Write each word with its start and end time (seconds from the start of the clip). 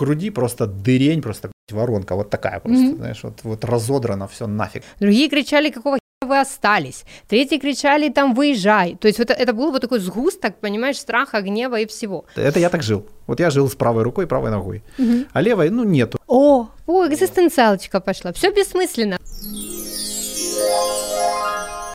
груди 0.00 0.30
просто 0.30 0.66
дырень, 0.66 1.22
просто 1.22 1.50
воронка, 1.70 2.16
вот 2.16 2.30
такая 2.30 2.60
просто, 2.60 2.84
mm-hmm. 2.84 2.96
знаешь, 2.96 3.22
вот, 3.22 3.40
вот 3.44 3.64
разодрано 3.64 4.26
все 4.26 4.46
нафиг. 4.46 4.82
Другие 4.98 5.28
кричали, 5.28 5.70
какого 5.70 5.98
вы 6.26 6.40
остались. 6.40 7.04
Третьи 7.28 7.58
кричали, 7.58 8.08
там, 8.10 8.34
выезжай. 8.34 8.96
То 9.00 9.08
есть 9.08 9.18
вот 9.18 9.30
это 9.30 9.52
был 9.52 9.70
вот 9.72 9.80
такой 9.80 10.00
сгусток, 10.00 10.56
понимаешь, 10.60 10.98
страха, 10.98 11.40
гнева 11.40 11.80
и 11.80 11.86
всего. 11.86 12.24
Это 12.36 12.60
я 12.60 12.68
так 12.68 12.82
жил. 12.82 13.06
Вот 13.26 13.40
я 13.40 13.50
жил 13.50 13.68
с 13.68 13.74
правой 13.74 14.02
рукой, 14.02 14.26
правой 14.26 14.50
ногой. 14.50 14.82
Угу. 14.98 15.24
А 15.32 15.40
левой, 15.40 15.70
ну, 15.70 15.84
нету. 15.84 16.18
О, 16.26 16.68
о, 16.86 17.06
экзистенциалочка 17.06 18.00
пошла. 18.00 18.32
Все 18.32 18.52
бессмысленно. 18.52 19.18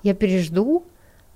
Я 0.03 0.13
пережду, 0.13 0.83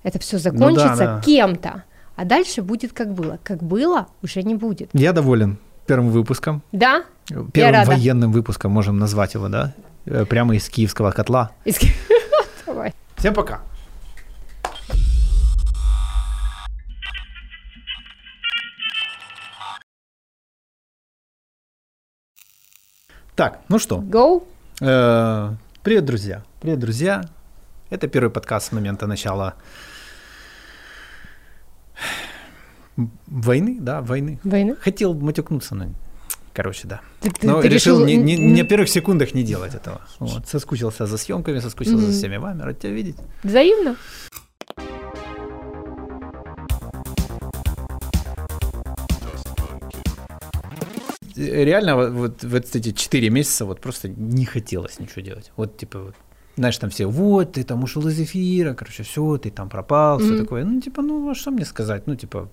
это 0.02 0.18
все 0.18 0.38
закончится 0.38 0.90
ну, 0.90 0.96
да, 0.96 1.16
да. 1.16 1.22
кем-то. 1.22 1.84
А 2.16 2.24
дальше 2.24 2.62
будет 2.62 2.92
как 2.92 3.14
было. 3.14 3.38
Как 3.44 3.62
было, 3.62 4.08
уже 4.22 4.42
не 4.42 4.54
будет. 4.54 4.90
Я 4.92 5.12
доволен 5.12 5.58
первым 5.90 6.10
выпуском. 6.10 6.62
Да? 6.70 7.04
Первым 7.52 7.84
военным 7.84 8.30
выпуском 8.30 8.70
можем 8.70 9.00
назвать 9.00 9.34
его, 9.34 9.48
да? 9.48 9.72
Э, 10.06 10.24
прямо 10.24 10.54
из 10.54 10.68
киевского 10.68 11.10
котла. 11.10 11.50
Из... 11.64 11.80
Давай. 12.66 12.94
Всем 13.16 13.34
пока. 13.34 13.60
Так, 23.34 23.58
ну 23.68 23.80
что? 23.80 23.98
Go. 23.98 24.44
Э, 24.80 25.50
привет, 25.82 26.04
друзья. 26.04 26.44
Привет, 26.60 26.78
друзья. 26.78 27.24
Это 27.90 28.06
первый 28.06 28.30
подкаст 28.30 28.68
с 28.68 28.72
момента 28.72 29.08
начала 29.08 29.54
войны, 33.26 33.78
да, 33.80 34.02
войны. 34.02 34.38
Войны. 34.44 34.76
Хотел 34.80 35.14
матюкнуться, 35.14 35.74
но 35.74 35.86
Короче, 36.52 36.88
да. 36.88 37.00
Ты, 37.20 37.30
Но 37.46 37.62
ты 37.62 37.68
решил, 37.68 38.04
решил 38.04 38.06
не, 38.06 38.16
не, 38.16 38.36
не 38.36 38.62
на 38.62 38.68
первых 38.68 38.88
секундах 38.88 39.34
не 39.34 39.44
делать 39.44 39.74
этого. 39.74 40.00
Вот. 40.18 40.48
Соскучился 40.48 41.06
за 41.06 41.16
съемками, 41.16 41.60
соскучился 41.60 42.04
mm-hmm. 42.04 42.10
за 42.10 42.18
всеми 42.18 42.36
вами. 42.38 42.62
Рад 42.62 42.78
тебя 42.78 42.92
видеть. 42.92 43.16
Взаимно. 43.44 43.96
Реально, 51.36 52.10
вот, 52.10 52.42
вот 52.42 52.76
эти 52.76 52.92
четыре 52.92 53.30
месяца 53.30 53.64
вот 53.64 53.80
просто 53.80 54.08
не 54.08 54.44
хотелось 54.44 54.98
ничего 54.98 55.22
делать. 55.22 55.52
Вот 55.56 55.78
типа 55.78 55.98
вот, 56.00 56.14
знаешь, 56.56 56.76
там 56.76 56.90
все, 56.90 57.06
вот, 57.06 57.52
ты 57.52 57.62
там 57.64 57.82
ушел 57.82 58.06
из 58.08 58.20
эфира, 58.20 58.74
короче, 58.74 59.04
все, 59.04 59.38
ты 59.38 59.50
там 59.50 59.70
пропал, 59.70 60.20
mm-hmm. 60.20 60.24
все 60.24 60.38
такое. 60.38 60.64
Ну, 60.64 60.80
типа, 60.80 61.00
ну, 61.00 61.30
а 61.30 61.34
что 61.34 61.50
мне 61.52 61.64
сказать? 61.64 62.06
Ну, 62.06 62.16
типа, 62.16 62.50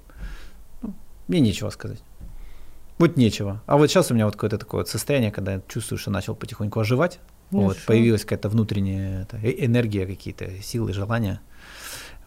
мне 1.27 1.39
нечего 1.39 1.69
сказать. 1.69 1.99
Вот 2.97 3.15
нечего. 3.15 3.61
А 3.67 3.77
вот 3.77 3.87
сейчас 3.87 4.09
у 4.09 4.15
меня 4.15 4.25
вот 4.25 4.35
какое-то 4.35 4.57
такое 4.57 4.81
вот 4.81 4.89
состояние, 4.89 5.31
когда 5.31 5.53
я 5.53 5.61
чувствую, 5.67 5.99
что 5.99 6.09
начал 6.09 6.35
потихоньку 6.35 6.79
оживать. 6.79 7.19
Ну, 7.51 7.61
вот, 7.61 7.77
появилась 7.85 8.23
какая-то 8.23 8.49
внутренняя 8.49 9.21
это, 9.21 9.37
э, 9.37 9.65
энергия, 9.65 10.05
какие-то 10.05 10.61
силы, 10.61 10.93
желания. 10.93 11.39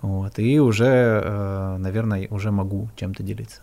Вот, 0.00 0.38
и 0.38 0.58
уже, 0.60 0.86
э, 1.22 1.76
наверное, 1.78 2.26
уже 2.30 2.50
могу 2.50 2.88
чем-то 2.96 3.22
делиться. 3.22 3.60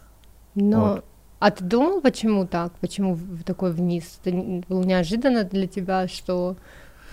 Но, 0.54 0.82
вот. 0.82 1.06
а 1.40 1.52
ты 1.52 1.64
думал, 1.64 2.02
почему 2.02 2.46
так? 2.46 2.74
Почему 2.80 3.18
такой 3.44 3.72
вниз? 3.72 4.20
Это 4.24 4.36
было 4.68 4.84
неожиданно 4.84 5.46
для 5.46 5.68
тебя, 5.68 6.08
что 6.08 6.58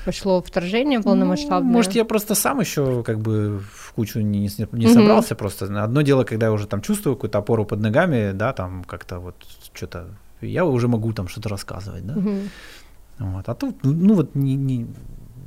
пошло 0.04 0.42
вторжение 0.42 1.00
полномасштабное? 1.00 1.70
Ну, 1.70 1.72
может, 1.72 1.94
я 1.94 2.04
просто 2.04 2.34
сам 2.34 2.60
еще 2.60 3.02
как 3.02 3.18
бы 3.18 3.60
в 3.72 3.92
кучу 3.94 4.20
не, 4.20 4.40
не, 4.40 4.68
не 4.72 4.88
собрался 4.88 5.34
mm-hmm. 5.34 5.38
просто. 5.38 5.84
Одно 5.84 6.02
дело, 6.02 6.24
когда 6.24 6.46
я 6.46 6.52
уже 6.52 6.66
там 6.66 6.80
чувствую 6.80 7.16
какую-то 7.16 7.38
опору 7.38 7.64
под 7.64 7.80
ногами, 7.80 8.32
да, 8.32 8.52
там 8.52 8.84
как-то 8.84 9.18
вот 9.18 9.34
что-то, 9.72 10.06
я 10.40 10.64
уже 10.64 10.88
могу 10.88 11.12
там 11.12 11.28
что-то 11.28 11.48
рассказывать, 11.48 12.06
да. 12.06 12.14
Mm-hmm. 12.14 12.48
Вот. 13.18 13.48
А 13.48 13.54
тут, 13.54 13.84
ну 13.84 14.14
вот, 14.14 14.34
не, 14.34 14.56
не, 14.56 14.86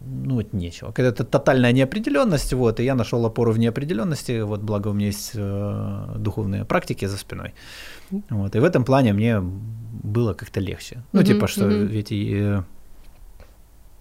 ну 0.08 0.36
вот 0.36 0.54
нечего. 0.54 0.92
Когда-то 0.92 1.24
тотальная 1.24 1.74
неопределенность, 1.74 2.54
вот, 2.54 2.80
и 2.80 2.84
я 2.84 2.96
нашел 2.96 3.26
опору 3.26 3.52
в 3.52 3.60
неопределенности, 3.60 4.42
вот, 4.42 4.62
благо 4.62 4.90
у 4.90 4.94
меня 4.94 5.08
есть 5.08 5.32
э, 5.36 6.16
духовные 6.18 6.66
практики 6.66 7.06
за 7.06 7.18
спиной. 7.18 7.54
Вот, 8.30 8.56
и 8.56 8.60
в 8.60 8.64
этом 8.64 8.84
плане 8.84 9.14
мне 9.14 9.42
было 9.42 10.34
как-то 10.34 10.60
легче. 10.60 11.04
Ну, 11.12 11.22
mm-hmm, 11.22 11.26
типа, 11.26 11.48
что 11.48 11.66
mm-hmm. 11.66 11.86
ведь 11.86 12.12
и, 12.12 12.34
э, 12.36 12.64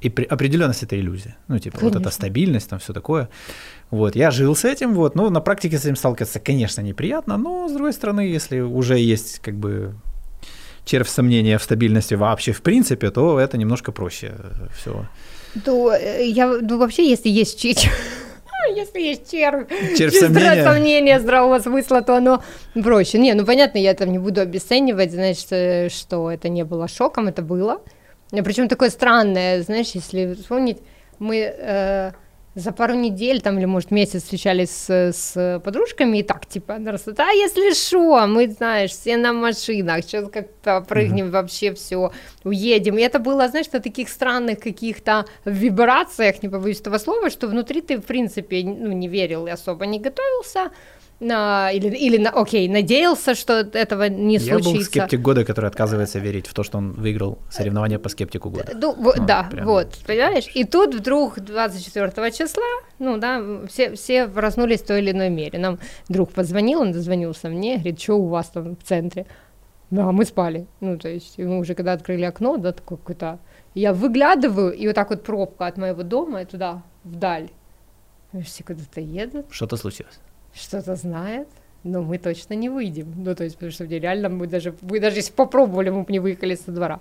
и 0.07 0.09
при, 0.09 0.25
определенность 0.25 0.83
это 0.83 0.97
иллюзия. 0.99 1.37
Ну, 1.49 1.59
типа, 1.59 1.79
Конечно. 1.79 1.99
вот 1.99 2.07
эта 2.07 2.15
стабильность, 2.15 2.71
там 2.71 2.79
все 2.79 2.93
такое. 2.93 3.29
Вот, 3.91 4.17
я 4.17 4.31
жил 4.31 4.55
с 4.55 4.65
этим, 4.65 4.95
вот, 4.95 5.17
ну, 5.17 5.31
на 5.31 5.41
практике 5.41 5.79
с 5.79 5.85
этим 5.85 5.97
сталкиваться, 5.97 6.39
конечно, 6.41 6.83
неприятно, 6.83 7.37
но, 7.37 7.69
с 7.69 7.73
другой 7.73 7.93
стороны, 7.93 8.21
если 8.21 8.61
уже 8.61 8.99
есть, 8.99 9.41
как 9.41 9.55
бы, 9.55 9.95
червь 10.85 11.09
сомнения 11.09 11.59
в 11.59 11.63
стабильности 11.63 12.15
вообще 12.15 12.53
в 12.53 12.63
принципе, 12.63 13.11
то 13.11 13.41
это 13.41 13.59
немножко 13.59 13.93
проще 13.93 14.35
все. 14.77 15.05
То 15.65 15.93
э, 15.93 16.27
я, 16.27 16.47
ну, 16.47 16.79
вообще, 16.79 17.09
если 17.09 17.29
есть 17.29 17.61
червь, 17.61 17.91
если 18.77 19.01
есть 19.01 19.31
червь, 19.31 19.67
червь 19.99 20.15
сомнения. 20.15 20.65
сомнения 20.65 21.21
здравого 21.21 21.59
смысла, 21.59 22.03
то 22.03 22.17
оно 22.17 22.43
проще. 22.75 23.19
Не, 23.19 23.35
ну 23.35 23.45
понятно, 23.45 23.79
я 23.79 23.95
там 23.95 24.13
не 24.13 24.19
буду 24.19 24.41
обесценивать, 24.41 25.13
значит, 25.13 25.47
э, 25.51 25.89
что 25.89 26.31
это 26.31 26.49
не 26.49 26.65
было 26.65 26.87
шоком, 26.87 27.27
это 27.27 27.43
было. 27.43 27.81
Причем 28.31 28.69
такое 28.69 28.91
странное, 28.91 29.63
знаешь, 29.63 29.93
если 29.93 30.35
вспомнить, 30.35 30.79
мы 31.19 31.37
э, 31.37 32.13
за 32.57 32.73
пару 32.73 32.95
недель, 32.95 33.43
там, 33.43 33.59
или, 33.59 33.67
может, 33.67 33.91
месяц 33.91 34.23
встречались 34.23 34.71
с, 34.71 34.91
с 35.13 35.61
подружками, 35.63 36.19
и 36.19 36.23
так, 36.23 36.47
типа, 36.47 36.79
да, 36.79 37.31
если 37.31 37.75
что, 37.75 38.27
мы, 38.27 38.49
знаешь, 38.49 38.93
все 38.93 39.19
на 39.19 39.35
машинах, 39.35 40.03
сейчас 40.03 40.31
как-то 40.31 40.81
прыгнем, 40.81 41.27
mm-hmm. 41.27 41.31
вообще 41.31 41.75
все, 41.75 42.13
уедем. 42.45 42.97
И 42.97 43.03
это 43.03 43.19
было, 43.19 43.47
знаешь, 43.49 43.71
на 43.73 43.81
таких 43.81 44.09
странных 44.09 44.61
каких-то 44.61 45.27
вибрациях, 45.45 46.43
не 46.43 46.49
побоюсь 46.49 46.81
этого 46.81 46.97
слова, 46.97 47.29
что 47.29 47.47
внутри 47.47 47.83
ты, 47.83 47.99
в 47.99 48.05
принципе, 48.07 48.65
ну, 48.65 48.91
не 48.91 49.07
верил 49.07 49.47
и 49.47 49.51
особо 49.51 49.85
не 49.85 49.99
готовился, 49.99 50.71
на, 51.21 51.71
или, 51.73 51.89
или 51.89 52.19
на, 52.19 52.31
окей, 52.31 52.69
надеялся, 52.69 53.35
что 53.35 53.61
этого 53.61 54.09
не 54.09 54.39
случится. 54.39 54.69
Я 54.71 54.75
был 54.75 54.83
скептик 54.83 55.21
года, 55.21 55.45
который 55.45 55.67
отказывается 55.67 56.19
верить 56.19 56.47
в 56.47 56.55
то, 56.55 56.63
что 56.63 56.79
он 56.79 56.93
выиграл 56.93 57.39
соревнования 57.51 57.99
по 57.99 58.09
скептику 58.09 58.51
года. 58.51 58.73
Ну, 58.75 58.95
ну 58.99 59.13
да, 59.27 59.49
прям. 59.51 59.67
вот, 59.67 59.99
понимаешь? 60.07 60.47
И 60.55 60.65
тут 60.65 60.95
вдруг 60.95 61.41
24 61.41 62.33
числа, 62.33 62.65
ну 62.99 63.17
да, 63.17 63.43
все, 63.69 63.95
все 63.95 64.29
проснулись 64.29 64.83
в 64.83 64.87
той 64.87 65.01
или 65.01 65.13
иной 65.13 65.31
мере. 65.31 65.59
Нам 65.59 65.79
друг 66.09 66.33
позвонил, 66.33 66.81
он 66.81 66.93
дозвонился 66.93 67.49
мне, 67.49 67.77
говорит, 67.77 68.01
что 68.01 68.15
у 68.15 68.29
вас 68.29 68.51
там 68.51 68.77
в 68.77 68.83
центре? 68.83 69.27
Да, 69.91 70.13
мы 70.13 70.25
спали. 70.25 70.67
Ну, 70.81 70.99
то 70.99 71.09
есть, 71.09 71.39
мы 71.39 71.59
уже 71.59 71.75
когда 71.75 71.93
открыли 71.93 72.25
окно, 72.25 72.57
да, 72.57 72.73
такой 72.73 72.99
какой-то... 72.99 73.39
Я 73.75 73.93
выглядываю, 73.93 74.73
и 74.73 74.87
вот 74.87 74.95
так 74.95 75.11
вот 75.11 75.23
пробка 75.23 75.67
от 75.67 75.77
моего 75.77 76.03
дома 76.03 76.43
и 76.43 76.45
туда, 76.45 76.83
вдаль. 77.05 77.51
Все 78.43 78.65
куда-то 78.65 79.01
едут. 79.01 79.47
Что-то 79.51 79.77
случилось 79.77 80.19
что-то 80.57 80.97
знает, 80.97 81.49
но 81.85 82.03
мы 82.03 82.19
точно 82.19 82.55
не 82.55 82.69
выйдем. 82.69 83.13
Ну, 83.17 83.35
то 83.35 83.45
есть, 83.45 83.57
потому 83.57 83.73
что 83.73 83.85
реально 83.85 84.29
мы 84.29 84.47
даже, 84.47 84.75
мы 84.83 85.01
даже 85.01 85.17
если 85.17 85.33
попробовали, 85.33 85.91
мы 85.91 86.03
бы 86.03 86.13
не 86.13 86.19
выехали 86.19 86.55
со 86.55 86.73
двора. 86.73 87.01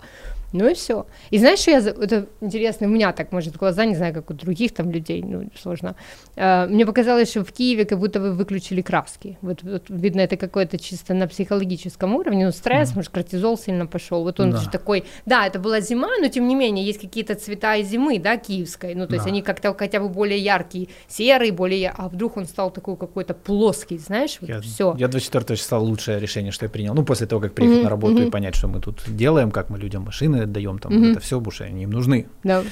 Ну 0.54 0.70
и 0.70 0.74
все. 0.74 1.06
И 1.32 1.38
знаешь, 1.38 1.60
что 1.60 1.72
я, 1.72 1.80
это 1.80 2.28
интересно, 2.40 2.88
у 2.88 2.90
меня 2.90 3.12
так, 3.12 3.32
может, 3.32 3.58
глаза, 3.58 3.84
не 3.86 3.96
знаю, 3.96 4.14
как 4.14 4.30
у 4.30 4.34
других 4.34 4.74
там 4.74 4.90
людей, 4.90 5.22
ну, 5.22 5.50
сложно. 5.62 5.96
А, 6.38 6.68
мне 6.68 6.86
показалось, 6.86 7.30
что 7.30 7.44
в 7.44 7.52
Киеве 7.52 7.86
как 7.86 8.00
будто 8.00 8.22
вы 8.22 8.32
выключили 8.32 8.82
краски. 8.82 9.38
Вот, 9.42 9.64
вот 9.64 9.84
видно, 9.90 10.22
это 10.22 10.38
какое-то 10.38 10.78
чисто 10.78 11.14
на 11.14 11.28
психологическом 11.28 12.16
уровне, 12.16 12.46
ну, 12.46 12.52
стресс, 12.52 12.92
mm. 12.92 12.96
может, 12.96 13.12
кортизол 13.12 13.58
сильно 13.58 13.86
пошел. 13.86 14.24
Вот 14.24 14.40
он 14.40 14.52
да. 14.52 14.58
же 14.58 14.70
такой, 14.70 15.04
да, 15.26 15.46
это 15.46 15.60
была 15.60 15.82
зима, 15.82 16.10
но 16.22 16.30
тем 16.30 16.48
не 16.48 16.56
менее, 16.56 16.86
есть 16.86 17.02
какие-то 17.02 17.36
цвета 17.36 17.82
зимы, 17.82 18.20
да, 18.20 18.38
киевской, 18.38 18.96
ну, 18.96 19.08
то 19.08 19.16
есть 19.16 19.26
да. 19.26 19.32
они 19.32 19.42
как-то 19.42 19.74
хотя 19.74 20.00
бы 20.00 20.08
более 20.08 20.40
яркие, 20.40 20.88
серые, 21.10 21.52
более, 21.52 21.94
а 21.98 22.08
вдруг 22.08 22.38
он 22.38 22.46
стал 22.46 22.72
такой 22.72 22.96
какой-то 22.96 23.34
плоский, 23.34 23.98
знаешь, 23.98 24.38
вот 24.40 24.50
я, 24.50 24.62
все. 24.76 24.96
Я 25.00 25.08
24 25.08 25.58
числа 25.58 25.80
лучшее 25.80 26.20
решение, 26.20 26.52
что 26.52 26.66
я 26.66 26.70
принял. 26.70 26.94
Ну, 26.94 27.04
после 27.04 27.28
того, 27.28 27.42
как 27.42 27.54
приехать 27.54 27.80
mm-hmm. 27.80 27.84
на 27.84 27.90
работу 27.90 28.18
mm-hmm. 28.18 28.28
и 28.28 28.32
понять, 28.32 28.56
что 28.56 28.68
мы 28.68 28.80
тут 28.80 29.04
делаем, 29.08 29.52
как 29.52 29.70
мы 29.70 29.80
людям 29.80 30.04
машины 30.04 30.44
отдаем, 30.44 30.80
там, 30.80 30.92
mm-hmm. 30.92 31.12
это 31.12 31.20
все, 31.20 31.40
потому 31.40 31.52
что 31.52 31.64
они 31.64 31.84
им 31.84 31.92
нужны. 31.92 32.28
Да. 32.44 32.64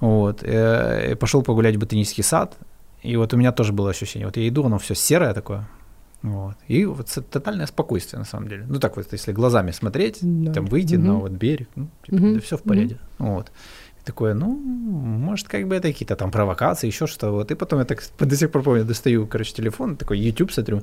Вот. 0.00 0.42
Э, 0.42 1.16
пошел 1.16 1.42
погулять 1.42 1.76
в 1.76 1.78
ботанический 1.78 2.22
сад, 2.22 2.56
и 3.02 3.16
вот 3.16 3.34
у 3.34 3.36
меня 3.36 3.52
тоже 3.52 3.72
было 3.72 3.90
ощущение, 3.90 4.26
вот 4.26 4.36
я 4.36 4.46
иду, 4.48 4.64
оно 4.64 4.78
все 4.78 4.94
серое 4.94 5.34
такое, 5.34 5.68
вот. 6.22 6.56
И 6.68 6.84
вот 6.84 7.06
тотальное 7.30 7.66
спокойствие, 7.66 8.18
на 8.18 8.26
самом 8.26 8.48
деле. 8.48 8.66
Ну, 8.68 8.78
так 8.78 8.96
вот, 8.96 9.06
если 9.12 9.32
глазами 9.32 9.70
смотреть, 9.70 10.18
да. 10.20 10.52
там 10.52 10.66
выйти 10.66 10.96
угу. 10.96 11.04
на 11.04 11.14
вот 11.14 11.32
берег, 11.32 11.68
ну, 11.76 11.88
типа, 12.04 12.16
угу. 12.16 12.34
да 12.34 12.40
все 12.40 12.56
в 12.56 12.62
порядке. 12.62 12.98
Угу. 13.18 13.28
Вот. 13.28 13.52
Такое, 14.10 14.34
ну, 14.34 14.48
может, 14.48 15.46
как 15.46 15.68
бы 15.68 15.76
это 15.76 15.92
какие-то 15.92 16.16
там 16.16 16.32
провокации, 16.32 16.88
еще 16.88 17.06
что-то. 17.06 17.30
Вот. 17.30 17.52
И 17.52 17.54
потом 17.54 17.78
я 17.78 17.84
так 17.84 18.02
до 18.18 18.36
сих 18.36 18.50
пор 18.50 18.62
помню, 18.62 18.84
достаю, 18.84 19.26
короче, 19.26 19.54
телефон, 19.54 19.96
такой 19.96 20.18
YouTube 20.18 20.50
смотрю, 20.50 20.82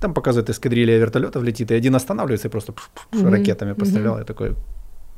там 0.00 0.14
показывает 0.14 0.48
эскадрилья 0.50 0.96
вертолетов 0.98 1.42
летит, 1.42 1.72
и 1.72 1.74
один 1.74 1.96
останавливается 1.96 2.46
и 2.46 2.50
просто 2.50 2.72
угу. 3.12 3.30
ракетами 3.30 3.72
пострелял. 3.72 4.18
Я 4.18 4.24
такой, 4.24 4.54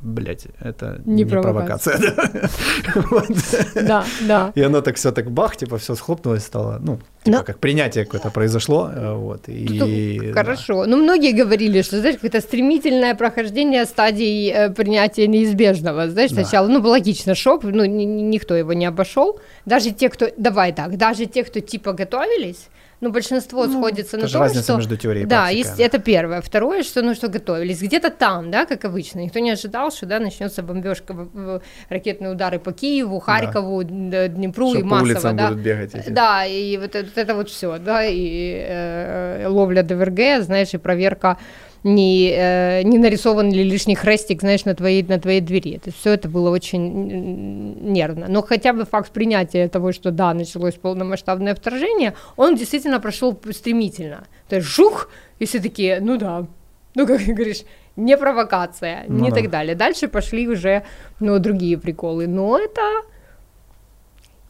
блядь, 0.03 0.47
это 0.61 1.01
не, 1.05 1.25
не 1.25 1.25
провокация. 1.25 1.99
провокация. 2.93 3.67
Да, 3.75 4.05
да. 4.21 4.53
И 4.55 4.63
оно 4.63 4.81
так 4.81 4.97
все 4.97 5.13
так 5.13 5.31
бах, 5.31 5.57
типа 5.57 5.77
все 5.77 5.95
схлопнулось, 5.95 6.45
стало, 6.45 6.79
ну, 6.81 6.99
типа 7.25 7.43
как 7.43 7.59
принятие 7.59 8.05
какое-то 8.05 8.31
произошло, 8.31 8.91
э, 8.95 9.15
вот. 9.15 9.43
Хорошо. 10.35 10.87
Ну, 10.87 10.97
многие 10.97 11.33
говорили, 11.33 11.83
что, 11.83 12.01
знаешь, 12.01 12.17
какое-то 12.17 12.41
стремительное 12.41 13.15
прохождение 13.15 13.85
стадий 13.85 14.51
э, 14.51 14.71
принятия 14.71 15.27
неизбежного. 15.27 16.09
Знаешь, 16.09 16.31
сначала, 16.31 16.67
ну, 16.67 16.81
логично, 16.81 17.35
шок, 17.35 17.65
ну, 17.65 17.85
никто 17.85 18.55
его 18.57 18.73
не 18.73 18.87
обошел. 18.87 19.39
Даже 19.67 19.91
те, 19.91 20.09
кто, 20.09 20.29
давай 20.37 20.73
так, 20.73 20.97
даже 20.97 21.27
те, 21.27 21.45
кто 21.45 21.61
типа 21.61 21.93
готовились, 21.93 22.69
ну, 23.01 23.11
большинство 23.11 23.65
ну, 23.67 23.79
сходится 23.79 24.19
на 24.19 24.29
том, 24.29 24.43
разница 24.43 24.65
что... 24.65 24.77
между 24.77 24.97
теорией 24.97 25.25
и 25.25 25.27
Да, 25.27 25.49
есть, 25.49 25.81
это 25.81 25.99
первое. 25.99 26.43
Второе, 26.43 26.83
что, 26.83 27.03
ну, 27.03 27.15
что 27.15 27.29
готовились. 27.29 27.81
Где-то 27.81 28.11
там, 28.11 28.51
да, 28.51 28.67
как 28.67 28.85
обычно. 28.85 29.21
Никто 29.21 29.39
не 29.39 29.51
ожидал, 29.51 29.91
что, 29.91 30.07
да, 30.07 30.21
начнется 30.21 30.63
бомбежка, 30.63 31.17
ракетные 31.89 32.33
удары 32.33 32.59
по 32.59 32.73
Киеву, 32.73 33.19
Харькову, 33.19 33.85
да. 33.85 34.29
Днепру 34.29 34.71
что 34.71 34.79
и 34.81 34.83
массово, 34.83 34.99
по 34.99 35.05
улицам 35.05 35.37
да. 35.37 35.49
будут 35.49 35.63
бегать 35.63 35.95
эти. 35.95 36.11
Да, 36.11 36.45
и 36.45 36.77
вот 36.77 36.95
это, 36.95 37.07
вот 37.07 37.19
это 37.19 37.35
вот 37.35 37.49
все, 37.49 37.79
да, 37.79 38.05
и 38.05 38.65
э, 38.69 39.47
ловля 39.49 39.83
ДВРГ, 39.83 40.45
знаешь, 40.45 40.75
и 40.75 40.79
проверка 40.79 41.39
не, 41.85 42.31
э, 42.31 42.83
не 42.83 42.99
нарисован 42.99 43.51
ли 43.53 43.63
лишний 43.63 43.95
хрестик, 43.95 44.41
знаешь, 44.41 44.65
на 44.65 44.75
твоей, 44.75 45.03
на 45.03 45.19
твоей 45.19 45.41
двери. 45.41 45.77
Это, 45.77 45.93
все 45.93 46.13
это 46.13 46.29
было 46.29 46.51
очень 46.51 47.81
нервно. 47.81 48.27
Но 48.29 48.43
хотя 48.43 48.73
бы 48.73 48.85
факт 48.85 49.11
принятия 49.13 49.69
того, 49.69 49.93
что 49.93 50.11
да, 50.11 50.35
началось 50.35 50.75
полномасштабное 50.75 51.55
вторжение, 51.55 52.15
он 52.37 52.57
действительно 52.57 53.01
прошел 53.01 53.39
стремительно. 53.51 54.25
То 54.49 54.57
есть 54.57 54.69
жух, 54.69 55.09
и 55.39 55.47
все 55.47 55.61
такие, 55.61 56.01
ну 56.01 56.19
да, 56.19 56.47
ну 56.95 57.07
как 57.07 57.21
говоришь, 57.21 57.63
не 57.97 58.17
провокация, 58.17 59.05
ну, 59.09 59.25
не 59.25 59.31
да. 59.31 59.37
так 59.37 59.51
далее. 59.51 59.75
Дальше 59.75 60.09
пошли 60.09 60.49
уже, 60.49 60.85
ну, 61.19 61.39
другие 61.39 61.79
приколы. 61.79 62.27
Но 62.27 62.59
это 62.59 62.83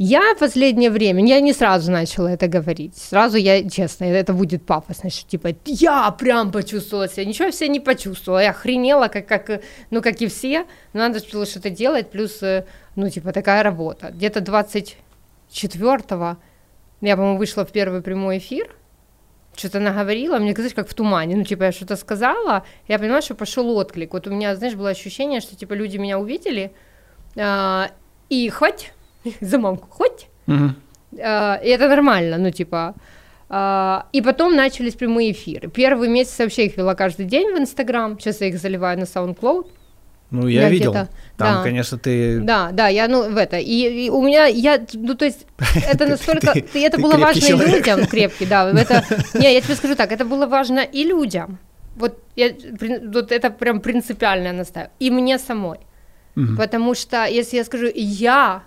я 0.02 0.34
в 0.34 0.38
последнее 0.38 0.90
время, 0.90 1.22
я 1.26 1.40
не 1.40 1.52
сразу 1.52 1.92
начала 1.92 2.28
это 2.28 2.48
говорить, 2.48 2.96
сразу 2.96 3.36
я, 3.36 3.68
честно, 3.68 4.04
это 4.04 4.32
будет 4.32 4.64
пафосно, 4.64 5.10
что 5.10 5.28
типа 5.28 5.50
я 5.66 6.10
прям 6.12 6.52
почувствовала 6.52 7.06
себя, 7.06 7.26
ничего 7.26 7.50
все 7.50 7.68
не 7.68 7.80
почувствовала, 7.80 8.40
я 8.40 8.48
охренела, 8.48 9.08
как, 9.08 9.26
как, 9.26 9.60
ну, 9.90 10.00
как 10.00 10.22
и 10.22 10.26
все, 10.28 10.64
но 10.94 11.00
надо 11.00 11.20
было 11.30 11.44
что-то 11.44 11.68
делать, 11.68 12.10
плюс, 12.10 12.42
э, 12.42 12.64
ну, 12.96 13.10
типа, 13.10 13.32
такая 13.32 13.62
работа. 13.62 14.10
Где-то 14.10 14.40
24-го 14.40 16.38
я, 17.02 17.16
по-моему, 17.16 17.36
вышла 17.36 17.66
в 17.66 17.70
первый 17.70 18.00
прямой 18.00 18.38
эфир, 18.38 18.74
что-то 19.54 19.80
наговорила, 19.80 20.38
мне 20.38 20.54
казалось, 20.54 20.72
как 20.72 20.88
в 20.88 20.94
тумане, 20.94 21.36
ну, 21.36 21.44
типа, 21.44 21.64
я 21.64 21.72
что-то 21.72 21.96
сказала, 21.96 22.64
я 22.88 22.98
поняла, 22.98 23.20
что 23.20 23.34
пошел 23.34 23.68
отклик, 23.76 24.14
вот 24.14 24.26
у 24.26 24.30
меня, 24.30 24.56
знаешь, 24.56 24.76
было 24.76 24.88
ощущение, 24.88 25.42
что, 25.42 25.56
типа, 25.56 25.74
люди 25.74 25.98
меня 25.98 26.18
увидели, 26.18 26.72
э, 27.36 27.82
и 28.30 28.48
хоть 28.48 28.92
за 29.40 29.58
мамку, 29.58 29.88
хоть. 29.90 30.28
Угу. 30.46 30.70
И 31.12 31.18
это 31.18 31.88
нормально, 31.88 32.38
ну, 32.38 32.50
типа. 32.50 32.94
Uh, 33.48 34.04
и 34.12 34.22
потом 34.22 34.54
начались 34.54 34.94
прямые 34.94 35.32
эфиры. 35.32 35.68
Первый 35.68 36.08
месяц 36.08 36.38
вообще 36.38 36.66
их 36.66 36.76
вела 36.76 36.94
каждый 36.94 37.26
день 37.26 37.52
в 37.52 37.58
Инстаграм. 37.58 38.16
Сейчас 38.16 38.40
я 38.40 38.46
их 38.46 38.60
заливаю 38.60 38.96
на 38.96 39.02
SoundCloud. 39.02 39.66
Ну, 40.30 40.46
я, 40.46 40.62
я 40.62 40.68
видел. 40.68 40.92
Там, 40.92 41.08
да. 41.36 41.62
конечно, 41.62 41.98
ты... 41.98 42.38
Да, 42.38 42.70
да, 42.72 42.86
я, 42.86 43.08
ну, 43.08 43.28
в 43.28 43.36
это. 43.36 43.56
И, 43.58 44.06
и 44.06 44.10
у 44.10 44.22
меня, 44.22 44.46
я, 44.46 44.80
ну, 44.92 45.14
то 45.14 45.24
есть, 45.24 45.46
это 45.74 46.06
настолько... 46.06 46.52
это 46.74 47.00
было 47.00 47.16
важно 47.16 47.44
и 47.44 47.52
людям, 47.52 48.06
крепкий, 48.06 48.46
да. 48.46 48.70
Это, 48.70 49.04
не, 49.34 49.52
я 49.52 49.60
тебе 49.60 49.74
скажу 49.74 49.96
так, 49.96 50.12
это 50.12 50.24
было 50.24 50.46
важно 50.46 50.80
и 50.80 51.02
людям. 51.02 51.58
Вот, 51.96 52.22
я, 52.36 52.52
вот 53.12 53.32
это 53.32 53.50
прям 53.50 53.80
принципиально 53.80 54.52
настаиваю. 54.52 54.92
И 55.00 55.10
мне 55.10 55.38
самой. 55.38 55.78
Потому 56.56 56.94
что, 56.94 57.26
если 57.26 57.56
я 57.56 57.64
скажу, 57.64 57.88
я 57.92 58.62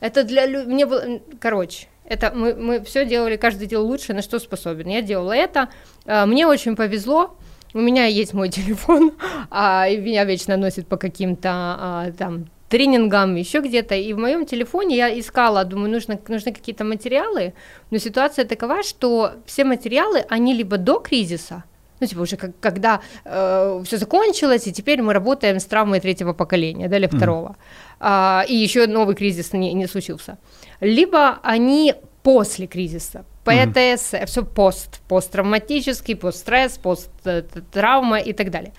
это 0.00 0.24
для 0.24 0.46
людей, 0.46 0.66
мне 0.66 0.86
было, 0.86 1.20
короче, 1.40 1.88
это 2.04 2.32
мы, 2.34 2.54
мы 2.54 2.84
все 2.84 3.04
делали, 3.04 3.36
каждый 3.36 3.66
делал 3.66 3.86
лучше, 3.86 4.12
на 4.12 4.22
что 4.22 4.38
способен. 4.38 4.88
Я 4.88 5.02
делала 5.02 5.32
это, 5.32 5.68
а, 6.06 6.26
мне 6.26 6.46
очень 6.46 6.76
повезло, 6.76 7.36
у 7.72 7.80
меня 7.80 8.06
есть 8.06 8.34
мой 8.34 8.48
телефон, 8.50 9.12
а, 9.50 9.88
и 9.88 9.96
меня 9.96 10.24
вечно 10.24 10.56
носит 10.56 10.86
по 10.86 10.96
каким-то 10.96 11.50
а, 11.50 12.12
там 12.18 12.46
тренингам, 12.68 13.36
еще 13.36 13.60
где-то, 13.60 13.94
и 13.94 14.12
в 14.12 14.18
моем 14.18 14.46
телефоне 14.46 14.96
я 14.96 15.18
искала, 15.18 15.64
думаю, 15.64 15.90
нужно, 15.90 16.18
нужны 16.28 16.52
какие-то 16.52 16.84
материалы, 16.84 17.52
но 17.90 17.98
ситуация 17.98 18.44
такова, 18.44 18.82
что 18.82 19.32
все 19.46 19.64
материалы, 19.64 20.24
они 20.28 20.54
либо 20.54 20.76
до 20.76 20.98
кризиса, 20.98 21.64
ну, 22.00 22.06
типа 22.06 22.20
уже 22.22 22.36
как, 22.36 22.50
когда 22.60 23.00
э, 23.24 23.82
все 23.84 23.96
закончилось, 23.96 24.66
и 24.66 24.72
теперь 24.72 25.02
мы 25.02 25.12
работаем 25.12 25.60
с 25.60 25.64
травмой 25.64 26.00
третьего 26.00 26.32
поколения, 26.32 26.88
да, 26.88 26.96
или 26.96 27.06
второго, 27.06 27.48
mm. 27.48 27.56
А, 28.00 28.44
и 28.48 28.54
еще 28.54 28.86
новый 28.86 29.14
кризис 29.14 29.52
не, 29.52 29.72
не 29.74 29.86
случился. 29.86 30.38
Либо 30.80 31.38
они 31.42 31.94
после 32.22 32.66
кризиса, 32.66 33.24
ПТС, 33.44 34.14
mm. 34.14 34.26
все 34.26 34.44
пост, 34.44 35.00
посттравматический, 35.08 36.16
постстресс, 36.16 36.78
посттравма 36.78 38.18
и 38.18 38.32
так 38.32 38.50
далее. 38.50 38.72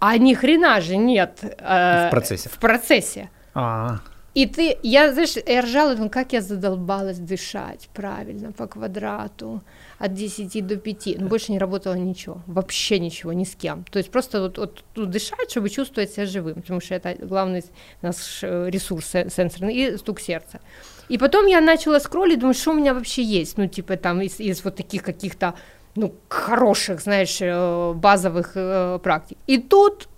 А 0.00 0.16
ни 0.16 0.34
хрена 0.34 0.80
же 0.80 0.96
нет 0.96 1.40
э, 1.42 2.06
в 2.06 2.10
процессе. 2.10 2.48
В 2.48 2.58
процессе. 2.58 3.30
А-а-а. 3.54 4.00
И 4.38 4.46
ты, 4.46 4.78
я, 4.84 5.12
знаешь, 5.12 5.34
я 5.46 5.62
ржала, 5.62 5.94
думаю, 5.94 6.10
как 6.10 6.32
я 6.32 6.40
задолбалась 6.40 7.18
дышать 7.18 7.88
правильно, 7.92 8.52
по 8.52 8.68
квадрату, 8.68 9.62
от 9.98 10.14
10 10.14 10.64
до 10.64 10.76
5. 10.76 11.18
Ну, 11.18 11.26
больше 11.26 11.50
не 11.50 11.58
работало 11.58 11.94
ничего, 11.94 12.40
вообще 12.46 13.00
ничего, 13.00 13.32
ни 13.32 13.42
с 13.42 13.56
кем. 13.56 13.82
То 13.90 13.98
есть 13.98 14.12
просто 14.12 14.40
вот, 14.40 14.58
вот, 14.58 14.84
вот 14.94 15.10
дышать, 15.10 15.50
чтобы 15.50 15.70
чувствовать 15.70 16.12
себя 16.12 16.24
живым, 16.26 16.62
потому 16.62 16.80
что 16.80 16.94
это 16.94 17.16
главный 17.20 17.64
наш 18.00 18.44
ресурс 18.44 19.08
сенсорный, 19.08 19.74
и 19.74 19.96
стук 19.96 20.20
сердца. 20.20 20.60
И 21.08 21.18
потом 21.18 21.46
я 21.46 21.60
начала 21.60 21.98
скроллить, 21.98 22.38
думаю, 22.38 22.54
что 22.54 22.70
у 22.70 22.74
меня 22.74 22.94
вообще 22.94 23.24
есть, 23.24 23.58
ну, 23.58 23.66
типа 23.66 23.96
там 23.96 24.20
из, 24.20 24.38
из 24.38 24.62
вот 24.62 24.76
таких 24.76 25.02
каких-то, 25.02 25.54
ну, 25.96 26.14
хороших, 26.28 27.00
знаешь, 27.00 27.38
э, 27.40 27.92
базовых 27.92 28.52
э, 28.54 29.00
практик. 29.02 29.36
И 29.48 29.58
тут, 29.58 30.08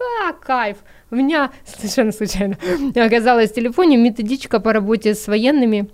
да, 0.00 0.32
кайф, 0.32 0.78
у 1.10 1.16
меня 1.16 1.50
совершенно 1.64 2.12
случайно 2.12 2.56
оказалась 2.96 3.50
в 3.50 3.54
телефоне 3.54 3.96
методичка 3.96 4.58
по 4.58 4.72
работе 4.72 5.14
с 5.14 5.28
военными, 5.28 5.88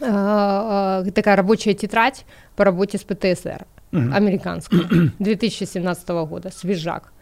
а, 0.00 1.02
а, 1.06 1.10
такая 1.10 1.36
рабочая 1.36 1.74
тетрадь 1.74 2.24
по 2.56 2.64
работе 2.64 2.98
с 2.98 3.04
ПТСР, 3.04 3.66
американская, 3.92 4.82
2017 5.18 6.08
года, 6.08 6.50
свежак. 6.50 7.12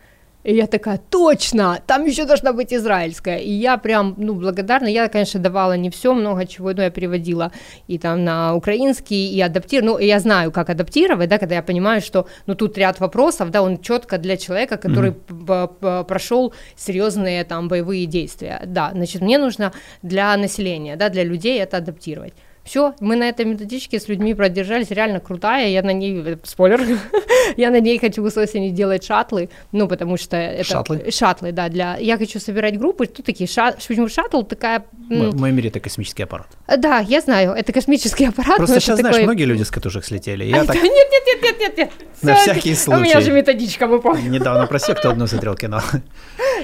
И 0.46 0.54
я 0.54 0.66
такая, 0.68 0.98
точно, 1.10 1.80
там 1.86 2.04
еще 2.06 2.24
должна 2.24 2.52
быть 2.52 2.72
израильская. 2.72 3.38
И 3.38 3.50
я 3.50 3.76
прям, 3.78 4.14
ну, 4.16 4.34
благодарна. 4.34 4.86
Я, 4.86 5.08
конечно, 5.08 5.40
давала 5.40 5.76
не 5.76 5.90
все, 5.90 6.14
много 6.14 6.46
чего, 6.46 6.72
но 6.72 6.82
я 6.82 6.90
переводила 6.90 7.50
и 7.88 7.98
там 7.98 8.22
на 8.24 8.54
украинский, 8.54 9.32
и 9.32 9.40
адаптировала. 9.40 9.98
Ну, 9.98 9.98
я 9.98 10.20
знаю, 10.20 10.52
как 10.52 10.70
адаптировать, 10.70 11.28
да, 11.28 11.38
когда 11.38 11.56
я 11.56 11.62
понимаю, 11.62 12.00
что, 12.00 12.28
ну, 12.46 12.54
тут 12.54 12.78
ряд 12.78 13.00
вопросов, 13.00 13.50
да, 13.50 13.60
он 13.60 13.80
четко 13.80 14.18
для 14.18 14.36
человека, 14.36 14.76
который 14.76 15.10
mm-hmm. 15.10 16.04
прошел 16.04 16.54
серьезные 16.76 17.42
там 17.44 17.66
боевые 17.66 18.06
действия. 18.06 18.62
Да, 18.66 18.92
значит, 18.94 19.22
мне 19.22 19.38
нужно 19.38 19.72
для 20.02 20.36
населения, 20.36 20.94
да, 20.96 21.08
для 21.08 21.24
людей 21.24 21.60
это 21.60 21.78
адаптировать. 21.78 22.34
Все, 22.66 22.94
мы 22.98 23.14
на 23.14 23.28
этой 23.28 23.44
методичке 23.44 24.00
с 24.00 24.08
людьми 24.08 24.34
продержались, 24.34 24.90
реально 24.90 25.20
крутая, 25.20 25.68
я 25.68 25.82
на 25.82 25.92
ней, 25.92 26.20
э, 26.20 26.36
спойлер, 26.42 26.80
я 27.56 27.70
на 27.70 27.78
ней 27.78 27.96
хочу 27.98 28.28
с 28.28 28.36
осени 28.36 28.70
делать 28.70 29.04
шатлы, 29.04 29.50
ну, 29.70 29.86
потому 29.86 30.16
что 30.16 30.36
это... 30.36 30.64
Шатлы? 30.64 31.10
Шатлы, 31.12 31.52
да, 31.52 31.68
для... 31.68 31.96
Я 31.96 32.18
хочу 32.18 32.40
собирать 32.40 32.76
группы, 32.76 33.06
тут 33.06 33.24
такие, 33.24 33.48
шат... 33.48 33.76
почему 33.86 34.08
шаттл 34.08 34.42
такая... 34.42 34.84
В 35.08 35.40
моем 35.40 35.54
мире 35.54 35.68
это 35.68 35.78
космический 35.78 36.24
аппарат. 36.24 36.48
Да, 36.76 36.98
я 36.98 37.20
знаю, 37.20 37.52
это 37.52 37.72
космический 37.72 38.24
аппарат. 38.28 38.56
Просто 38.56 38.80
сейчас, 38.80 38.98
знаешь, 38.98 39.22
многие 39.22 39.44
люди 39.44 39.62
с 39.62 39.70
катушек 39.70 40.04
слетели. 40.04 40.44
Я 40.44 40.64
так... 40.64 40.74
Нет, 40.74 40.84
нет, 40.84 41.22
нет, 41.24 41.42
нет, 41.42 41.60
нет, 41.60 41.78
нет. 41.78 41.90
На 42.22 42.34
всякий 42.34 42.74
случай. 42.74 43.00
У 43.00 43.04
меня 43.04 43.20
же 43.20 43.30
методичка, 43.30 43.86
мы 43.86 44.00
помним. 44.00 44.32
Недавно 44.32 44.66
про 44.66 44.80
секту 44.80 45.10
одну 45.10 45.28
смотрел 45.28 45.54
кино. 45.56 45.82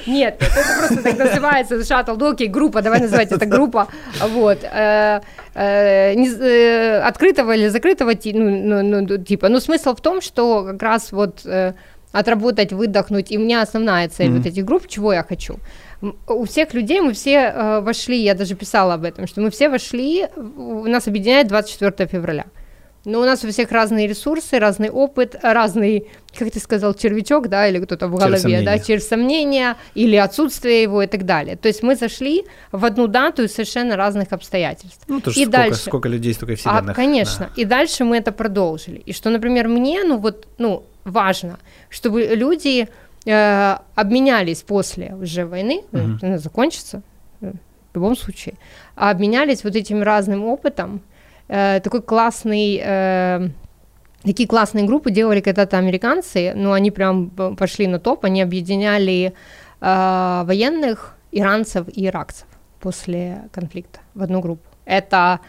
Нет, 0.07 0.43
это 0.43 0.79
просто 0.79 1.03
так 1.03 1.19
называется, 1.19 1.85
шаттл, 1.85 2.17
ну 2.17 2.33
окей, 2.33 2.49
группа, 2.49 2.83
давай 2.83 3.01
называть 3.01 3.31
это 3.31 3.47
группа, 3.47 3.87
вот. 4.21 4.59
Э, 5.93 6.15
э, 6.15 6.25
э, 6.41 7.09
открытого 7.09 7.55
или 7.55 7.69
закрытого, 7.69 8.13
ну, 8.25 8.83
ну, 8.83 9.01
ну, 9.03 9.19
типа, 9.19 9.49
ну, 9.49 9.61
смысл 9.61 9.95
в 9.95 10.01
том, 10.01 10.21
что 10.21 10.65
как 10.65 10.83
раз 10.83 11.13
вот 11.13 11.47
отработать, 12.13 12.73
выдохнуть, 12.73 13.33
и 13.33 13.39
у 13.39 13.41
меня 13.41 13.63
основная 13.63 14.09
цель 14.09 14.27
mm-hmm. 14.27 14.37
вот 14.37 14.47
этих 14.47 14.65
групп, 14.65 14.87
чего 14.87 15.13
я 15.13 15.23
хочу. 15.23 15.57
У 16.27 16.45
всех 16.45 16.75
людей 16.75 17.01
мы 17.01 17.13
все 17.13 17.33
э, 17.33 17.81
вошли, 17.81 18.23
я 18.23 18.35
даже 18.35 18.55
писала 18.55 18.95
об 18.95 19.05
этом, 19.05 19.27
что 19.27 19.41
мы 19.41 19.51
все 19.51 19.69
вошли, 19.69 20.27
у 20.37 20.87
нас 20.87 21.09
объединяет 21.09 21.49
24 21.49 22.09
февраля. 22.09 22.45
Но 23.05 23.21
у 23.21 23.25
нас 23.25 23.43
у 23.45 23.49
всех 23.49 23.73
разные 23.73 24.07
ресурсы, 24.07 24.59
разный 24.61 24.89
опыт, 24.89 25.35
разный, 25.43 26.09
как 26.39 26.53
ты 26.53 26.61
сказал, 26.61 26.95
червячок, 26.95 27.49
да, 27.49 27.67
или 27.67 27.81
кто-то 27.81 28.07
в 28.07 28.15
голове, 28.15 28.41
через 28.41 28.65
да, 28.65 28.79
через 28.79 29.09
сомнения, 29.09 29.77
или 29.95 30.15
отсутствие 30.15 30.83
его 30.83 31.03
и 31.03 31.07
так 31.09 31.25
далее. 31.25 31.57
То 31.57 31.67
есть 31.67 31.83
мы 31.83 31.97
зашли 31.97 32.45
в 32.71 32.85
одну 32.85 33.09
дату 33.09 33.43
из 33.43 33.55
совершенно 33.55 33.97
разных 33.97 34.33
обстоятельств. 34.33 35.05
Ну, 35.09 35.21
то 35.21 35.31
и 35.31 35.35
сколько, 35.35 35.51
дальше, 35.51 35.81
сколько 35.81 36.09
людей, 36.09 36.33
столько 36.33 36.55
вселенных. 36.55 36.91
А, 36.91 36.95
конечно. 36.95 37.51
Да. 37.55 37.63
И 37.63 37.65
дальше 37.65 38.05
мы 38.05 38.19
это 38.19 38.31
продолжили. 38.31 38.99
И 38.99 39.13
что, 39.13 39.31
например, 39.31 39.67
мне, 39.67 40.05
ну 40.05 40.19
вот, 40.19 40.47
ну, 40.59 40.85
важно, 41.05 41.59
чтобы 41.89 42.23
люди 42.37 42.89
э, 43.27 43.77
обменялись 43.97 44.63
после 44.63 45.15
уже 45.15 45.45
войны, 45.45 45.83
угу. 45.91 46.19
она 46.23 46.39
закончится 46.39 47.03
э, 47.41 47.53
в 47.93 47.97
любом 47.97 48.17
случае, 48.17 48.55
обменялись 48.95 49.65
вот 49.65 49.75
этим 49.75 50.03
разным 50.03 50.45
опытом. 50.45 51.01
Э, 51.53 51.81
такой 51.81 52.03
классный... 52.03 52.81
Э, 52.83 53.49
Такие 54.25 54.49
классные 54.49 54.85
группы 54.85 55.11
делали 55.11 55.41
когда-то 55.41 55.79
американцы, 55.79 56.53
но 56.55 56.75
они 56.75 56.93
прям 56.93 57.29
пошли 57.31 57.89
на 57.89 57.99
топ, 57.99 58.25
они 58.25 58.41
объединяли 58.41 59.35
э, 59.81 60.43
военных, 60.45 61.17
иранцев 61.33 61.89
и 61.89 62.07
иракцев 62.07 62.47
после 62.79 63.49
конфликта 63.51 63.99
в 64.15 64.23
одну 64.23 64.41
группу. 64.41 64.63
Это 64.85 65.41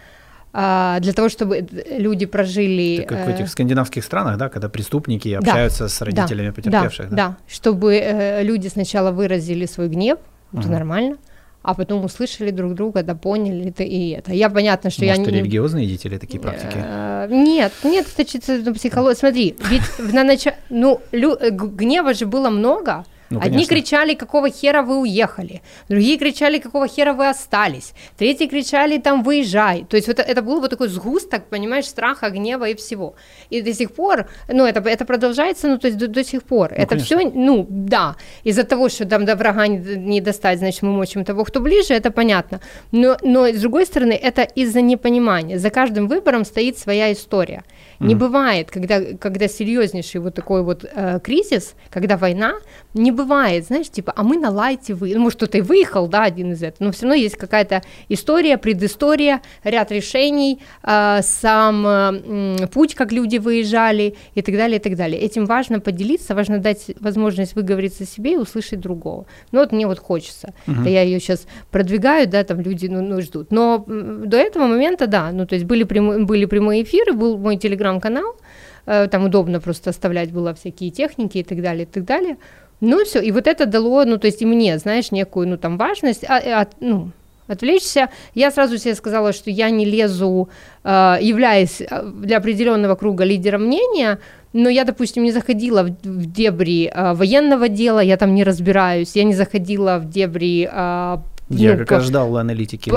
э, 0.54 0.98
для 1.02 1.14
того, 1.14 1.30
чтобы 1.30 1.68
люди 1.88 2.26
прожили... 2.26 3.04
Это 3.04 3.16
как 3.16 3.28
в 3.28 3.30
этих 3.30 3.48
скандинавских 3.48 4.04
странах, 4.04 4.38
да, 4.38 4.50
когда 4.50 4.70
преступники 4.70 5.30
общаются 5.30 5.84
да, 5.84 5.90
с 5.90 6.02
родителями 6.02 6.48
да, 6.48 6.54
потерпевших. 6.54 7.10
Да, 7.12 7.16
да, 7.16 7.28
да, 7.28 7.38
чтобы 7.48 7.94
э, 7.96 8.42
люди 8.42 8.70
сначала 8.70 9.12
выразили 9.12 9.68
свой 9.68 9.88
гнев, 9.88 10.18
это 10.52 10.64
угу. 10.64 10.72
нормально, 10.72 11.18
а 11.64 11.74
потом 11.74 12.04
услышали 12.04 12.52
друг 12.52 12.76
друга, 12.76 13.04
да 13.04 13.16
поняли 13.16 13.70
это 13.70 13.84
и 13.84 14.10
это. 14.10 14.34
Я 14.34 14.50
понятно, 14.50 14.90
что 14.90 15.06
Может, 15.06 15.18
я 15.18 15.24
не... 15.24 15.40
религиозные 15.40 15.88
деятели 15.88 16.18
такие 16.18 16.40
практики? 16.40 16.76
Э, 16.76 17.28
нет, 17.32 17.72
нет, 17.84 18.06
это 18.14 18.30
чисто 18.30 18.74
психология. 18.74 19.18
Смотри, 19.18 19.56
ведь 19.70 20.14
на 20.14 20.24
начале, 20.24 20.58
ну, 20.70 21.02
лю... 21.14 21.38
гнева 21.40 22.14
же 22.14 22.26
было 22.26 22.50
много, 22.50 23.06
ну, 23.34 23.40
Одни 23.42 23.66
кричали, 23.66 24.14
какого 24.14 24.50
хера 24.50 24.82
вы 24.82 25.00
уехали, 25.00 25.62
другие 25.90 26.18
кричали, 26.18 26.60
какого 26.60 26.88
хера 26.88 27.14
вы 27.14 27.30
остались, 27.30 27.94
третьи 28.18 28.48
кричали, 28.48 28.98
там, 28.98 29.24
выезжай. 29.24 29.86
То 29.90 29.96
есть 29.96 30.08
вот 30.08 30.20
это 30.20 30.42
был 30.42 30.60
вот 30.60 30.70
такой 30.70 30.88
сгусток, 30.88 31.46
понимаешь, 31.50 31.86
страха, 31.86 32.30
гнева 32.30 32.70
и 32.70 32.76
всего. 32.76 33.16
И 33.50 33.62
до 33.62 33.74
сих 33.74 33.92
пор, 33.92 34.28
ну, 34.48 34.66
это, 34.66 34.88
это 34.88 35.06
продолжается, 35.06 35.68
ну, 35.68 35.78
то 35.78 35.88
есть 35.88 35.98
до, 35.98 36.08
до 36.08 36.24
сих 36.24 36.44
пор. 36.44 36.72
Ну, 36.72 36.78
это 36.78 36.98
все, 36.98 37.18
ну, 37.34 37.66
да, 37.70 38.16
из-за 38.44 38.64
того, 38.64 38.90
что 38.90 39.06
там 39.06 39.26
до 39.26 39.36
врага 39.36 39.68
не, 39.68 39.78
не 39.96 40.22
достать, 40.22 40.60
значит, 40.60 40.84
мы 40.84 40.92
мочим 40.92 41.26
того, 41.26 41.44
кто 41.44 41.60
ближе, 41.60 41.94
это 41.94 42.12
понятно. 42.12 42.60
Но, 42.92 43.18
но 43.22 43.48
с 43.48 43.60
другой 43.60 43.86
стороны, 43.86 44.14
это 44.14 44.44
из-за 44.44 44.82
непонимания. 44.82 45.58
За 45.58 45.70
каждым 45.70 46.08
выбором 46.08 46.46
стоит 46.46 46.78
своя 46.78 47.12
история. 47.12 47.64
Не 48.00 48.16
бывает, 48.16 48.72
когда, 48.72 49.02
когда 49.20 49.48
серьезнейший 49.48 50.22
вот 50.22 50.34
такой 50.34 50.64
вот 50.64 50.86
э, 50.86 51.20
кризис, 51.24 51.76
когда 51.90 52.18
война, 52.18 52.54
не 52.94 53.12
бывает, 53.12 53.66
знаешь, 53.66 53.90
типа, 53.90 54.14
а 54.16 54.24
мы 54.24 54.38
на 54.38 54.50
лайте 54.50 54.94
вы, 54.94 55.14
ну, 55.14 55.22
может, 55.22 55.38
кто-то 55.38 55.58
и 55.58 55.62
выехал, 55.62 56.08
да, 56.08 56.24
один 56.24 56.52
из 56.52 56.64
этого, 56.64 56.88
но 56.88 56.92
все 56.92 57.04
равно 57.04 57.16
есть 57.16 57.38
какая-то 57.38 57.82
история, 58.10 58.58
предыстория, 58.58 59.42
ряд 59.64 59.92
решений, 59.92 60.62
э, 60.84 61.20
сам 61.24 61.86
э, 61.88 62.68
путь, 62.68 62.96
как 62.96 63.12
люди 63.12 63.38
выезжали 63.38 64.16
и 64.36 64.42
так 64.42 64.56
далее, 64.56 64.78
и 64.78 64.82
так 64.82 64.96
далее. 64.96 65.20
Этим 65.20 65.46
важно 65.46 65.80
поделиться, 65.80 66.36
важно 66.36 66.60
дать 66.60 66.92
возможность 67.00 67.56
выговориться 67.56 68.06
себе 68.06 68.34
и 68.34 68.38
услышать 68.38 68.80
другого. 68.80 69.26
Ну, 69.52 69.60
вот 69.60 69.72
мне 69.72 69.88
вот 69.88 70.00
хочется, 70.00 70.54
uh-huh. 70.68 70.84
да, 70.84 70.90
я 70.90 71.02
ее 71.02 71.20
сейчас 71.20 71.48
продвигаю, 71.72 72.28
да, 72.28 72.44
там 72.44 72.60
люди, 72.60 72.88
ну, 72.88 73.02
ну, 73.02 73.22
ждут. 73.22 73.52
Но 73.52 73.84
до 73.88 74.38
этого 74.38 74.68
момента, 74.68 75.08
да, 75.08 75.32
ну, 75.32 75.46
то 75.46 75.56
есть 75.56 75.66
были, 75.66 75.84
прямые, 75.84 76.26
были 76.26 76.46
прямые 76.46 76.84
эфиры, 76.84 77.14
был 77.14 77.38
мой 77.38 77.56
телеграм-канал, 77.84 78.36
э, 78.86 79.08
там 79.08 79.26
удобно 79.26 79.60
просто 79.60 79.90
оставлять 79.90 80.32
было 80.32 80.54
всякие 80.54 80.90
техники 80.90 81.40
и 81.40 81.44
так 81.44 81.62
далее, 81.62 81.84
и 81.84 81.86
так 81.86 82.06
далее. 82.06 82.38
Ну 82.82 83.02
и 83.02 83.06
все, 83.06 83.22
и 83.22 83.32
вот 83.32 83.48
это 83.48 83.66
дало, 83.66 84.06
ну 84.06 84.18
то 84.18 84.28
есть 84.28 84.42
и 84.42 84.46
мне, 84.46 84.78
знаешь, 84.78 85.12
некую, 85.12 85.48
ну 85.48 85.58
там 85.58 85.78
важность, 85.78 86.26
а, 86.28 86.62
а, 86.62 86.68
ну, 86.80 87.12
отвлечься. 87.48 88.10
Я 88.36 88.52
сразу 88.52 88.78
себе 88.78 88.96
сказала, 88.96 89.34
что 89.34 89.50
я 89.50 89.70
не 89.70 89.86
лезу, 89.86 90.50
э, 90.84 91.18
являясь 91.22 91.82
для 92.16 92.38
определенного 92.38 92.96
круга 92.96 93.26
лидером 93.26 93.66
мнения, 93.66 94.20
но 94.54 94.70
я, 94.70 94.84
допустим, 94.84 95.24
не 95.24 95.32
заходила 95.32 95.84
в, 95.84 96.26
дебри 96.26 96.92
военного 96.96 97.70
дела, 97.70 98.02
я 98.04 98.18
там 98.18 98.36
не 98.36 98.44
разбираюсь, 98.44 99.16
я 99.16 99.24
не 99.24 99.34
заходила 99.34 99.98
в 99.98 100.10
дебри 100.10 100.70
я 101.56 101.74
ну, 101.74 101.78
как 101.80 101.92
раз 101.92 102.04
ждал 102.04 102.38
аналитики 102.38 102.90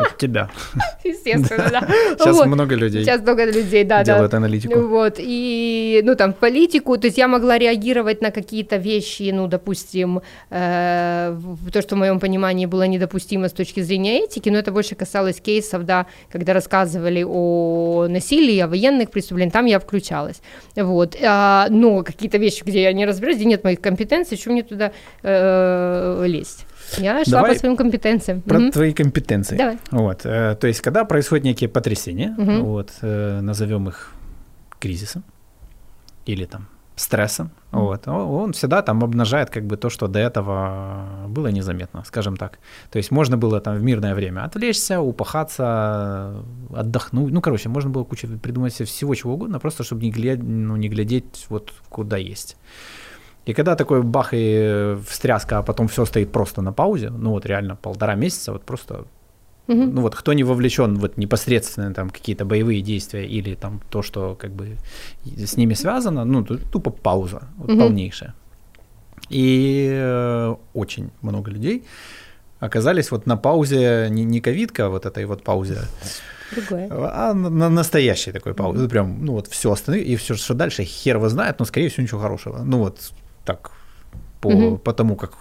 от 0.00 0.16
тебя. 0.16 0.48
Естественно, 1.04 1.68
да. 1.70 1.80
Сейчас 2.18 2.36
вот. 2.36 2.46
много 2.46 2.74
людей. 2.74 3.04
Сейчас 3.04 3.20
много 3.20 3.44
людей, 3.44 3.84
да, 3.84 4.02
делают 4.04 4.30
да. 4.30 4.38
аналитику. 4.38 4.80
Вот 4.80 5.14
и 5.18 6.00
ну 6.04 6.14
там 6.16 6.32
политику, 6.32 6.96
то 6.96 7.06
есть 7.06 7.18
я 7.18 7.28
могла 7.28 7.58
реагировать 7.58 8.22
на 8.22 8.30
какие-то 8.30 8.76
вещи, 8.76 9.30
ну 9.32 9.46
допустим, 9.46 10.22
э, 10.50 11.38
то, 11.72 11.82
что 11.82 11.96
в 11.96 11.98
моем 11.98 12.20
понимании 12.20 12.66
было 12.66 12.86
недопустимо 12.86 13.48
с 13.48 13.52
точки 13.52 13.80
зрения 13.80 14.24
этики, 14.24 14.48
но 14.48 14.58
это 14.58 14.72
больше 14.72 14.94
касалось 14.94 15.40
кейсов, 15.40 15.84
да, 15.84 16.06
когда 16.30 16.52
рассказывали 16.52 17.24
о 17.26 18.06
насилии, 18.08 18.58
о 18.60 18.68
военных 18.68 19.10
преступлениях, 19.10 19.52
там 19.52 19.66
я 19.66 19.78
включалась, 19.78 20.40
вот. 20.76 21.16
А, 21.22 21.66
но 21.70 22.02
какие-то 22.02 22.38
вещи, 22.38 22.62
где 22.64 22.82
я 22.82 22.92
не 22.92 23.06
разбираюсь, 23.06 23.36
где 23.36 23.46
нет 23.46 23.64
моих 23.64 23.80
компетенций, 23.80 24.36
что 24.36 24.50
мне 24.50 24.62
туда 24.62 24.92
э, 25.22 26.24
лезть? 26.26 26.66
Я 26.98 27.24
шла 27.24 27.40
Давай 27.40 27.52
по 27.52 27.58
своим 27.58 27.76
компетенциям. 27.76 28.40
Про 28.42 28.58
угу. 28.58 28.70
твои 28.70 28.92
компетенции. 28.92 29.56
Давай. 29.56 29.78
Вот, 29.90 30.20
э, 30.24 30.56
то 30.60 30.66
есть, 30.66 30.80
когда 30.80 31.04
происходят 31.04 31.44
некие 31.44 31.68
потрясения, 31.68 32.34
угу. 32.36 32.64
вот, 32.64 32.92
э, 33.02 33.40
назовем 33.40 33.88
их 33.88 34.12
кризисом 34.78 35.22
или 36.26 36.44
там 36.44 36.68
стрессом, 37.00 37.50
mm. 37.72 37.78
вот, 37.78 38.08
он 38.08 38.52
всегда 38.52 38.82
там 38.82 39.02
обнажает 39.02 39.50
как 39.50 39.64
бы 39.64 39.76
то, 39.76 39.88
что 39.88 40.06
до 40.06 40.18
этого 40.18 41.26
было 41.28 41.48
незаметно, 41.48 42.04
скажем 42.04 42.36
так. 42.36 42.58
То 42.90 42.98
есть 42.98 43.10
можно 43.10 43.38
было 43.38 43.60
там 43.60 43.76
в 43.76 43.82
мирное 43.82 44.14
время 44.14 44.44
отвлечься, 44.44 45.00
упахаться, 45.00 46.44
отдохнуть, 46.74 47.32
ну, 47.32 47.40
короче, 47.40 47.68
можно 47.68 47.90
было 47.90 48.04
кучу 48.04 48.28
придумать 48.38 48.74
всего 48.74 49.14
чего 49.14 49.34
угодно, 49.34 49.58
просто 49.58 49.82
чтобы 49.82 50.02
не, 50.02 50.10
глядь, 50.10 50.42
ну, 50.42 50.76
не 50.76 50.88
глядеть 50.88 51.46
вот 51.48 51.72
куда 51.88 52.18
есть. 52.18 52.56
И 53.50 53.54
когда 53.54 53.76
такой 53.76 54.02
бах 54.02 54.30
и 54.32 54.96
встряска, 55.08 55.58
а 55.58 55.62
потом 55.62 55.88
все 55.88 56.04
стоит 56.04 56.32
просто 56.32 56.62
на 56.62 56.72
паузе, 56.72 57.10
ну 57.10 57.30
вот 57.30 57.46
реально 57.46 57.76
полтора 57.76 58.14
месяца, 58.14 58.52
вот 58.52 58.62
просто 58.62 59.04
Угу. 59.68 59.84
Ну 59.84 60.00
вот 60.02 60.16
кто 60.16 60.32
не 60.32 60.42
вовлечен 60.42 60.98
вот 60.98 61.16
непосредственно 61.16 61.94
там 61.94 62.10
какие-то 62.10 62.44
боевые 62.44 62.80
действия 62.80 63.24
или 63.24 63.54
там 63.54 63.80
то, 63.88 64.02
что 64.02 64.34
как 64.34 64.50
бы 64.50 64.76
с 65.24 65.56
ними 65.56 65.74
связано, 65.74 66.24
ну 66.24 66.44
тупо 66.44 66.90
пауза 66.90 67.42
вот, 67.56 67.70
угу. 67.70 67.78
полнейшая. 67.78 68.34
И 69.28 69.88
э, 69.92 70.56
очень 70.74 71.10
много 71.22 71.52
людей 71.52 71.84
оказались 72.58 73.12
вот 73.12 73.26
на 73.26 73.36
паузе 73.36 74.08
не, 74.10 74.24
не 74.24 74.40
ковидка, 74.40 74.86
а 74.86 74.88
вот 74.88 75.06
этой 75.06 75.24
вот 75.24 75.44
паузе, 75.44 75.78
Другое. 76.50 76.88
а 76.90 77.32
на, 77.32 77.48
на 77.48 77.68
настоящей 77.68 78.32
такой 78.32 78.54
паузе. 78.54 78.88
Прям, 78.88 79.24
ну 79.24 79.34
вот 79.34 79.46
все 79.46 79.70
остальное, 79.70 80.04
и 80.04 80.16
все, 80.16 80.34
что 80.34 80.54
дальше, 80.54 80.82
хер 80.82 81.16
его 81.16 81.28
знает, 81.28 81.60
но 81.60 81.64
скорее 81.64 81.88
всего 81.90 82.02
ничего 82.02 82.20
хорошего. 82.20 82.58
Ну 82.64 82.78
вот 82.78 83.12
так, 83.44 83.70
по, 84.40 84.50
mm-hmm. 84.50 84.78
по 84.78 84.92
тому, 84.92 85.16
как 85.16 85.32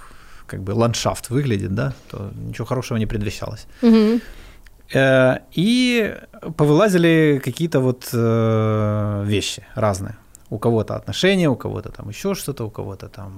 как 0.49 0.63
бы 0.63 0.73
ландшафт 0.73 1.29
выглядит, 1.29 1.75
да, 1.75 1.93
то 2.09 2.31
ничего 2.47 2.65
хорошего 2.65 2.97
не 2.97 3.05
предвещалось. 3.05 3.67
Угу. 3.83 4.19
И 5.57 6.15
повылазили 6.57 7.39
какие-то 7.43 7.79
вот 7.79 8.09
э, 8.13 9.23
вещи 9.27 9.63
разные. 9.75 10.15
У 10.49 10.57
кого-то 10.57 10.95
отношения, 10.95 11.47
у 11.47 11.55
кого-то 11.55 11.89
там 11.89 12.09
еще 12.09 12.33
что-то, 12.33 12.65
у 12.65 12.71
кого-то 12.71 13.07
там, 13.07 13.31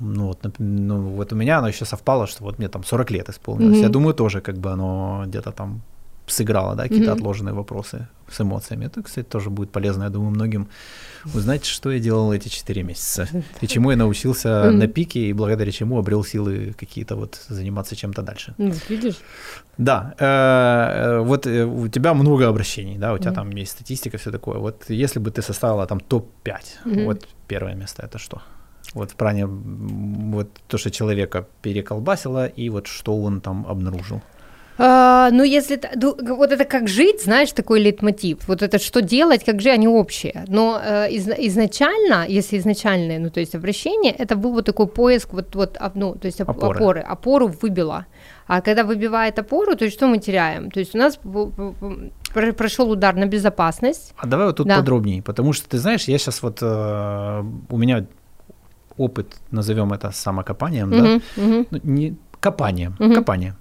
ну 0.00 0.26
вот, 0.26 0.58
ну 0.58 1.00
вот 1.16 1.32
у 1.32 1.36
меня 1.36 1.58
оно 1.58 1.68
еще 1.68 1.84
совпало, 1.84 2.26
что 2.26 2.44
вот 2.44 2.58
мне 2.58 2.68
там 2.68 2.82
40 2.82 3.10
лет 3.12 3.28
исполнилось. 3.28 3.78
Mm-hmm. 3.78 3.82
Я 3.82 3.88
думаю, 3.88 4.14
тоже 4.14 4.40
как 4.40 4.58
бы 4.58 4.72
оно 4.72 5.22
где-то 5.26 5.52
там 5.52 5.80
сыграло, 6.26 6.74
да, 6.74 6.82
какие-то 6.82 7.12
mm-hmm. 7.12 7.18
отложенные 7.18 7.54
вопросы 7.54 8.08
с 8.28 8.40
эмоциями. 8.40 8.86
Это, 8.86 9.02
кстати, 9.02 9.26
тоже 9.28 9.50
будет 9.50 9.70
полезно, 9.70 10.04
я 10.04 10.10
думаю, 10.10 10.30
многим 10.30 10.66
узнать, 11.34 11.64
что 11.64 11.90
я 11.90 11.98
делал 11.98 12.32
эти 12.32 12.48
четыре 12.48 12.82
месяца 12.82 13.28
и 13.60 13.66
чему 13.66 13.90
я 13.90 13.96
научился 13.96 14.70
на 14.70 14.86
пике 14.86 15.20
и 15.20 15.32
благодаря 15.32 15.72
чему 15.72 15.98
обрел 15.98 16.24
силы 16.24 16.74
какие-то 16.78 17.16
вот 17.16 17.40
заниматься 17.48 17.96
чем-то 17.96 18.22
дальше. 18.22 18.54
Ну, 18.58 18.72
видишь? 18.88 19.16
Да, 19.78 20.14
э, 20.18 20.24
э, 20.24 21.20
вот 21.20 21.46
э, 21.46 21.64
у 21.64 21.88
тебя 21.88 22.14
много 22.14 22.48
обращений, 22.48 22.98
да, 22.98 23.12
у 23.12 23.18
тебя 23.18 23.32
там 23.32 23.50
есть 23.50 23.72
статистика, 23.72 24.18
все 24.18 24.30
такое. 24.30 24.58
Вот 24.58 24.90
если 24.90 25.20
бы 25.20 25.30
ты 25.30 25.42
составила 25.42 25.86
там 25.86 26.00
топ-5, 26.00 26.54
mm-hmm. 26.84 27.04
вот 27.04 27.28
первое 27.48 27.74
место 27.74 28.02
это 28.02 28.18
что? 28.18 28.42
Вот 28.94 29.10
в 29.10 29.14
плане 29.14 29.46
вот 29.46 30.48
то, 30.66 30.78
что 30.78 30.90
человека 30.90 31.46
переколбасило, 31.62 32.46
и 32.46 32.70
вот 32.70 32.86
что 32.86 33.22
он 33.22 33.40
там 33.40 33.66
обнаружил. 33.66 34.20
А, 34.82 35.30
ну, 35.30 35.44
если 35.44 35.78
вот 36.34 36.52
это 36.52 36.64
как 36.64 36.88
жить, 36.88 37.22
знаешь, 37.22 37.52
такой 37.52 37.80
лейтмотив. 37.80 38.38
Вот 38.48 38.62
это 38.62 38.78
что 38.78 39.02
делать, 39.02 39.44
как 39.44 39.60
же 39.60 39.70
они 39.70 39.88
общие. 39.88 40.44
Но 40.48 40.80
э, 40.82 41.10
из, 41.10 41.28
изначально, 41.28 42.24
если 42.26 42.58
изначальное, 42.58 43.18
ну, 43.18 43.30
то 43.30 43.40
есть 43.40 43.54
обращение, 43.54 44.12
это 44.12 44.36
был 44.36 44.52
вот 44.52 44.64
такой 44.64 44.86
поиск, 44.86 45.32
вот, 45.32 45.54
вот 45.54 45.78
ну, 45.94 46.14
то 46.14 46.26
есть 46.26 46.40
опоры. 46.40 46.78
опоры. 46.78 47.00
Опору 47.00 47.48
выбила. 47.48 48.06
А 48.46 48.62
когда 48.62 48.82
выбивает 48.84 49.38
опору, 49.38 49.76
то 49.76 49.84
есть 49.84 49.96
что 49.96 50.06
мы 50.06 50.18
теряем? 50.18 50.70
То 50.70 50.80
есть 50.80 50.94
у 50.94 50.98
нас 50.98 51.20
прошел 52.56 52.90
удар 52.90 53.14
на 53.14 53.26
безопасность. 53.26 54.14
А 54.16 54.26
давай 54.26 54.46
вот 54.46 54.56
тут 54.56 54.66
да. 54.66 54.78
подробнее, 54.78 55.22
потому 55.22 55.52
что 55.52 55.68
ты 55.68 55.78
знаешь, 55.78 56.08
я 56.08 56.16
сейчас 56.16 56.42
вот 56.42 56.58
э, 56.62 57.44
у 57.68 57.76
меня 57.76 58.06
опыт, 58.96 59.36
назовем 59.50 59.92
это 59.92 60.10
самокопанием, 60.10 60.90
uh-huh, 60.90 61.22
да, 61.36 61.42
uh-huh. 61.42 61.66
Ну, 61.70 61.80
не 61.82 62.16
копание, 62.40 62.92
угу. 62.98 63.14
копание. 63.14 63.54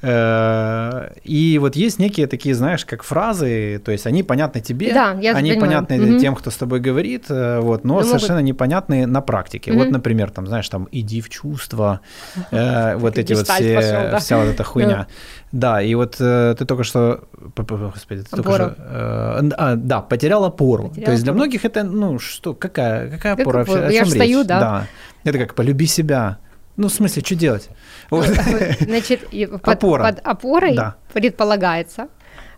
Э, 0.00 1.10
и 1.24 1.58
вот 1.58 1.74
есть 1.74 1.98
некие 1.98 2.28
такие, 2.28 2.54
знаешь, 2.54 2.84
как 2.84 3.02
фразы, 3.02 3.80
то 3.84 3.90
есть 3.90 4.06
они 4.06 4.22
понятны 4.22 4.60
тебе, 4.60 4.92
да, 4.92 5.16
я 5.20 5.34
они 5.34 5.50
понимаю. 5.50 5.60
понятны 5.86 6.12
угу. 6.12 6.20
тем, 6.20 6.34
кто 6.36 6.50
с 6.50 6.56
тобой 6.56 6.78
говорит, 6.78 7.24
э, 7.30 7.58
вот, 7.60 7.84
но, 7.84 7.94
но 7.94 8.02
совершенно 8.04 8.34
могут... 8.34 8.48
непонятны 8.48 9.06
на 9.06 9.20
практике. 9.20 9.72
Угу. 9.72 9.78
Вот, 9.78 9.90
например, 9.90 10.30
там, 10.30 10.46
знаешь, 10.46 10.68
там, 10.68 10.88
иди 10.92 11.20
в 11.20 11.28
чувство, 11.28 12.00
э, 12.52 12.96
вот 12.96 13.18
эти 13.18 13.32
вот 13.32 13.48
все, 13.48 13.74
пошел, 13.74 14.10
да. 14.10 14.18
вся 14.18 14.38
вот 14.38 14.48
эта 14.48 14.62
хуйня. 14.62 15.06
Да, 15.50 15.80
и 15.80 15.94
вот 15.94 16.16
ты 16.16 16.54
только 16.54 16.84
что, 16.84 17.24
господи, 17.56 18.22
ты 18.22 18.36
только 18.36 18.54
что, 18.54 18.74
а, 18.78 19.74
да, 19.76 20.02
потерял 20.02 20.44
опору. 20.44 20.90
Потерял 20.90 21.06
то 21.06 21.12
есть 21.12 21.24
для 21.24 21.32
многих 21.32 21.64
это, 21.64 21.84
ну, 21.84 22.18
что, 22.18 22.52
какая, 22.54 23.10
какая 23.10 23.32
опора? 23.32 23.64
Как, 23.64 23.74
о 23.74 23.92
чем 23.92 24.04
я 24.04 24.04
стою, 24.04 24.44
да. 24.44 24.60
да. 24.60 24.86
Это 25.24 25.38
как 25.38 25.54
полюби 25.54 25.86
себя. 25.86 26.38
Ну, 26.78 26.86
в 26.86 26.92
смысле, 26.92 27.22
что 27.22 27.34
делать? 27.34 27.68
Вот. 28.08 28.24
Значит, 28.80 29.28
под, 29.62 29.68
Опора. 29.68 30.04
под 30.04 30.26
опорой 30.26 30.76
да. 30.76 30.96
предполагается 31.12 32.06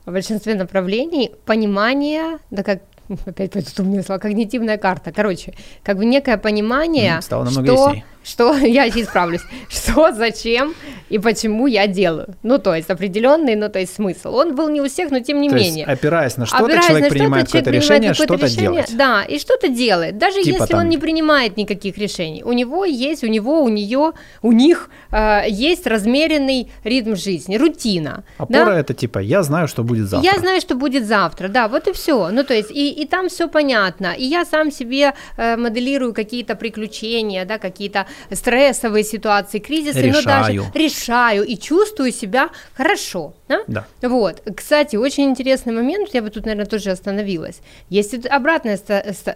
в 0.05 0.13
большинстве 0.13 0.55
направлений 0.55 1.33
понимание, 1.47 2.39
да 2.51 2.63
как 2.63 2.83
опять 3.25 3.53
пойдут 3.53 3.81
умные 3.81 4.03
слова, 4.03 4.21
когнитивная 4.21 4.77
карта. 4.77 5.11
Короче, 5.11 5.55
как 5.83 5.97
бы 5.97 6.05
некое 6.05 6.37
понимание, 6.37 7.23
Стало 7.23 7.51
что, 7.51 7.63
ясней 7.63 8.05
что 8.25 8.55
я 8.59 8.89
исправлюсь, 8.89 9.43
что, 9.69 10.13
зачем 10.13 10.75
и 11.09 11.19
почему 11.19 11.67
я 11.67 11.87
делаю. 11.87 12.35
Ну, 12.43 12.59
то 12.59 12.75
есть 12.75 12.89
определенный, 12.89 13.57
ну, 13.57 13.69
то 13.69 13.79
есть 13.81 13.95
смысл. 13.95 14.35
Он 14.35 14.55
был 14.55 14.69
не 14.69 14.81
у 14.81 14.89
всех, 14.89 15.11
но 15.11 15.21
тем 15.21 15.41
не 15.41 15.49
то 15.49 15.57
менее. 15.57 15.85
Есть, 15.87 15.89
опираясь 15.89 16.37
на 16.37 16.47
что-то, 16.47 16.65
опираясь 16.65 16.87
человек 16.87 17.11
на 17.11 17.19
принимает 17.19 17.49
что-то, 17.49 17.65
какое-то 17.65 17.77
решение, 17.77 18.15
что-то 18.15 18.35
решение, 18.37 18.63
делать. 18.63 18.97
Да, 18.97 19.23
и 19.23 19.39
что-то 19.39 19.69
делает. 19.69 20.19
Даже 20.19 20.43
типа 20.43 20.63
если 20.63 20.73
там... 20.73 20.81
он 20.81 20.89
не 20.89 20.99
принимает 20.99 21.57
никаких 21.57 21.99
решений. 21.99 22.43
У 22.45 22.53
него 22.53 22.85
есть, 22.85 23.25
у 23.25 23.27
него, 23.27 23.63
у 23.63 23.69
нее, 23.69 24.13
у 24.43 24.53
них 24.53 24.89
э, 25.11 25.43
есть 25.49 25.87
размеренный 25.87 26.71
ритм 26.85 27.17
жизни, 27.17 27.57
рутина. 27.57 28.23
Опора 28.39 28.67
да? 28.67 28.79
это 28.79 28.95
типа, 28.95 29.19
я 29.19 29.43
знаю, 29.43 29.67
что 29.67 29.83
будет 29.83 30.09
завтра. 30.09 30.31
Я 30.33 30.39
знаю, 30.39 30.61
что 30.61 30.77
будет 30.77 31.07
завтра, 31.07 31.49
да, 31.49 31.67
вот 31.67 31.89
и 31.89 31.93
все. 31.93 32.31
Ну, 32.31 32.45
то 32.45 32.55
есть, 32.55 32.71
и, 32.71 32.91
и 32.91 33.07
там 33.07 33.29
все 33.29 33.49
понятно. 33.49 34.15
И 34.17 34.25
я 34.25 34.45
сам 34.45 34.71
себе 34.71 35.15
э, 35.37 35.57
моделирую 35.57 36.15
какие-то 36.15 36.55
приключения, 36.55 37.45
да, 37.45 37.59
какие-то 37.59 38.07
стрессовые 38.33 39.05
ситуации, 39.05 39.59
кризисы, 39.59 40.01
решаю. 40.01 40.15
но 40.15 40.23
даже 40.23 40.71
решаю 40.75 41.45
и 41.45 41.57
чувствую 41.57 42.13
себя 42.13 42.51
хорошо. 42.75 43.35
Да? 43.49 43.61
Да. 43.67 44.09
Вот. 44.09 44.43
Кстати, 44.57 44.97
очень 44.97 45.25
интересный 45.25 45.73
момент, 45.73 46.11
я 46.13 46.23
бы 46.23 46.31
тут, 46.31 46.47
наверное, 46.47 46.67
тоже 46.67 46.91
остановилась. 46.91 47.61
Есть 47.89 48.27
обратная 48.27 48.79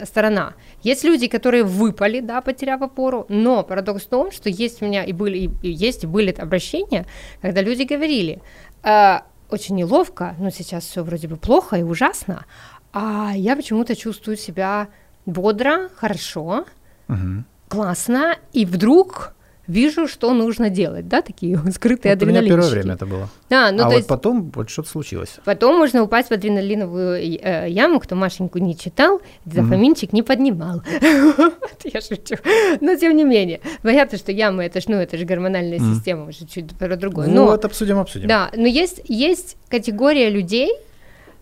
сторона. 0.05 0.55
Есть 0.83 1.05
люди, 1.05 1.27
которые 1.29 1.65
выпали, 1.65 2.21
да, 2.21 2.41
потеряв 2.41 2.83
опору, 2.83 3.27
но 3.29 3.63
парадокс 3.63 4.03
в 4.05 4.09
том, 4.09 4.33
что 4.33 4.49
есть 4.49 4.83
у 4.83 4.87
меня 4.87 5.05
и 5.05 5.13
были, 5.13 5.51
и 5.63 5.71
есть 5.71 6.05
и 6.05 6.07
были 6.07 6.33
обращения, 6.33 7.07
когда 7.43 7.63
люди 7.63 7.83
говорили, 7.83 8.41
э, 8.83 9.19
очень 9.51 9.77
неловко, 9.77 10.35
но 10.39 10.51
сейчас 10.51 10.85
все 10.85 11.03
вроде 11.03 11.29
бы 11.29 11.37
плохо 11.37 11.77
и 11.77 11.83
ужасно, 11.83 12.45
а 12.93 13.33
я 13.35 13.57
почему-то 13.57 13.97
чувствую 13.97 14.37
себя 14.37 14.89
бодро, 15.27 15.89
хорошо, 15.97 16.65
угу 17.09 17.45
классно, 17.69 18.37
и 18.53 18.65
вдруг 18.65 19.35
вижу, 19.67 20.07
что 20.07 20.33
нужно 20.35 20.71
делать, 20.71 21.09
да, 21.09 21.23
такие 21.23 21.59
скрытые 21.73 22.15
вот 22.15 22.23
адреналинчики. 22.23 22.53
У 22.53 22.57
меня 22.57 22.63
первое 22.63 22.71
время 22.71 22.95
это 22.95 23.07
было. 23.07 23.29
А, 23.51 23.71
ну, 23.71 23.79
а 23.79 23.83
то 23.83 23.85
вот 23.87 23.97
есть, 23.97 24.09
потом 24.09 24.51
вот 24.55 24.71
что-то 24.71 24.89
случилось. 24.89 25.37
Потом 25.45 25.77
можно 25.77 26.03
упасть 26.03 26.29
в 26.29 26.33
адреналиновую 26.33 27.17
э, 27.17 27.67
яму, 27.69 28.01
кто 28.01 28.15
Машеньку 28.15 28.59
не 28.59 28.77
читал, 28.77 29.21
дофаминчик 29.45 30.11
mm-hmm. 30.11 30.15
не 30.15 30.23
поднимал. 30.23 30.83
Я 31.85 32.01
шучу. 32.01 32.37
Но 32.81 32.95
тем 32.97 33.17
не 33.17 33.25
менее, 33.25 33.61
понятно, 33.83 34.19
что 34.19 34.33
ямы 34.33 34.65
это 34.65 34.81
ж, 34.81 34.85
ну, 34.89 34.97
это 34.97 35.17
же 35.17 35.25
гормональная 35.25 35.79
система, 35.79 36.29
уже 36.29 36.47
чуть 36.47 36.75
про 36.77 36.97
другое. 36.97 37.29
Ну, 37.29 37.47
вот 37.47 37.65
обсудим, 37.65 37.99
обсудим. 37.99 38.29
Да, 38.29 38.51
но 38.55 38.67
есть, 38.67 39.03
есть 39.07 39.57
категория 39.69 40.31
людей, 40.31 40.73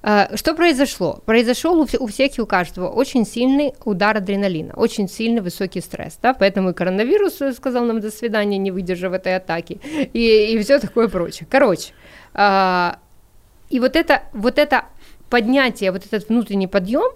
что 0.03 0.55
произошло? 0.55 1.21
Произошел 1.25 1.81
у 1.81 2.07
всех 2.07 2.39
и 2.39 2.43
у 2.43 2.47
каждого 2.47 2.89
очень 2.89 3.25
сильный 3.25 3.73
удар 3.85 4.17
адреналина, 4.17 4.75
очень 4.75 5.09
сильный 5.09 5.41
высокий 5.41 5.81
стресс, 5.81 6.19
да, 6.21 6.35
поэтому 6.35 6.71
и 6.71 6.73
коронавирус 6.73 7.39
сказал 7.55 7.85
нам 7.85 8.01
до 8.01 8.11
свидания, 8.11 8.59
не 8.59 8.73
выдержав 8.73 9.13
этой 9.13 9.37
атаки, 9.37 9.81
и, 10.13 10.55
и 10.55 10.59
все 10.63 10.81
такое 10.81 11.09
прочее. 11.09 11.47
Короче, 11.49 11.93
а, 12.35 12.99
и 13.71 13.79
вот 13.79 13.95
это, 13.95 14.23
вот 14.33 14.59
это 14.59 14.87
поднятие, 15.31 15.93
вот 15.93 16.05
этот 16.05 16.29
внутренний 16.29 16.67
подъем, 16.67 17.13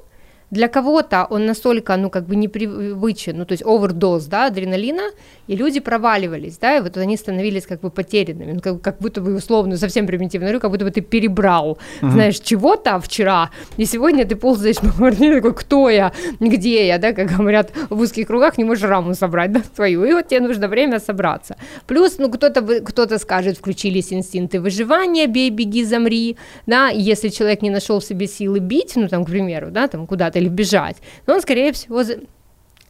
для 0.50 0.69
кого-то 0.69 1.26
он 1.31 1.47
настолько, 1.47 1.97
ну, 1.97 2.11
как 2.11 2.26
бы 2.26 2.37
непривычен, 2.37 3.37
ну, 3.38 3.45
то 3.45 3.53
есть 3.53 3.65
овердоз, 3.65 4.26
да, 4.26 4.47
адреналина, 4.47 5.11
и 5.49 5.57
люди 5.57 5.81
проваливались, 5.81 6.59
да, 6.59 6.76
и 6.76 6.81
вот 6.81 6.97
они 6.97 7.17
становились 7.17 7.67
как 7.67 7.81
бы 7.81 7.91
потерянными, 7.91 8.53
ну, 8.53 8.61
как, 8.61 8.81
как 8.81 8.99
будто 8.99 9.21
бы 9.21 9.35
условно, 9.35 9.76
совсем 9.76 10.07
примитивно 10.07 10.47
говорю, 10.47 10.61
как 10.61 10.71
будто 10.71 10.85
бы 10.85 10.91
ты 10.91 11.00
перебрал, 11.00 11.78
uh-huh. 12.00 12.11
знаешь, 12.11 12.39
чего-то 12.39 13.00
вчера, 13.00 13.50
и 13.76 13.85
сегодня 13.87 14.25
ты 14.25 14.37
ползаешь 14.37 14.78
по 14.78 14.91
квартире, 14.91 15.37
такой, 15.37 15.54
кто 15.54 15.91
я, 15.91 16.13
где 16.41 16.87
я, 16.87 16.99
да, 16.99 17.13
как 17.13 17.37
говорят 17.37 17.73
в 17.91 18.00
узких 18.00 18.26
кругах, 18.26 18.59
не 18.59 18.65
можешь 18.65 18.85
раму 18.85 19.15
собрать, 19.15 19.52
да, 19.52 19.63
свою, 19.75 20.04
и 20.04 20.13
вот 20.13 20.28
тебе 20.28 20.41
нужно 20.41 20.69
время 20.69 21.00
собраться. 21.00 21.56
Плюс, 21.87 22.19
ну, 22.19 22.30
кто-то, 22.30 22.63
кто-то 22.63 23.19
скажет, 23.19 23.59
включились 23.59 24.13
инстинкты 24.13 24.61
выживания, 24.61 25.26
бей, 25.26 25.50
беги, 25.50 25.85
замри, 25.85 26.37
да, 26.67 26.91
и 26.91 27.00
если 27.00 27.30
человек 27.30 27.63
не 27.63 27.71
нашел 27.71 27.99
в 27.99 28.04
себе 28.04 28.26
силы 28.28 28.61
бить, 28.61 28.93
ну, 28.97 29.09
там, 29.09 29.25
к 29.25 29.28
примеру, 29.28 29.71
да, 29.71 29.89
там, 29.89 30.06
куда-то 30.06 30.37
или 30.47 30.54
бежать, 30.54 30.97
но 31.26 31.35
он, 31.35 31.43
скорее 31.43 31.73
всего, 31.73 32.02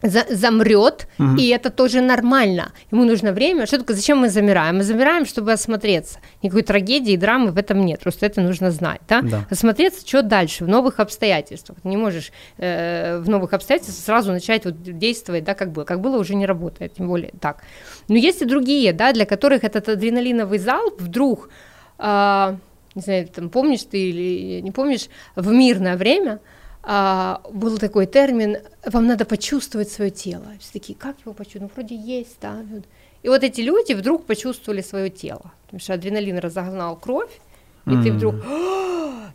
за, 0.03 0.27
замрет, 0.29 1.09
угу. 1.19 1.37
и 1.37 1.49
это 1.49 1.71
тоже 1.71 2.01
нормально. 2.01 2.73
Ему 2.93 3.05
нужно 3.05 3.33
время. 3.33 3.67
Что 3.67 3.79
такое? 3.79 3.97
Зачем 3.97 4.19
мы 4.19 4.29
замираем? 4.29 4.77
Мы 4.77 4.83
замираем, 4.83 5.25
чтобы 5.25 5.53
осмотреться. 5.53 6.19
Никакой 6.43 6.63
трагедии, 6.63 7.17
драмы 7.17 7.51
в 7.51 7.57
этом 7.59 7.85
нет. 7.85 8.01
Просто 8.01 8.27
это 8.27 8.41
нужно 8.41 8.71
знать, 8.71 9.01
да? 9.09 9.23
да. 9.23 9.47
Осмотреться, 9.51 10.07
что 10.07 10.23
дальше 10.23 10.65
в 10.65 10.69
новых 10.69 11.01
обстоятельствах. 11.01 11.79
Ты 11.83 11.89
не 11.89 11.97
можешь 11.97 12.31
э, 12.59 13.19
в 13.19 13.29
новых 13.29 13.53
обстоятельствах 13.55 14.05
сразу 14.05 14.33
начать 14.33 14.65
вот 14.65 14.83
действовать, 14.83 15.45
да, 15.45 15.55
как 15.55 15.73
было. 15.73 15.85
Как 15.85 16.01
было 16.01 16.19
уже 16.19 16.35
не 16.35 16.47
работает, 16.47 16.95
тем 16.95 17.09
более 17.09 17.33
так. 17.41 17.63
Но 18.09 18.17
есть 18.17 18.43
и 18.43 18.45
другие, 18.45 18.93
да, 18.93 19.13
для 19.13 19.25
которых 19.25 19.65
этот 19.65 19.89
адреналиновый 19.89 20.59
залп 20.59 21.01
вдруг, 21.01 21.49
э, 21.99 22.57
не 22.95 23.03
знаю, 23.03 23.29
там 23.29 23.49
помнишь 23.49 23.85
ты 23.85 23.99
или 23.99 24.61
не 24.61 24.73
помнишь, 24.73 25.09
в 25.37 25.51
мирное 25.51 25.97
время– 25.97 26.39
а, 26.89 27.43
был 27.53 27.79
такой 27.79 28.07
термин, 28.07 28.59
вам 28.85 29.09
надо 29.09 29.25
почувствовать 29.25 29.91
свое 29.91 30.13
тело. 30.13 30.47
Все 30.61 30.73
такие, 30.73 30.97
как 30.97 31.17
его 31.21 31.33
почувствовать? 31.33 31.73
Ну, 31.77 31.83
вроде 31.83 31.97
есть, 31.97 32.37
да. 32.41 32.63
И 33.25 33.29
вот 33.29 33.43
эти 33.43 33.61
люди 33.61 33.93
вдруг 33.93 34.25
почувствовали 34.25 34.83
свое 34.83 35.11
тело, 35.11 35.53
потому 35.65 35.81
что 35.81 35.95
адреналин 35.95 36.39
разогнал 36.39 36.97
кровь, 36.97 37.41
и 37.87 37.91
mm. 37.91 38.03
ты 38.03 38.13
вдруг, 38.13 38.35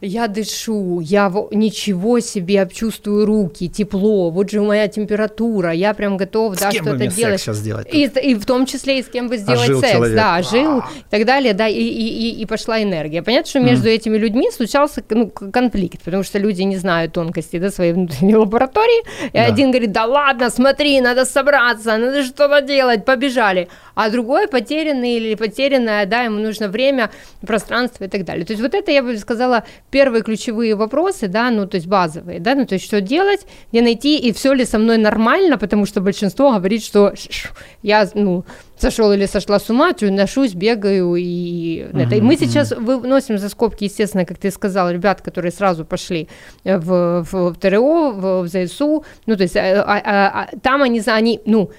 я 0.01 0.27
дышу, 0.27 0.99
я 0.99 1.31
ничего 1.51 2.19
себе 2.19 2.67
чувствую 2.73 3.25
руки, 3.25 3.69
тепло, 3.69 4.31
вот 4.31 4.49
же 4.49 4.61
моя 4.61 4.87
температура, 4.87 5.71
я 5.71 5.93
прям 5.93 6.17
готов, 6.17 6.55
с 6.55 6.59
да, 6.59 6.71
что-то 6.71 7.07
делать. 7.07 7.39
сейчас 7.39 7.57
сделать 7.57 7.87
и, 7.93 8.05
и 8.05 8.35
в 8.35 8.45
том 8.45 8.65
числе 8.65 8.99
и 8.99 9.03
с 9.03 9.07
кем 9.07 9.29
бы 9.29 9.37
сделать 9.37 9.69
а 9.69 9.79
секс, 9.79 9.91
человек. 9.91 10.15
да, 10.15 10.41
жил 10.41 10.79
и 10.79 10.83
так 11.09 11.25
далее, 11.25 11.53
да, 11.53 11.67
и, 11.67 11.79
и, 11.79 12.29
и, 12.29 12.41
и 12.41 12.45
пошла 12.45 12.81
энергия. 12.81 13.21
Понятно, 13.21 13.49
что 13.49 13.59
между 13.59 13.89
mm. 13.89 13.93
этими 13.93 14.17
людьми 14.17 14.49
случался 14.51 15.03
ну, 15.09 15.29
конфликт, 15.29 16.01
потому 16.01 16.23
что 16.23 16.39
люди 16.39 16.63
не 16.63 16.77
знают 16.77 17.13
тонкости 17.13 17.59
да, 17.59 17.69
своей 17.69 17.93
внутренней 17.93 18.35
лаборатории, 18.35 19.03
и 19.27 19.33
да. 19.33 19.45
один 19.45 19.69
говорит, 19.69 19.91
да 19.91 20.05
ладно, 20.05 20.49
смотри, 20.49 20.99
надо 20.99 21.25
собраться, 21.25 21.97
надо 21.97 22.23
что-то 22.23 22.61
делать, 22.61 23.05
побежали, 23.05 23.67
а 23.93 24.09
другой 24.09 24.47
потерянный 24.47 25.17
или 25.17 25.35
потерянная, 25.35 26.07
да, 26.07 26.23
ему 26.23 26.39
нужно 26.39 26.69
время, 26.69 27.11
пространство 27.45 28.05
и 28.05 28.07
так 28.07 28.25
далее. 28.25 28.40
То 28.45 28.54
есть 28.54 28.62
вот 28.62 28.73
это, 28.73 28.91
я 28.91 29.04
бы 29.04 29.17
сказала, 29.17 29.63
первые 29.89 30.23
ключевые 30.23 30.75
вопросы, 30.75 31.27
да, 31.27 31.49
ну, 31.51 31.67
то 31.67 31.75
есть 31.75 31.88
базовые, 31.88 32.39
да, 32.39 32.56
ну, 32.56 32.65
то 32.65 32.75
есть 32.75 32.86
что 32.86 33.01
делать, 33.01 33.45
где 33.71 33.82
найти, 33.82 34.17
и 34.17 34.32
все 34.34 34.54
ли 34.54 34.65
со 34.65 34.77
мной 34.77 34.97
нормально, 34.97 35.58
потому 35.58 35.86
что 35.86 36.01
большинство 36.01 36.51
говорит, 36.51 36.84
что 36.84 37.13
я, 37.82 38.10
ну, 38.13 38.45
сошел 38.77 39.12
или 39.13 39.25
сошла 39.25 39.60
с 39.60 39.69
ума, 39.69 39.91
ношусь, 40.01 40.54
бегаю 40.54 41.15
и 41.15 41.82
uh-huh, 41.82 42.04
это. 42.04 42.15
И 42.15 42.21
мы 42.21 42.36
сейчас 42.36 42.71
выносим 42.71 43.38
за 43.38 43.49
скобки, 43.49 43.86
естественно, 43.86 44.25
как 44.25 44.38
ты 44.38 44.49
сказал, 44.51 44.89
ребят, 44.89 45.21
которые 45.21 45.51
сразу 45.51 45.86
пошли 45.86 46.27
в, 46.63 47.25
в, 47.32 47.51
в 47.51 47.56
ТРО, 47.56 48.12
в, 48.12 48.41
в 48.43 48.47
ЗСУ, 48.47 49.06
ну, 49.25 49.36
то 49.36 49.43
есть 49.43 49.56
а, 49.56 49.84
а, 49.84 50.01
а, 50.06 50.49
там 50.62 50.82
они, 50.82 51.01
они, 51.06 51.39
ну, 51.45 51.69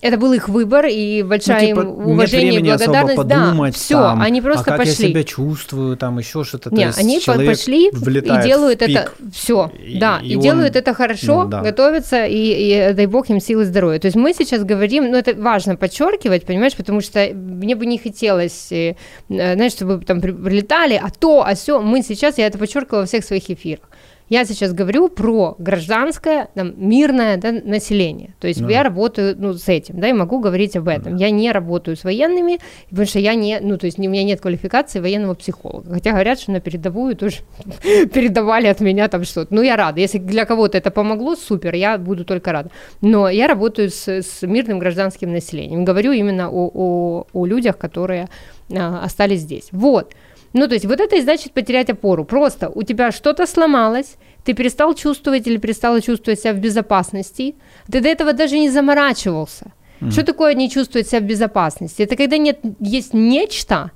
это 0.00 0.18
был 0.18 0.34
их 0.34 0.50
выбор 0.50 0.84
и 0.84 1.22
большая 1.22 1.60
ну, 1.60 1.66
типа, 1.66 1.80
им 1.80 1.88
уважение 1.88 2.60
и 2.60 2.62
благодарность. 2.62 3.18
Особо 3.18 3.24
да, 3.24 3.72
все, 3.72 3.94
там, 3.94 4.20
они 4.20 4.42
просто 4.42 4.62
а 4.62 4.76
как 4.76 4.78
пошли. 4.78 5.06
я 5.06 5.10
себя 5.10 5.24
чувствую, 5.24 5.96
там 5.96 6.18
еще 6.18 6.44
что-то. 6.44 6.74
Не, 6.74 6.90
они 6.90 7.20
пошли 7.20 7.88
и 7.88 8.42
делают 8.42 8.82
это 8.82 9.10
все, 9.32 9.72
и, 9.82 9.98
да, 9.98 10.20
и, 10.22 10.32
и 10.32 10.36
он, 10.36 10.42
делают 10.42 10.76
это 10.76 10.92
хорошо, 10.92 11.44
ну, 11.44 11.48
да. 11.48 11.62
готовятся 11.62 12.26
и, 12.26 12.36
и 12.36 12.92
дай 12.92 13.06
бог 13.06 13.30
им 13.30 13.40
силы 13.40 13.64
здоровья. 13.64 13.98
То 13.98 14.06
есть 14.06 14.16
мы 14.16 14.34
сейчас 14.34 14.62
говорим, 14.62 15.10
ну 15.10 15.16
это 15.16 15.34
важно 15.34 15.76
подчеркивать, 15.76 16.44
понимаешь, 16.44 16.74
потому 16.74 17.00
что 17.00 17.30
мне 17.32 17.74
бы 17.74 17.86
не 17.86 17.96
хотелось, 17.96 18.70
э, 18.72 18.96
знаешь, 19.28 19.72
чтобы 19.72 20.04
там 20.04 20.20
прилетали, 20.20 21.00
а 21.02 21.10
то, 21.10 21.44
а 21.46 21.54
все. 21.54 21.80
Мы 21.80 22.02
сейчас, 22.02 22.36
я 22.36 22.46
это 22.46 22.58
подчеркивала 22.58 23.00
во 23.00 23.06
всех 23.06 23.24
своих 23.24 23.48
эфирах 23.48 23.88
Я 24.28 24.44
сейчас 24.46 24.72
говорю 24.72 25.08
про 25.08 25.54
гражданское, 25.58 26.48
там, 26.54 26.72
мирное 26.76 27.36
да, 27.36 27.52
население. 27.52 28.34
То 28.40 28.48
есть 28.48 28.60
ну. 28.60 28.68
я 28.68 28.82
работаю 28.82 29.34
ну, 29.38 29.52
с 29.52 29.68
этим, 29.68 30.00
да, 30.00 30.08
и 30.08 30.12
могу 30.14 30.40
говорить 30.40 30.76
об 30.76 30.88
этом. 30.88 31.12
Ну. 31.12 31.18
Я 31.18 31.30
не 31.30 31.52
работаю 31.52 31.96
с 31.96 32.04
военными, 32.04 32.58
потому 32.88 33.06
что 33.06 33.18
я 33.18 33.34
не, 33.34 33.60
ну, 33.60 33.76
то 33.76 33.84
есть 33.86 33.98
у 33.98 34.02
меня 34.02 34.24
нет 34.24 34.40
квалификации 34.40 35.00
военного 35.00 35.34
психолога. 35.34 35.92
Хотя 35.92 36.12
говорят, 36.12 36.40
что 36.40 36.52
на 36.52 36.60
передовую 36.60 37.16
тоже 37.16 37.38
передавали 37.84 38.66
от 38.66 38.80
меня 38.80 39.08
там 39.08 39.24
что-то. 39.24 39.54
Ну, 39.54 39.60
я 39.60 39.76
рада. 39.76 40.00
Если 40.00 40.18
для 40.18 40.46
кого-то 40.46 40.78
это 40.78 40.90
помогло, 40.90 41.36
супер, 41.36 41.74
я 41.74 41.98
буду 41.98 42.24
только 42.24 42.52
рада. 42.52 42.70
Но 43.02 43.28
я 43.28 43.46
работаю 43.46 43.90
с, 43.90 44.08
с 44.08 44.42
мирным 44.42 44.78
гражданским 44.78 45.32
населением. 45.32 45.84
Говорю 45.84 46.12
именно 46.12 46.48
о, 46.50 46.70
о, 46.72 47.26
о 47.32 47.46
людях, 47.46 47.76
которые 47.76 48.28
а, 48.74 49.04
остались 49.04 49.40
здесь. 49.40 49.68
Вот. 49.70 50.14
Ну, 50.54 50.68
то 50.68 50.74
есть 50.74 50.86
вот 50.86 51.00
это 51.00 51.16
и 51.16 51.20
значит 51.20 51.52
потерять 51.52 51.90
опору. 51.90 52.24
Просто 52.24 52.70
у 52.74 52.82
тебя 52.84 53.12
что-то 53.12 53.46
сломалось, 53.46 54.14
ты 54.44 54.54
перестал 54.54 54.94
чувствовать 54.94 55.46
или 55.48 55.56
перестала 55.56 56.00
чувствовать 56.00 56.40
себя 56.40 56.52
в 56.52 56.58
безопасности, 56.58 57.56
ты 57.90 58.00
до 58.00 58.08
этого 58.08 58.32
даже 58.32 58.58
не 58.58 58.70
заморачивался. 58.70 59.72
Mm. 60.00 60.10
Что 60.12 60.22
такое 60.22 60.54
не 60.54 60.70
чувствовать 60.70 61.08
себя 61.08 61.20
в 61.20 61.24
безопасности? 61.24 62.02
Это 62.02 62.16
когда 62.16 62.38
нет, 62.38 62.60
есть 62.78 63.14
нечто, 63.14 63.90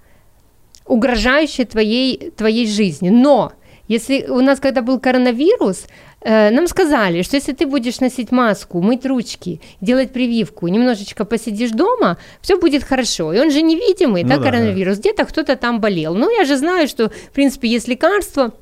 угрожающее 0.84 1.66
твоей, 1.66 2.32
твоей 2.36 2.66
жизни. 2.66 3.08
Но 3.08 3.52
если 3.88 4.26
у 4.28 4.40
нас 4.40 4.60
когда 4.60 4.82
был 4.82 5.00
коронавирус, 5.00 5.86
э, 6.20 6.50
нам 6.50 6.68
сказали, 6.68 7.22
что 7.22 7.36
если 7.36 7.52
ты 7.52 7.66
будешь 7.66 8.00
носить 8.00 8.30
маску, 8.30 8.80
мыть 8.80 9.06
ручки, 9.06 9.60
делать 9.80 10.12
прививку, 10.12 10.68
немножечко 10.68 11.24
посидишь 11.24 11.70
дома, 11.70 12.18
все 12.42 12.58
будет 12.58 12.84
хорошо. 12.84 13.32
И 13.32 13.40
он 13.40 13.50
же 13.50 13.62
невидимый, 13.62 14.22
ну, 14.22 14.28
да, 14.28 14.38
коронавирус. 14.38 14.96
Да. 14.96 15.00
Где-то 15.00 15.24
кто-то 15.24 15.56
там 15.56 15.80
болел. 15.80 16.14
Ну, 16.14 16.30
я 16.30 16.44
же 16.44 16.56
знаю, 16.56 16.86
что, 16.86 17.08
в 17.08 17.32
принципе, 17.32 17.68
есть 17.68 17.88
лекарства, 17.88 18.52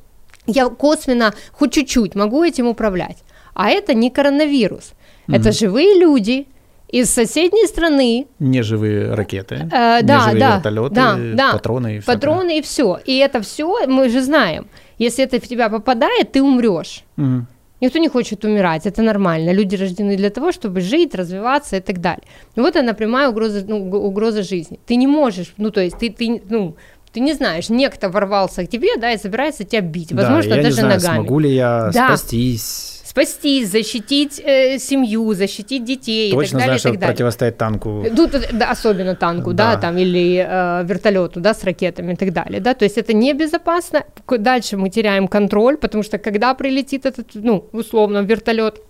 я 0.46 0.68
косвенно, 0.68 1.34
хоть 1.52 1.72
чуть-чуть 1.72 2.14
могу 2.14 2.44
этим 2.44 2.68
управлять. 2.68 3.18
А 3.54 3.68
это 3.68 3.94
не 3.94 4.10
коронавирус. 4.10 4.92
Угу. 5.28 5.36
Это 5.36 5.50
живые 5.50 5.98
люди, 5.98 6.46
из 6.88 7.10
соседней 7.10 7.66
страны. 7.66 8.26
Неживые 8.38 9.12
ракеты, 9.14 9.68
э, 9.72 10.02
да, 10.02 10.18
неживые 10.18 10.40
да, 10.40 10.56
вертолеты, 10.56 10.94
да, 10.94 11.16
да, 11.34 11.52
патроны 11.52 11.96
и 11.96 12.00
все. 12.00 12.12
Патроны 12.12 12.58
и 12.58 12.62
все. 12.62 13.00
И 13.04 13.18
это 13.18 13.40
все 13.40 13.86
мы 13.86 14.08
же 14.08 14.22
знаем. 14.22 14.68
Если 14.98 15.24
это 15.24 15.38
в 15.40 15.48
тебя 15.48 15.68
попадает, 15.68 16.32
ты 16.32 16.42
умрешь. 16.42 17.04
Угу. 17.16 17.46
Никто 17.80 17.98
не 17.98 18.08
хочет 18.08 18.44
умирать, 18.44 18.86
это 18.86 19.02
нормально. 19.02 19.52
Люди 19.52 19.76
рождены 19.76 20.16
для 20.16 20.30
того, 20.30 20.50
чтобы 20.50 20.80
жить, 20.80 21.14
развиваться 21.14 21.76
и 21.76 21.80
так 21.80 22.00
далее. 22.00 22.24
И 22.56 22.60
вот 22.60 22.76
она 22.76 22.94
прямая 22.94 23.28
угроза, 23.28 23.64
ну, 23.68 23.90
угроза 23.90 24.42
жизни. 24.42 24.78
Ты 24.86 24.96
не 24.96 25.06
можешь, 25.06 25.52
ну 25.58 25.70
то 25.70 25.80
есть 25.82 25.98
ты, 25.98 26.10
ты 26.10 26.40
ну, 26.48 26.74
ты 27.12 27.20
не 27.20 27.34
знаешь, 27.34 27.68
некто 27.68 28.08
ворвался 28.08 28.64
к 28.64 28.70
тебе, 28.70 28.96
да, 28.96 29.12
и 29.12 29.18
собирается 29.18 29.64
тебя 29.64 29.82
бить, 29.82 30.12
возможно, 30.12 30.50
да, 30.50 30.56
я 30.56 30.62
даже 30.62 30.76
не 30.76 30.80
знаю, 30.80 31.00
ногами. 31.00 31.16
Смогу 31.16 31.38
ли 31.38 31.54
я 31.54 31.90
да. 31.92 32.08
спастись? 32.08 32.95
Спастись, 33.16 33.70
защитить 33.70 34.42
э, 34.44 34.78
семью, 34.78 35.32
защитить 35.34 35.84
детей 35.84 36.30
Точно 36.30 36.42
и 36.42 36.50
так 36.50 36.52
далее. 36.52 36.66
знаешь, 36.66 36.80
и 36.80 36.82
так 36.84 37.00
далее. 37.00 37.14
противостоять 37.14 37.56
танку. 37.56 38.04
Тут, 38.14 38.30
да, 38.52 38.70
особенно 38.70 39.14
танку, 39.14 39.52
да, 39.52 39.74
да 39.74 39.80
там, 39.80 39.96
или 39.96 40.46
э, 40.46 40.84
вертолету, 40.84 41.40
да, 41.40 41.54
с 41.54 41.64
ракетами 41.64 42.12
и 42.12 42.16
так 42.16 42.32
далее, 42.32 42.60
да, 42.60 42.74
то 42.74 42.84
есть 42.84 42.98
это 42.98 43.14
небезопасно. 43.14 44.04
Дальше 44.38 44.76
мы 44.76 44.90
теряем 44.90 45.28
контроль, 45.28 45.76
потому 45.76 46.02
что 46.02 46.18
когда 46.18 46.54
прилетит 46.54 47.06
этот, 47.06 47.34
ну, 47.34 47.64
условно, 47.72 48.18
вертолет, 48.18 48.82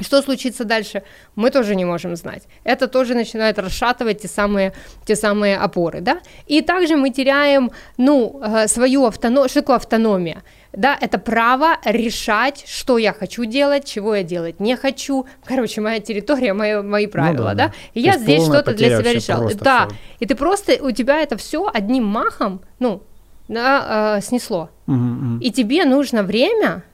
что 0.00 0.22
случится 0.22 0.64
дальше, 0.64 1.02
мы 1.36 1.50
тоже 1.50 1.74
не 1.74 1.84
можем 1.84 2.16
знать. 2.16 2.42
Это 2.64 2.88
тоже 2.88 3.14
начинает 3.14 3.58
расшатывать 3.58 4.22
те 4.22 4.28
самые, 4.28 4.72
те 5.04 5.14
самые 5.14 5.58
опоры, 5.58 6.00
да. 6.00 6.20
И 6.46 6.62
также 6.62 6.96
мы 6.96 7.10
теряем, 7.10 7.70
ну, 7.98 8.40
э, 8.42 8.68
свою 8.68 9.04
автономию. 9.04 9.48
Что 9.48 9.60
такое 9.60 9.76
автономия? 9.76 10.42
Да, 10.72 10.96
это 10.98 11.18
право 11.18 11.78
решать, 11.84 12.64
что 12.66 12.96
я 12.96 13.12
хочу 13.12 13.44
делать, 13.44 13.84
чего 13.84 14.14
я 14.14 14.22
делать 14.22 14.58
не 14.58 14.76
хочу. 14.76 15.26
Короче, 15.44 15.80
моя 15.80 16.00
территория, 16.00 16.54
мои, 16.54 16.80
мои 16.80 17.06
ну 17.06 17.12
правила, 17.12 17.50
ну, 17.50 17.56
да, 17.56 17.68
да. 17.68 17.72
И 17.92 18.00
я 18.00 18.16
здесь 18.16 18.44
что-то 18.44 18.74
для 18.74 18.98
себя 18.98 19.12
решал. 19.12 19.50
Да, 19.60 19.88
все. 19.88 19.96
и 20.20 20.26
ты 20.26 20.34
просто, 20.34 20.82
у 20.82 20.90
тебя 20.90 21.20
это 21.20 21.36
все 21.36 21.70
одним 21.72 22.04
махом, 22.04 22.62
ну, 22.78 23.02
да, 23.48 24.16
э, 24.16 24.22
снесло. 24.22 24.70
Угу, 24.86 24.96
угу. 24.96 25.38
И 25.40 25.50
тебе 25.50 25.84
нужно 25.84 26.22
время 26.22 26.84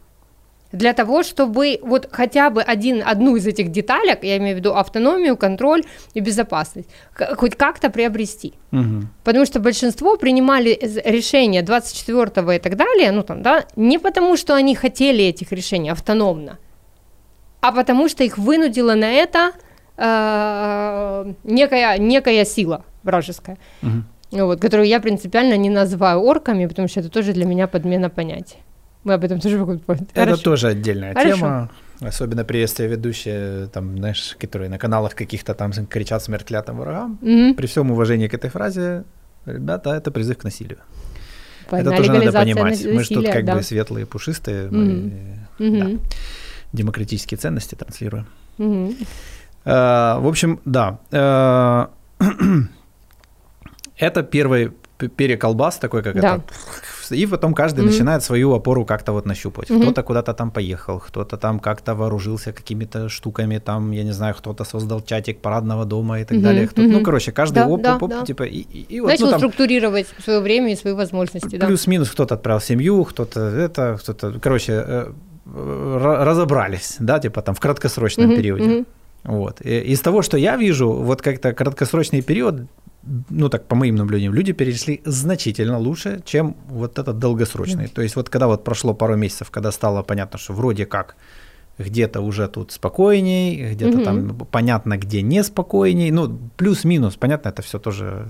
для 0.73 0.93
того, 0.93 1.23
чтобы 1.23 1.79
вот 1.83 2.09
хотя 2.13 2.51
бы 2.51 2.63
один, 2.63 3.03
одну 3.05 3.37
из 3.37 3.47
этих 3.47 3.71
деталек, 3.71 4.25
я 4.25 4.37
имею 4.37 4.57
в 4.57 4.59
виду 4.59 4.75
автономию, 4.75 5.37
контроль 5.37 5.83
и 6.15 6.21
безопасность, 6.21 6.89
хоть 7.37 7.55
как-то 7.57 7.91
приобрести. 7.91 8.55
Угу. 8.73 9.07
Потому 9.25 9.47
что 9.47 9.61
большинство 9.61 10.17
принимали 10.17 10.79
решения 11.05 11.63
24-го 11.63 12.53
и 12.53 12.59
так 12.59 12.77
далее, 12.77 13.13
ну 13.13 13.23
там, 13.23 13.43
да, 13.43 13.65
не 13.77 13.99
потому, 13.99 14.37
что 14.37 14.55
они 14.55 14.75
хотели 14.75 15.25
этих 15.25 15.53
решений 15.53 15.91
автономно, 15.91 16.59
а 17.61 17.73
потому 17.73 18.09
что 18.09 18.25
их 18.25 18.37
вынудила 18.39 18.95
на 18.95 19.11
это 19.11 19.53
э, 19.97 21.33
некая, 21.45 21.99
некая 21.99 22.45
сила 22.45 22.85
вражеская. 23.03 23.57
Угу. 23.83 24.45
Вот, 24.45 24.61
которую 24.61 24.87
я 24.87 25.01
принципиально 25.01 25.57
не 25.57 25.71
называю 25.71 26.21
орками, 26.21 26.67
потому 26.67 26.89
что 26.89 27.01
это 27.01 27.09
тоже 27.09 27.33
для 27.33 27.47
меня 27.47 27.67
подмена 27.67 28.11
понятия. 28.11 28.59
Мы 29.05 29.15
об 29.15 29.25
этом 29.25 29.41
тоже 29.41 29.59
могут 29.59 29.85
поговорить. 29.85 30.11
Это 30.13 30.25
Хорошо. 30.25 30.43
тоже 30.43 30.69
отдельная 30.69 31.15
Хорошо. 31.15 31.37
тема. 31.37 31.71
Особенно 32.01 32.45
приветствия 32.45 32.87
ведущие, 32.87 33.67
там, 33.67 33.99
знаешь, 33.99 34.37
которые 34.39 34.71
на 34.71 34.79
каналах 34.79 35.15
каких-то 35.15 35.55
там 35.55 35.73
кричат 35.73 36.23
смерть 36.23 36.45
клятым 36.45 36.79
врагам. 36.79 37.19
Mm-hmm. 37.23 37.55
При 37.55 37.67
всем 37.67 37.91
уважении 37.91 38.29
к 38.29 38.35
этой 38.35 38.51
фразе, 38.51 39.05
ребята, 39.47 39.91
это 39.91 40.11
призыв 40.11 40.39
к 40.39 40.45
насилию. 40.45 40.79
Понятно. 41.69 41.91
Это 41.91 41.97
тоже 41.99 42.13
надо 42.13 42.33
понимать. 42.33 42.73
Насилия, 42.73 42.95
мы 42.95 43.03
же 43.03 43.09
тут 43.09 43.27
как 43.27 43.45
да. 43.45 43.57
бы 43.57 43.63
светлые, 43.63 44.07
пушистые, 44.07 44.71
мы 44.71 45.39
mm-hmm. 45.59 45.95
да, 45.95 46.01
демократические 46.73 47.39
ценности 47.39 47.75
транслируем. 47.75 48.27
Mm-hmm. 48.59 49.07
Uh, 49.65 50.21
в 50.21 50.27
общем, 50.29 50.61
да. 50.65 50.99
Uh, 51.11 51.89
это 53.99 54.23
первый 54.23 54.73
переколбас 55.17 55.79
такой, 55.79 56.03
как 56.03 56.21
да. 56.21 56.37
это 56.37 56.45
и 57.11 57.27
потом 57.27 57.55
каждый 57.55 57.81
mm-hmm. 57.81 57.91
начинает 57.91 58.23
свою 58.23 58.55
опору 58.55 58.85
как-то 58.85 59.13
вот 59.13 59.27
нащупать. 59.27 59.71
Mm-hmm. 59.71 59.83
Кто-то 59.83 60.03
куда-то 60.03 60.35
там 60.35 60.51
поехал, 60.51 61.01
кто-то 61.01 61.37
там 61.37 61.61
как-то 61.61 61.95
вооружился 61.95 62.53
какими-то 62.53 63.09
штуками, 63.09 63.59
там, 63.59 63.93
я 63.93 64.05
не 64.05 64.13
знаю, 64.13 64.35
кто-то 64.35 64.65
создал 64.65 65.01
чатик 65.01 65.41
парадного 65.41 65.85
дома 65.85 66.21
и 66.21 66.25
так 66.25 66.39
mm-hmm. 66.39 66.43
далее. 66.43 66.67
Кто-то, 66.67 66.89
mm-hmm. 66.89 66.99
Ну, 66.99 67.03
короче, 67.03 67.33
каждый 67.33 67.55
да, 67.55 67.69
оп, 67.69 67.83
да, 67.83 67.97
оп, 67.97 68.11
да. 68.11 68.25
типа, 68.25 68.43
и, 68.43 68.59
и, 68.59 68.97
и 68.97 69.01
вот, 69.01 69.09
Начал 69.09 69.27
ну, 69.27 69.31
там, 69.31 69.41
структурировать 69.41 70.07
свое 70.25 70.41
время 70.41 70.73
и 70.73 70.77
свои 70.77 70.93
возможности. 70.93 71.59
Плюс-минус 71.59 72.11
кто-то 72.11 72.35
отправил 72.35 72.61
семью, 72.61 73.05
кто-то 73.05 73.41
это, 73.41 73.99
кто-то, 74.01 74.39
короче, 74.41 74.73
э, 74.73 75.13
разобрались, 75.55 76.97
да, 76.99 77.19
типа 77.19 77.43
там 77.43 77.55
в 77.55 77.61
краткосрочном 77.61 78.31
mm-hmm. 78.31 78.37
периоде. 78.37 78.65
Mm-hmm. 78.65 78.87
Вот. 79.29 79.61
Из 79.61 80.01
того, 80.01 80.23
что 80.23 80.39
я 80.39 80.57
вижу, 80.57 80.91
вот 80.91 81.21
как-то 81.23 81.53
краткосрочный 81.53 82.23
период 82.23 82.63
ну 83.31 83.49
так 83.49 83.67
по 83.67 83.77
моим 83.77 83.95
наблюдениям, 83.95 84.35
люди 84.35 84.53
перешли 84.53 85.01
значительно 85.05 85.79
лучше, 85.79 86.21
чем 86.25 86.57
вот 86.69 86.99
этот 86.99 87.19
долгосрочный. 87.19 87.85
Mm. 87.85 87.93
То 87.95 88.03
есть 88.03 88.17
вот 88.17 88.29
когда 88.29 88.47
вот 88.47 88.65
прошло 88.65 88.95
пару 88.95 89.17
месяцев, 89.17 89.51
когда 89.51 89.73
стало 89.73 90.03
понятно, 90.03 90.39
что 90.39 90.53
вроде 90.53 90.85
как 90.85 91.17
где-то 91.79 92.21
уже 92.21 92.49
тут 92.49 92.73
спокойней, 92.73 93.73
где-то 93.73 93.99
mm-hmm. 93.99 94.05
там 94.05 94.47
понятно, 94.51 94.99
где 94.99 95.23
неспокойней, 95.23 96.11
ну 96.11 96.39
плюс-минус, 96.57 97.17
понятно, 97.17 97.51
это 97.51 97.63
все 97.63 97.79
тоже 97.79 98.27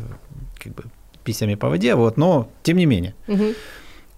как 0.59 0.75
бы 0.75 0.85
писями 1.25 1.55
по 1.55 1.69
воде, 1.69 1.95
вот, 1.95 2.17
но 2.17 2.49
тем 2.63 2.77
не 2.77 2.87
менее. 2.87 3.15
Mm-hmm. 3.27 3.57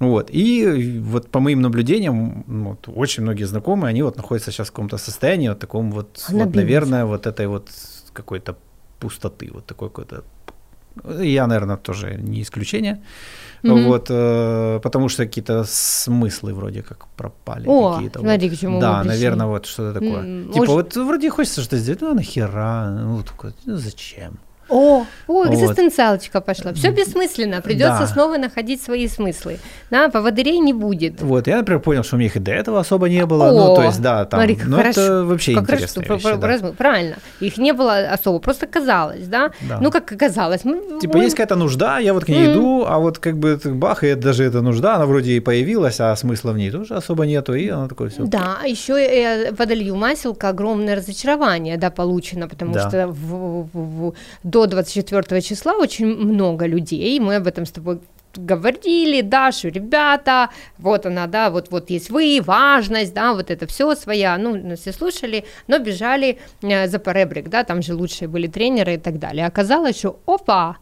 Вот. 0.00 0.30
И 0.32 1.00
вот 1.04 1.30
по 1.30 1.40
моим 1.40 1.60
наблюдениям, 1.60 2.44
вот, 2.46 2.88
очень 2.88 3.22
многие 3.22 3.44
знакомые, 3.44 3.90
они 3.90 4.02
вот 4.02 4.16
находятся 4.16 4.50
сейчас 4.50 4.68
в 4.68 4.72
каком-то 4.72 4.98
состоянии, 4.98 5.48
вот 5.48 5.58
таком 5.58 5.92
вот, 5.92 6.26
вот 6.30 6.54
наверное, 6.54 7.04
вот 7.04 7.26
этой 7.26 7.46
вот 7.46 7.70
какой-то 8.12 8.56
пустоты, 8.98 9.50
вот 9.52 9.66
такой 9.66 9.88
какой-то 9.88 10.24
я, 11.20 11.46
наверное, 11.46 11.76
тоже 11.76 12.16
не 12.18 12.42
исключение. 12.42 13.02
Mm-hmm. 13.62 13.86
Вот, 13.86 14.06
э, 14.10 14.80
потому 14.82 15.08
что 15.08 15.24
какие-то 15.24 15.64
смыслы 15.64 16.52
вроде 16.54 16.82
как 16.82 17.06
пропали. 17.16 17.66
О, 17.68 17.94
какие-то 17.94 18.20
смотри, 18.20 18.48
вот. 18.48 18.56
к 18.56 18.60
чему 18.60 18.80
Да, 18.80 19.04
наверное, 19.04 19.46
вот 19.46 19.66
что-то 19.66 20.00
такое. 20.00 20.22
Mm-hmm. 20.22 20.52
Типа, 20.52 20.66
вот 20.66 20.96
вроде 20.96 21.30
хочется 21.30 21.60
что-то 21.60 21.76
сделать, 21.76 22.00
ну 22.00 22.14
нахера, 22.14 22.88
ну 22.90 23.22
такое, 23.22 23.52
ну 23.66 23.76
зачем? 23.76 24.38
О, 24.70 25.04
о, 25.26 25.46
экзистенциалочка 25.46 26.38
вот. 26.38 26.44
пошла. 26.44 26.72
Все 26.72 26.90
бессмысленно, 26.90 27.60
придется 27.60 28.00
да. 28.00 28.06
снова 28.06 28.36
находить 28.36 28.82
свои 28.82 29.08
смыслы. 29.08 29.58
Да, 29.90 30.08
поводырей 30.08 30.58
не 30.58 30.72
будет. 30.72 31.20
Вот, 31.20 31.46
я, 31.46 31.58
например, 31.58 31.80
понял, 31.80 32.04
что 32.04 32.16
у 32.16 32.18
них 32.18 32.36
и 32.36 32.38
до 32.38 32.52
этого 32.52 32.80
особо 32.80 33.08
не 33.08 33.26
было. 33.26 33.48
О, 33.48 33.52
ну, 33.52 33.74
то 33.74 33.82
есть, 33.82 34.00
да, 34.00 34.24
там, 34.24 34.40
смотри, 34.40 34.58
ну, 34.64 34.76
хорошо, 34.76 35.00
это 35.00 35.24
вообще 35.24 35.54
как 35.54 35.64
интересно. 35.64 36.00
Вещи, 36.00 36.36
да. 36.36 36.72
Правильно, 36.76 37.16
их 37.40 37.58
не 37.58 37.72
было 37.72 37.98
особо, 37.98 38.38
просто 38.38 38.66
казалось, 38.66 39.26
да. 39.26 39.50
да. 39.62 39.78
Ну, 39.80 39.90
как 39.90 40.06
казалось. 40.06 40.64
Мы, 40.64 41.00
типа, 41.00 41.18
мы... 41.18 41.24
есть 41.24 41.34
какая-то 41.36 41.56
нужда, 41.56 41.98
я 41.98 42.14
вот 42.14 42.24
к 42.24 42.28
ней 42.28 42.46
mm-hmm. 42.46 42.52
иду, 42.52 42.84
а 42.86 42.98
вот 42.98 43.18
как 43.18 43.38
бы 43.38 43.60
бах, 43.64 44.04
и 44.04 44.14
даже 44.14 44.44
эта 44.44 44.60
нужда, 44.60 44.96
она 44.96 45.06
вроде 45.06 45.32
и 45.32 45.40
появилась, 45.40 46.00
а 46.00 46.14
смысла 46.14 46.52
в 46.52 46.58
ней 46.58 46.70
тоже 46.70 46.94
особо 46.94 47.26
нету, 47.26 47.54
и 47.54 47.68
она 47.68 47.88
такое 47.88 48.10
все. 48.10 48.24
Да, 48.24 48.58
а 48.62 48.66
еще 48.68 48.94
я 48.94 49.52
водолью 49.52 49.96
маселка, 49.96 50.50
огромное 50.50 50.96
разочарование, 50.96 51.76
да, 51.76 51.90
получено, 51.90 52.48
потому 52.48 52.74
да. 52.74 52.88
что 52.88 53.08
в, 53.08 53.68
в, 53.72 54.08
в, 54.08 54.14
до 54.44 54.59
24 54.66 55.40
числа 55.42 55.72
очень 55.72 56.06
много 56.06 56.66
людей, 56.66 57.18
мы 57.20 57.36
об 57.36 57.46
этом 57.46 57.66
с 57.66 57.70
тобой 57.70 58.00
говорили, 58.34 59.22
да, 59.22 59.52
что 59.52 59.68
ребята, 59.68 60.50
вот 60.78 61.06
она, 61.06 61.26
да, 61.26 61.50
вот, 61.50 61.70
вот 61.70 61.90
есть 61.90 62.10
вы, 62.10 62.40
важность, 62.44 63.12
да, 63.14 63.34
вот 63.34 63.50
это 63.50 63.66
все 63.66 63.94
своя, 63.94 64.38
ну, 64.38 64.76
все 64.76 64.92
слушали, 64.92 65.44
но 65.66 65.78
бежали 65.78 66.38
э, 66.62 66.88
за 66.88 66.98
поребрик, 66.98 67.48
да, 67.48 67.64
там 67.64 67.82
же 67.82 67.94
лучшие 67.94 68.28
были 68.28 68.46
тренеры 68.46 68.94
и 68.94 68.98
так 68.98 69.18
далее. 69.18 69.46
Оказалось, 69.46 69.98
что 69.98 70.20
опа, 70.26 70.76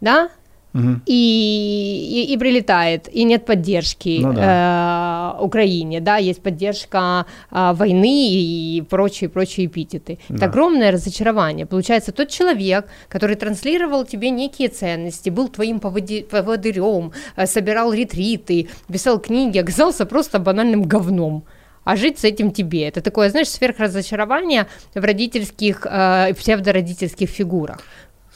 да, 0.00 0.30
угу. 0.74 1.00
и, 1.06 2.26
и, 2.28 2.32
и 2.32 2.38
прилетает, 2.38 3.08
и 3.12 3.24
нет 3.24 3.44
поддержки 3.44 4.20
ну, 4.22 4.32
да. 4.32 5.36
э, 5.38 5.42
Украине, 5.42 6.00
да, 6.00 6.16
есть 6.16 6.42
поддержка 6.42 7.26
э, 7.50 7.72
войны 7.74 8.30
и 8.30 8.82
прочие, 8.88 9.28
прочие 9.30 9.66
эпитеты. 9.66 10.18
Да. 10.28 10.36
Это 10.36 10.44
огромное 10.46 10.90
разочарование. 10.90 11.66
Получается, 11.66 12.12
тот 12.12 12.28
человек, 12.28 12.86
который 13.08 13.36
транслировал 13.36 14.04
тебе 14.04 14.30
некие 14.30 14.68
ценности, 14.68 15.30
был 15.30 15.48
твоим 15.48 15.80
поводи, 15.80 16.22
поводырем, 16.22 17.12
э, 17.36 17.46
собирал 17.46 17.92
ретриты, 17.92 18.68
писал 18.90 19.18
книги, 19.18 19.58
оказался 19.58 20.06
просто 20.06 20.38
банальным 20.38 20.82
говном 20.82 21.44
а 21.84 21.96
жить 21.96 22.18
с 22.18 22.24
этим 22.24 22.50
тебе. 22.50 22.86
Это 22.86 23.00
такое, 23.00 23.30
знаешь, 23.30 23.48
сверхразочарование 23.48 24.66
в 24.94 25.02
родительских, 25.02 25.86
э, 25.90 26.34
псевдородительских 26.34 27.30
фигурах. 27.30 27.78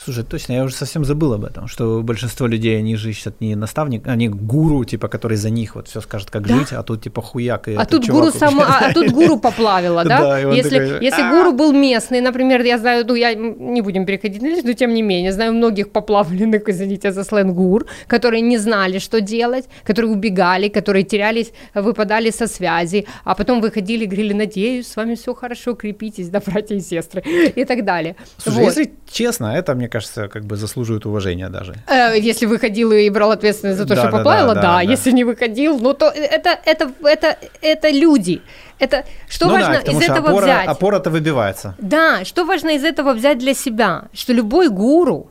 Слушай, 0.04 0.24
точно, 0.24 0.54
я 0.54 0.64
уже 0.64 0.74
совсем 0.74 1.04
забыл 1.04 1.32
об 1.34 1.44
этом, 1.44 1.68
что 1.68 2.02
большинство 2.02 2.48
людей, 2.48 2.76
они 2.78 2.96
же 2.96 3.10
ищут 3.10 3.40
не 3.40 3.54
наставник, 3.54 4.08
они 4.08 4.28
гуру, 4.28 4.84
типа, 4.84 5.06
который 5.06 5.36
за 5.36 5.50
них 5.50 5.76
вот 5.76 5.86
все 5.86 6.00
скажет, 6.00 6.28
как 6.30 6.46
да? 6.46 6.56
жить, 6.56 6.72
а 6.72 6.82
тут 6.82 7.02
типа 7.02 7.22
хуяк. 7.22 7.68
И 7.68 7.74
а 7.74 7.84
тут 7.84 8.08
гуру 8.08 8.32
сама, 8.32 8.64
а, 8.64 8.86
а 8.86 8.92
тут 8.92 9.10
гуру 9.12 9.38
поплавила, 9.38 10.02
да? 10.04 10.18
да 10.18 10.38
если, 10.38 10.78
такой, 10.78 11.04
если 11.04 11.30
гуру 11.30 11.52
был 11.52 11.72
местный, 11.72 12.20
например, 12.20 12.62
я 12.62 12.78
знаю, 12.78 13.04
ну 13.06 13.14
я 13.14 13.34
не 13.34 13.80
будем 13.80 14.04
переходить 14.04 14.42
на 14.42 14.46
лист, 14.46 14.64
но 14.64 14.72
тем 14.72 14.92
не 14.92 15.02
менее, 15.02 15.32
знаю 15.32 15.52
многих 15.52 15.92
поплавленных, 15.92 16.62
извините 16.68 17.12
за 17.12 17.22
сленг, 17.22 17.54
гур, 17.54 17.86
которые 18.08 18.40
не 18.40 18.58
знали, 18.58 18.98
что 18.98 19.20
делать, 19.20 19.66
которые 19.84 20.10
убегали, 20.10 20.68
которые 20.68 21.04
терялись, 21.04 21.52
выпадали 21.74 22.30
со 22.30 22.48
связи, 22.48 23.06
а 23.24 23.36
потом 23.36 23.60
выходили, 23.60 24.04
говорили, 24.06 24.32
надеюсь, 24.32 24.88
с 24.88 24.96
вами 24.96 25.14
все 25.14 25.32
хорошо, 25.32 25.74
крепитесь, 25.74 26.28
да, 26.28 26.40
братья 26.44 26.74
и 26.74 26.80
сестры, 26.80 27.22
и 27.56 27.64
так 27.64 27.84
далее. 27.84 28.16
Слушай, 28.38 28.64
вот. 28.64 28.76
если 28.76 28.92
честно, 29.08 29.46
это, 29.46 29.74
мне 29.74 29.91
кажется, 29.92 30.28
как 30.28 30.44
бы 30.44 30.56
заслуживает 30.56 31.06
уважения 31.06 31.48
даже. 31.48 31.74
Э, 31.86 32.18
если 32.18 32.46
выходил 32.46 32.92
и 32.92 33.08
брал 33.10 33.30
ответственность 33.30 33.78
за 33.78 33.84
то, 33.84 33.94
да, 33.94 34.00
что 34.02 34.10
да, 34.10 34.18
поплавила, 34.18 34.54
да, 34.54 34.62
да, 34.62 34.74
да. 34.76 34.80
Если 34.80 35.12
не 35.12 35.24
выходил, 35.24 35.78
ну 35.78 35.92
то 35.92 36.06
это, 36.06 36.58
это, 36.64 36.90
это, 37.02 37.38
это 37.60 37.90
люди. 37.90 38.40
Это 38.78 39.04
что 39.28 39.46
ну 39.46 39.52
важно 39.52 39.82
да, 39.84 39.92
из 39.92 40.00
этого 40.00 40.30
опора, 40.30 40.44
взять? 40.44 40.66
Опора-то 40.66 41.10
выбивается. 41.10 41.76
Да, 41.78 42.24
что 42.24 42.44
важно 42.44 42.70
из 42.70 42.84
этого 42.84 43.12
взять 43.12 43.38
для 43.38 43.54
себя? 43.54 44.04
Что 44.12 44.32
любой 44.32 44.70
гуру, 44.70 45.30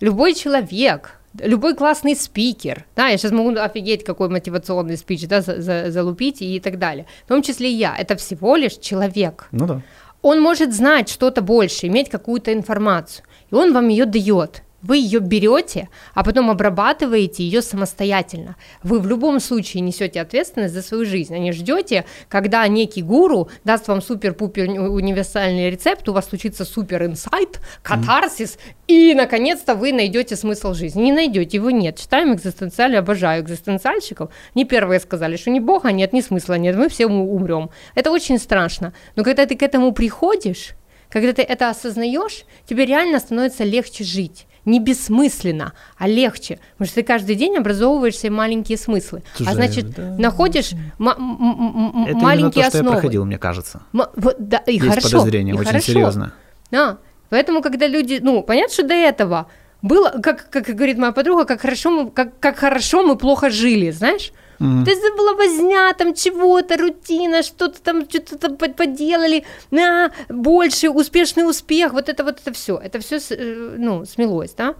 любой 0.00 0.34
человек, 0.34 1.18
любой 1.38 1.74
классный 1.74 2.14
спикер, 2.16 2.84
да, 2.96 3.08
я 3.08 3.18
сейчас 3.18 3.32
могу 3.32 3.50
офигеть, 3.58 4.04
какой 4.04 4.28
мотивационный 4.28 4.96
спич, 4.96 5.26
да, 5.26 5.40
за, 5.40 5.60
за, 5.60 5.90
залупить 5.90 6.40
и 6.40 6.60
так 6.60 6.78
далее, 6.78 7.04
в 7.24 7.28
том 7.28 7.42
числе 7.42 7.70
и 7.70 7.74
я, 7.74 7.96
это 7.96 8.16
всего 8.16 8.56
лишь 8.56 8.76
человек. 8.76 9.48
Ну 9.50 9.66
да. 9.66 9.82
Он 10.22 10.40
может 10.40 10.74
знать 10.74 11.08
что-то 11.08 11.42
больше, 11.42 11.86
иметь 11.86 12.08
какую-то 12.08 12.52
информацию 12.52 13.24
и 13.50 13.54
он 13.54 13.72
вам 13.72 13.88
ее 13.88 14.06
дает. 14.06 14.62
Вы 14.80 14.98
ее 14.98 15.18
берете, 15.18 15.88
а 16.14 16.22
потом 16.22 16.50
обрабатываете 16.50 17.42
ее 17.42 17.62
самостоятельно. 17.62 18.54
Вы 18.84 19.00
в 19.00 19.08
любом 19.08 19.40
случае 19.40 19.80
несете 19.80 20.20
ответственность 20.20 20.72
за 20.72 20.82
свою 20.82 21.04
жизнь, 21.04 21.34
а 21.34 21.38
не 21.38 21.50
ждете, 21.50 22.04
когда 22.28 22.66
некий 22.68 23.02
гуру 23.02 23.50
даст 23.64 23.88
вам 23.88 24.00
супер-пупер 24.00 24.68
универсальный 24.68 25.68
рецепт, 25.70 26.08
у 26.08 26.12
вас 26.12 26.28
случится 26.28 26.64
супер 26.64 27.04
инсайт, 27.04 27.60
катарсис, 27.82 28.54
mm. 28.54 28.84
и 28.86 29.14
наконец-то 29.14 29.74
вы 29.74 29.92
найдете 29.92 30.36
смысл 30.36 30.74
жизни. 30.74 31.02
Не 31.02 31.12
найдете, 31.12 31.56
его 31.56 31.72
нет. 31.72 31.96
Читаем 31.96 32.32
экзистенциали, 32.34 32.94
обожаю 32.94 33.42
экзистенциальщиков. 33.42 34.30
Не 34.54 34.64
первые 34.64 35.00
сказали, 35.00 35.36
что 35.36 35.50
ни 35.50 35.58
бога 35.58 35.90
нет, 35.90 36.12
ни 36.12 36.20
смысла 36.20 36.54
нет, 36.54 36.76
мы 36.76 36.88
все 36.88 37.06
умрем. 37.06 37.70
Это 37.96 38.12
очень 38.12 38.38
страшно. 38.38 38.94
Но 39.16 39.24
когда 39.24 39.44
ты 39.44 39.56
к 39.56 39.62
этому 39.64 39.90
приходишь, 39.90 40.76
когда 41.10 41.32
ты 41.32 41.42
это 41.42 41.70
осознаешь, 41.70 42.44
тебе 42.66 42.84
реально 42.86 43.18
становится 43.18 43.64
легче 43.64 44.04
жить. 44.04 44.46
Не 44.64 44.80
бессмысленно, 44.80 45.72
а 45.96 46.06
легче. 46.06 46.58
Потому 46.72 46.86
что 46.86 46.94
ты 46.96 47.02
каждый 47.02 47.36
день 47.36 47.56
образовываешь 47.56 48.16
себе 48.18 48.30
маленькие 48.30 48.76
смыслы. 48.76 49.22
Слушай, 49.34 49.50
а 49.50 49.54
значит, 49.54 49.90
да, 49.94 50.14
находишь 50.18 50.72
м- 50.98 51.08
м- 51.08 52.04
это 52.06 52.18
маленькие 52.18 52.64
то, 52.64 52.68
основы. 52.68 52.84
Что 52.84 52.94
я 52.94 53.00
проходил, 53.00 53.24
мне 53.24 53.38
кажется. 53.38 53.82
М- 53.94 54.06
вот, 54.16 54.36
да, 54.38 54.58
и 54.58 54.74
Есть 54.74 54.88
хорошо, 54.88 55.18
подозрение, 55.20 55.54
и 55.54 55.58
очень 55.58 55.68
хорошо. 55.68 55.86
серьезно. 55.86 56.32
Да. 56.70 56.98
Поэтому, 57.30 57.62
когда 57.62 57.86
люди, 57.86 58.18
ну, 58.22 58.42
понятно, 58.42 58.72
что 58.74 58.82
до 58.86 58.94
этого 58.94 59.46
было, 59.80 60.10
как, 60.22 60.50
как 60.50 60.66
говорит 60.66 60.98
моя 60.98 61.12
подруга, 61.12 61.44
как 61.46 61.60
хорошо 61.62 61.90
мы, 61.90 62.10
как, 62.10 62.38
как 62.38 62.56
хорошо 62.58 63.02
мы 63.02 63.16
плохо 63.16 63.48
жили, 63.48 63.90
знаешь? 63.90 64.32
Mm. 64.60 64.84
То 64.84 64.90
есть 64.90 65.02
была 65.16 65.34
возня, 65.34 65.92
там 65.94 66.14
чего-то, 66.14 66.76
рутина, 66.76 67.42
что-то 67.42 67.80
там, 67.80 68.08
что-то 68.08 68.38
там 68.38 68.56
поделали, 68.56 69.44
на, 69.70 70.10
больше, 70.28 70.90
успешный 70.90 71.48
успех, 71.48 71.92
вот 71.92 72.08
это 72.08 72.24
вот 72.24 72.40
это 72.40 72.52
все, 72.52 72.76
это 72.76 72.98
все, 72.98 73.18
э, 73.30 73.74
ну, 73.78 74.04
смелось, 74.04 74.54
да? 74.54 74.74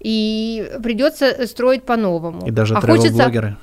И 0.00 0.70
придется 0.82 1.46
строить 1.46 1.82
по-новому. 1.84 2.46
И 2.46 2.50
даже 2.50 2.74
а 2.74 2.80
хочется... 2.80 3.56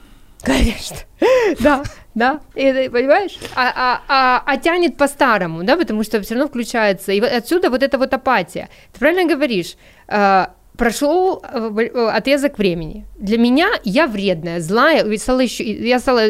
Конечно, 0.44 0.98
да, 1.62 1.84
да, 2.16 2.42
и, 2.54 2.90
понимаешь? 2.92 3.40
А, 3.56 3.72
а, 3.76 4.02
а, 4.10 4.44
а 4.46 4.58
тянет 4.58 4.98
по-старому, 4.98 5.64
да, 5.64 5.78
потому 5.78 6.04
что 6.04 6.22
все 6.22 6.34
равно 6.36 6.50
включается. 6.50 7.14
И 7.14 7.22
отсюда 7.22 7.70
вот 7.70 7.82
эта 7.82 7.98
вот 7.98 8.14
апатия. 8.14 8.70
Ты 8.92 9.00
правильно 9.00 9.34
говоришь, 9.34 9.78
а, 10.10 10.54
прошел 10.78 11.44
э, 11.44 11.72
э, 11.78 12.10
отрезок 12.10 12.58
времени. 12.58 13.06
Для 13.20 13.38
меня 13.38 13.70
я 13.84 14.08
вредная, 14.08 14.60
злая, 14.60 15.06
и 15.06 15.18
стала 15.18 15.42
еще, 15.42 15.64
я 15.64 16.00
стала, 16.00 16.22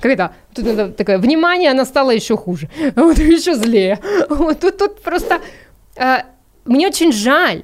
как 0.00 0.12
это, 0.12 0.34
тут 0.54 0.64
надо 0.66 0.88
такое, 0.92 1.18
внимание, 1.18 1.70
она 1.70 1.84
стала 1.84 2.10
еще 2.10 2.36
хуже, 2.36 2.68
вот 2.96 3.18
еще 3.18 3.54
злее. 3.54 3.98
Вот 4.28 4.60
тут, 4.60 4.78
тут 4.78 5.02
просто, 5.02 5.40
э, 5.96 6.18
мне 6.64 6.88
очень 6.88 7.12
жаль, 7.12 7.62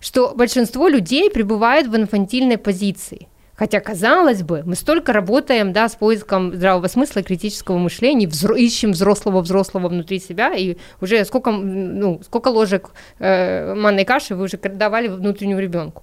что 0.00 0.32
большинство 0.34 0.88
людей 0.88 1.30
пребывает 1.30 1.86
в 1.86 1.96
инфантильной 1.96 2.58
позиции. 2.58 3.28
Хотя, 3.54 3.80
казалось 3.80 4.42
бы, 4.42 4.62
мы 4.64 4.74
столько 4.74 5.12
работаем, 5.12 5.72
да, 5.72 5.88
с 5.88 5.94
поиском 5.94 6.54
здравого 6.54 6.88
смысла 6.88 7.20
и 7.20 7.22
критического 7.22 7.76
мышления, 7.76 8.26
взро- 8.26 8.58
ищем 8.58 8.92
взрослого-взрослого 8.92 9.88
внутри 9.88 10.20
себя, 10.20 10.54
и 10.54 10.76
уже 11.00 11.24
сколько, 11.24 11.50
ну, 11.50 12.20
сколько 12.24 12.48
ложек 12.48 12.90
э, 13.18 13.74
манной 13.74 14.04
каши 14.04 14.34
вы 14.34 14.44
уже 14.44 14.56
давали 14.56 15.08
внутреннему 15.08 15.60
ребенку. 15.60 16.02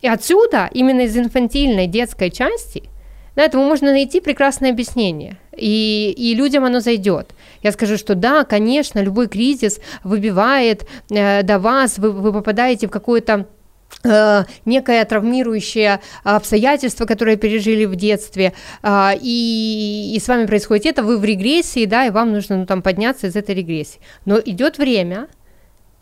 И 0.00 0.08
отсюда, 0.08 0.70
именно 0.72 1.02
из 1.02 1.16
инфантильной 1.16 1.86
детской 1.86 2.30
части, 2.30 2.88
да, 3.34 3.44
этому 3.44 3.64
можно 3.64 3.92
найти 3.92 4.20
прекрасное 4.20 4.70
объяснение, 4.70 5.36
и, 5.54 6.14
и 6.16 6.34
людям 6.34 6.64
оно 6.64 6.80
зайдет. 6.80 7.34
Я 7.62 7.72
скажу, 7.72 7.98
что 7.98 8.14
да, 8.14 8.44
конечно, 8.44 9.00
любой 9.00 9.28
кризис 9.28 9.80
выбивает 10.02 10.86
э, 11.10 11.42
до 11.42 11.58
вас, 11.58 11.98
вы, 11.98 12.10
вы 12.10 12.32
попадаете 12.32 12.86
в 12.86 12.90
какое-то 12.90 13.46
некое 14.64 15.04
травмирующее 15.04 16.00
обстоятельство, 16.22 17.06
которое 17.06 17.36
пережили 17.36 17.84
в 17.84 17.96
детстве, 17.96 18.52
э, 18.82 19.10
и, 19.20 20.12
и 20.14 20.20
с 20.20 20.28
вами 20.28 20.46
происходит 20.46 20.86
это, 20.86 21.02
вы 21.02 21.18
в 21.18 21.24
регрессии, 21.24 21.86
да, 21.86 22.06
и 22.06 22.10
вам 22.10 22.32
нужно 22.32 22.58
ну, 22.58 22.66
там 22.66 22.82
подняться 22.82 23.26
из 23.26 23.36
этой 23.36 23.54
регрессии. 23.54 24.00
Но 24.24 24.38
идет 24.38 24.78
время, 24.78 25.28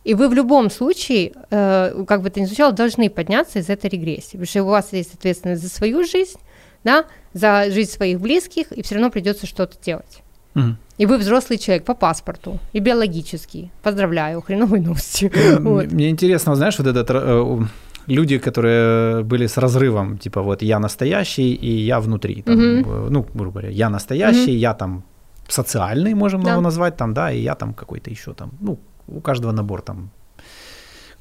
и 0.04 0.14
вы 0.14 0.28
в 0.28 0.34
любом 0.34 0.70
случае, 0.70 1.32
э, 1.50 2.04
как 2.06 2.22
бы 2.22 2.28
это 2.28 2.40
ни 2.40 2.44
звучало, 2.44 2.72
должны 2.72 3.08
подняться 3.08 3.58
из 3.58 3.70
этой 3.70 3.88
регрессии, 3.88 4.32
потому 4.32 4.46
что 4.46 4.62
у 4.64 4.66
вас 4.66 4.92
есть 4.92 5.14
ответственность 5.14 5.62
за 5.62 5.68
свою 5.68 6.04
жизнь, 6.04 6.38
да, 6.84 7.06
за 7.32 7.70
жизнь 7.70 7.90
своих 7.90 8.20
близких, 8.20 8.70
и 8.72 8.82
все 8.82 8.96
равно 8.96 9.10
придется 9.10 9.46
что-то 9.46 9.76
делать. 9.82 10.22
Mm. 10.54 10.74
И 11.00 11.06
вы 11.06 11.18
взрослый 11.18 11.58
человек 11.58 11.84
по 11.84 11.94
паспорту, 11.94 12.58
и 12.74 12.80
биологический. 12.80 13.70
Поздравляю, 13.82 14.40
хреновые 14.42 14.82
новости. 14.82 15.30
вот. 15.60 15.92
Мне 15.92 16.08
интересно, 16.08 16.54
знаешь, 16.54 16.78
вот 16.78 16.86
этот 16.86 17.10
э, 17.10 17.58
люди, 18.06 18.38
которые 18.38 19.24
были 19.24 19.46
с 19.46 19.56
разрывом, 19.58 20.18
типа 20.18 20.42
вот 20.42 20.62
я 20.62 20.78
настоящий 20.78 21.54
и 21.54 21.86
я 21.86 21.98
внутри, 21.98 22.42
там, 22.42 22.58
mm 22.58 23.10
ну, 23.10 23.26
грубо 23.34 23.50
говоря, 23.50 23.70
я 23.70 23.90
настоящий, 23.90 24.54
mm 24.54 24.60
я 24.60 24.74
там 24.74 25.02
социальный, 25.48 26.14
можем 26.14 26.42
да. 26.42 26.52
его 26.52 26.60
назвать, 26.60 26.96
там, 26.96 27.12
да, 27.12 27.32
и 27.32 27.40
я 27.40 27.54
там 27.54 27.74
какой-то 27.74 28.10
еще 28.10 28.32
там, 28.32 28.50
ну, 28.60 28.78
у 29.08 29.20
каждого 29.20 29.52
набор 29.52 29.82
там 29.82 30.10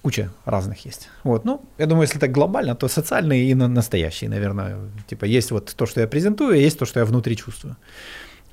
куча 0.03 0.29
разных 0.45 0.85
есть. 0.85 1.09
Вот, 1.23 1.45
ну, 1.45 1.61
я 1.77 1.85
думаю, 1.85 2.03
если 2.03 2.19
так 2.19 2.31
глобально, 2.31 2.75
то 2.75 2.87
социальный 2.87 3.51
и 3.51 3.55
настоящий, 3.55 4.27
наверное, 4.27 4.77
типа 5.07 5.25
есть 5.25 5.51
вот 5.51 5.73
то, 5.75 5.85
что 5.85 6.01
я 6.01 6.07
презентую, 6.07 6.59
есть 6.59 6.79
то, 6.79 6.85
что 6.85 6.99
я 6.99 7.05
внутри 7.05 7.35
чувствую. 7.35 7.75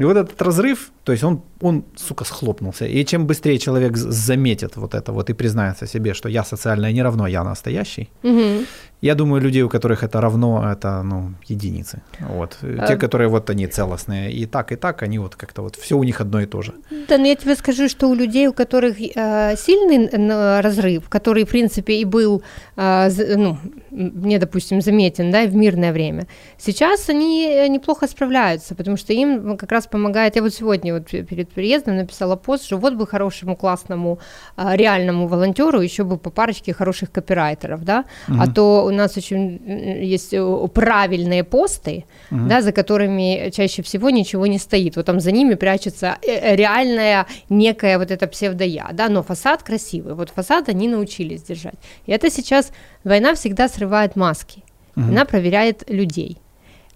И 0.01 0.05
вот 0.05 0.17
этот 0.17 0.41
разрыв, 0.43 0.91
то 1.05 1.13
есть 1.13 1.25
он, 1.25 1.43
он, 1.61 1.85
сука, 1.97 2.25
схлопнулся. 2.25 2.87
И 2.87 3.05
чем 3.05 3.27
быстрее 3.27 3.59
человек 3.59 3.97
заметит 3.97 4.77
вот 4.77 4.95
это 4.95 5.13
вот 5.13 5.31
и 5.31 5.35
признается 5.35 5.87
себе, 5.87 6.15
что 6.15 6.29
я 6.29 6.45
социальное 6.45 6.93
не 6.93 7.03
равно 7.03 7.27
я 7.27 7.45
настоящий, 7.45 8.11
угу. 8.23 8.65
Я 9.03 9.15
думаю, 9.15 9.41
людей, 9.41 9.63
у 9.63 9.69
которых 9.69 10.03
это 10.03 10.21
равно, 10.21 10.71
это 10.71 11.03
ну, 11.03 11.33
единицы. 11.49 12.03
Вот. 12.21 12.59
А... 12.63 12.87
Те, 12.87 12.97
которые 12.97 13.29
вот 13.29 13.49
они 13.49 13.67
целостные. 13.67 14.31
И 14.31 14.47
так, 14.47 14.73
и 14.73 14.77
так, 14.77 15.03
они 15.03 15.19
вот 15.19 15.37
как-то 15.37 15.63
вот 15.63 15.77
все 15.77 15.97
у 15.97 16.05
них 16.05 16.21
одно 16.21 16.41
и 16.41 16.47
то 16.47 16.61
же. 16.61 16.75
Да, 17.09 17.17
но 17.17 17.27
я 17.27 17.35
тебе 17.35 17.57
скажу, 17.57 17.89
что 17.89 18.09
у 18.09 18.15
людей, 18.15 18.47
у 18.49 18.53
которых 18.53 19.01
э, 19.01 19.57
сильный 19.57 20.61
разрыв, 20.61 21.09
который, 21.09 21.45
в 21.45 21.49
принципе, 21.49 21.95
и 21.95 22.05
был, 22.05 22.43
э, 22.77 23.37
ну, 23.37 23.57
мне, 23.91 24.39
допустим, 24.39 24.83
заметен, 24.83 25.31
да, 25.31 25.43
и 25.45 25.49
в 25.49 25.55
мирное 25.55 25.93
время, 25.93 26.27
сейчас 26.59 27.09
они 27.09 27.69
неплохо 27.71 28.07
справляются, 28.07 28.75
потому 28.75 28.99
что 28.99 29.15
им 29.15 29.57
как 29.57 29.73
раз 29.73 29.87
помогает. 29.87 30.37
Я 30.37 30.43
вот 30.43 30.53
сегодня 30.53 30.93
вот 31.01 31.29
перед 31.29 31.49
приездом 31.49 31.97
написала 31.97 32.37
пост, 32.37 32.65
что 32.65 32.79
вот 32.79 32.95
бы 32.95 33.07
хорошему, 33.07 33.57
классному, 33.57 34.19
э, 34.57 34.77
реальному 34.77 35.27
волонтеру 35.27 35.81
еще 35.81 36.05
бы 36.05 36.17
по 36.17 36.31
парочке 36.31 36.73
хороших 36.73 37.11
копирайтеров, 37.11 37.85
да, 37.85 38.05
угу. 38.29 38.39
а 38.41 38.47
то 38.47 38.85
у 38.85 38.91
нас 38.91 39.17
очень 39.17 39.61
есть 40.05 40.35
э, 40.35 40.69
правильные 40.73 41.45
посты, 41.45 42.05
угу. 42.31 42.49
да, 42.49 42.63
за 42.63 42.73
которыми 42.73 43.51
чаще 43.51 43.83
всего 43.83 44.11
ничего 44.11 44.47
не 44.47 44.59
стоит. 44.59 44.97
Вот 44.97 45.07
там 45.07 45.21
за 45.21 45.33
ними 45.33 45.55
прячется 45.55 46.17
э, 46.23 46.33
э, 46.33 46.57
реальная 46.57 47.27
некая 47.49 47.99
вот 47.99 48.11
эта 48.11 48.27
псевдоя, 48.27 48.89
да, 48.93 49.09
но 49.09 49.23
фасад 49.23 49.63
красивый. 49.63 50.15
Вот 50.15 50.31
фасад 50.31 50.69
они 50.69 50.89
научились 50.89 51.43
держать. 51.43 51.75
И 52.07 52.13
это 52.13 52.31
сейчас 52.31 52.73
война 53.05 53.35
всегда 53.35 53.69
срывает 53.69 54.17
маски. 54.17 54.63
Угу. 54.97 55.07
Она 55.07 55.25
проверяет 55.25 55.89
людей. 55.91 56.39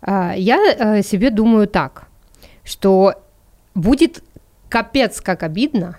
А, 0.00 0.34
я 0.36 1.02
себе 1.02 1.30
думаю 1.30 1.66
так, 1.66 2.08
что 2.64 3.14
будет 3.74 4.22
капец 4.68 5.20
как 5.20 5.42
обидно, 5.42 5.98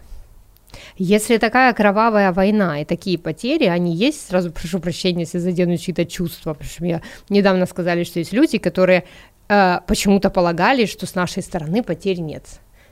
если 0.97 1.37
такая 1.37 1.73
кровавая 1.73 2.31
война 2.31 2.81
и 2.81 2.85
такие 2.85 3.17
потери, 3.17 3.65
они 3.65 3.95
есть, 3.95 4.27
сразу 4.27 4.51
прошу 4.51 4.79
прощения, 4.79 5.21
если 5.21 5.37
задену 5.37 5.77
чьи-то 5.77 6.05
чувства, 6.05 6.53
потому 6.53 6.69
что 6.69 6.83
мне 6.83 7.01
недавно 7.29 7.65
сказали, 7.65 8.03
что 8.03 8.19
есть 8.19 8.33
люди, 8.33 8.57
которые 8.57 9.05
э, 9.47 9.79
почему-то 9.87 10.29
полагали, 10.29 10.85
что 10.85 11.05
с 11.05 11.15
нашей 11.15 11.43
стороны 11.43 11.83
потерь 11.83 12.19
нет. 12.19 12.43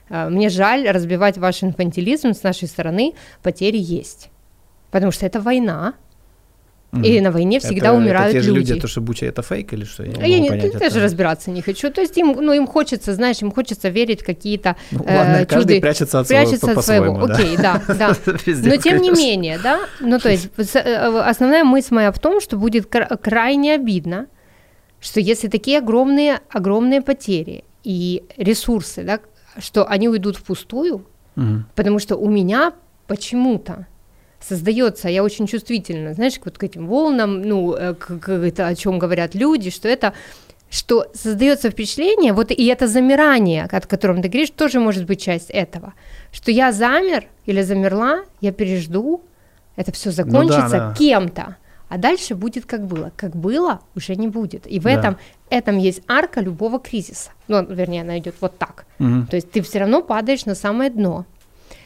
Э, 0.10 0.30
мне 0.30 0.50
жаль 0.50 0.90
разбивать 0.90 1.38
ваш 1.38 1.64
инфантилизм, 1.64 2.34
с 2.34 2.44
нашей 2.44 2.68
стороны 2.68 3.14
потери 3.42 3.78
есть. 3.78 4.30
Потому 4.92 5.12
что 5.12 5.26
это 5.26 5.40
война, 5.40 5.96
и 7.02 7.22
на 7.22 7.32
войне 7.32 7.60
всегда 7.60 7.88
это, 7.88 7.94
умирают 7.94 8.36
это 8.36 8.42
те 8.42 8.48
же 8.48 8.54
люди. 8.54 8.72
люди. 8.72 8.82
То, 8.82 8.88
что 8.88 9.02
Буча 9.02 9.26
это 9.26 9.42
фейк 9.42 9.74
или 9.74 9.84
что? 9.84 10.04
Я, 10.04 10.12
не 10.12 10.32
я 10.32 10.40
не, 10.40 10.50
понять, 10.50 10.78
даже 10.78 11.02
разбираться 11.02 11.50
не 11.50 11.62
хочу. 11.62 11.92
То 11.92 12.02
есть 12.02 12.18
им, 12.18 12.34
ну, 12.40 12.54
им 12.54 12.68
хочется, 12.68 13.14
знаешь, 13.14 13.42
им 13.42 13.52
хочется 13.52 13.90
верить 13.90 14.22
какие-то 14.22 14.76
ну, 14.92 15.04
э, 15.06 15.18
ладно, 15.18 15.36
э, 15.38 15.46
каждый 15.46 15.82
прячется 15.82 16.20
от 16.20 16.28
прячется 16.28 16.80
своего. 16.80 16.80
От 16.80 16.86
своего. 16.86 17.28
Да? 17.28 17.34
Окей, 17.34 17.58
да, 17.58 17.82
да. 17.88 18.16
Но 18.46 18.78
тем 18.78 19.02
не 19.02 19.10
менее, 19.10 19.60
да, 19.62 19.80
ну 20.00 20.20
то 20.20 20.30
есть 20.30 20.50
э, 20.58 21.22
основная 21.22 21.64
мысль 21.64 21.96
моя 21.96 22.12
в 22.12 22.20
том, 22.20 22.40
что 22.42 22.58
будет 22.58 22.88
крайне 22.88 23.74
обидно, 23.74 24.28
что 25.00 25.20
если 25.20 25.48
такие 25.48 25.80
огромные, 25.80 26.42
огромные 26.50 27.02
потери 27.02 27.64
и 27.84 28.24
ресурсы, 28.38 29.04
да, 29.04 29.20
что 29.58 29.88
они 29.88 30.10
уйдут 30.10 30.38
впустую, 30.38 31.06
угу. 31.36 31.64
потому 31.76 32.00
что 32.00 32.16
у 32.18 32.30
меня 32.30 32.74
почему-то 33.08 33.88
создается, 34.48 35.10
я 35.10 35.24
очень 35.24 35.48
чувствительна, 35.48 36.14
знаешь, 36.14 36.40
вот 36.44 36.58
к 36.58 36.64
этим 36.64 36.88
волнам, 36.88 37.42
ну, 37.42 37.74
э, 37.74 37.94
к, 37.94 38.20
к, 38.20 38.30
это, 38.30 38.68
о 38.68 38.76
чем 38.76 39.00
говорят 39.00 39.36
люди, 39.36 39.70
что 39.70 39.88
это 39.88 40.14
что 40.70 41.06
создается 41.14 41.70
впечатление, 41.70 42.34
вот 42.34 42.50
и 42.50 42.66
это 42.66 42.88
замирание, 42.88 43.66
о 43.66 43.80
котором 43.80 44.24
ты 44.24 44.28
говоришь, 44.28 44.50
тоже 44.50 44.80
может 44.80 45.06
быть 45.06 45.22
часть 45.22 45.52
этого, 45.52 45.94
что 46.32 46.50
я 46.50 46.72
замер 46.72 47.26
или 47.46 47.62
замерла, 47.62 48.24
я 48.42 48.52
пережду, 48.52 49.22
это 49.76 49.92
все 49.92 50.10
закончится 50.10 50.64
ну, 50.64 50.70
да, 50.72 50.90
да. 50.90 50.96
кем-то, 50.96 51.58
а 51.90 51.98
дальше 52.00 52.34
будет 52.34 52.66
как 52.66 52.88
было. 52.88 53.12
Как 53.16 53.36
было, 53.36 53.82
уже 53.96 54.16
не 54.16 54.28
будет. 54.28 54.66
И 54.66 54.80
в 54.80 54.84
да. 54.86 54.92
этом, 54.92 55.18
этом 55.52 55.78
есть 55.78 56.02
арка 56.08 56.42
любого 56.42 56.80
кризиса. 56.80 57.30
Ну, 57.48 57.64
вернее, 57.64 58.02
она 58.02 58.18
идет 58.18 58.34
вот 58.42 58.58
так. 58.58 58.86
Угу. 59.00 59.28
То 59.30 59.36
есть 59.36 59.52
ты 59.52 59.62
все 59.62 59.78
равно 59.78 60.02
падаешь 60.02 60.46
на 60.46 60.56
самое 60.56 60.90
дно 60.90 61.28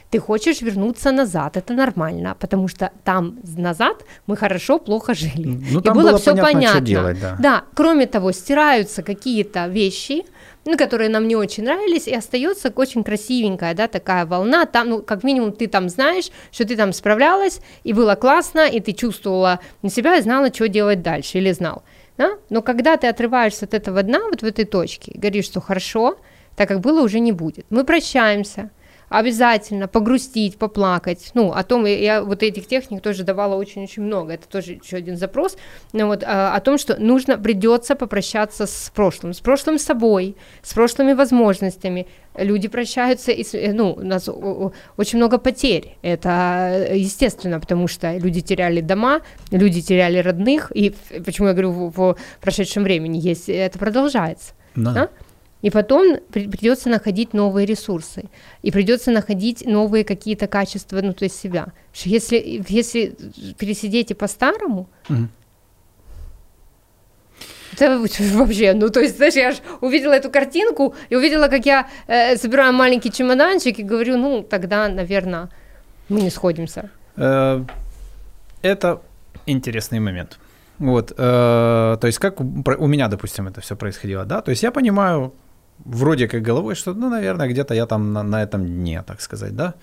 ты 0.10 0.20
хочешь 0.20 0.62
вернуться 0.62 1.12
назад, 1.12 1.58
это 1.58 1.74
нормально, 1.74 2.36
потому 2.39 2.67
что 2.67 2.91
там 3.04 3.39
назад 3.58 4.06
мы 4.26 4.38
хорошо, 4.38 4.80
плохо 4.80 5.13
жили. 5.13 5.60
Ну, 5.72 5.80
и 5.80 5.89
было, 5.89 5.93
было 5.93 6.17
все 6.17 6.32
понятно. 6.32 6.54
понятно. 6.54 6.82
Делать, 6.82 7.20
да. 7.20 7.36
да, 7.39 7.63
кроме 7.74 8.06
того, 8.06 8.32
стираются 8.32 9.04
какие-то 9.04 9.67
вещи, 9.67 10.24
ну, 10.65 10.78
которые 10.78 11.10
нам 11.10 11.28
не 11.28 11.36
очень 11.36 11.63
нравились, 11.63 12.08
и 12.08 12.15
остается 12.15 12.72
очень 12.76 13.04
красивенькая, 13.04 13.74
да, 13.74 13.88
такая 13.88 14.26
волна, 14.26 14.65
там, 14.65 14.89
ну, 14.89 15.02
как 15.02 15.24
минимум 15.24 15.52
ты 15.52 15.67
там 15.67 15.89
знаешь, 15.89 16.30
что 16.52 16.65
ты 16.65 16.76
там 16.76 16.93
справлялась, 16.93 17.62
и 17.84 17.93
было 17.93 18.15
классно, 18.15 18.67
и 18.67 18.80
ты 18.80 18.93
чувствовала 18.93 19.60
на 19.82 19.89
себя 19.89 20.17
и 20.17 20.22
знала, 20.22 20.54
что 20.54 20.67
делать 20.67 21.02
дальше, 21.02 21.38
или 21.38 21.52
знал, 21.52 21.84
да? 22.17 22.32
но 22.50 22.62
когда 22.62 22.98
ты 22.98 23.08
отрываешься 23.08 23.65
от 23.65 23.74
этого 23.74 24.04
дна, 24.04 24.20
вот 24.30 24.41
в 24.41 24.46
этой 24.46 24.65
точке, 24.65 25.13
говоришь, 25.15 25.46
что 25.46 25.62
хорошо, 25.62 26.17
так 26.56 26.67
как 26.67 26.80
было, 26.80 27.02
уже 27.02 27.20
не 27.20 27.32
будет. 27.32 27.65
Мы 27.70 27.84
прощаемся, 27.84 28.72
обязательно 29.10 29.88
погрустить, 29.88 30.58
поплакать. 30.58 31.32
Ну, 31.34 31.52
о 31.52 31.63
том, 31.63 31.86
я 31.86 32.24
вот 32.24 32.43
этих 32.43 32.67
техник 32.67 33.02
тоже 33.02 33.24
давала 33.24 33.56
очень-очень 33.56 34.04
много, 34.04 34.34
это 34.34 34.48
тоже 34.48 34.74
еще 34.74 34.98
один 34.98 35.17
запрос, 35.17 35.58
ну, 35.93 36.08
вот, 36.08 36.24
а, 36.26 36.56
о 36.56 36.60
том, 36.60 36.78
что 36.78 37.02
нужно, 37.02 37.38
придется 37.38 37.96
попрощаться 37.96 38.65
с 38.65 38.91
прошлым, 38.93 39.34
с 39.34 39.39
прошлым 39.39 39.80
собой, 39.80 40.36
с 40.62 40.74
прошлыми 40.74 41.13
возможностями. 41.13 42.08
Люди 42.36 42.67
прощаются, 42.67 43.32
и, 43.32 43.43
э, 43.54 43.74
ну, 43.74 43.93
у 43.93 44.02
нас 44.02 44.30
очень 44.98 45.17
много 45.17 45.38
потерь, 45.38 45.98
это 46.02 46.88
естественно, 46.93 47.60
потому 47.60 47.88
что 47.88 48.15
люди 48.17 48.41
теряли 48.41 48.82
дома, 48.82 49.22
люди 49.52 49.82
теряли 49.82 50.20
родных, 50.20 50.72
и 50.76 50.93
почему 51.26 51.48
я 51.48 51.54
говорю 51.54 51.72
в, 51.72 51.89
в 51.91 52.17
прошедшем 52.41 52.84
времени, 52.84 53.17
есть, 53.17 53.50
это 53.50 53.80
продолжается. 53.80 54.54
Да. 54.76 54.91
Да? 54.91 55.10
И 55.62 55.72
потом 55.72 56.17
придется 56.32 56.89
находить 56.89 57.34
новые 57.34 57.65
ресурсы, 57.65 58.26
и 58.62 58.72
придется 58.72 59.12
находить 59.12 59.65
новые 59.65 60.04
какие-то 60.04 60.48
качества, 60.48 61.02
ну, 61.02 61.13
то 61.13 61.26
есть 61.26 61.39
себя. 61.39 61.67
Если, 62.06 62.63
если 62.70 63.15
пересидеть 63.58 64.12
и 64.12 64.13
по-старому, 64.13 64.88
угу. 65.10 65.28
это 67.74 68.00
вообще, 68.34 68.74
ну, 68.74 68.89
то 68.89 69.00
есть, 69.00 69.17
знаешь, 69.17 69.34
я 69.34 69.52
же 69.52 69.58
увидела 69.82 70.13
эту 70.13 70.30
картинку 70.30 70.93
и 71.10 71.15
увидела, 71.15 71.48
как 71.48 71.65
я 71.65 71.88
э, 72.06 72.38
собираю 72.38 72.74
маленький 72.74 73.12
чемоданчик 73.12 73.80
и 73.80 73.84
говорю, 73.84 74.17
ну, 74.17 74.43
тогда, 74.43 74.88
наверное, 74.88 75.50
мы 76.08 76.22
не 76.22 76.30
сходимся. 76.30 76.91
Э, 77.15 77.63
это 78.62 79.02
интересный 79.48 80.00
момент. 80.00 80.38
Вот, 80.78 81.12
э, 81.12 81.15
то 81.17 82.08
есть 82.08 82.20
как 82.20 82.39
у 82.39 82.88
меня, 82.88 83.08
допустим, 83.08 83.48
это 83.48 83.62
все 83.62 83.76
происходило, 83.76 84.26
да, 84.26 84.41
то 84.41 84.52
есть 84.52 84.62
я 84.62 84.72
понимаю, 84.72 85.34
вроде 85.86 86.28
как 86.28 86.42
головой, 86.42 86.76
что, 86.76 86.94
ну, 86.94 87.10
наверное, 87.10 87.48
где-то 87.48 87.74
я 87.74 87.86
там 87.86 88.13
на, 88.13 88.24
на 88.24 88.44
этом 88.44 88.66
дне, 88.66 89.04
так 89.04 89.22
сказать, 89.22 89.56
да. 89.56 89.74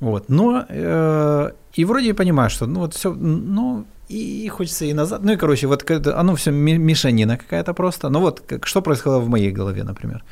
Вот, 0.00 0.28
но 0.28 0.64
э, 0.68 1.50
и 1.78 1.84
вроде 1.84 2.14
понимаю, 2.14 2.50
что, 2.50 2.66
ну, 2.66 2.80
вот 2.80 2.94
все, 2.94 3.12
ну, 3.12 3.84
и 4.08 4.48
хочется 4.48 4.84
и 4.86 4.94
назад, 4.94 5.24
ну, 5.24 5.32
и, 5.32 5.36
короче, 5.36 5.66
вот 5.66 5.90
оно 5.90 6.34
все 6.34 6.50
мешанина 6.52 7.36
какая-то 7.36 7.74
просто, 7.74 8.08
ну, 8.08 8.20
вот, 8.20 8.40
как, 8.40 8.66
что 8.66 8.82
происходило 8.82 9.20
в 9.20 9.28
моей 9.28 9.52
голове, 9.52 9.84
например. 9.84 10.24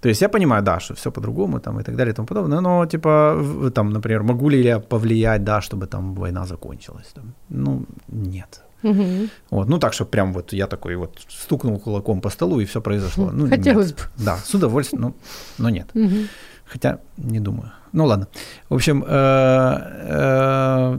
То 0.00 0.08
есть 0.08 0.22
я 0.22 0.28
понимаю, 0.28 0.62
да, 0.62 0.80
что 0.80 0.94
все 0.94 1.10
по-другому 1.10 1.60
там 1.60 1.80
и 1.80 1.82
так 1.82 1.96
далее 1.96 2.12
и 2.12 2.14
тому 2.14 2.26
подобное, 2.26 2.60
но 2.60 2.86
типа 2.86 3.70
там, 3.74 3.90
например, 3.90 4.22
могу 4.22 4.50
ли 4.50 4.62
я 4.62 4.78
повлиять, 4.78 5.44
да, 5.44 5.60
чтобы 5.60 5.86
там 5.86 6.14
война 6.14 6.44
закончилась? 6.46 7.12
Там? 7.14 7.32
Ну, 7.48 7.86
нет. 8.08 8.62
Угу. 8.84 9.28
Вот, 9.50 9.68
ну 9.68 9.78
так, 9.78 9.94
что 9.94 10.04
прям 10.04 10.32
вот 10.32 10.52
я 10.52 10.66
такой 10.66 10.96
вот 10.96 11.18
стукнул 11.28 11.78
кулаком 11.80 12.20
по 12.20 12.30
столу 12.30 12.60
и 12.60 12.64
все 12.64 12.80
произошло. 12.80 13.32
Ну, 13.32 13.48
Хотелось 13.48 13.88
нет. 13.88 13.96
бы. 14.16 14.24
Да, 14.24 14.36
с 14.36 14.54
удовольствием, 14.54 15.02
но, 15.02 15.14
но 15.58 15.70
нет. 15.70 15.86
Угу. 15.94 16.28
Хотя 16.66 16.98
не 17.16 17.40
думаю. 17.40 17.72
Ну 17.92 18.04
ладно. 18.04 18.28
В 18.68 18.74
общем, 18.74 19.04
э, 19.06 19.78
э, 20.08 20.98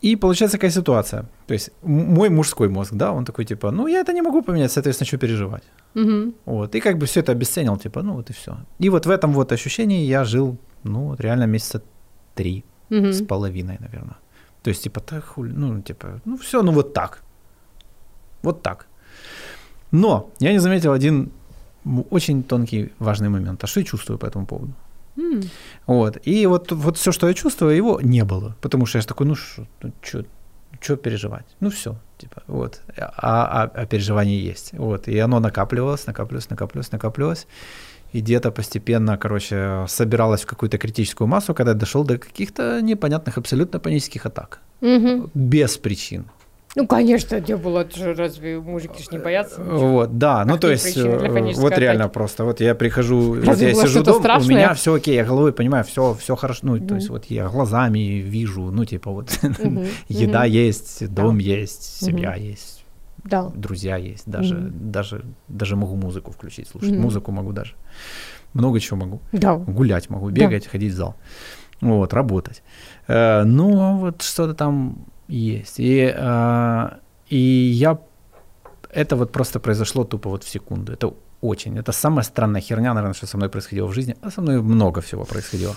и 0.00 0.16
получается 0.16 0.58
какая 0.58 0.72
ситуация. 0.72 1.22
То 1.46 1.54
есть 1.54 1.70
мой 1.82 2.28
мужской 2.28 2.68
мозг, 2.68 2.92
да, 2.94 3.12
он 3.12 3.24
такой 3.24 3.44
типа, 3.44 3.70
ну 3.70 3.86
я 3.88 4.00
это 4.00 4.12
не 4.12 4.22
могу 4.22 4.42
поменять, 4.42 4.72
соответственно, 4.72 5.06
что 5.06 5.18
переживать. 5.18 5.62
Угу. 5.94 6.32
Вот, 6.44 6.74
и 6.74 6.80
как 6.80 6.98
бы 6.98 7.06
все 7.06 7.20
это 7.20 7.32
обесценил, 7.32 7.76
типа, 7.76 8.02
ну 8.02 8.14
вот 8.14 8.30
и 8.30 8.32
все. 8.32 8.56
И 8.80 8.90
вот 8.90 9.06
в 9.06 9.10
этом 9.10 9.32
вот 9.32 9.52
ощущении 9.52 10.06
я 10.06 10.24
жил, 10.24 10.56
ну 10.84 11.14
реально 11.18 11.46
месяца 11.46 11.82
три 12.34 12.64
угу. 12.90 13.12
с 13.12 13.22
половиной, 13.22 13.78
наверное. 13.80 14.16
То 14.66 14.70
есть, 14.70 14.82
типа, 14.82 15.00
так 15.00 15.24
хули, 15.24 15.52
ну, 15.52 15.80
типа, 15.80 16.20
ну 16.24 16.36
все, 16.36 16.62
ну 16.62 16.72
вот 16.72 16.92
так. 16.92 17.22
Вот 18.42 18.62
так. 18.62 18.86
Но 19.92 20.28
я 20.40 20.52
не 20.52 20.58
заметил 20.58 20.92
один 20.92 21.30
очень 22.10 22.42
тонкий, 22.42 22.90
важный 22.98 23.28
момент. 23.28 23.62
А 23.64 23.66
что 23.68 23.80
я 23.80 23.86
чувствую 23.86 24.18
по 24.18 24.26
этому 24.26 24.46
поводу? 24.46 24.72
Mm. 25.16 25.48
Вот. 25.86 26.26
И 26.26 26.46
вот, 26.46 26.72
вот 26.72 26.96
все, 26.96 27.12
что 27.12 27.28
я 27.28 27.34
чувствую, 27.34 27.76
его 27.76 28.00
не 28.00 28.24
было. 28.24 28.56
Потому 28.60 28.86
что 28.86 28.98
я 28.98 29.04
такой, 29.04 29.26
ну 29.26 29.36
что, 29.36 29.66
ну, 29.82 29.92
что 30.80 30.96
переживать? 30.96 31.46
Ну 31.60 31.70
все, 31.70 31.94
типа, 32.18 32.42
вот. 32.48 32.80
А, 32.96 33.62
а, 33.62 33.70
а 33.82 33.86
переживание 33.86 34.50
есть. 34.50 34.72
Вот. 34.72 35.06
И 35.06 35.16
оно 35.20 35.38
накапливалось, 35.38 36.06
накапливалось, 36.06 36.50
накапливалось, 36.50 36.92
накапливалось 36.92 37.46
и 38.16 38.20
где-то 38.20 38.50
постепенно, 38.50 39.18
короче, 39.18 39.84
собиралась 39.88 40.42
в 40.42 40.46
какую-то 40.46 40.78
критическую 40.78 41.28
массу, 41.28 41.54
когда 41.54 41.74
дошел 41.74 42.04
до 42.04 42.18
каких-то 42.18 42.80
непонятных 42.80 43.38
абсолютно 43.38 43.78
панических 43.78 44.26
атак. 44.26 44.60
Угу. 44.80 45.30
Без 45.34 45.76
причин. 45.76 46.24
Ну, 46.76 46.86
конечно, 46.86 47.40
не 47.40 47.56
было, 47.56 47.86
же 47.90 48.14
разве 48.14 48.60
мужики 48.60 49.02
ж 49.02 49.10
не 49.10 49.18
боятся? 49.18 49.62
Вот, 49.62 50.18
да, 50.18 50.44
ну 50.44 50.58
то 50.58 50.70
есть, 50.70 50.96
э, 50.96 51.52
вот 51.56 51.78
реально 51.78 52.08
просто, 52.08 52.44
вот 52.44 52.60
я 52.60 52.74
прихожу, 52.74 53.34
вот 53.42 53.58
я 53.58 53.72
сижу 53.72 54.02
дома, 54.02 54.38
у 54.38 54.46
меня 54.46 54.74
все 54.74 54.92
окей, 54.92 55.14
я 55.14 55.24
головой 55.24 55.54
понимаю, 55.54 55.84
все, 55.84 56.14
все 56.20 56.36
хорошо, 56.36 56.60
ну, 56.64 56.86
то 56.86 56.96
есть 56.96 57.08
вот 57.08 57.24
я 57.26 57.48
глазами 57.48 58.20
вижу, 58.20 58.70
ну, 58.70 58.84
типа 58.84 59.10
вот, 59.10 59.30
еда 60.08 60.44
есть, 60.44 61.08
дом 61.14 61.38
есть, 61.38 62.04
семья 62.04 62.34
есть, 62.34 62.75
да. 63.26 63.50
друзья 63.54 63.96
есть, 63.96 64.30
даже, 64.30 64.56
даже, 64.56 65.24
даже 65.48 65.76
могу 65.76 65.96
музыку 65.96 66.30
включить, 66.30 66.68
слушать, 66.68 66.92
музыку 66.92 67.32
могу 67.32 67.52
даже, 67.52 67.74
много 68.54 68.80
чего 68.80 68.96
могу, 68.96 69.20
да. 69.32 69.56
гулять 69.56 70.10
могу, 70.10 70.30
бегать, 70.30 70.66
ходить 70.66 70.92
в 70.92 70.96
зал, 70.96 71.14
вот, 71.80 72.14
работать, 72.14 72.62
э, 73.08 73.44
ну, 73.44 73.98
вот 73.98 74.22
что-то 74.22 74.54
там 74.54 75.06
есть. 75.28 75.80
И, 75.80 76.14
э, 76.16 76.88
и 77.28 77.38
я... 77.80 77.98
Это 78.90 79.16
вот 79.16 79.32
просто 79.32 79.60
произошло 79.60 80.04
тупо 80.04 80.30
вот 80.30 80.44
в 80.44 80.48
секунду. 80.48 80.92
Это 80.92 81.12
очень. 81.40 81.78
Это 81.78 81.92
самая 81.92 82.24
странная 82.24 82.60
херня, 82.60 82.94
наверное, 82.94 83.14
что 83.14 83.26
со 83.26 83.36
мной 83.36 83.48
происходило 83.48 83.86
в 83.86 83.92
жизни. 83.92 84.16
А 84.22 84.30
со 84.30 84.40
мной 84.40 84.62
много 84.62 85.00
всего 85.00 85.24
происходило. 85.24 85.76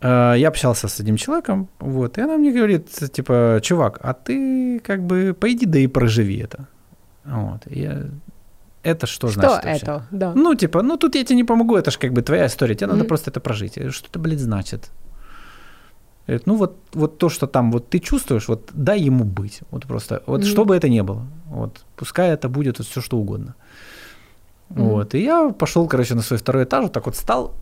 Э, 0.00 0.34
я 0.36 0.48
общался 0.48 0.88
с 0.88 1.00
одним 1.00 1.16
человеком, 1.16 1.68
вот, 1.78 2.18
и 2.18 2.20
она 2.20 2.36
мне 2.36 2.52
говорит, 2.52 2.88
типа, 3.12 3.60
чувак, 3.62 3.98
а 4.02 4.12
ты 4.12 4.80
как 4.80 5.02
бы 5.02 5.34
пойди 5.38 5.66
да 5.66 5.78
и 5.78 5.86
проживи 5.86 6.38
это. 6.38 6.66
Вот, 7.24 7.62
я, 7.66 8.04
это 8.86 9.06
что, 9.06 9.28
что 9.28 9.40
значит 9.40 9.64
это? 9.64 9.92
Вообще? 9.92 10.08
Да. 10.10 10.32
Ну, 10.34 10.54
типа, 10.54 10.82
ну 10.82 10.96
тут 10.96 11.16
я 11.16 11.24
тебе 11.24 11.36
не 11.36 11.44
помогу, 11.44 11.76
это 11.76 11.90
же 11.90 11.98
как 11.98 12.12
бы 12.12 12.22
твоя 12.22 12.46
история, 12.46 12.74
тебе 12.74 12.86
mm-hmm. 12.86 12.92
надо 12.92 13.04
просто 13.04 13.30
это 13.30 13.40
прожить. 13.40 13.78
Что 13.90 14.08
это, 14.08 14.18
блядь, 14.18 14.38
значит? 14.38 14.90
Говорит, 16.26 16.46
ну 16.46 16.54
вот, 16.56 16.76
вот 16.92 17.18
то, 17.18 17.28
что 17.28 17.46
там 17.46 17.72
вот 17.72 17.88
ты 17.88 17.98
чувствуешь, 17.98 18.48
вот 18.48 18.70
дай 18.74 19.00
ему 19.00 19.24
быть. 19.24 19.60
Вот 19.70 19.86
просто, 19.86 20.22
вот 20.26 20.42
mm-hmm. 20.42 20.44
что 20.44 20.64
бы 20.64 20.76
это 20.76 20.88
ни 20.88 21.00
было. 21.00 21.26
Вот, 21.46 21.84
пускай 21.96 22.30
это 22.30 22.48
будет 22.48 22.78
вот 22.78 22.86
все 22.86 23.00
что 23.00 23.16
угодно. 23.18 23.54
Mm-hmm. 24.70 24.82
Вот. 24.82 25.14
И 25.14 25.22
я 25.22 25.48
пошел, 25.48 25.88
короче, 25.88 26.14
на 26.14 26.22
свой 26.22 26.38
второй 26.38 26.64
этаж, 26.64 26.84
вот 26.84 26.92
так 26.92 27.06
вот 27.06 27.16
стал. 27.16 27.54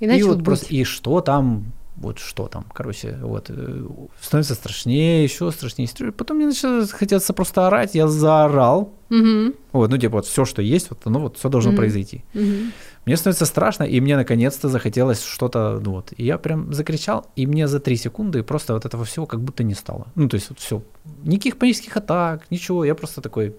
И, 0.00 0.06
и 0.06 0.22
вот 0.22 0.36
быть. 0.36 0.44
просто, 0.44 0.66
и 0.74 0.84
что 0.84 1.20
там, 1.20 1.72
вот 1.96 2.18
что 2.18 2.46
там, 2.48 2.64
короче, 2.72 3.18
вот, 3.22 3.46
э, 3.48 3.86
становится 4.20 4.54
страшнее, 4.54 5.24
еще 5.24 5.50
страшнее. 5.50 5.88
Потом 6.12 6.36
мне 6.36 6.46
начало 6.46 6.86
хотеться 6.86 7.32
просто 7.32 7.66
орать, 7.66 7.94
я 7.94 8.06
заорал. 8.06 8.92
Mm-hmm. 9.08 9.56
Вот, 9.72 9.90
ну, 9.90 9.98
типа, 9.98 10.16
вот 10.16 10.26
все, 10.26 10.44
что 10.44 10.62
есть, 10.62 10.90
вот, 10.90 11.04
ну, 11.06 11.20
вот 11.20 11.38
все 11.38 11.48
должно 11.48 11.72
mm-hmm. 11.72 11.76
произойти. 11.76 12.24
Mm-hmm. 12.34 12.70
Мне 13.06 13.16
становится 13.16 13.46
страшно, 13.46 13.84
и 13.84 14.00
мне 14.00 14.16
наконец-то 14.16 14.68
захотелось 14.68 15.22
что-то, 15.22 15.80
ну 15.82 15.92
вот. 15.92 16.12
И 16.16 16.24
я 16.24 16.38
прям 16.38 16.72
закричал, 16.72 17.30
и 17.36 17.46
мне 17.46 17.68
за 17.68 17.78
три 17.78 17.96
секунды 17.96 18.42
просто 18.42 18.74
вот 18.74 18.84
этого 18.84 19.04
всего 19.04 19.26
как 19.26 19.40
будто 19.40 19.62
не 19.62 19.74
стало. 19.74 20.08
Ну, 20.16 20.28
то 20.28 20.34
есть 20.34 20.50
вот 20.50 20.58
все. 20.58 20.82
Никаких 21.22 21.56
панических 21.56 21.96
атак, 21.96 22.50
ничего. 22.50 22.84
Я 22.84 22.96
просто 22.96 23.20
такой 23.20 23.54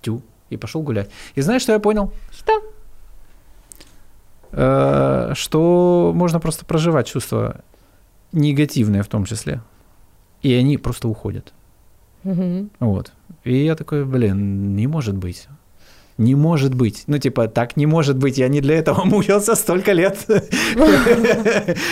тю, 0.00 0.22
и 0.48 0.56
пошел 0.56 0.82
гулять. 0.82 1.10
И 1.34 1.40
знаешь, 1.42 1.62
что 1.62 1.72
я 1.72 1.80
понял? 1.80 2.12
Что? 2.30 2.62
Э, 4.52 5.32
что 5.34 6.12
можно 6.14 6.40
просто 6.40 6.64
проживать 6.64 7.06
чувства 7.06 7.62
негативные 8.32 9.02
в 9.02 9.08
том 9.08 9.24
числе. 9.24 9.60
И 10.42 10.52
они 10.54 10.78
просто 10.78 11.08
уходят. 11.08 11.52
Угу. 12.24 12.68
Вот. 12.80 13.12
И 13.44 13.64
я 13.64 13.74
такой, 13.74 14.04
блин, 14.04 14.76
не 14.76 14.86
может 14.86 15.16
быть 15.16 15.48
не 16.18 16.34
может 16.34 16.74
быть. 16.74 17.04
Ну, 17.06 17.18
типа, 17.18 17.48
так 17.48 17.76
не 17.76 17.86
может 17.86 18.16
быть. 18.16 18.38
Я 18.38 18.48
не 18.48 18.60
для 18.60 18.78
этого 18.78 19.04
мучился 19.08 19.54
столько 19.54 19.92
лет, 19.92 20.18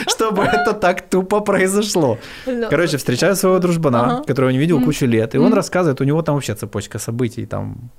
чтобы 0.07 0.43
это 0.43 0.73
так 0.73 1.09
тупо 1.09 1.41
произошло. 1.41 2.19
Короче, 2.71 2.97
встречаю 2.97 3.37
своего 3.37 3.59
дружбана, 3.59 4.23
которого 4.27 4.51
не 4.51 4.59
видел 4.59 4.81
кучу 4.81 5.07
лет, 5.07 5.35
и 5.35 5.39
он 5.39 5.53
рассказывает, 5.55 6.01
у 6.01 6.05
него 6.05 6.23
там 6.23 6.35
вообще 6.35 6.55
цепочка 6.55 6.99
событий, 6.99 7.47
там 7.47 7.91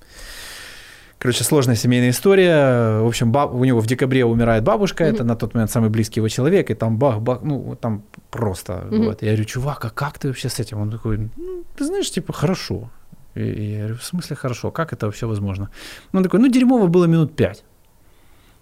Короче, 1.22 1.44
сложная 1.44 1.76
семейная 1.76 2.10
история. 2.10 3.00
В 3.02 3.06
общем, 3.06 3.32
баб, 3.32 3.54
у 3.54 3.64
него 3.64 3.80
в 3.80 3.86
декабре 3.86 4.26
умирает 4.26 4.64
бабушка, 4.64 5.04
mm-hmm. 5.04 5.14
это 5.14 5.24
на 5.24 5.36
тот 5.36 5.54
момент 5.54 5.70
самый 5.70 5.92
близкий 5.92 6.20
его 6.20 6.30
человек, 6.30 6.72
и 6.72 6.74
там 6.74 6.98
бах-бах, 6.98 7.44
ну, 7.44 7.78
там 7.80 8.02
просто. 8.32 8.74
Mm-hmm. 8.74 9.06
Вот. 9.06 9.22
Я 9.22 9.28
говорю, 9.28 9.46
чувак, 9.46 9.86
а 9.86 9.90
как 9.92 10.18
ты 10.18 10.30
вообще 10.30 10.50
с 10.50 10.60
этим? 10.60 10.82
Он 10.82 10.90
такой, 10.90 11.18
ну, 11.38 11.64
ты 11.78 11.86
знаешь, 11.86 12.10
типа, 12.10 12.34
хорошо. 12.34 12.90
И, 13.36 13.42
я 13.42 13.78
говорю, 13.78 13.96
в 13.98 14.04
смысле 14.04 14.36
хорошо, 14.36 14.72
как 14.72 14.94
это 14.94 15.06
вообще 15.06 15.28
возможно? 15.28 15.70
Он 16.12 16.24
такой, 16.24 16.40
ну 16.40 16.48
дерьмово 16.48 16.88
было 16.88 17.06
минут 17.06 17.36
пять. 17.36 17.64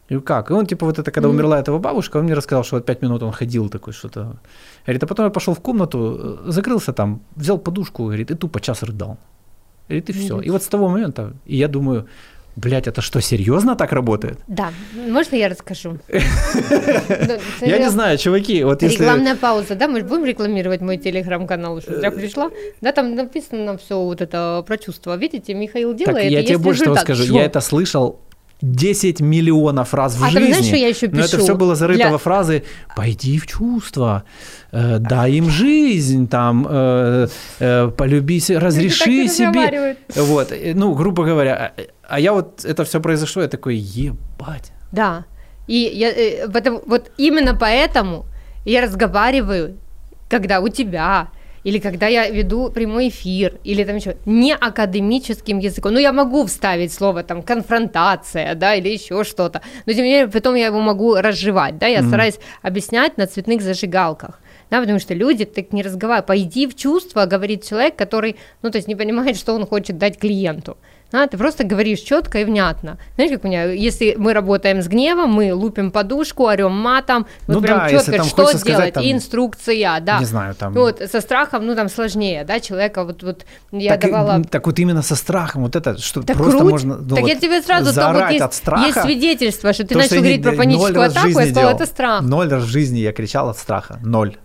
И 0.10 0.20
как? 0.20 0.52
И 0.52 0.54
он, 0.54 0.66
типа, 0.66 0.86
вот 0.86 1.00
это, 1.00 1.12
когда 1.12 1.30
mm-hmm. 1.30 1.32
умерла 1.32 1.60
этого 1.60 1.80
бабушка, 1.80 2.18
он 2.18 2.26
мне 2.26 2.34
рассказал, 2.34 2.66
что 2.66 2.76
вот 2.76 2.86
пять 2.86 3.02
минут 3.02 3.24
он 3.24 3.32
ходил 3.32 3.70
такой, 3.70 3.94
что-то. 3.94 4.36
Говорит, 4.86 5.04
а 5.04 5.08
потом 5.08 5.26
я 5.26 5.32
пошел 5.32 5.54
в 5.54 5.62
комнату, 5.62 6.42
э, 6.46 6.52
закрылся 6.52 6.92
там, 6.92 7.22
взял 7.38 7.58
подушку, 7.58 8.04
говорит, 8.04 8.32
и 8.32 8.36
тупо 8.36 8.60
час 8.60 8.84
рыдал. 8.84 9.18
Говорит, 9.88 10.10
и 10.10 10.12
все. 10.14 10.38
Mm-hmm. 10.38 10.48
И 10.48 10.50
вот 10.50 10.62
с 10.62 10.68
того 10.68 10.90
момента, 10.90 11.34
и 11.46 11.56
я 11.56 11.70
думаю, 11.70 12.06
Блять, 12.60 12.88
это 12.88 13.02
что, 13.02 13.22
серьезно 13.22 13.78
так 13.78 13.94
работает? 13.94 14.40
Да. 14.48 14.72
Можно 14.94 15.38
я 15.38 15.48
расскажу? 15.48 15.98
Я 17.62 17.78
не 17.78 17.90
знаю, 17.90 18.18
чуваки, 18.18 18.64
вот 18.66 18.82
если... 18.82 19.04
Рекламная 19.04 19.36
пауза, 19.38 19.76
да? 19.76 19.88
Мы 19.88 20.02
будем 20.02 20.26
рекламировать 20.26 20.82
мой 20.82 20.98
телеграм-канал, 20.98 21.80
что 21.80 22.02
я 22.02 22.12
пришла. 22.12 22.50
Да, 22.82 22.92
там 22.92 23.16
написано 23.16 23.78
все 23.78 24.02
вот 24.02 24.22
это 24.22 24.62
про 24.68 24.78
чувства. 24.78 25.16
Видите, 25.16 25.54
Михаил 25.54 25.94
делает, 25.94 26.32
я 26.32 26.44
тебе 26.44 26.58
больше 26.58 26.84
того 26.84 26.98
скажу. 26.98 27.34
Я 27.34 27.46
это 27.46 27.62
слышал 27.62 28.20
10 28.62 29.22
миллионов 29.22 29.94
раз 29.94 30.16
в 30.16 30.24
а 30.24 30.30
жизни. 30.30 30.44
А 30.44 30.48
знаешь, 30.48 30.66
что 30.66 30.76
я 30.76 30.88
еще 30.90 31.08
пишу? 31.08 31.20
Но 31.20 31.26
это 31.26 31.38
все 31.40 31.56
было 31.56 31.76
зарыто 31.76 32.04
Для... 32.04 32.12
во 32.12 32.18
фразы 32.18 32.64
«пойди 32.96 33.40
в 33.40 33.48
чувства», 33.48 34.24
э, 34.72 34.98
«дай 35.00 35.34
им 35.34 35.50
жизнь», 35.50 36.28
там, 36.28 36.68
э, 36.70 37.28
э, 37.60 37.92
«полюби, 37.98 38.42
разреши 38.50 39.28
себе». 39.28 39.96
Вот, 40.16 40.54
ну, 40.76 40.94
грубо 40.94 41.24
говоря, 41.24 41.74
а 42.08 42.20
я 42.20 42.34
вот, 42.34 42.66
это 42.66 42.84
все 42.84 43.00
произошло, 43.00 43.42
я 43.42 43.48
такой, 43.48 43.76
ебать. 43.76 44.74
Да, 44.92 45.26
и 45.68 45.92
я, 45.94 46.10
э, 46.10 46.50
потому, 46.50 46.82
вот 46.86 47.12
именно 47.18 47.56
поэтому 47.56 48.26
я 48.66 48.82
разговариваю, 48.82 49.78
когда 50.30 50.60
у 50.60 50.68
тебя, 50.68 51.30
или 51.64 51.80
когда 51.80 52.08
я 52.08 52.30
веду 52.30 52.70
прямой 52.70 53.10
эфир, 53.10 53.60
или 53.64 53.84
там 53.84 53.98
еще 53.98 54.18
не 54.26 54.54
академическим 54.54 55.60
языком. 55.60 55.94
Ну, 55.94 56.00
я 56.00 56.14
могу 56.14 56.46
вставить 56.46 56.94
слово 56.94 57.24
там 57.24 57.42
конфронтация, 57.42 58.56
да, 58.56 58.76
или 58.76 58.90
еще 58.90 59.24
что-то, 59.24 59.62
но 59.86 59.94
тем 59.94 60.04
не 60.04 60.12
менее, 60.12 60.28
потом 60.28 60.56
я 60.56 60.68
его 60.68 60.80
могу 60.80 61.16
разжевать, 61.16 61.78
да, 61.78 61.88
я 61.88 62.00
mm-hmm. 62.00 62.08
стараюсь 62.08 62.40
объяснять 62.62 63.18
на 63.18 63.28
цветных 63.28 63.62
зажигалках. 63.62 64.40
Да, 64.70 64.80
потому 64.82 65.00
что 65.00 65.16
люди 65.16 65.46
так 65.46 65.74
не 65.74 65.82
разговаривают. 65.82 66.28
Пойди 66.28 66.68
в 66.68 66.76
чувство, 66.76 67.26
говорит 67.26 67.64
человек, 67.64 67.96
который, 67.96 68.36
ну, 68.62 68.70
то 68.70 68.78
есть 68.78 68.88
не 68.88 68.96
понимает, 68.96 69.36
что 69.36 69.56
он 69.56 69.66
хочет 69.66 69.98
дать 69.98 70.20
клиенту. 70.20 70.78
А, 71.12 71.28
ты 71.28 71.38
просто 71.38 71.64
говоришь 71.64 72.00
четко 72.00 72.40
и 72.40 72.44
внятно. 72.44 72.98
Знаешь, 73.16 73.32
как 73.32 73.44
у 73.44 73.48
меня, 73.48 73.64
если 73.66 74.16
мы 74.18 74.34
работаем 74.34 74.82
с 74.82 74.88
гневом, 74.88 75.32
мы 75.32 75.54
лупим 75.54 75.92
подушку, 75.92 76.44
орем 76.44 76.72
матом, 76.72 77.26
вот 77.48 77.56
ну 77.56 77.62
прям 77.62 77.80
да, 77.80 77.90
четко, 77.90 78.12
там 78.18 78.26
что 78.26 78.44
делать, 78.44 78.60
сказать, 78.60 78.94
там, 78.94 79.04
инструкция, 79.04 80.00
да. 80.02 80.20
Не 80.20 80.26
знаю, 80.26 80.56
там. 80.56 80.74
Вот 80.74 81.02
со 81.12 81.22
страхом, 81.22 81.66
ну 81.66 81.76
там 81.76 81.90
сложнее, 81.90 82.44
да, 82.44 82.60
человека 82.60 83.04
вот 83.04 83.24
вот 83.24 83.46
я 83.72 83.98
так, 83.98 84.12
давала. 84.12 84.44
Так 84.44 84.68
вот 84.68 84.78
именно 84.78 85.02
со 85.02 85.16
страхом, 85.16 85.64
вот 85.64 85.76
это, 85.76 85.98
что 85.98 86.22
так 86.22 86.38
просто 86.38 86.60
круть. 86.60 86.72
можно. 86.72 86.98
Ну, 86.98 87.16
так 87.16 87.22
вот, 87.22 87.30
я 87.30 87.36
тебе 87.36 87.62
сразу 87.62 87.94
то 87.94 88.14
вот 88.14 88.30
есть, 88.30 88.42
от 88.42 88.54
страха, 88.54 88.86
есть 88.86 89.02
свидетельство, 89.02 89.74
что 89.74 89.84
ты 89.84 89.90
то, 89.90 89.98
начал 89.98 90.10
что 90.10 90.18
говорить 90.18 90.44
про 90.44 90.52
паническую 90.52 91.02
атаку, 91.02 91.28
я 91.28 91.34
сказала, 91.34 91.54
делал. 91.54 91.76
это 91.76 91.86
страх. 91.86 92.22
Ноль 92.22 92.50
раз 92.50 92.64
в 92.64 92.68
жизни 92.68 93.00
я 93.00 93.12
кричал 93.14 93.50
от 93.50 93.58
страха, 93.58 94.00
ноль. 94.04 94.38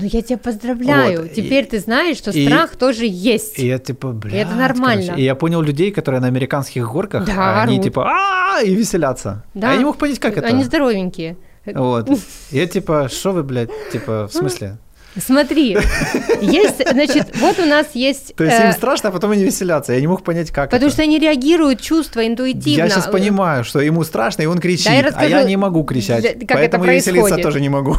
Ну, 0.00 0.06
я 0.06 0.22
тебя 0.22 0.38
поздравляю. 0.38 1.22
Вот. 1.22 1.32
Теперь 1.32 1.64
и, 1.64 1.66
ты 1.66 1.78
знаешь, 1.78 2.16
что 2.16 2.30
и, 2.30 2.46
страх 2.46 2.76
тоже 2.76 3.04
есть. 3.06 3.58
И 3.58 3.66
я 3.66 3.78
типа, 3.78 4.08
бля. 4.08 4.42
это 4.42 4.54
нормально. 4.54 5.04
Короче. 5.06 5.20
И 5.20 5.24
я 5.24 5.34
понял 5.34 5.60
людей, 5.60 5.90
которые 5.90 6.20
на 6.20 6.28
американских 6.28 6.90
горках, 6.90 7.26
да, 7.26 7.62
они 7.62 7.80
типа 7.80 8.08
а 8.08 8.62
и 8.62 8.74
веселятся. 8.74 9.44
Да. 9.54 9.70
А 9.70 9.72
я 9.72 9.78
не 9.78 9.84
мог 9.84 9.98
понять, 9.98 10.18
как 10.18 10.36
это. 10.36 10.46
Они 10.46 10.64
здоровенькие. 10.64 11.36
Вот. 11.66 12.08
Я 12.50 12.66
типа, 12.66 13.08
что 13.08 13.30
вы, 13.32 13.44
блядь, 13.44 13.70
типа, 13.92 14.26
в 14.26 14.32
смысле? 14.32 14.78
Смотри, 15.16 15.76
есть, 16.40 16.90
значит, 16.90 17.36
вот 17.36 17.58
у 17.58 17.66
нас 17.66 17.88
есть... 17.94 18.34
То 18.34 18.44
есть 18.44 18.58
им 18.58 18.68
э, 18.68 18.72
страшно, 18.72 19.10
а 19.10 19.12
потом 19.12 19.32
они 19.32 19.44
веселятся. 19.44 19.92
Я 19.92 20.00
не 20.00 20.06
мог 20.06 20.22
понять, 20.24 20.50
как 20.50 20.70
Потому 20.70 20.86
это. 20.86 20.94
что 20.94 21.02
они 21.02 21.18
реагируют 21.18 21.80
чувства 21.80 22.26
интуитивно. 22.26 22.84
Я 22.84 22.88
сейчас 22.88 23.06
понимаю, 23.06 23.64
что 23.64 23.80
ему 23.80 24.04
страшно, 24.04 24.42
и 24.42 24.46
он 24.46 24.58
кричит, 24.58 24.86
да, 24.86 24.94
я 24.94 25.02
расскажу, 25.02 25.26
а 25.26 25.40
я 25.40 25.44
не 25.44 25.56
могу 25.56 25.84
кричать. 25.84 26.38
Как 26.46 26.56
поэтому 26.56 26.84
это 26.84 26.94
веселиться 26.94 27.36
тоже 27.38 27.60
не 27.60 27.68
могу. 27.68 27.96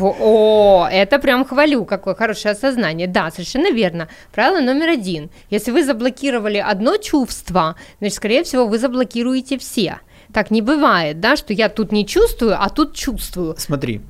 О, 0.00 0.86
это 0.90 1.18
прям 1.18 1.44
хвалю, 1.44 1.84
какое 1.84 2.14
хорошее 2.14 2.52
осознание. 2.52 3.06
Да, 3.06 3.30
совершенно 3.30 3.72
верно. 3.72 4.08
Правило 4.32 4.60
номер 4.60 4.90
один. 4.90 5.30
Если 5.48 5.70
вы 5.70 5.84
заблокировали 5.84 6.58
одно 6.58 6.96
чувство, 6.98 7.76
значит, 7.98 8.16
скорее 8.16 8.44
всего, 8.44 8.66
вы 8.66 8.78
заблокируете 8.78 9.58
все. 9.58 10.00
Так 10.32 10.50
не 10.50 10.62
бывает, 10.62 11.20
да, 11.20 11.36
что 11.36 11.52
я 11.52 11.68
тут 11.68 11.90
не 11.90 12.06
чувствую, 12.06 12.56
а 12.60 12.68
тут 12.68 12.94
чувствую. 12.94 13.56
Смотри, 13.58 14.00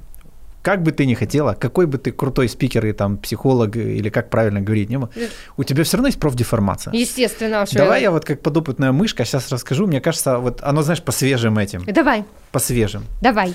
как 0.63 0.83
бы 0.83 0.93
ты 0.93 1.07
ни 1.07 1.15
хотела, 1.15 1.55
какой 1.55 1.87
бы 1.87 1.99
ты 1.99 2.13
крутой 2.13 2.49
спикер 2.49 2.87
и 2.87 2.93
там 2.93 3.17
психолог 3.17 3.77
или 3.77 4.11
как 4.11 4.31
правильно 4.31 4.61
говорить 4.61 4.91
не 4.91 4.99
был, 4.99 5.11
у 5.57 5.65
тебя 5.65 5.85
все 5.85 5.97
равно 5.97 6.09
есть 6.09 6.21
профдеформация. 6.21 6.93
Естественно. 6.95 7.67
Что 7.67 7.79
Давай 7.79 8.03
я 8.03 8.11
вот 8.11 8.25
как 8.25 8.43
подопытная 8.43 8.93
мышка 8.93 9.25
сейчас 9.25 9.51
расскажу. 9.51 9.87
Мне 9.87 10.01
кажется, 10.01 10.39
вот 10.39 10.61
оно, 10.63 10.83
знаешь, 10.83 11.03
по 11.03 11.13
свежим 11.13 11.59
этим. 11.59 11.85
Давай. 11.85 12.25
По 12.53 12.59
свежим. 12.59 13.05
Давай. 13.23 13.55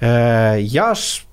Э, 0.00 0.56
я 0.60 0.94
ж 0.94 1.24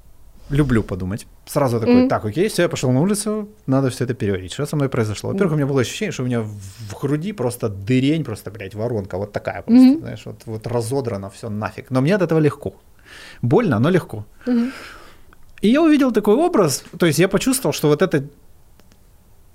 люблю 0.50 0.84
подумать. 0.84 1.28
сразу 1.46 1.80
такой, 1.80 1.96
mm-hmm. 1.96 2.08
так, 2.08 2.26
окей, 2.26 2.48
все, 2.50 2.64
я 2.64 2.70
пошел 2.70 2.92
на 2.92 3.02
улицу, 3.02 3.48
надо 3.68 3.90
все 3.90 4.04
это 4.04 4.14
переварить. 4.14 4.54
Что 4.54 4.66
со 4.66 4.76
мной 4.76 4.90
произошло? 4.90 5.32
Во-первых, 5.32 5.54
у 5.54 5.56
меня 5.56 5.68
было 5.68 5.82
ощущение, 5.82 6.12
что 6.12 6.24
у 6.24 6.26
меня 6.26 6.42
в 6.42 7.02
груди 7.02 7.34
просто 7.34 7.70
дырень, 7.70 8.24
просто, 8.24 8.52
блядь, 8.52 8.76
воронка 8.76 9.18
вот 9.18 9.32
такая 9.32 9.62
просто, 9.62 9.84
mm-hmm. 9.84 10.00
знаешь, 10.00 10.26
вот, 10.26 10.42
вот 10.46 10.68
разодрано 10.68 11.30
все 11.30 11.50
нафиг. 11.50 11.92
Но 11.92 12.02
мне 12.02 12.16
от 12.16 12.22
этого 12.22 12.40
легко. 12.40 12.74
Больно, 13.42 13.80
но 13.80 13.90
легко. 13.90 14.26
Mm-hmm. 14.46 14.72
И 15.66 15.72
я 15.72 15.82
увидел 15.82 16.12
такой 16.12 16.36
образ, 16.36 16.84
то 17.00 17.08
есть 17.08 17.20
я 17.20 17.28
почувствовал, 17.28 17.74
что 17.74 17.88
вот 17.88 18.02
это 18.02 18.24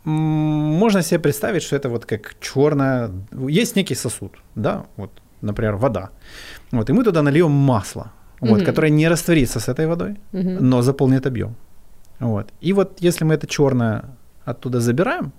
можно 0.05 1.03
себе 1.03 1.21
представить, 1.21 1.63
что 1.63 1.77
это 1.77 1.89
вот 1.89 2.05
как 2.05 2.35
черная, 2.41 3.11
есть 3.49 3.77
некий 3.77 3.95
сосуд, 3.95 4.33
да, 4.57 4.87
вот, 4.97 5.11
например, 5.41 5.77
вода. 5.77 6.11
Вот, 6.73 6.91
и 6.91 6.93
мы 6.93 7.05
туда 7.05 7.23
нальем 7.23 7.53
масло, 7.53 8.11
вот, 8.41 8.61
mm-hmm. 8.61 8.65
которое 8.65 8.91
не 8.91 9.09
растворится 9.09 9.61
с 9.61 9.69
этой 9.69 9.87
водой, 9.87 10.17
mm-hmm. 10.33 10.61
но 10.61 10.83
заполнит 10.83 11.27
объем. 11.27 11.55
Вот. 12.19 12.49
И 12.61 12.73
вот 12.73 13.01
если 13.01 13.25
мы 13.25 13.35
это 13.35 13.47
черное 13.47 14.03
оттуда 14.45 14.81
забираем, 14.81 15.33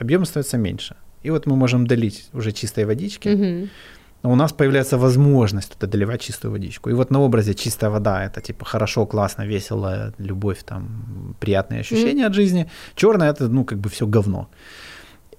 объем 0.00 0.24
становится 0.24 0.58
меньше. 0.58 0.96
И 1.22 1.30
вот 1.30 1.46
мы 1.46 1.54
можем 1.56 1.86
долить 1.86 2.28
уже 2.32 2.50
чистой 2.50 2.84
водички, 2.84 3.28
mm-hmm. 3.28 3.68
Но 4.26 4.32
у 4.32 4.34
нас 4.34 4.52
появляется 4.52 4.98
возможность 4.98 5.72
туда 5.72 5.86
доливать 5.86 6.20
чистую 6.20 6.50
водичку. 6.50 6.90
И 6.90 6.94
вот 6.94 7.10
на 7.10 7.20
образе 7.20 7.54
чистая 7.54 7.90
вода 7.90 8.24
это 8.24 8.40
типа 8.40 8.64
хорошо, 8.64 9.06
классно, 9.06 9.46
весело, 9.46 10.12
любовь, 10.18 10.64
там, 10.64 11.36
приятные 11.38 11.80
ощущения 11.80 12.24
mm-hmm. 12.24 12.26
от 12.26 12.34
жизни. 12.34 12.66
Черное 12.96 13.30
это, 13.30 13.48
ну, 13.48 13.64
как 13.64 13.78
бы 13.78 13.88
все 13.88 14.04
говно. 14.04 14.48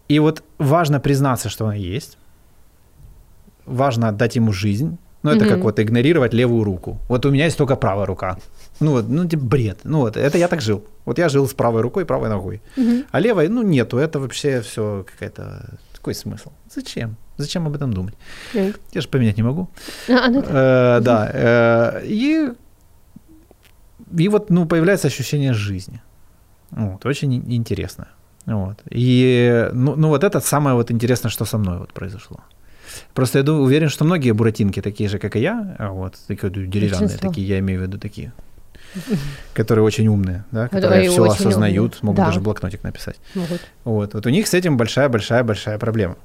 И 0.08 0.20
вот 0.20 0.42
важно 0.58 1.02
признаться, 1.02 1.50
что 1.50 1.66
она 1.66 1.76
есть. 1.76 2.18
Важно 3.66 4.08
отдать 4.08 4.38
ему 4.38 4.54
жизнь. 4.54 4.98
Ну, 5.24 5.32
это 5.32 5.44
mm-hmm. 5.44 5.50
как 5.50 5.60
вот 5.64 5.80
игнорировать 5.80 6.34
левую 6.34 6.64
руку. 6.64 6.98
Вот 7.10 7.26
у 7.26 7.32
меня 7.32 7.44
есть 7.44 7.58
только 7.58 7.76
правая 7.76 8.06
рука. 8.06 8.38
Ну 8.80 8.92
вот, 8.92 9.10
ну 9.10 9.28
типа 9.28 9.44
бред. 9.44 9.80
Ну 9.84 10.00
вот, 10.00 10.16
это 10.16 10.38
я 10.38 10.48
так 10.48 10.62
жил. 10.62 10.86
Вот 11.04 11.20
я 11.20 11.28
жил 11.28 11.46
с 11.46 11.54
правой 11.54 11.82
рукой, 11.82 12.06
правой 12.06 12.30
ногой. 12.30 12.62
Угу. 12.78 13.04
А 13.12 13.20
левой, 13.20 13.50
ну 13.50 13.64
нету. 13.64 13.98
Это 13.98 14.20
вообще 14.20 14.62
все 14.62 15.06
какая-то 15.12 15.78
какой 15.92 16.14
смысл? 16.14 16.52
Зачем? 16.74 17.18
Зачем 17.38 17.68
об 17.68 17.76
этом 17.76 17.94
думать? 17.94 18.16
Mm. 18.54 18.76
Я 18.94 19.02
же 19.02 19.08
поменять 19.08 19.38
не 19.38 19.44
могу. 19.44 19.70
А, 20.10 20.28
ну, 20.30 20.42
э, 20.42 21.00
да. 21.02 21.32
Э, 21.34 22.02
и, 22.04 22.52
и 24.18 24.30
вот, 24.30 24.50
ну, 24.50 24.66
появляется 24.66 25.08
ощущение 25.08 25.54
жизни. 25.54 26.02
Вот, 26.72 27.06
очень 27.06 27.36
интересно. 27.54 28.08
Вот. 28.46 28.78
И, 28.90 29.70
ну, 29.74 29.96
ну, 29.96 30.08
вот 30.08 30.24
это 30.24 30.40
самое 30.40 30.76
вот 30.76 30.92
интересное, 30.92 31.30
что 31.30 31.46
со 31.46 31.58
мной 31.58 31.78
вот 31.78 31.94
произошло. 31.94 32.40
Просто 33.14 33.40
я 33.40 33.44
думаю, 33.44 33.64
уверен, 33.64 33.90
что 33.90 34.06
многие 34.06 34.32
буратинки 34.32 34.82
такие 34.82 35.10
же, 35.10 35.20
как 35.20 35.36
и 35.36 35.40
я, 35.40 35.76
а 35.78 35.92
вот, 35.92 36.16
такие 36.28 36.50
деревянные 36.50 37.00
Большинство. 37.00 37.30
такие, 37.30 37.48
я 37.48 37.60
имею 37.60 37.80
в 37.80 37.84
виду 37.84 38.00
такие, 38.00 38.32
которые 39.54 39.84
очень 39.84 40.08
умные, 40.08 40.46
да, 40.52 40.68
которые 40.68 41.10
все 41.10 41.24
осознают, 41.24 41.96
умные. 41.96 42.00
могут 42.02 42.18
да. 42.18 42.26
даже 42.28 42.40
блокнотик 42.40 42.84
написать. 42.84 43.18
Могут. 43.36 43.62
Вот, 43.84 44.14
вот 44.14 44.26
у 44.26 44.30
них 44.30 44.48
с 44.48 44.54
этим 44.54 44.78
большая-большая-большая 44.78 45.78
проблема. 45.78 46.16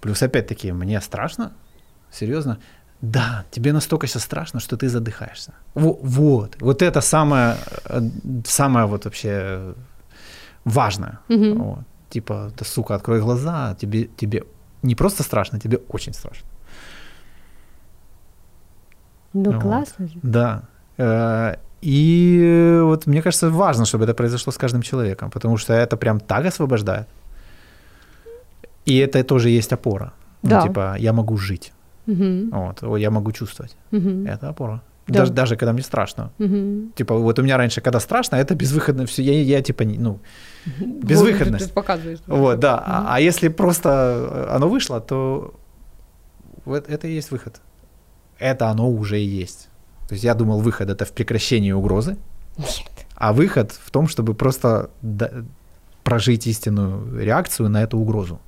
Плюс 0.00 0.22
опять-таки, 0.22 0.72
мне 0.72 1.00
страшно, 1.00 1.52
серьезно. 2.10 2.58
Да, 3.00 3.44
тебе 3.50 3.72
настолько 3.72 4.06
сейчас 4.06 4.22
страшно, 4.22 4.60
что 4.60 4.76
ты 4.76 4.88
задыхаешься. 4.88 5.52
Вот, 5.74 5.98
вот, 6.02 6.56
вот 6.60 6.82
это 6.82 7.00
самое, 7.00 7.56
э, 7.84 8.00
самое 8.44 8.86
вот 8.86 9.04
вообще 9.04 9.74
важное. 10.64 11.18
Угу. 11.28 11.54
Вот. 11.62 11.84
Типа, 12.10 12.52
да, 12.58 12.64
сука, 12.64 12.94
открой 12.94 13.20
глаза, 13.20 13.74
тебе, 13.74 14.04
тебе 14.04 14.44
не 14.82 14.94
просто 14.94 15.22
страшно, 15.22 15.58
тебе 15.58 15.78
очень 15.88 16.12
страшно. 16.12 16.46
Ну, 19.32 19.52
вот. 19.52 19.62
классно 19.62 20.06
же. 20.06 20.18
Да. 20.22 20.62
Э, 20.98 21.56
и 21.80 22.80
вот 22.82 23.06
мне 23.06 23.22
кажется, 23.22 23.50
важно, 23.50 23.84
чтобы 23.84 24.04
это 24.04 24.14
произошло 24.14 24.52
с 24.52 24.58
каждым 24.58 24.82
человеком, 24.82 25.30
потому 25.30 25.56
что 25.56 25.72
это 25.72 25.96
прям 25.96 26.20
так 26.20 26.46
освобождает. 26.46 27.08
И 28.84 28.96
это 28.96 29.22
тоже 29.24 29.50
есть 29.50 29.72
опора. 29.72 30.12
Ну, 30.42 30.50
да. 30.50 30.60
Ну, 30.60 30.68
типа, 30.68 30.96
я 30.98 31.12
могу 31.12 31.36
жить. 31.36 31.72
Угу. 32.06 32.48
Вот, 32.50 32.98
я 32.98 33.10
могу 33.10 33.32
чувствовать. 33.32 33.76
Угу. 33.92 34.26
Это 34.26 34.48
опора. 34.48 34.82
Да. 35.06 35.20
Даже, 35.20 35.32
даже 35.32 35.56
когда 35.56 35.72
мне 35.72 35.82
страшно. 35.82 36.32
Угу. 36.38 36.92
Типа, 36.94 37.16
вот 37.16 37.38
у 37.38 37.42
меня 37.42 37.56
раньше, 37.56 37.80
когда 37.80 38.00
страшно, 38.00 38.36
это 38.36 38.54
безвыходно 38.54 39.06
все. 39.06 39.22
Я, 39.22 39.42
я 39.42 39.62
типа, 39.62 39.84
ну, 39.84 40.20
безвыходность. 41.02 41.66
Вот, 41.66 41.74
показываешь. 41.74 42.18
Вот, 42.26 42.58
да. 42.58 42.74
Угу. 42.74 42.84
А, 42.86 43.16
а 43.16 43.20
если 43.20 43.48
просто 43.48 44.48
оно 44.50 44.68
вышло, 44.68 45.00
то 45.00 45.54
вот 46.64 46.88
это 46.88 47.08
и 47.08 47.14
есть 47.14 47.30
выход. 47.30 47.60
Это 48.38 48.68
оно 48.68 48.90
уже 48.90 49.20
и 49.20 49.24
есть. 49.24 49.68
То 50.08 50.14
есть 50.14 50.24
я 50.24 50.34
думал, 50.34 50.60
выход 50.60 50.90
это 50.90 51.04
в 51.04 51.12
прекращении 51.12 51.72
угрозы. 51.72 52.16
Нет. 52.58 53.06
А 53.14 53.32
выход 53.32 53.72
в 53.72 53.90
том, 53.90 54.08
чтобы 54.08 54.34
просто 54.34 54.90
прожить 56.02 56.46
истинную 56.46 57.24
реакцию 57.24 57.68
на 57.68 57.82
эту 57.82 57.98
угрозу. 57.98 58.40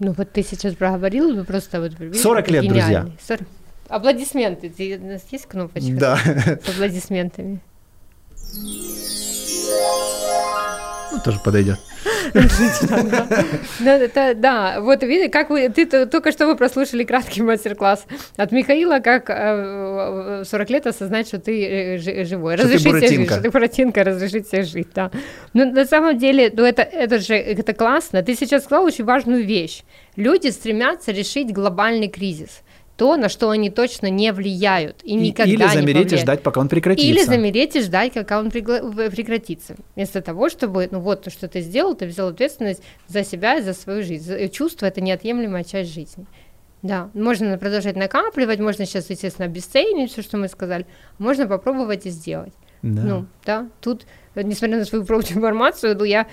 Ну 0.00 0.12
вот 0.12 0.32
ты 0.32 0.42
сейчас 0.42 0.74
проговорил, 0.74 1.34
вы 1.36 1.44
просто 1.44 1.78
вот... 1.78 1.92
40 2.16 2.50
лет, 2.50 2.64
друзья. 2.66 3.06
40... 3.22 3.42
Аплодисменты. 3.88 4.72
У 4.98 5.06
нас 5.06 5.22
есть 5.30 5.46
кнопочка? 5.46 5.92
Да. 5.92 6.16
С 6.16 6.68
аплодисментами. 6.70 7.60
Ну, 11.12 11.18
тоже 11.24 11.38
подойдет. 11.40 11.78
Да, 13.80 13.96
это, 13.96 14.34
да, 14.34 14.80
вот 14.80 15.02
видите, 15.02 15.28
как 15.28 15.50
вы, 15.50 15.68
ты 15.68 16.06
только 16.06 16.32
что 16.32 16.46
вы 16.46 16.56
прослушали 16.56 17.04
краткий 17.04 17.42
мастер-класс 17.42 18.06
от 18.36 18.52
Михаила, 18.52 19.00
как 19.00 19.26
40 20.46 20.70
э, 20.70 20.72
лет 20.72 20.86
осознать, 20.86 21.28
что 21.28 21.38
ты 21.38 21.96
э, 21.96 22.24
живой. 22.24 22.56
Разрешить 22.56 22.82
себе 22.82 23.08
жить, 23.08 23.30
что 23.30 23.40
ты 23.40 23.50
буратинка, 23.50 24.04
разрешить 24.04 24.48
себе 24.48 24.62
жить, 24.62 24.88
да. 24.94 25.10
Но 25.54 25.64
на 25.64 25.84
самом 25.84 26.18
деле, 26.18 26.52
ну 26.54 26.64
это, 26.64 26.82
это 26.82 27.18
же, 27.18 27.34
это 27.34 27.72
классно. 27.72 28.22
Ты 28.22 28.34
сейчас 28.34 28.64
сказал 28.64 28.84
очень 28.84 29.04
важную 29.04 29.44
вещь. 29.44 29.82
Люди 30.16 30.48
стремятся 30.48 31.12
решить 31.12 31.52
глобальный 31.52 32.08
кризис 32.08 32.62
то, 33.00 33.16
на 33.16 33.30
что 33.30 33.48
они 33.48 33.70
точно 33.70 34.10
не 34.10 34.30
влияют 34.30 35.00
и 35.02 35.14
никогда 35.14 35.50
Или 35.50 35.66
замереть 35.68 36.12
и 36.12 36.18
ждать, 36.18 36.42
пока 36.42 36.60
он 36.60 36.68
прекратится. 36.68 37.08
Или 37.08 37.24
замереть 37.24 37.74
и 37.74 37.80
ждать, 37.80 38.12
пока 38.12 38.38
он 38.38 38.50
прекратится. 38.50 39.74
Вместо 39.96 40.20
того, 40.20 40.50
чтобы, 40.50 40.86
ну 40.90 41.00
вот, 41.00 41.22
то, 41.22 41.30
что 41.30 41.48
ты 41.48 41.62
сделал, 41.62 41.94
ты 41.94 42.04
взял 42.04 42.28
ответственность 42.28 42.82
за 43.08 43.24
себя 43.24 43.56
и 43.56 43.62
за 43.62 43.72
свою 43.72 44.02
жизнь. 44.02 44.50
Чувство– 44.50 44.84
это 44.86 45.00
неотъемлемая 45.00 45.64
часть 45.64 45.94
жизни. 45.94 46.26
Да, 46.82 47.08
можно 47.14 47.56
продолжать 47.56 47.96
накапливать, 47.96 48.60
можно 48.60 48.84
сейчас, 48.84 49.08
естественно, 49.08 49.46
обесценить 49.46 50.12
все, 50.12 50.20
что 50.20 50.36
мы 50.36 50.48
сказали, 50.48 50.84
можно 51.16 51.46
попробовать 51.46 52.04
и 52.04 52.10
сделать. 52.10 52.52
Да. 52.82 53.02
Ну, 53.02 53.26
да, 53.46 53.68
тут, 53.80 54.02
несмотря 54.34 54.76
на 54.76 54.84
свою 54.84 55.04
информацию, 55.04 55.96
ну, 55.96 56.04
я 56.04 56.26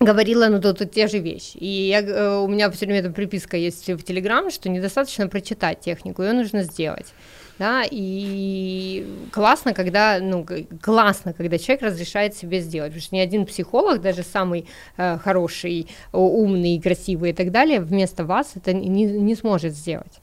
говорила, 0.00 0.48
ну, 0.48 0.60
тут, 0.60 0.78
тут 0.78 0.92
те 0.92 1.08
же 1.08 1.18
вещи. 1.18 1.58
И 1.58 1.66
я, 1.66 2.00
э, 2.00 2.38
у 2.38 2.48
меня 2.48 2.70
все 2.70 2.86
время 2.86 3.00
эта 3.00 3.10
приписка 3.10 3.58
есть 3.58 3.86
в 3.86 4.02
Телеграм, 4.02 4.50
что 4.50 4.70
недостаточно 4.70 5.28
прочитать 5.28 5.80
технику, 5.80 6.22
ее 6.22 6.32
нужно 6.32 6.62
сделать. 6.62 7.12
Да, 7.58 7.84
и 7.90 9.06
классно, 9.30 9.74
когда, 9.74 10.18
ну, 10.18 10.46
классно, 10.80 11.34
когда 11.34 11.58
человек 11.58 11.82
разрешает 11.82 12.34
себе 12.34 12.60
сделать, 12.60 12.92
потому 12.92 13.02
что 13.02 13.14
ни 13.14 13.20
один 13.20 13.44
психолог, 13.44 14.00
даже 14.00 14.22
самый 14.22 14.66
э, 14.96 15.18
хороший, 15.18 15.86
умный, 16.12 16.80
красивый 16.80 17.30
и 17.30 17.34
так 17.34 17.50
далее, 17.50 17.80
вместо 17.80 18.24
вас 18.24 18.52
это 18.54 18.72
не, 18.72 19.04
не 19.04 19.34
сможет 19.34 19.74
сделать. 19.74 20.20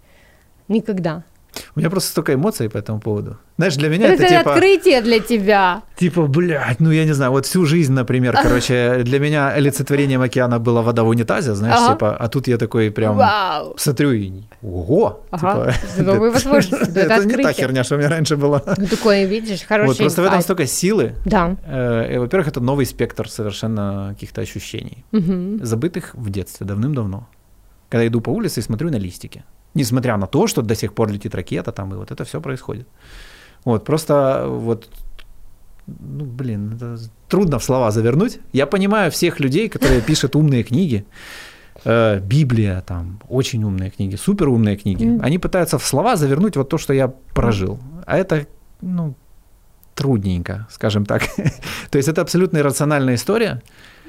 Никогда. 0.68 1.24
У 1.76 1.80
меня 1.80 1.90
просто 1.90 2.10
столько 2.12 2.34
эмоций 2.34 2.70
по 2.70 2.78
этому 2.78 3.00
поводу. 3.00 3.38
Знаешь, 3.58 3.76
для 3.76 3.90
меня 3.90 4.08
это, 4.14 4.24
это 4.24 4.38
типа... 4.38 4.54
открытие 4.54 5.02
для 5.02 5.20
тебя. 5.20 5.82
Типа, 5.96 6.28
блядь, 6.28 6.80
ну 6.80 6.92
я 6.92 7.06
не 7.06 7.14
знаю, 7.14 7.32
вот 7.32 7.46
всю 7.46 7.66
жизнь, 7.66 7.94
например, 7.94 8.38
короче, 8.42 9.02
для 9.04 9.20
меня 9.20 9.50
олицетворением 9.50 10.22
океана 10.22 10.60
была 10.60 10.82
вода 10.82 11.04
в 11.04 11.08
унитазе, 11.08 11.56
знаешь, 11.56 11.76
ага. 11.80 11.94
типа, 11.94 12.16
а 12.16 12.28
тут 12.28 12.48
я 12.48 12.58
такой 12.58 12.92
прям 12.92 13.18
Вау. 13.18 13.76
смотрю 13.78 14.12
и 14.12 14.32
ого, 14.62 15.24
ага. 15.32 15.74
типа, 15.74 16.04
новые 16.04 16.32
возможности, 16.32 16.90
это 17.00 17.26
не 17.26 17.44
та 17.44 17.54
херня, 17.54 17.84
что 17.84 17.96
у 17.96 17.98
меня 17.98 18.10
раньше 18.10 18.38
была. 18.38 18.62
Ну 18.78 18.86
такое, 18.88 19.26
видишь, 19.26 19.64
хороший 19.64 19.88
Вот 19.88 19.98
просто 19.98 20.22
в 20.22 20.26
этом 20.26 20.42
столько 20.42 20.68
силы. 20.68 21.16
Да. 21.26 21.56
Э, 21.66 22.20
во-первых, 22.20 22.48
это 22.48 22.60
новый 22.60 22.86
спектр 22.86 23.30
совершенно 23.30 24.10
каких-то 24.14 24.42
ощущений, 24.42 25.04
забытых 25.62 26.14
в 26.14 26.30
детстве 26.30 26.66
давным-давно. 26.68 27.28
Когда 27.90 28.06
иду 28.06 28.22
по 28.22 28.30
улице 28.30 28.60
и 28.60 28.64
смотрю 28.64 28.92
на 28.92 28.98
листики 28.98 29.44
несмотря 29.74 30.18
на 30.18 30.28
то, 30.28 30.48
что 30.48 30.62
до 30.62 30.76
сих 30.76 30.94
пор 30.94 31.12
летит 31.12 31.36
ракета 31.36 31.72
там, 31.72 31.94
и 31.94 31.98
вот 31.98 32.12
это 32.12 32.24
все 32.24 32.42
происходит. 32.42 32.88
Вот, 33.66 33.86
просто 33.86 34.46
вот 34.48 34.90
ну, 35.88 36.26
блин, 36.26 36.74
это 36.76 36.98
трудно 37.30 37.60
в 37.60 37.64
слова 37.64 37.92
завернуть. 37.92 38.40
Я 38.54 38.66
понимаю 38.66 39.10
всех 39.10 39.40
людей, 39.40 39.70
которые 39.70 40.02
пишут 40.02 40.36
умные 40.36 40.64
книги, 40.64 41.06
э, 41.86 42.20
Библия, 42.20 42.82
там, 42.82 43.20
очень 43.30 43.64
умные 43.64 43.90
книги, 43.90 44.16
супер 44.16 44.50
умные 44.50 44.76
книги. 44.76 45.18
Они 45.22 45.38
пытаются 45.38 45.78
в 45.78 45.86
слова 45.86 46.16
завернуть 46.16 46.58
вот 46.58 46.70
то, 46.70 46.78
что 46.78 46.94
я 46.94 47.08
прожил. 47.08 47.80
А 48.06 48.18
это, 48.18 48.48
ну, 48.82 49.16
трудненько, 49.96 50.68
скажем 50.70 51.06
так. 51.06 51.24
то 51.90 51.98
есть 51.98 52.10
это 52.10 52.22
абсолютно 52.22 52.58
иррациональная 52.60 53.16
история, 53.16 53.62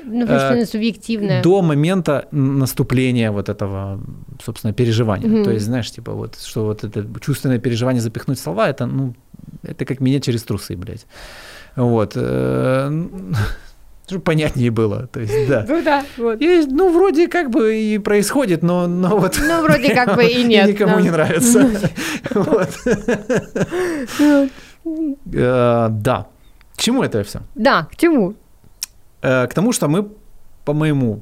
Ну, 0.09 0.27
потому 0.27 0.63
что 0.63 0.73
субъективное. 0.73 1.43
До 1.43 1.63
момента 1.63 2.29
наступления 2.31 3.31
вот 3.31 3.49
этого, 3.49 4.01
собственно, 4.45 4.73
переживания. 4.73 5.29
Мгм. 5.29 5.45
То 5.45 5.51
есть, 5.51 5.65
знаешь, 5.67 5.91
типа 5.91 6.13
вот, 6.13 6.39
что 6.41 6.65
вот 6.65 6.85
это 6.85 7.07
чувственное 7.21 7.59
переживание 7.59 8.03
запихнуть 8.03 8.39
слова, 8.39 8.69
это, 8.69 8.87
ну, 8.87 9.15
это 9.63 9.85
как 9.85 10.01
меня 10.01 10.21
через 10.21 10.43
трусы, 10.43 10.77
блядь. 10.77 11.07
Вот. 11.77 12.13
э, 12.17 12.91
Чтобы 14.07 14.23
понятнее 14.23 14.71
было. 14.71 15.07
То 15.07 15.21
есть, 15.21 15.49
да. 15.49 15.67
Ну 15.69 15.83
да, 15.83 16.03
вот. 16.17 16.41
И, 16.41 16.65
ну, 16.67 16.91
вроде 16.91 17.29
как 17.29 17.51
бы 17.51 17.77
и 17.77 17.99
происходит, 17.99 18.63
но, 18.63 18.87
но 18.87 19.19
вот... 19.19 19.39
Ну, 19.39 19.63
вроде 19.63 19.95
как 19.95 20.17
бы 20.17 20.25
и 20.25 20.45
нет. 20.45 20.69
никому 20.69 20.97
да. 20.97 21.03
не 21.03 21.11
нравится. 21.11 21.71
Вот. 22.35 22.71
Э, 25.35 25.89
Да. 25.91 26.27
К 26.75 26.81
чему 26.81 27.03
это 27.03 27.23
все? 27.25 27.41
Да, 27.55 27.87
к 27.91 27.97
чему? 27.97 28.35
Э, 29.23 29.47
К 29.47 29.55
тому, 29.55 29.73
что 29.73 29.89
мы, 29.89 30.09
по 30.65 30.73
моему 30.75 31.21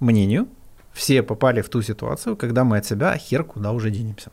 мнению, 0.00 0.46
все 0.92 1.22
попали 1.22 1.60
в 1.62 1.68
ту 1.68 1.82
ситуацию, 1.82 2.36
когда 2.36 2.64
мы 2.64 2.78
от 2.78 2.86
себя 2.86 3.16
хер 3.16 3.44
куда 3.44 3.72
уже 3.72 3.90
денемся. 3.90 4.30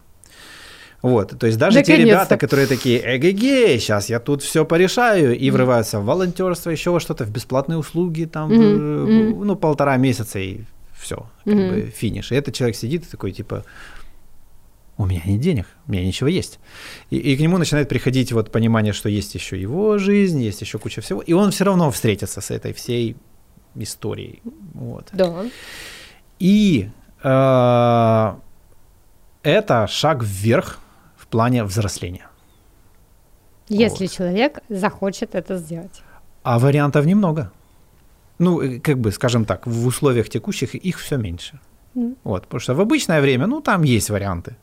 Вот, 1.03 1.37
то 1.39 1.45
есть 1.47 1.59
даже 1.59 1.83
те 1.83 1.91
Наконец-то. 1.91 2.05
ребята, 2.09 2.37
которые 2.37 2.67
такие, 2.67 2.99
эге 3.17 3.77
сейчас 3.79 4.09
я 4.09 4.19
тут 4.19 4.41
все 4.41 4.65
порешаю, 4.65 5.37
и 5.37 5.51
врываются 5.51 5.99
в 5.99 6.05
волонтерство, 6.05 6.71
еще 6.71 6.89
во 6.89 6.99
что-то, 6.99 7.23
в 7.23 7.29
бесплатные 7.29 7.77
услуги, 7.77 8.25
там, 8.25 8.49
мгм. 8.51 9.45
ну, 9.45 9.55
полтора 9.55 9.95
месяца, 9.97 10.39
и 10.39 10.61
все, 10.99 11.15
как 11.45 11.53
Мгм. 11.53 11.69
бы 11.69 11.81
финиш. 11.95 12.31
И 12.31 12.35
этот 12.35 12.55
человек 12.55 12.75
сидит 12.75 13.03
и 13.03 13.11
такой, 13.11 13.31
типа, 13.31 13.63
у 14.97 15.05
меня 15.05 15.21
нет 15.25 15.39
денег, 15.39 15.65
у 15.87 15.91
меня 15.91 16.05
ничего 16.05 16.27
есть. 16.27 16.59
И, 17.11 17.17
и 17.17 17.37
к 17.37 17.39
нему 17.39 17.57
начинает 17.57 17.87
приходить 17.87 18.31
вот 18.31 18.51
понимание, 18.51 18.93
что 18.93 19.09
есть 19.09 19.35
еще 19.35 19.61
его 19.61 19.97
жизнь, 19.97 20.41
есть 20.41 20.61
еще 20.61 20.79
куча 20.79 21.01
всего, 21.01 21.21
и 21.21 21.33
он 21.33 21.51
все 21.51 21.65
равно 21.65 21.91
встретится 21.91 22.41
с 22.41 22.51
этой 22.51 22.73
всей 22.73 23.15
историей. 23.75 24.41
Вот. 24.73 25.09
Да. 25.13 25.45
И 26.39 26.89
э, 27.23 28.33
это 29.43 29.87
шаг 29.87 30.23
вверх 30.23 30.79
в 31.15 31.27
плане 31.27 31.63
взросления. 31.63 32.27
Если 33.69 34.07
человек 34.07 34.59
захочет 34.69 35.35
это 35.35 35.57
сделать. 35.57 36.01
А 36.43 36.57
вариантов 36.57 37.05
немного. 37.05 37.51
Ну, 38.39 38.61
э, 38.61 38.79
как 38.79 38.97
бы, 38.97 39.11
скажем 39.11 39.45
так, 39.45 39.67
в 39.67 39.85
условиях 39.85 40.29
текущих 40.29 40.73
их 40.75 40.99
все 40.99 41.17
меньше. 41.17 41.59
Мгм. 41.93 42.15
Вот, 42.23 42.43
потому 42.43 42.59
что 42.61 42.75
в 42.75 42.81
обычное 42.81 43.21
время, 43.21 43.47
ну, 43.47 43.61
там 43.61 43.83
есть 43.83 44.09
варианты. 44.09 44.55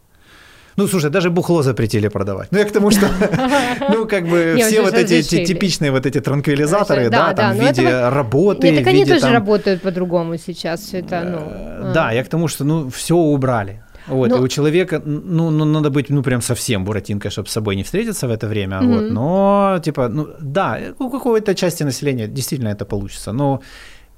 Ну, 0.77 0.89
слушай, 0.89 1.11
даже 1.11 1.31
бухло 1.31 1.62
запретили 1.62 2.09
продавать. 2.09 2.49
Ну, 2.51 2.59
я 2.59 2.64
к 2.64 2.72
тому, 2.72 2.91
что, 2.91 3.07
ну, 3.91 4.07
как 4.07 4.29
бы, 4.29 4.57
все 4.61 4.83
вот 4.83 4.95
эти 4.95 5.22
типичные 5.22 5.91
вот 5.91 6.07
эти 6.07 6.20
транквилизаторы, 6.20 7.11
Да, 7.11 7.33
там 7.35 7.55
в 7.55 7.59
но 7.59 7.68
виде 7.68 8.09
работы, 8.09 8.70
Нет, 8.70 8.85
так 8.85 8.95
они 8.95 9.05
тоже 9.05 9.33
работают 9.33 9.83
по-другому 9.83 10.37
сейчас, 10.39 10.81
все 10.81 10.99
это, 10.99 11.20
ну. 11.25 11.39
Э, 11.39 11.91
а. 11.91 11.93
Да, 11.95 12.12
я 12.12 12.25
к 12.25 12.29
тому, 12.29 12.49
что 12.49 12.64
ну 12.64 12.89
все 12.91 13.14
убрали. 13.14 13.83
Вот, 14.07 14.31
Но- 14.31 14.37
и 14.37 14.41
у 14.41 14.49
человека, 14.49 15.01
ну, 15.07 15.51
ну, 15.51 15.64
надо 15.64 15.89
быть, 15.91 16.11
ну, 16.11 16.22
прям 16.22 16.43
совсем 16.43 16.85
буратинкой, 16.85 17.31
чтобы 17.31 17.49
с 17.49 17.53
собой 17.53 17.77
не 17.77 17.83
встретиться 17.83 18.27
в 18.29 18.31
это 18.31 18.47
время, 18.47 18.81
вот, 18.83 19.03
Мгм. 19.05 19.14
но, 19.14 19.81
типа, 19.85 20.09
ну, 20.09 20.29
да, 20.41 20.79
у 20.99 21.09
какой-то 21.11 21.55
части 21.55 21.85
населения 21.85 22.27
действительно 22.29 22.68
это 22.68 22.85
получится, 22.85 23.33
но 23.33 23.61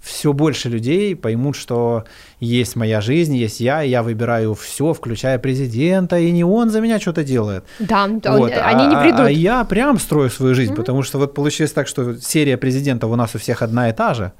все 0.00 0.32
больше 0.32 0.68
людей 0.68 1.16
поймут, 1.16 1.56
что 1.56 2.04
есть 2.38 2.76
моя 2.76 3.00
жизнь, 3.00 3.34
есть 3.36 3.60
я, 3.60 3.82
и 3.82 3.88
я 3.88 4.02
выбираю 4.02 4.54
все, 4.54 4.92
включая 4.92 5.38
президента, 5.38 6.18
и 6.18 6.30
не 6.30 6.44
он 6.44 6.70
за 6.70 6.80
меня 6.80 7.00
что-то 7.00 7.24
делает. 7.24 7.64
Да, 7.80 8.06
Вот, 8.06 8.52
они 8.52 8.84
а, 8.84 8.88
не 8.88 8.94
а- 8.94 9.02
придут. 9.02 9.20
А 9.20 9.30
я 9.30 9.64
прям 9.64 9.98
строю 9.98 10.30
свою 10.30 10.54
жизнь, 10.54 10.74
потому 10.74 11.02
что 11.02 11.18
вот 11.18 11.34
получилось 11.34 11.72
так, 11.72 11.88
что 11.88 12.14
серия 12.20 12.56
президентов 12.56 13.10
у 13.10 13.16
нас 13.16 13.34
у 13.34 13.38
всех 13.38 13.62
одна 13.62 13.88
и 13.88 13.92
та 13.92 14.14
же, 14.14 14.32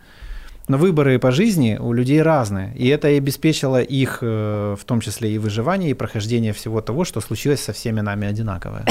но 0.69 0.79
выборы 0.79 1.19
по 1.19 1.31
жизни 1.31 1.79
у 1.81 1.93
людей 1.93 2.23
разные. 2.23 2.73
И 2.77 2.89
это 2.89 3.09
и 3.09 3.19
обеспечило 3.19 3.81
их, 3.81 4.19
э, 4.23 4.77
в 4.79 4.85
том 4.85 5.01
числе 5.01 5.31
и 5.31 5.39
выживание, 5.39 5.91
и 5.91 5.95
прохождение 5.95 6.53
всего 6.53 6.81
того, 6.81 7.05
что 7.05 7.21
случилось 7.21 7.61
со 7.61 7.73
всеми 7.73 8.01
нами 8.01 8.29
одинаковое. 8.29 8.85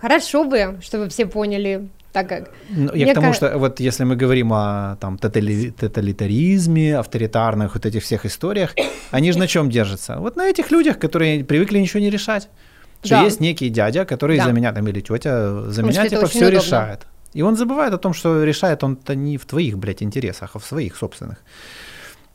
Хорошо 0.00 0.44
бы, 0.44 0.78
чтобы 0.80 1.08
все 1.08 1.26
поняли, 1.26 1.88
так 2.22 2.28
как... 2.28 2.50
Ну, 2.70 2.94
я 2.94 3.12
к 3.12 3.14
тому, 3.14 3.28
ка- 3.28 3.34
что 3.34 3.58
вот 3.58 3.80
если 3.80 4.04
мы 4.04 4.16
говорим 4.16 4.52
о 4.52 4.96
там, 5.00 5.16
тотали- 5.18 5.70
тоталитаризме, 5.70 6.96
авторитарных 6.98 7.74
вот 7.74 7.86
этих 7.86 8.02
всех 8.02 8.24
историях, 8.26 8.74
они 9.10 9.32
же 9.32 9.38
на 9.38 9.46
чем 9.46 9.70
держатся? 9.70 10.16
Вот 10.18 10.36
на 10.36 10.46
этих 10.46 10.70
людях, 10.70 10.98
которые 10.98 11.44
привыкли 11.44 11.78
ничего 11.78 12.00
не 12.00 12.10
решать. 12.10 12.48
Что 13.04 13.10
Да. 13.14 13.22
есть 13.24 13.40
некий 13.40 13.68
дядя, 13.70 14.04
который 14.04 14.36
Да. 14.38 14.44
за 14.44 14.52
меня 14.52 14.72
там 14.72 14.88
или 14.88 15.00
тетя 15.00 15.50
за 15.70 15.82
Потому 15.82 15.88
меня 15.88 16.08
типа 16.08 16.26
все 16.26 16.38
удобно. 16.38 16.56
решает. 16.56 17.06
И 17.34 17.42
он 17.42 17.56
забывает 17.56 17.94
о 17.94 17.98
том, 17.98 18.14
что 18.14 18.42
решает 18.44 18.82
он-то 18.82 19.14
не 19.14 19.36
в 19.36 19.44
твоих, 19.44 19.76
блядь, 19.78 20.02
интересах, 20.02 20.50
а 20.54 20.58
в 20.58 20.64
своих 20.64 20.96
собственных. 20.96 21.36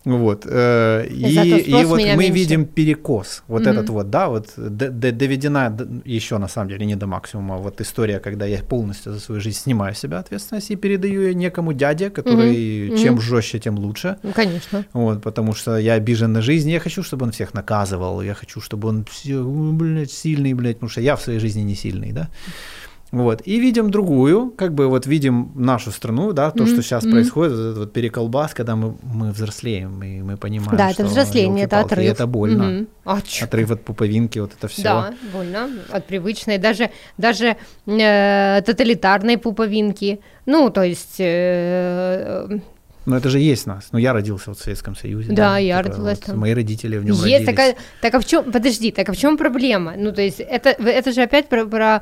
Вот. 0.06 0.46
э, 0.50 1.08
И, 1.10 1.72
и 1.72 1.84
вот 1.86 1.98
мы 2.00 2.16
меньше. 2.18 2.34
видим 2.34 2.66
перекос. 2.66 3.44
Вот 3.48 3.62
Мгм. 3.62 3.72
этот 3.72 3.90
вот, 3.90 4.10
да, 4.10 4.28
вот 4.28 4.50
д- 4.58 4.90
д- 4.90 5.12
доведена 5.12 5.76
еще 6.04 6.38
на 6.40 6.48
самом 6.50 6.70
деле 6.70 6.86
не 6.86 6.96
до 6.96 7.08
максимума. 7.08 7.56
Вот 7.58 7.80
история, 7.82 8.20
когда 8.20 8.46
я 8.46 8.58
полностью 8.64 9.14
за 9.14 9.20
свою 9.20 9.40
жизнь 9.42 9.58
снимаю 9.60 9.96
себя 9.96 10.20
ответственность 10.20 10.72
и 10.72 10.76
передаю 10.76 11.22
ее 11.22 11.34
некому 11.36 11.72
дяде, 11.74 12.10
который 12.10 12.90
Мгм. 12.90 12.98
чем 12.98 13.14
Мгм. 13.14 13.22
жестче, 13.22 13.60
тем 13.60 13.80
лучше. 13.80 14.18
Ну, 14.24 14.32
конечно. 14.34 14.84
Вот, 14.94 15.22
потому 15.24 15.54
что 15.56 15.78
я 15.78 15.94
обижен 15.94 16.34
на 16.34 16.42
жизнь, 16.42 16.70
я 16.70 16.80
хочу, 16.80 17.02
чтобы 17.04 17.26
он 17.26 17.32
всех 17.32 17.54
наказывал, 17.54 18.22
я 18.22 18.34
хочу, 18.34 18.60
чтобы 18.62 18.90
он 18.90 19.06
все, 19.06 19.42
блядь, 19.44 20.12
сильный, 20.12 20.54
блядь, 20.54 20.76
потому 20.76 20.90
что 20.90 21.02
я 21.02 21.16
в 21.16 21.22
своей 21.22 21.40
жизни 21.40 21.62
не 21.62 21.76
сильный, 21.76 22.12
да. 22.12 22.28
Вот. 23.14 23.42
И 23.46 23.60
видим 23.60 23.92
другую, 23.92 24.50
как 24.58 24.74
бы 24.74 24.88
вот 24.88 25.06
видим 25.06 25.52
нашу 25.54 25.92
страну, 25.92 26.34
да, 26.34 26.50
то, 26.50 26.64
Мгм, 26.64 26.74
что 26.74 26.82
сейчас 26.82 27.04
мгм. 27.04 27.12
происходит, 27.14 27.52
вот 27.54 27.60
этот 27.62 27.78
вот 27.78 27.94
переколбас, 27.94 28.56
когда 28.56 28.76
мы, 28.76 28.96
мы 29.04 29.32
взрослеем, 29.32 30.02
и 30.04 30.22
мы 30.24 30.36
понимаем, 30.36 30.76
Да, 30.78 30.92
что 30.92 31.04
это 31.04 31.12
взросление, 31.12 31.66
это 31.66 31.76
ёлки-палки, 31.76 31.94
и 31.94 32.08
отрыв. 32.08 32.12
это 32.16 32.28
больно. 32.28 32.64
Мгм. 32.64 32.88
А? 33.06 33.20
Отрыв 33.44 33.70
от 33.72 33.86
пуповинки, 33.86 34.40
вот 34.40 34.52
это 34.58 34.68
все. 34.68 34.82
Да, 34.84 35.14
больно 35.32 35.70
от 35.92 36.08
привычной, 36.08 36.58
даже, 36.58 36.90
даже 37.20 37.56
э, 37.86 38.62
тоталитарной 38.66 39.38
пуповинки. 39.38 40.20
Ну, 40.48 40.72
то 40.72 40.82
есть, 40.82 41.18
э, 41.20 42.48
Но 43.06 43.18
это 43.18 43.30
же 43.30 43.40
есть 43.40 43.66
нас. 43.68 43.90
Ну, 43.92 44.00
я 44.00 44.14
родился 44.14 44.52
вот 44.52 44.60
в 44.60 44.64
Советском 44.64 44.96
Союзе. 44.96 45.34
Да, 45.34 45.58
я 45.58 45.78
Типа 45.78 45.90
родилась 45.90 46.18
вот 46.20 46.26
там. 46.28 46.40
Мои 46.40 46.54
родители 46.54 46.98
в 46.98 47.04
нем 47.04 47.16
есть 47.16 47.24
родились. 47.24 47.46
такая, 47.46 47.76
так 48.02 48.14
а 48.16 48.20
в 48.20 48.26
чем, 48.26 48.52
подожди, 48.52 48.92
так 48.92 49.10
а 49.10 49.14
в 49.14 49.18
чем 49.18 49.38
проблема? 49.38 49.94
Ну, 49.98 50.14
то 50.14 50.22
есть, 50.22 50.40
это, 50.40 50.70
это 50.70 51.12
же 51.12 51.22
опять 51.22 51.50
про, 51.50 51.66
про 51.66 52.02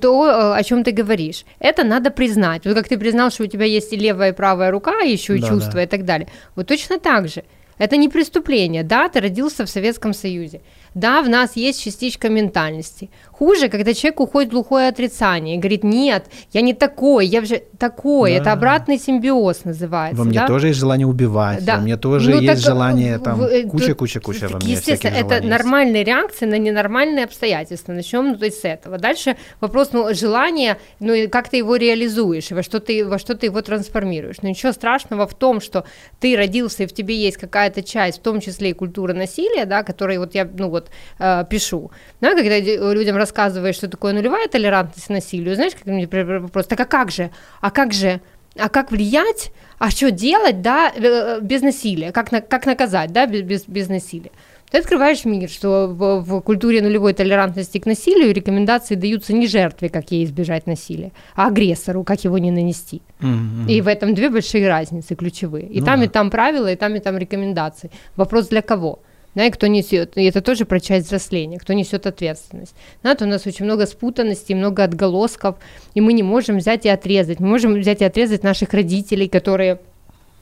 то, 0.00 0.26
э, 0.26 0.58
о 0.58 0.62
чем 0.62 0.84
ты 0.84 0.92
говоришь. 0.92 1.44
Это 1.58 1.84
надо 1.84 2.10
признать. 2.10 2.64
Вот 2.64 2.74
как 2.74 2.88
ты 2.88 2.98
признал, 2.98 3.30
что 3.30 3.44
у 3.44 3.46
тебя 3.46 3.66
есть 3.66 3.92
и 3.92 3.96
левая, 3.96 4.30
и 4.30 4.34
правая 4.34 4.70
рука, 4.70 5.00
еще 5.00 5.36
и 5.36 5.40
Да, 5.40 5.48
чувства 5.48 5.74
да. 5.74 5.82
и 5.82 5.86
так 5.86 6.04
далее. 6.04 6.28
Вот 6.56 6.66
точно 6.66 6.98
так 6.98 7.28
же. 7.28 7.44
Это 7.76 7.96
не 7.96 8.08
преступление. 8.08 8.82
Да, 8.82 9.08
ты 9.08 9.20
родился 9.20 9.64
в 9.64 9.70
Советском 9.70 10.12
Союзе. 10.12 10.60
Да, 10.94 11.22
в 11.22 11.28
нас 11.28 11.54
есть 11.54 11.82
частичка 11.82 12.28
ментальности. 12.28 13.08
Хуже, 13.38 13.68
когда 13.68 13.94
человек 13.94 14.18
уходит 14.20 14.48
в 14.50 14.52
глухое 14.52 14.88
отрицание 14.88 15.54
и 15.54 15.58
говорит, 15.58 15.84
нет, 15.84 16.24
я 16.52 16.60
не 16.60 16.74
такой, 16.74 17.24
я 17.26 17.40
уже 17.40 17.62
такой. 17.78 18.32
Да. 18.32 18.36
Это 18.38 18.52
обратный 18.52 18.98
симбиоз 18.98 19.64
называется. 19.64 20.18
Во 20.18 20.24
мне 20.24 20.40
да? 20.40 20.46
тоже 20.48 20.68
есть 20.68 20.78
желание 20.80 21.06
убивать, 21.06 21.64
Да. 21.64 21.76
во 21.76 21.82
мне 21.82 21.96
тоже 21.96 22.30
Ну, 22.30 22.40
есть 22.40 22.64
так, 22.64 22.74
желание 22.74 23.18
в- 23.18 23.22
там 23.22 23.40
э, 23.44 23.62
куча, 23.62 23.86
тут- 23.88 23.98
куча, 23.98 24.20
куча 24.20 24.48
во 24.48 24.58
мне 24.58 24.72
Естественно, 24.72 25.14
это 25.14 25.36
есть. 25.36 25.46
нормальные 25.46 26.02
реакции 26.02 26.46
на 26.46 26.58
ненормальные 26.58 27.26
обстоятельства. 27.26 27.92
Начнем 27.92 28.28
ну, 28.30 28.36
то 28.36 28.44
есть, 28.46 28.60
с 28.60 28.64
этого. 28.64 28.98
Дальше 28.98 29.36
вопрос, 29.60 29.90
ну, 29.92 30.12
желание, 30.14 30.76
ну, 30.98 31.12
и 31.12 31.28
как 31.28 31.48
ты 31.48 31.58
его 31.58 31.76
реализуешь, 31.76 32.50
во 32.50 32.64
что 32.64 32.80
ты, 32.80 33.06
во 33.06 33.20
что 33.20 33.36
ты 33.36 33.46
его 33.46 33.60
трансформируешь. 33.62 34.38
Но 34.42 34.48
ничего 34.48 34.72
страшного 34.72 35.28
в 35.28 35.34
том, 35.34 35.60
что 35.60 35.84
ты 36.18 36.36
родился, 36.36 36.82
и 36.82 36.86
в 36.86 36.92
тебе 36.92 37.14
есть 37.14 37.36
какая-то 37.36 37.84
часть, 37.84 38.18
в 38.18 38.22
том 38.22 38.40
числе 38.40 38.70
и 38.70 38.72
культура 38.72 39.12
насилия, 39.12 39.64
да, 39.64 39.84
которой 39.84 40.18
вот 40.18 40.34
я, 40.34 40.44
ну, 40.58 40.70
вот, 40.70 40.88
э, 41.20 41.44
пишу. 41.48 41.92
Да, 42.20 42.34
когда 42.34 42.58
людям 42.58 43.16
рассказываешь, 43.28 43.76
что 43.76 43.88
такое 43.88 44.12
нулевая 44.12 44.48
толерантность 44.48 45.06
к 45.06 45.10
насилию, 45.10 45.54
знаешь, 45.54 45.74
как 45.74 45.86
мне 45.86 46.06
вопрос, 46.40 46.66
так 46.66 46.80
а 46.80 46.84
как 46.84 47.10
же, 47.10 47.30
а 47.60 47.70
как 47.70 47.92
же, 47.92 48.20
а 48.56 48.68
как 48.68 48.90
влиять, 48.90 49.52
а 49.78 49.90
что 49.90 50.10
делать, 50.10 50.62
да, 50.62 50.92
э, 50.94 51.40
без 51.42 51.62
насилия, 51.62 52.12
как, 52.12 52.32
на, 52.32 52.40
как 52.40 52.66
наказать, 52.66 53.12
да, 53.12 53.26
без, 53.26 53.42
без, 53.42 53.64
без 53.66 53.88
насилия. 53.88 54.30
Ты 54.70 54.78
открываешь 54.78 55.24
мир, 55.24 55.48
что 55.48 55.86
в, 55.86 56.20
в 56.20 56.40
культуре 56.42 56.82
нулевой 56.82 57.14
толерантности 57.14 57.78
к 57.78 57.86
насилию 57.86 58.34
рекомендации 58.34 58.96
даются 58.96 59.32
не 59.32 59.46
жертве, 59.46 59.88
как 59.88 60.10
ей 60.10 60.24
избежать 60.24 60.66
насилия, 60.66 61.12
а 61.34 61.46
агрессору, 61.46 62.04
как 62.04 62.24
его 62.24 62.38
не 62.38 62.50
нанести. 62.50 63.00
Мгм. 63.20 63.66
И 63.66 63.80
в 63.80 63.88
этом 63.88 64.14
две 64.14 64.28
большие 64.28 64.68
разницы 64.68 65.14
ключевые. 65.14 65.66
И 65.66 65.80
Ну 65.80 65.86
там, 65.86 66.00
да. 66.00 66.04
и 66.04 66.08
там 66.08 66.30
правила, 66.30 66.70
и 66.70 66.76
там, 66.76 66.94
и 66.96 67.00
там 67.00 67.16
рекомендации. 67.16 67.90
Вопрос 68.16 68.48
для 68.48 68.60
кого? 68.60 68.98
Да, 69.38 69.46
и 69.46 69.50
кто 69.52 69.68
несет, 69.68 70.18
и 70.18 70.24
это 70.24 70.40
тоже 70.40 70.64
про 70.64 70.80
часть 70.80 71.06
взросления, 71.06 71.60
кто 71.60 71.72
несет 71.72 72.08
ответственность. 72.08 72.74
Знаете, 73.02 73.24
у 73.24 73.28
нас 73.28 73.46
очень 73.46 73.66
много 73.66 73.86
спутанности, 73.86 74.52
много 74.52 74.82
отголосков, 74.82 75.58
и 75.94 76.00
мы 76.00 76.12
не 76.12 76.24
можем 76.24 76.58
взять 76.58 76.86
и 76.86 76.88
отрезать. 76.88 77.38
Мы 77.38 77.46
можем 77.46 77.74
взять 77.74 78.00
и 78.00 78.04
отрезать 78.04 78.42
наших 78.42 78.74
родителей, 78.74 79.28
которые 79.28 79.78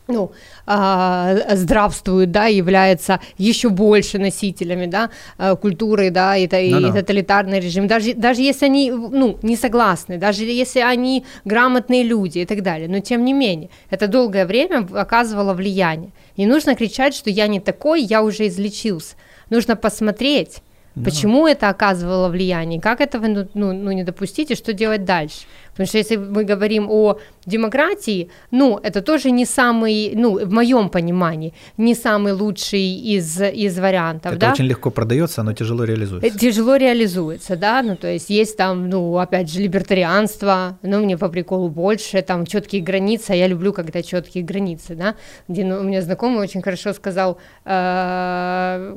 ну, 0.09 0.31
э, 0.67 1.57
здравствуют, 1.57 2.31
да, 2.31 2.47
являются 2.47 3.21
еще 3.39 3.69
больше 3.69 4.19
носителями, 4.19 4.87
да, 4.87 5.11
э, 5.39 5.57
культуры, 5.57 6.11
да, 6.11 6.37
и, 6.37 6.47
и, 6.47 6.71
ну, 6.71 6.89
и 6.89 6.93
тоталитарный 6.93 7.61
режим, 7.61 7.87
даже, 7.87 8.15
даже 8.15 8.43
если 8.43 8.67
они, 8.67 8.91
ну, 8.91 9.39
не 9.43 9.57
согласны, 9.57 10.19
даже 10.19 10.45
если 10.45 10.81
они 10.81 11.25
грамотные 11.45 12.05
люди 12.05 12.41
и 12.41 12.47
так 12.47 12.63
далее, 12.63 12.89
но 12.89 13.01
тем 13.01 13.25
не 13.25 13.33
менее, 13.33 13.69
это 13.91 14.07
долгое 14.09 14.47
время 14.47 14.87
оказывало 14.95 15.55
влияние. 15.55 16.11
Не 16.37 16.47
нужно 16.47 16.75
кричать, 16.75 17.15
что 17.15 17.31
я 17.31 17.49
не 17.49 17.61
такой, 17.61 18.03
я 18.03 18.23
уже 18.23 18.47
излечился. 18.47 19.17
Нужно 19.51 19.77
посмотреть, 19.77 20.63
да. 20.97 21.05
Почему 21.05 21.47
это 21.47 21.69
оказывало 21.69 22.31
влияние? 22.31 22.81
Как 22.81 23.03
этого 23.03 23.27
ну, 23.27 23.47
ну, 23.53 23.73
ну, 23.75 23.93
не 23.93 24.03
допустить 24.03 24.51
и 24.51 24.55
что 24.55 24.73
делать 24.73 25.05
дальше? 25.05 25.41
Потому 25.77 25.89
что 25.89 25.99
если 25.99 26.17
мы 26.17 26.45
говорим 26.45 26.91
о 26.91 27.19
демократии, 27.45 28.31
ну, 28.51 28.81
это 28.83 29.03
тоже 29.03 29.31
не 29.31 29.45
самый, 29.45 30.13
ну, 30.15 30.39
в 30.45 30.51
моем 30.51 30.89
понимании, 30.89 31.53
не 31.77 31.95
самый 31.95 32.33
лучший 32.33 32.81
из, 32.81 33.41
из 33.41 33.79
вариантов. 33.79 34.33
Это 34.33 34.41
да? 34.41 34.53
очень 34.53 34.65
легко 34.65 34.91
продается, 34.91 35.43
но 35.43 35.53
тяжело 35.53 35.85
реализуется. 35.85 36.27
Это 36.27 36.39
тяжело 36.39 36.77
реализуется, 36.77 37.57
да, 37.57 37.83
ну, 37.83 37.95
то 37.97 38.09
есть 38.09 38.31
есть 38.31 38.57
там, 38.57 38.89
ну, 38.89 39.19
опять 39.19 39.53
же, 39.53 39.61
либертарианство, 39.61 40.79
ну, 40.83 41.01
мне 41.01 41.19
по 41.19 41.29
приколу 41.29 41.69
больше, 41.69 42.23
там 42.23 42.47
четкие 42.47 42.81
границы, 42.81 43.33
а 43.33 43.35
я 43.35 43.47
люблю, 43.47 43.75
когда 43.75 44.03
четкие 44.03 44.45
границы, 44.45 44.95
да. 44.95 45.15
Один 45.47 45.73
у 45.73 45.83
меня 45.83 46.01
знакомый 46.01 46.41
очень 46.41 46.63
хорошо 46.63 46.95
сказал, 46.95 47.39
э, 47.67 48.97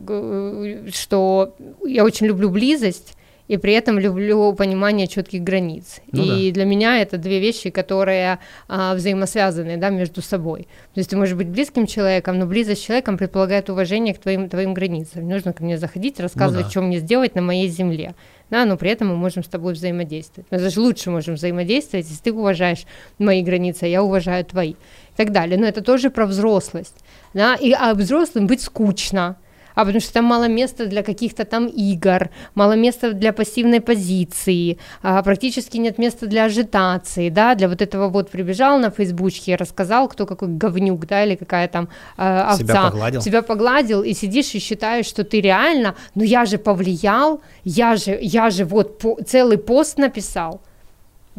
что 0.93 1.55
я 1.85 2.05
очень 2.05 2.27
люблю 2.27 2.49
близость, 2.49 3.17
и 3.49 3.57
при 3.57 3.73
этом 3.73 3.97
люблю 3.97 4.53
понимание 4.53 5.07
четких 5.07 5.41
границ. 5.41 6.01
Ну, 6.11 6.23
и 6.23 6.49
да. 6.49 6.53
для 6.53 6.65
меня 6.65 7.01
это 7.01 7.17
две 7.17 7.39
вещи, 7.39 7.71
которые 7.71 8.37
а, 8.67 8.93
взаимосвязаны 8.93 9.77
да, 9.77 9.89
между 9.89 10.21
собой. 10.21 10.67
То 10.93 10.99
есть 10.99 11.09
ты 11.09 11.17
можешь 11.17 11.35
быть 11.35 11.47
близким 11.47 11.87
человеком, 11.87 12.37
но 12.37 12.45
близость 12.45 12.81
с 12.81 12.85
человеком 12.85 13.17
предполагает 13.17 13.69
уважение 13.71 14.13
к 14.13 14.19
твоим, 14.19 14.49
твоим 14.49 14.75
границам. 14.75 15.27
Не 15.27 15.33
нужно 15.33 15.51
ко 15.51 15.63
мне 15.63 15.79
заходить, 15.79 16.19
рассказывать, 16.19 16.65
ну, 16.65 16.67
да. 16.67 16.69
что 16.69 16.81
мне 16.81 16.99
сделать 16.99 17.33
на 17.33 17.41
моей 17.41 17.67
земле. 17.67 18.13
Да, 18.51 18.65
но 18.65 18.77
при 18.77 18.91
этом 18.91 19.07
мы 19.07 19.15
можем 19.15 19.43
с 19.43 19.47
тобой 19.47 19.73
взаимодействовать. 19.73 20.47
Мы 20.51 20.59
даже 20.59 20.79
лучше 20.79 21.09
можем 21.09 21.33
взаимодействовать, 21.33 22.07
если 22.07 22.21
ты 22.21 22.31
уважаешь 22.31 22.85
мои 23.17 23.41
границы, 23.41 23.83
а 23.83 23.87
я 23.87 24.03
уважаю 24.03 24.45
твои. 24.45 24.71
И 24.71 24.75
так 25.17 25.31
далее. 25.31 25.57
Но 25.57 25.65
это 25.65 25.81
тоже 25.81 26.11
про 26.11 26.27
взрослость. 26.27 26.97
Да? 27.33 27.55
И, 27.55 27.71
а 27.71 27.95
взрослым 27.95 28.45
быть 28.45 28.61
скучно 28.61 29.37
а 29.79 29.85
потому 29.85 30.01
что 30.01 30.13
там 30.13 30.25
мало 30.25 30.49
места 30.49 30.87
для 30.87 31.03
каких-то 31.03 31.45
там 31.45 31.67
игр, 31.67 32.29
мало 32.53 32.73
места 32.73 33.13
для 33.13 33.31
пассивной 33.31 33.79
позиции, 33.79 34.77
а, 35.01 35.23
практически 35.23 35.77
нет 35.77 35.97
места 35.97 36.27
для 36.27 36.45
ажитации, 36.45 37.29
да, 37.29 37.55
для 37.55 37.69
вот 37.69 37.81
этого 37.81 38.09
вот 38.09 38.29
прибежал 38.29 38.77
на 38.77 38.89
фейсбучке, 38.89 39.55
рассказал, 39.55 40.09
кто 40.09 40.25
какой 40.25 40.49
говнюк, 40.49 41.05
да, 41.07 41.23
или 41.23 41.35
какая 41.35 41.69
там 41.69 41.87
э, 42.17 42.23
овца. 42.23 42.57
Себя 42.57 42.81
погладил. 42.81 43.21
Себя 43.21 43.41
погладил, 43.41 44.03
и 44.03 44.13
сидишь 44.13 44.53
и 44.53 44.59
считаешь, 44.59 45.05
что 45.05 45.23
ты 45.23 45.39
реально, 45.39 45.95
ну 46.13 46.23
я 46.25 46.43
же 46.43 46.57
повлиял, 46.57 47.41
я 47.63 47.95
же, 47.95 48.19
я 48.21 48.49
же 48.49 48.65
вот 48.65 48.97
по, 48.97 49.17
целый 49.25 49.57
пост 49.57 49.97
написал, 49.97 50.61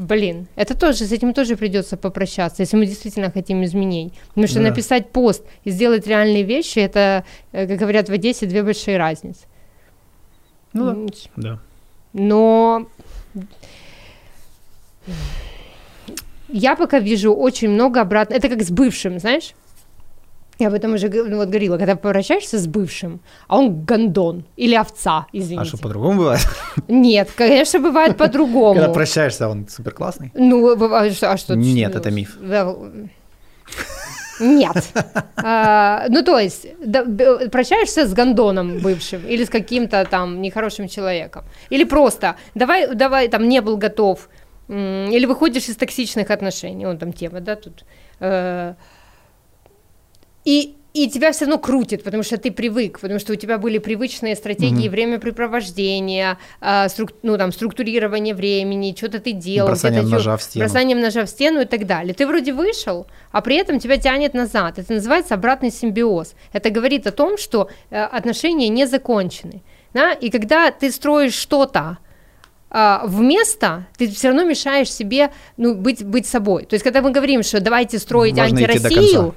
Блин, 0.01 0.46
это 0.57 0.74
тоже, 0.74 1.05
с 1.05 1.12
этим 1.12 1.34
тоже 1.34 1.57
придется 1.57 1.98
попрощаться, 1.98 2.62
если 2.62 2.78
мы 2.78 2.86
действительно 2.86 3.30
хотим 3.30 3.62
изменений. 3.64 4.14
Потому 4.28 4.46
что 4.46 4.59
да. 4.61 4.70
написать 4.70 5.11
пост 5.11 5.44
и 5.64 5.70
сделать 5.70 6.07
реальные 6.07 6.42
вещи, 6.42 6.78
это, 6.78 7.26
э, 7.53 7.66
как 7.66 7.78
говорят 7.78 8.09
в 8.09 8.12
Одессе, 8.12 8.46
две 8.46 8.62
большие 8.62 8.96
разницы. 8.96 9.40
Ну 10.72 11.07
да. 11.36 11.59
Но 12.14 12.86
я 16.48 16.76
пока 16.76 16.98
вижу 16.98 17.34
очень 17.34 17.68
много 17.68 18.01
обратно. 18.01 18.32
Это 18.32 18.48
как 18.48 18.62
с 18.62 18.70
бывшим, 18.70 19.18
знаешь? 19.18 19.53
Я 20.61 20.68
об 20.68 20.74
этом 20.74 20.92
уже 20.92 21.08
ну, 21.08 21.38
вот 21.38 21.48
говорила, 21.48 21.78
когда 21.78 21.96
попрощаешься 21.96 22.58
с 22.58 22.66
бывшим, 22.66 23.20
а 23.48 23.56
он 23.56 23.82
гондон 23.82 24.44
или 24.56 24.74
овца, 24.74 25.26
извините. 25.32 25.62
А 25.62 25.64
что, 25.64 25.78
по-другому 25.78 26.18
бывает? 26.18 26.46
Нет, 26.86 27.30
конечно, 27.34 27.80
бывает 27.80 28.16
по-другому. 28.18 28.74
Когда 28.74 28.92
прощаешься, 28.92 29.48
он 29.48 29.66
супер 29.68 29.92
классный? 29.92 30.30
Ну, 30.34 30.94
а 30.94 31.11
что? 31.11 31.32
А 31.32 31.38
что 31.38 31.56
Нет, 31.56 31.96
это 31.96 32.11
миф. 32.11 32.36
Нет. 34.38 34.92
А, 35.36 36.04
ну, 36.08 36.22
то 36.22 36.38
есть, 36.38 36.66
да, 36.84 37.04
прощаешься 37.50 38.06
с 38.06 38.12
гондоном 38.12 38.78
бывшим 38.78 39.26
или 39.26 39.44
с 39.44 39.48
каким-то 39.48 40.04
там 40.04 40.42
нехорошим 40.42 40.88
человеком. 40.88 41.44
Или 41.70 41.84
просто, 41.84 42.36
давай, 42.54 42.94
давай, 42.94 43.28
там, 43.28 43.48
не 43.48 43.61
был 43.62 43.78
готов. 43.78 44.28
Или 44.68 45.26
выходишь 45.26 45.68
из 45.68 45.76
токсичных 45.76 46.30
отношений. 46.30 46.86
Он 46.86 46.98
там 46.98 47.12
тема, 47.12 47.40
да, 47.40 47.56
тут. 47.56 47.84
Э, 48.20 48.74
и 50.51 50.74
и 50.92 51.09
тебя 51.09 51.30
все 51.30 51.44
равно 51.44 51.59
крутит, 51.59 52.03
потому 52.03 52.24
что 52.24 52.36
ты 52.36 52.51
привык, 52.51 52.98
потому 52.98 53.20
что 53.20 53.32
у 53.32 53.36
тебя 53.36 53.59
были 53.59 53.78
привычные 53.78 54.34
стратегии 54.34 54.86
mm-hmm. 54.86 54.90
времяпрепровождения, 54.90 56.36
э, 56.61 56.88
струк, 56.88 57.12
ну 57.22 57.38
там 57.38 57.53
структурирование 57.53 58.34
времени, 58.34 58.94
что-то 58.96 59.20
ты 59.20 59.30
делал, 59.32 59.68
бросанием 59.68 60.11
ножа 60.11 60.36
в 60.36 60.42
стену, 60.42 60.64
бросанием 60.64 61.01
ножа 61.01 61.24
в 61.24 61.28
стену 61.28 61.61
и 61.61 61.64
так 61.64 61.86
далее. 61.86 62.12
Ты 62.12 62.26
вроде 62.26 62.53
вышел, 62.53 63.07
а 63.30 63.40
при 63.40 63.57
этом 63.57 63.78
тебя 63.78 63.98
тянет 63.98 64.34
назад. 64.34 64.80
Это 64.80 64.92
называется 64.92 65.34
обратный 65.34 65.70
симбиоз. 65.70 66.34
Это 66.53 66.70
говорит 66.70 67.07
о 67.07 67.12
том, 67.12 67.38
что 67.38 67.70
э, 67.90 68.03
отношения 68.03 68.68
не 68.68 68.86
закончены, 68.86 69.62
да? 69.94 70.12
И 70.12 70.28
когда 70.28 70.72
ты 70.72 70.90
строишь 70.90 71.34
что-то 71.34 71.98
э, 72.68 72.98
вместо, 73.05 73.86
ты 73.96 74.09
все 74.09 74.28
равно 74.28 74.42
мешаешь 74.42 74.92
себе, 74.92 75.30
ну 75.57 75.76
быть 75.76 76.05
быть 76.05 76.26
собой. 76.26 76.64
То 76.64 76.74
есть 76.74 76.82
когда 76.82 77.01
мы 77.01 77.12
говорим, 77.12 77.44
что 77.44 77.61
давайте 77.61 78.01
строить 78.01 78.36
Можно 78.36 78.59
антироссию 78.59 79.36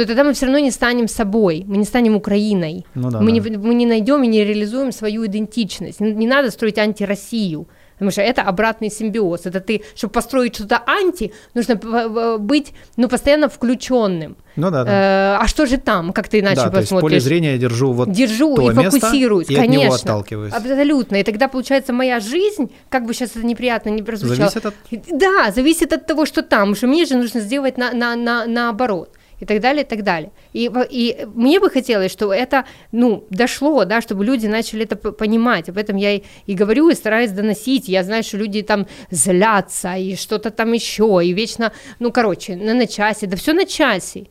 то 0.00 0.06
тогда 0.06 0.24
мы 0.24 0.32
все 0.32 0.46
равно 0.46 0.58
не 0.58 0.70
станем 0.70 1.08
собой, 1.08 1.64
мы 1.66 1.76
не 1.76 1.84
станем 1.84 2.16
Украиной. 2.16 2.86
Ну, 2.94 3.10
да, 3.10 3.20
мы, 3.20 3.26
да. 3.38 3.50
Не, 3.50 3.58
мы 3.58 3.74
не 3.74 3.84
найдем 3.84 4.22
и 4.22 4.26
не 4.26 4.44
реализуем 4.44 4.92
свою 4.92 5.26
идентичность. 5.26 6.00
Не, 6.00 6.12
не 6.12 6.26
надо 6.26 6.50
строить 6.50 6.78
антироссию. 6.78 7.68
Потому 7.92 8.12
что 8.12 8.22
это 8.22 8.40
обратный 8.40 8.90
симбиоз. 8.90 9.44
Это 9.44 9.60
ты, 9.60 9.82
чтобы 9.94 10.12
построить 10.12 10.54
что-то 10.54 10.82
анти, 10.86 11.34
нужно 11.52 12.38
быть 12.38 12.72
ну, 12.96 13.10
постоянно 13.10 13.50
включенным. 13.50 14.38
Ну 14.56 14.70
да, 14.70 14.84
да. 14.84 14.90
Э, 14.90 15.36
а 15.38 15.46
что 15.46 15.66
же 15.66 15.76
там, 15.76 16.14
как 16.14 16.28
ты 16.28 16.40
иначе 16.40 16.62
да, 16.62 16.70
посмотришь? 16.70 16.88
То 16.88 16.94
есть 16.94 17.02
поле 17.02 17.20
зрения 17.20 17.58
держу 17.58 17.92
вот 17.92 18.10
Держу 18.10 18.56
то 18.56 18.70
и 18.70 18.74
фокусируюсь, 18.74 19.50
и 19.50 19.54
конечно. 19.54 19.76
От 19.76 19.84
него 19.84 19.94
отталкиваюсь. 19.96 20.54
Абсолютно. 20.54 21.16
И 21.16 21.22
тогда 21.24 21.48
получается 21.48 21.92
моя 21.92 22.20
жизнь, 22.20 22.70
как 22.88 23.04
бы 23.04 23.12
сейчас 23.12 23.32
это 23.36 23.44
неприятно 23.44 23.90
не 23.90 24.02
прозвучало. 24.02 24.48
Зависит 24.48 24.64
от... 24.64 24.74
Да, 25.10 25.52
зависит 25.54 25.92
от 25.92 26.06
того, 26.06 26.24
что 26.24 26.40
там. 26.40 26.60
Потому 26.60 26.76
что 26.76 26.86
мне 26.86 27.04
же 27.04 27.16
нужно 27.16 27.40
сделать 27.40 27.76
на, 27.76 27.92
на, 27.92 28.16
на, 28.16 28.46
наоборот 28.46 29.10
и 29.40 29.46
так 29.46 29.60
далее, 29.60 29.82
и 29.82 29.86
так 29.86 30.02
далее. 30.02 30.30
И, 30.52 30.70
и 30.90 31.26
мне 31.34 31.58
бы 31.58 31.70
хотелось, 31.70 32.12
чтобы 32.12 32.34
это, 32.34 32.64
ну, 32.92 33.24
дошло, 33.30 33.84
да, 33.84 34.00
чтобы 34.00 34.24
люди 34.24 34.46
начали 34.46 34.84
это 34.84 34.96
понимать, 34.96 35.68
об 35.68 35.78
этом 35.78 35.96
я 35.96 36.16
и, 36.16 36.22
и 36.46 36.54
говорю, 36.54 36.90
и 36.90 36.94
стараюсь 36.94 37.30
доносить, 37.30 37.88
я 37.88 38.04
знаю, 38.04 38.22
что 38.22 38.36
люди 38.36 38.62
там 38.62 38.86
злятся, 39.10 39.96
и 39.96 40.14
что-то 40.16 40.50
там 40.50 40.72
еще, 40.72 41.20
и 41.24 41.32
вечно, 41.32 41.72
ну, 41.98 42.12
короче, 42.12 42.56
на, 42.56 42.74
на 42.74 42.86
часе, 42.86 43.26
да 43.26 43.36
все 43.36 43.52
на 43.52 43.64
часе, 43.64 44.26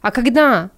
а 0.00 0.10
когда? 0.10 0.70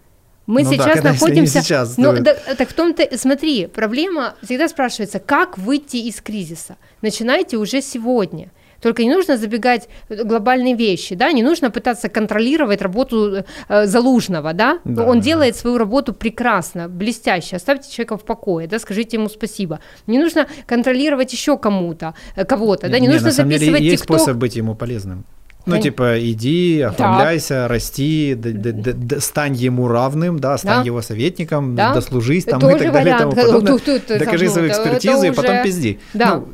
Мы 0.47 0.63
ну 0.63 0.71
сейчас 0.71 1.03
да, 1.03 1.13
находимся. 1.13 1.61
Сейчас, 1.61 1.99
ну, 1.99 2.15
да, 2.21 2.35
так 2.57 2.71
в 2.71 2.73
том-то, 2.73 3.19
смотри, 3.19 3.67
проблема 3.67 4.35
всегда 4.43 4.67
спрашивается, 4.69 5.19
как 5.19 5.59
выйти 5.59 5.99
из 5.99 6.23
кризиса. 6.23 6.79
Начинайте 7.03 7.59
уже 7.59 7.83
сегодня. 7.83 8.51
Только 8.81 9.03
не 9.03 9.11
нужно 9.11 9.37
забегать 9.37 9.89
глобальные 10.09 10.75
вещи, 10.75 11.15
да, 11.15 11.33
не 11.33 11.43
нужно 11.43 11.71
пытаться 11.71 12.09
контролировать 12.09 12.83
работу 12.83 13.45
э, 13.69 13.87
Залужного, 13.87 14.53
да? 14.53 14.79
да 14.85 15.05
он 15.05 15.19
да. 15.19 15.25
делает 15.25 15.57
свою 15.57 15.79
работу 15.79 16.13
прекрасно, 16.13 16.89
блестяще, 16.89 17.57
оставьте 17.57 17.91
человека 17.91 18.17
в 18.17 18.25
покое, 18.25 18.67
да, 18.69 18.79
скажите 18.79 19.17
ему 19.17 19.29
спасибо. 19.29 19.81
Не 20.07 20.19
нужно 20.19 20.47
контролировать 20.67 21.33
еще 21.33 21.59
кому-то, 21.59 22.15
э, 22.37 22.45
кого-то, 22.45 22.89
да, 22.89 22.99
не, 22.99 23.07
не 23.07 23.13
нужно 23.13 23.29
на 23.29 23.33
самом 23.33 23.53
записывать 23.53 23.81
деле, 23.81 23.91
есть 23.91 24.05
TikTok. 24.05 24.19
способ 24.19 24.37
быть 24.37 24.57
ему 24.57 24.75
полезным. 24.75 25.25
Ну, 25.67 25.79
типа, 25.81 26.19
иди, 26.19 26.81
оформляйся, 26.81 27.55
да. 27.55 27.69
расти, 27.69 28.35
д- 28.35 28.53
д- 28.53 28.93
д- 28.93 29.21
стань 29.21 29.55
ему 29.55 29.89
равным, 29.89 30.39
да, 30.39 30.57
стань 30.57 30.81
да. 30.81 30.87
его 30.87 31.03
советником, 31.03 31.77
да. 31.77 31.93
дослужись 31.93 32.45
там 32.45 32.61
Тоже 32.61 32.77
и 32.77 32.79
так 32.79 32.93
далее. 32.93 33.19
Тому 33.19 33.33
подобное. 33.37 33.73
Тут, 33.79 33.85
тут, 34.07 34.19
Докажи 34.19 34.49
свою 34.49 34.69
экспертизу 34.69 35.27
и 35.27 35.31
потом 35.31 35.63
пизди. 35.63 35.99
Да. 36.15 36.37
Ну, 36.37 36.49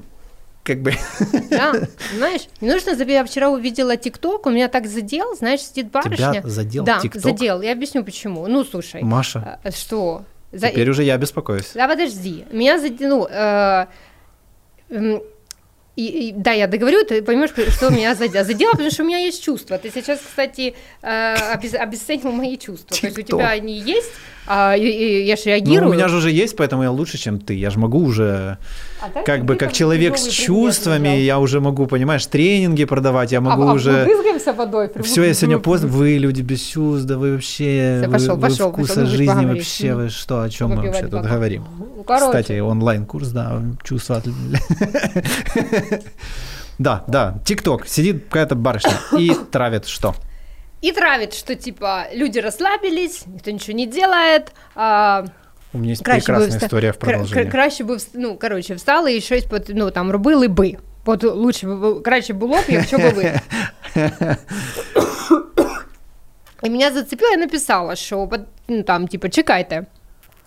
как 0.65 0.81
бы. 0.81 0.95
Да, 1.51 1.75
знаешь, 2.17 2.49
не 2.61 2.71
нужно, 2.71 2.91
я 3.05 3.25
вчера 3.25 3.51
увидела 3.51 3.97
ТикТок, 3.97 4.47
у 4.47 4.51
меня 4.51 4.69
так 4.69 4.87
задел, 4.87 5.37
знаешь, 5.37 5.61
сидит 5.61 5.91
барышня. 5.91 6.41
Тебя 6.41 6.49
задел 6.49 6.85
Да, 6.85 7.01
TikTok? 7.03 7.21
задел, 7.21 7.63
я 7.63 7.73
объясню 7.73 8.03
почему. 8.03 8.47
Ну, 8.49 8.65
слушай. 8.65 9.03
Маша. 9.03 9.61
Э, 9.63 9.71
что? 9.71 10.25
Теперь 10.53 10.89
уже 10.91 11.05
я 11.05 11.17
беспокоюсь. 11.17 11.73
Да, 11.75 11.87
подожди, 11.87 12.45
меня 12.51 12.79
задел, 12.79 13.09
ну, 13.09 13.29
э, 13.31 13.87
и, 15.97 16.29
и, 16.29 16.33
да, 16.33 16.53
я 16.53 16.67
договорю, 16.67 17.05
ты 17.05 17.23
поймешь, 17.23 17.51
что 17.51 17.91
меня 17.91 18.15
задело. 18.15 18.45
Задело, 18.45 18.73
потому 18.73 18.91
что 18.91 19.05
у 19.05 19.07
меня 19.07 19.19
есть 19.19 19.45
чувства. 19.45 19.79
Ты 19.79 19.91
сейчас, 19.91 20.19
кстати, 20.19 20.75
э, 21.03 21.35
обесценил 21.79 22.33
мои 22.33 22.59
чувства. 22.59 22.97
То 22.97 23.07
есть 23.07 23.19
у 23.19 23.23
тебя 23.23 23.51
они 23.51 23.79
есть, 23.79 24.11
а, 24.47 24.77
и, 24.77 24.87
и 24.87 25.25
я 25.25 25.37
же 25.37 25.43
реагирую. 25.47 25.85
Ну, 25.85 25.91
у 25.91 25.93
меня 25.95 26.09
же 26.09 26.17
уже 26.17 26.31
есть, 26.31 26.57
поэтому 26.57 26.83
я 26.83 26.91
лучше, 26.91 27.19
чем 27.19 27.39
ты. 27.39 27.55
Я 27.55 27.71
же 27.71 27.79
могу 27.79 28.01
уже, 28.01 28.59
а 29.01 29.23
как 29.25 29.45
бы, 29.45 29.57
как 29.57 29.73
человек 29.73 30.19
с 30.19 30.29
чувствами, 30.29 31.09
я 31.09 31.39
уже 31.39 31.61
могу, 31.61 31.87
понимаешь, 31.87 32.27
тренинги 32.27 32.85
продавать, 32.85 33.33
я 33.33 33.41
могу 33.41 33.63
а, 33.63 33.73
уже... 33.73 34.03
А 34.03 34.07
мы 34.07 34.53
водой. 34.53 34.91
Все, 35.03 35.25
я 35.25 35.35
сегодня 35.35 35.59
поздно. 35.59 35.89
Вы 35.89 36.19
люди 36.19 36.43
без 36.43 36.61
чувств, 36.61 37.07
да 37.07 37.17
вы 37.17 37.33
вообще... 37.33 38.01
Все, 38.03 38.11
пошел, 38.11 38.37
вы, 38.37 38.43
пошел, 38.43 38.67
вы 38.69 38.73
вкуса 38.75 39.01
пошел, 39.01 39.07
жизни 39.07 39.47
вообще, 39.47 39.95
вы 39.95 40.09
что, 40.09 40.43
о 40.43 40.51
чем 40.51 40.71
мы 40.71 40.87
вообще 40.87 41.07
тут 41.07 41.23
говорим? 41.23 41.65
Ну, 41.79 42.05
Кстати, 42.05 42.61
онлайн-курс, 42.61 43.29
да, 43.29 43.63
чувства. 43.83 44.23
Да, 46.77 47.05
да, 47.07 47.39
ТикТок, 47.45 47.87
сидит 47.87 48.25
какая-то 48.25 48.57
барышня 48.57 48.95
и 49.17 49.33
травит 49.53 49.87
что? 49.87 50.15
И 50.85 50.93
травит, 50.93 51.33
что 51.33 51.55
типа 51.55 52.09
люди 52.13 52.39
расслабились, 52.39 53.25
никто 53.27 53.51
ничего 53.51 53.75
не 53.75 53.87
делает, 53.87 54.53
а, 54.75 55.25
у 55.73 55.79
меня 55.79 55.93
есть 55.93 56.05
прекрасная 56.05 56.51
вста... 56.51 56.67
история 56.67 56.93
в 56.93 56.99
продолжении. 56.99 57.51
Краще 57.51 57.85
бы, 57.85 57.99
ну, 58.13 58.37
короче, 58.37 58.75
встала 58.75 59.11
і 59.11 59.21
щось, 59.21 59.47
ну, 59.69 59.91
там, 59.91 60.11
робили 60.11 60.49
би. 60.49 60.77
От 61.05 61.25
лучше 61.25 61.69
краще 62.05 62.33
було 62.33 62.57
б, 62.57 62.65
якщо 62.69 62.99
би 62.99 63.09
ви. 63.09 63.41
І 66.63 66.71
мене 66.71 66.91
зацепило, 66.91 67.31
я 67.31 67.37
написала, 67.37 67.97
що 67.97 68.31
ну, 68.69 68.83
там, 68.83 69.09
типу, 69.09 69.29
чекайте, 69.29 69.87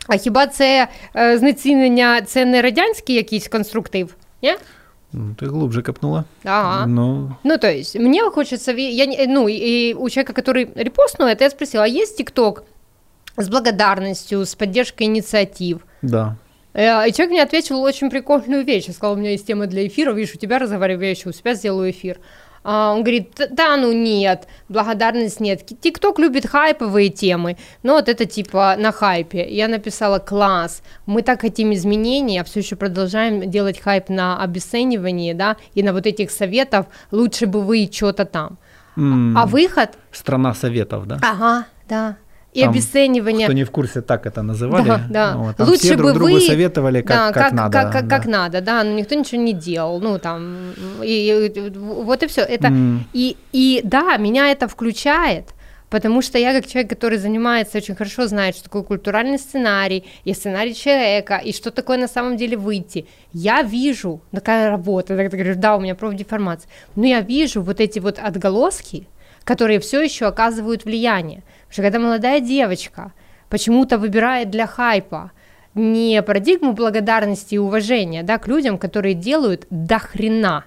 а 0.07 0.17
хіба 0.17 0.47
це 0.47 0.87
е, 1.15 1.37
знецінення, 1.37 2.21
це 2.21 2.45
не 2.45 2.61
радянський 2.61 3.15
якийсь 3.15 3.47
конструктив? 3.47 4.15
Ні? 4.41 4.55
Ну, 5.13 5.35
ты 5.35 5.45
глубже 5.47 5.81
копнула. 5.81 6.25
Ага. 6.43 6.85
Ну, 6.85 7.31
ну 7.43 7.57
то 7.57 7.71
есть, 7.71 7.95
мне 7.95 8.29
хочется... 8.29 8.71
Я, 8.73 9.27
ну, 9.27 9.47
и 9.47 9.93
у 9.93 10.09
человека, 10.09 10.33
который 10.33 10.69
репостнул 10.75 11.27
это, 11.27 11.45
я 11.45 11.49
спросила, 11.49 11.85
а 11.85 11.87
есть 11.87 12.17
ТикТок 12.17 12.63
с 13.37 13.47
благодарностью, 13.49 14.45
с 14.45 14.55
поддержкой 14.55 15.03
инициатив? 15.03 15.85
Да. 16.01 16.37
Э, 16.73 17.07
и 17.07 17.13
человек 17.13 17.31
мне 17.31 17.41
ответил 17.41 17.81
очень 17.81 18.09
прикольную 18.09 18.63
вещь. 18.65 18.85
Я 18.87 18.93
сказала, 18.93 19.15
у 19.15 19.17
меня 19.17 19.31
есть 19.31 19.47
тема 19.47 19.65
для 19.67 19.87
эфира, 19.87 20.11
видишь, 20.11 20.35
у 20.35 20.37
тебя 20.37 20.59
разговариваю, 20.59 21.05
я 21.05 21.11
еще 21.11 21.29
у 21.29 21.33
себя 21.33 21.53
сделаю 21.53 21.89
эфир. 21.91 22.19
А, 22.69 22.91
он 22.91 23.03
говорит, 23.03 23.39
да, 23.51 23.77
ну 23.77 23.93
нет, 23.93 24.45
благодарность 24.67 25.39
нет. 25.39 25.65
ТикТок 25.65 26.19
любит 26.19 26.45
хайповые 26.45 27.07
темы, 27.07 27.55
но 27.81 27.93
вот 27.93 28.09
это 28.09 28.25
типа 28.25 28.75
на 28.77 28.91
хайпе. 28.91 29.47
Я 29.49 29.69
написала, 29.69 30.19
класс, 30.19 30.83
мы 31.05 31.21
так 31.21 31.39
хотим 31.39 31.71
изменений, 31.71 32.37
а 32.37 32.43
все 32.43 32.59
еще 32.59 32.75
продолжаем 32.75 33.49
делать 33.49 33.79
хайп 33.79 34.09
на 34.09 34.43
обесценивании, 34.43 35.31
да, 35.31 35.55
и 35.75 35.81
на 35.81 35.93
вот 35.93 36.05
этих 36.05 36.29
советов, 36.29 36.87
лучше 37.11 37.45
бы 37.45 37.61
вы 37.61 37.89
что-то 37.89 38.25
там. 38.25 38.57
Mm, 38.97 39.35
а 39.37 39.45
выход... 39.45 39.91
Страна 40.11 40.53
советов, 40.53 41.07
да? 41.07 41.19
Ага, 41.21 41.67
да 41.87 42.17
и 42.57 42.61
там, 42.61 42.71
обесценивание. 42.71 43.47
Кто 43.47 43.53
не 43.53 43.63
в 43.63 43.71
курсе, 43.71 44.01
так 44.01 44.25
это 44.25 44.41
называли. 44.41 44.87
Да, 44.87 45.01
да. 45.09 45.37
Вот, 45.37 45.57
там 45.57 45.67
Лучше 45.67 45.81
все 45.81 45.95
друг 45.95 46.09
бы 46.09 46.13
другу 46.13 46.33
вы... 46.33 46.41
советовали, 46.41 47.01
как, 47.01 47.17
да, 47.17 47.31
как, 47.31 47.43
как 47.43 47.53
надо. 47.53 47.71
Как, 47.71 47.91
как, 47.91 48.07
да. 48.07 48.17
как 48.17 48.25
надо, 48.25 48.61
да, 48.61 48.83
но 48.83 48.91
никто 48.93 49.15
ничего 49.15 49.41
не 49.41 49.53
делал, 49.53 50.01
ну 50.01 50.17
там, 50.17 50.73
и, 51.03 51.51
и, 51.55 51.69
вот 51.77 52.23
и 52.23 52.27
все. 52.27 52.41
Это, 52.41 52.69
mm. 52.69 52.99
и, 53.13 53.37
и 53.51 53.81
да, 53.83 54.17
меня 54.17 54.51
это 54.51 54.67
включает, 54.67 55.53
потому 55.91 56.23
что 56.23 56.39
я 56.39 56.51
как 56.51 56.65
человек, 56.65 56.89
который 56.89 57.19
занимается, 57.19 57.77
очень 57.77 57.95
хорошо 57.95 58.25
знает, 58.25 58.55
что 58.55 58.63
такое 58.63 58.81
культуральный 58.81 59.37
сценарий, 59.37 60.03
и 60.25 60.33
сценарий 60.33 60.73
человека, 60.73 61.37
и 61.37 61.53
что 61.53 61.69
такое 61.69 61.99
на 61.99 62.07
самом 62.07 62.37
деле 62.37 62.57
выйти. 62.57 63.05
Я 63.33 63.61
вижу, 63.61 64.19
такая 64.31 64.71
работа, 64.71 65.15
ты 65.15 65.37
говоришь, 65.37 65.57
да, 65.57 65.75
у 65.75 65.79
меня 65.79 65.93
профдеформация, 65.93 66.71
но 66.95 67.05
я 67.05 67.21
вижу 67.21 67.61
вот 67.61 67.79
эти 67.79 67.99
вот 67.99 68.17
отголоски, 68.17 69.07
которые 69.47 69.79
все 69.79 70.01
еще 70.01 70.25
оказывают 70.25 70.83
влияние. 70.83 71.41
Потому 71.67 71.71
что 71.71 71.81
когда 71.83 71.99
молодая 71.99 72.41
девочка 72.41 73.13
почему-то 73.49 73.97
выбирает 73.97 74.49
для 74.49 74.67
хайпа 74.67 75.31
не 75.73 76.21
парадигму 76.21 76.73
благодарности 76.73 77.55
и 77.55 77.57
уважения 77.57 78.23
да, 78.23 78.39
к 78.39 78.47
людям, 78.49 78.77
которые 78.77 79.13
делают 79.13 79.65
до 79.69 79.99
хрена. 79.99 80.65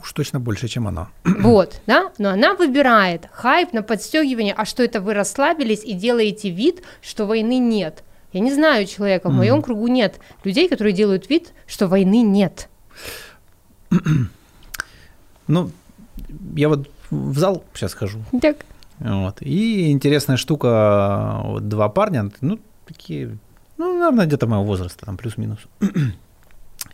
Уж 0.00 0.12
точно 0.12 0.38
больше, 0.38 0.68
чем 0.68 0.86
она. 0.86 1.08
Вот, 1.24 1.80
да, 1.88 2.12
но 2.18 2.30
она 2.30 2.54
выбирает 2.54 3.26
хайп 3.32 3.72
на 3.72 3.82
подстегивание, 3.82 4.54
а 4.56 4.64
что 4.64 4.84
это 4.84 5.00
вы 5.00 5.12
расслабились 5.12 5.82
и 5.82 5.94
делаете 5.94 6.50
вид, 6.50 6.84
что 7.02 7.26
войны 7.26 7.58
нет. 7.58 8.04
Я 8.32 8.40
не 8.40 8.52
знаю 8.52 8.86
человека, 8.86 9.28
в 9.28 9.32
моем 9.32 9.60
кругу 9.60 9.88
нет 9.88 10.20
людей, 10.44 10.68
которые 10.68 10.92
делают 10.92 11.28
вид, 11.28 11.52
что 11.66 11.88
войны 11.88 12.22
нет. 12.22 12.68
Ну, 15.48 15.72
я 16.54 16.68
вот 16.68 16.88
в 17.10 17.38
зал 17.38 17.64
сейчас 17.74 17.94
хожу. 17.94 18.18
Так. 18.40 18.56
Вот. 18.98 19.40
И 19.40 19.90
интересная 19.90 20.36
штука, 20.36 21.40
вот 21.44 21.68
два 21.68 21.88
парня, 21.88 22.30
ну, 22.40 22.58
такие, 22.86 23.38
ну, 23.78 23.98
наверное, 23.98 24.26
где-то 24.26 24.46
моего 24.46 24.64
возраста, 24.64 25.06
там 25.06 25.16
плюс-минус. 25.16 25.58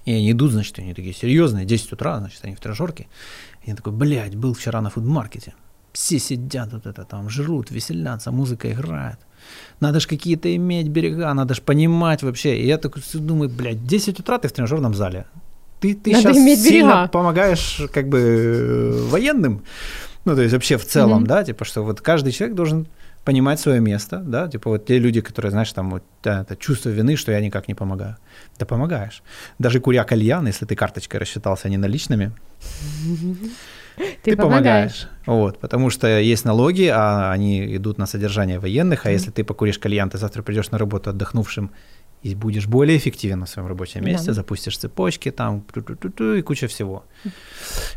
И 0.05 0.13
они 0.13 0.31
идут, 0.31 0.53
значит, 0.53 0.79
они 0.79 0.95
такие 0.95 1.15
серьезные, 1.15 1.65
10 1.65 1.93
утра, 1.93 2.19
значит, 2.19 2.45
они 2.45 2.55
в 2.55 2.61
тренажерке. 2.61 3.09
И 3.65 3.71
я 3.71 3.77
такой, 3.77 3.93
блядь, 3.93 4.37
был 4.37 4.55
вчера 4.55 4.81
на 4.81 4.91
фудмаркете. 4.91 5.55
Все 5.93 6.19
сидят 6.19 6.73
вот 6.73 6.87
это 6.87 7.05
там, 7.05 7.29
жрут, 7.29 7.71
веселятся, 7.71 8.31
музыка 8.31 8.71
играет. 8.71 9.19
Надо 9.81 9.99
же 9.99 10.07
какие-то 10.07 10.55
иметь 10.55 10.89
берега, 10.89 11.33
надо 11.35 11.55
же 11.55 11.63
понимать 11.63 12.23
вообще. 12.23 12.57
И 12.59 12.67
я 12.67 12.79
такой 12.79 13.03
думаю, 13.15 13.49
блядь, 13.49 13.85
10 13.85 14.21
утра 14.21 14.39
ты 14.39 14.49
в 14.49 14.53
тренажерном 14.53 14.95
зале 14.95 15.27
ты, 15.81 15.95
ты 15.95 16.13
Надо 16.13 16.35
сейчас 16.35 16.37
сильно 16.37 16.71
берега. 16.71 17.09
помогаешь 17.09 17.83
как 17.93 18.09
бы 18.09 19.07
военным, 19.11 19.63
ну, 20.27 20.35
то 20.35 20.43
есть 20.43 20.53
вообще 20.53 20.77
в 20.77 20.85
целом, 20.85 21.23
mm-hmm. 21.23 21.29
да, 21.29 21.45
типа, 21.45 21.65
что 21.65 21.83
вот 21.83 22.01
каждый 22.01 22.33
человек 22.33 22.57
должен 22.57 22.89
понимать 23.25 23.61
свое 23.61 23.81
место, 23.81 24.19
да, 24.19 24.49
типа 24.49 24.71
вот 24.71 24.87
те 24.87 24.99
люди, 24.99 25.21
которые, 25.21 25.51
знаешь, 25.51 25.73
там 25.73 25.91
вот 25.91 26.03
да, 26.23 26.43
это 26.43 26.57
чувство 26.57 26.91
вины, 26.91 27.17
что 27.17 27.33
я 27.33 27.41
никак 27.41 27.69
не 27.69 27.75
помогаю. 27.75 28.17
Ты 28.59 28.67
помогаешь. 28.67 29.23
Даже 29.59 29.81
куря 29.81 30.05
кальян, 30.05 30.47
если 30.47 30.67
ты 30.67 30.75
карточкой 30.75 31.21
рассчитался, 31.21 31.69
а 31.69 31.71
не 31.71 31.77
наличными, 31.77 32.33
ты, 34.25 34.37
помогаешь. 34.37 35.09
Вот, 35.27 35.61
потому 35.61 35.91
что 35.91 36.07
есть 36.21 36.45
налоги, 36.45 36.91
а 36.93 37.33
они 37.33 37.77
идут 37.77 37.99
на 37.99 38.07
содержание 38.07 38.59
военных, 38.59 39.07
а 39.07 39.11
если 39.11 39.31
ты 39.31 39.45
покуришь 39.45 39.79
кальян, 39.79 40.11
ты 40.11 40.19
завтра 40.19 40.43
придешь 40.43 40.71
на 40.71 40.79
работу 40.79 41.11
отдохнувшим 41.11 41.71
и 42.27 42.35
будешь 42.35 42.67
более 42.67 42.97
эффективен 42.97 43.41
на 43.41 43.47
своем 43.47 43.69
рабочем 43.69 44.05
месте, 44.05 44.27
да. 44.29 44.35
запустишь 44.35 44.79
цепочки 44.79 45.31
там 45.31 45.65
и 46.19 46.43
куча 46.43 46.67
всего. 46.67 47.05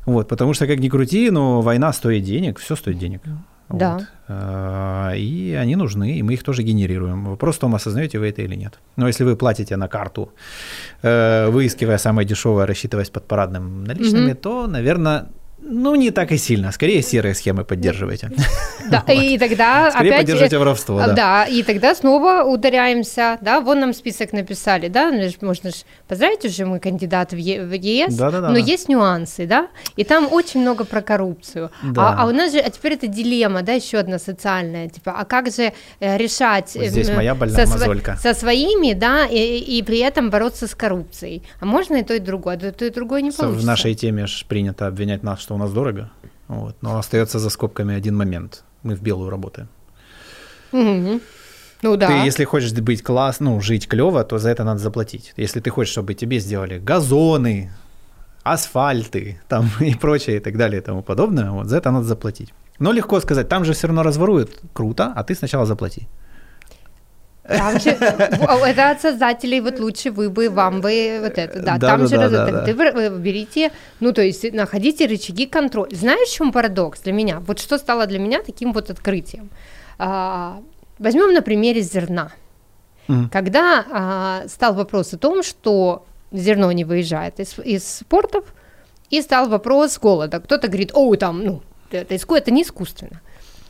Вот, 0.05 0.27
потому 0.27 0.53
что 0.53 0.67
как 0.67 0.79
ни 0.79 0.89
крути, 0.89 1.31
но 1.31 1.61
война 1.61 1.93
стоит 1.93 2.23
денег, 2.23 2.59
все 2.59 2.75
стоит 2.75 2.97
денег. 2.97 3.21
Да. 3.69 3.97
Вот. 3.97 4.07
А, 4.27 5.13
и 5.15 5.53
они 5.53 5.75
нужны, 5.75 6.17
и 6.17 6.23
мы 6.23 6.33
их 6.33 6.43
тоже 6.43 6.63
генерируем. 6.63 7.25
Вопрос 7.25 7.55
в 7.55 7.59
том, 7.59 7.75
осознаете 7.75 8.19
вы 8.19 8.29
это 8.29 8.41
или 8.41 8.55
нет. 8.55 8.79
Но 8.97 9.07
если 9.07 9.25
вы 9.25 9.35
платите 9.35 9.77
на 9.77 9.87
карту, 9.87 10.31
э, 11.03 11.49
выискивая 11.49 11.97
самое 11.97 12.27
дешевое, 12.27 12.65
рассчитываясь 12.65 13.09
под 13.09 13.27
парадным 13.27 13.83
наличными, 13.83 14.31
угу. 14.31 14.39
то, 14.41 14.67
наверное, 14.67 15.27
ну, 15.61 15.95
не 15.95 16.11
так 16.11 16.31
и 16.31 16.37
сильно. 16.37 16.71
Скорее 16.71 17.01
серые 17.01 17.35
схемы 17.35 17.63
поддерживайте. 17.63 18.31
Да, 18.89 19.03
и 19.13 19.37
тогда 19.37 19.91
Скорее 19.91 20.09
опять... 20.09 20.21
поддерживайте 20.21 20.57
воровство, 20.57 20.97
да. 20.99 21.13
Да, 21.13 21.43
и 21.45 21.63
тогда 21.63 21.93
снова 21.93 22.43
ударяемся, 22.43 23.37
да, 23.41 23.59
вон 23.61 23.79
нам 23.79 23.93
список 23.93 24.33
написали, 24.33 24.87
да, 24.87 25.11
ну, 25.11 25.29
можно 25.41 25.69
же 25.69 25.77
поздравить 26.07 26.45
уже 26.45 26.65
мы 26.65 26.79
кандидат 26.79 27.33
в, 27.33 27.35
е- 27.35 27.63
в 27.63 27.73
ЕС, 27.73 28.15
да, 28.15 28.31
да, 28.31 28.41
да, 28.41 28.47
но 28.47 28.55
да. 28.55 28.59
есть 28.59 28.89
нюансы, 28.89 29.45
да, 29.45 29.67
и 29.95 30.03
там 30.03 30.27
очень 30.31 30.61
много 30.61 30.85
про 30.85 31.01
коррупцию. 31.01 31.71
Да. 31.83 32.09
А, 32.09 32.23
а 32.23 32.25
у 32.27 32.31
нас 32.31 32.51
же, 32.51 32.59
а 32.59 32.69
теперь 32.69 32.93
это 32.93 33.07
дилемма, 33.07 33.61
да, 33.61 33.73
еще 33.73 33.97
одна 33.97 34.17
социальная, 34.17 34.89
типа, 34.89 35.11
а 35.11 35.25
как 35.25 35.51
же 35.51 35.73
э, 35.99 36.17
решать... 36.17 36.71
Вот 36.75 36.85
здесь 36.85 37.09
э, 37.09 37.15
моя 37.15 37.35
больная 37.35 37.65
со, 37.65 37.71
мозолька. 37.71 38.15
Со 38.17 38.33
своими, 38.33 38.93
да, 38.93 39.25
и, 39.25 39.59
и 39.59 39.83
при 39.83 39.99
этом 39.99 40.29
бороться 40.29 40.67
с 40.67 40.73
коррупцией. 40.73 41.43
А 41.59 41.65
можно 41.65 41.97
и 41.97 42.03
то, 42.03 42.13
и 42.15 42.19
другое, 42.19 42.55
а 42.55 42.71
то 42.71 42.85
и 42.85 42.89
другое 42.89 43.21
не 43.21 43.31
получится. 43.31 43.61
В 43.61 43.65
нашей 43.65 43.93
теме 43.93 44.25
же 44.25 44.45
принято 44.45 44.87
обвинять 44.87 45.23
нас, 45.23 45.39
что 45.49 45.55
у 45.55 45.57
нас 45.57 45.71
дорого, 45.71 46.11
вот, 46.47 46.75
но 46.81 46.99
остается 46.99 47.39
за 47.39 47.49
скобками 47.49 47.95
один 47.95 48.15
момент. 48.15 48.63
Мы 48.83 48.95
в 48.95 49.01
белую 49.01 49.31
работаем. 49.31 49.67
Угу. 50.71 51.21
Ну 51.81 51.97
да. 51.97 52.07
Ты, 52.07 52.13
если 52.27 52.45
хочешь 52.45 52.71
быть 52.73 53.01
класс, 53.01 53.39
ну, 53.39 53.59
жить 53.61 53.87
клево, 53.87 54.23
то 54.23 54.37
за 54.37 54.49
это 54.49 54.63
надо 54.63 54.79
заплатить. 54.79 55.33
Если 55.37 55.59
ты 55.59 55.71
хочешь, 55.71 55.91
чтобы 55.91 56.13
тебе 56.13 56.39
сделали 56.39 56.77
газоны, 56.77 57.71
асфальты 58.43 59.41
там 59.47 59.71
и 59.79 59.95
прочее 59.95 60.37
и 60.37 60.39
так 60.39 60.55
далее 60.55 60.81
и 60.81 60.83
тому 60.83 61.01
подобное, 61.01 61.49
вот 61.49 61.65
за 61.65 61.77
это 61.77 61.91
надо 61.91 62.05
заплатить. 62.05 62.53
Но 62.79 62.91
легко 62.91 63.19
сказать, 63.19 63.49
там 63.49 63.65
же 63.65 63.73
все 63.73 63.87
равно 63.87 64.03
разворуют, 64.03 64.51
круто, 64.73 65.11
а 65.15 65.23
ты 65.23 65.33
сначала 65.33 65.65
заплати. 65.65 66.07
Там 67.57 67.79
же, 67.79 67.89
это 67.89 68.91
от 68.91 69.01
создателей, 69.01 69.61
вот 69.61 69.79
лучше 69.79 70.11
вы 70.11 70.29
бы, 70.29 70.49
вам 70.49 70.81
бы, 70.81 71.19
вот 71.21 71.37
это, 71.37 71.59
да, 71.59 71.77
да 71.77 71.87
там 71.87 72.01
да, 72.01 72.07
же, 72.07 72.15
да, 72.15 72.21
раз, 72.21 72.31
да, 72.31 72.91
вы 72.91 73.09
берите, 73.19 73.71
ну, 73.99 74.13
то 74.13 74.21
есть 74.21 74.53
находите 74.53 75.05
рычаги 75.05 75.45
контроля. 75.45 75.95
Знаешь, 75.95 76.29
в 76.29 76.33
чем 76.33 76.51
парадокс 76.51 77.01
для 77.01 77.13
меня? 77.13 77.39
Вот 77.39 77.59
что 77.59 77.77
стало 77.77 78.05
для 78.05 78.19
меня 78.19 78.41
таким 78.43 78.71
вот 78.71 78.89
открытием? 78.89 79.49
А, 79.97 80.61
возьмем 80.99 81.33
на 81.33 81.41
примере 81.41 81.81
зерна. 81.81 82.31
Mm. 83.07 83.29
Когда 83.31 83.85
а, 83.91 84.43
стал 84.47 84.75
вопрос 84.75 85.13
о 85.13 85.17
том, 85.17 85.43
что 85.43 86.05
зерно 86.31 86.71
не 86.71 86.85
выезжает 86.85 87.39
из, 87.39 87.57
из 87.59 88.01
портов, 88.07 88.45
и 89.09 89.21
стал 89.21 89.49
вопрос 89.49 89.97
голода. 89.99 90.39
Кто-то 90.39 90.67
говорит, 90.67 90.91
о, 90.93 91.15
там, 91.15 91.43
ну, 91.43 91.61
это, 91.91 92.13
это 92.13 92.51
не 92.51 92.63
искусственно. 92.63 93.21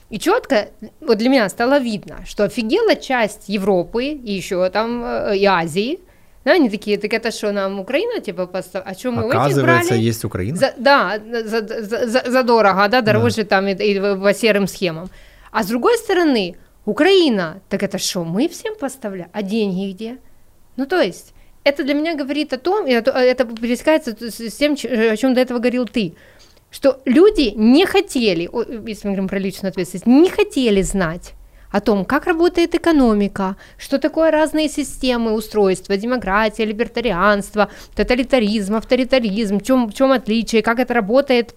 И 0.10 0.18
четко, 0.18 0.70
вот 1.02 1.18
для 1.18 1.30
меня 1.30 1.50
стало 1.50 1.80
видно, 1.80 2.26
что 2.26 2.44
офигела 2.44 2.96
часть 2.96 3.48
Европы 3.48 4.06
и 4.06 4.32
еще 4.32 4.70
там 4.70 5.04
э, 5.04 5.38
и 5.38 5.46
Азии, 5.46 6.00
да, 6.46 6.54
они 6.54 6.70
такие, 6.70 6.98
так 6.98 7.14
это 7.14 7.32
что, 7.32 7.52
нам 7.52 7.80
Украина, 7.80 8.22
типа, 8.22 8.48
постав... 8.48 8.84
а 8.86 8.94
что 8.94 9.12
мы 9.12 9.24
Оказывается, 9.24 9.90
брали? 9.90 10.02
есть 10.02 10.24
Украина? 10.24 10.58
За, 10.58 10.74
да, 10.78 11.20
за, 11.44 11.68
за, 11.68 12.08
за, 12.08 12.24
за 12.32 12.44
дорого, 12.44 12.88
да, 12.88 13.02
дороже 13.02 13.44
да. 13.44 13.46
там 13.46 13.68
и, 13.68 13.74
и 13.74 14.00
по 14.00 14.34
серым 14.34 14.68
схемам. 14.68 15.10
А 15.52 15.64
с 15.64 15.68
другой 15.68 15.98
стороны, 15.98 16.56
Украина, 16.86 17.62
так 17.70 17.84
это 17.84 18.00
что, 18.00 18.24
мы 18.24 18.48
всем 18.48 18.76
поставляем? 18.76 19.30
А 19.34 19.44
деньги 19.44 19.92
где? 19.92 20.18
Ну, 20.78 20.86
то 20.86 21.02
есть, 21.02 21.34
это 21.64 21.84
для 21.84 21.94
меня 21.94 22.16
говорит 22.16 22.54
о 22.54 22.58
том, 22.58 22.88
и 22.88 22.92
это 22.92 23.46
пересекается 23.46 24.16
с 24.20 24.56
тем, 24.56 24.74
о 24.74 25.18
чем 25.18 25.34
до 25.34 25.42
этого 25.42 25.60
говорил 25.60 25.86
ты, 25.86 26.16
что 26.72 27.02
люди 27.06 27.54
не 27.56 27.86
хотели, 27.86 28.50
если 28.88 29.08
мы 29.08 29.14
говорим 29.14 29.28
про 29.28 29.40
личную 29.40 29.70
ответственность, 29.70 30.08
не 30.08 30.30
хотели 30.30 30.82
знать 30.82 31.34
о 31.72 31.82
том, 31.82 32.06
как 32.06 32.26
работает 32.26 32.76
экономика, 32.76 33.56
что 33.78 34.00
такое 34.00 34.32
разные 34.32 34.70
системы 34.70 35.34
устройства, 35.34 35.98
демократия, 35.98 36.66
либертарианство, 36.66 37.70
тоталитаризм, 37.96 38.76
авторитаризм, 38.76 39.60
в 39.60 39.64
чем, 39.64 39.88
в 39.88 39.94
чем 39.94 40.12
отличие, 40.12 40.64
как 40.64 40.80
это 40.80 40.94
работает, 40.94 41.56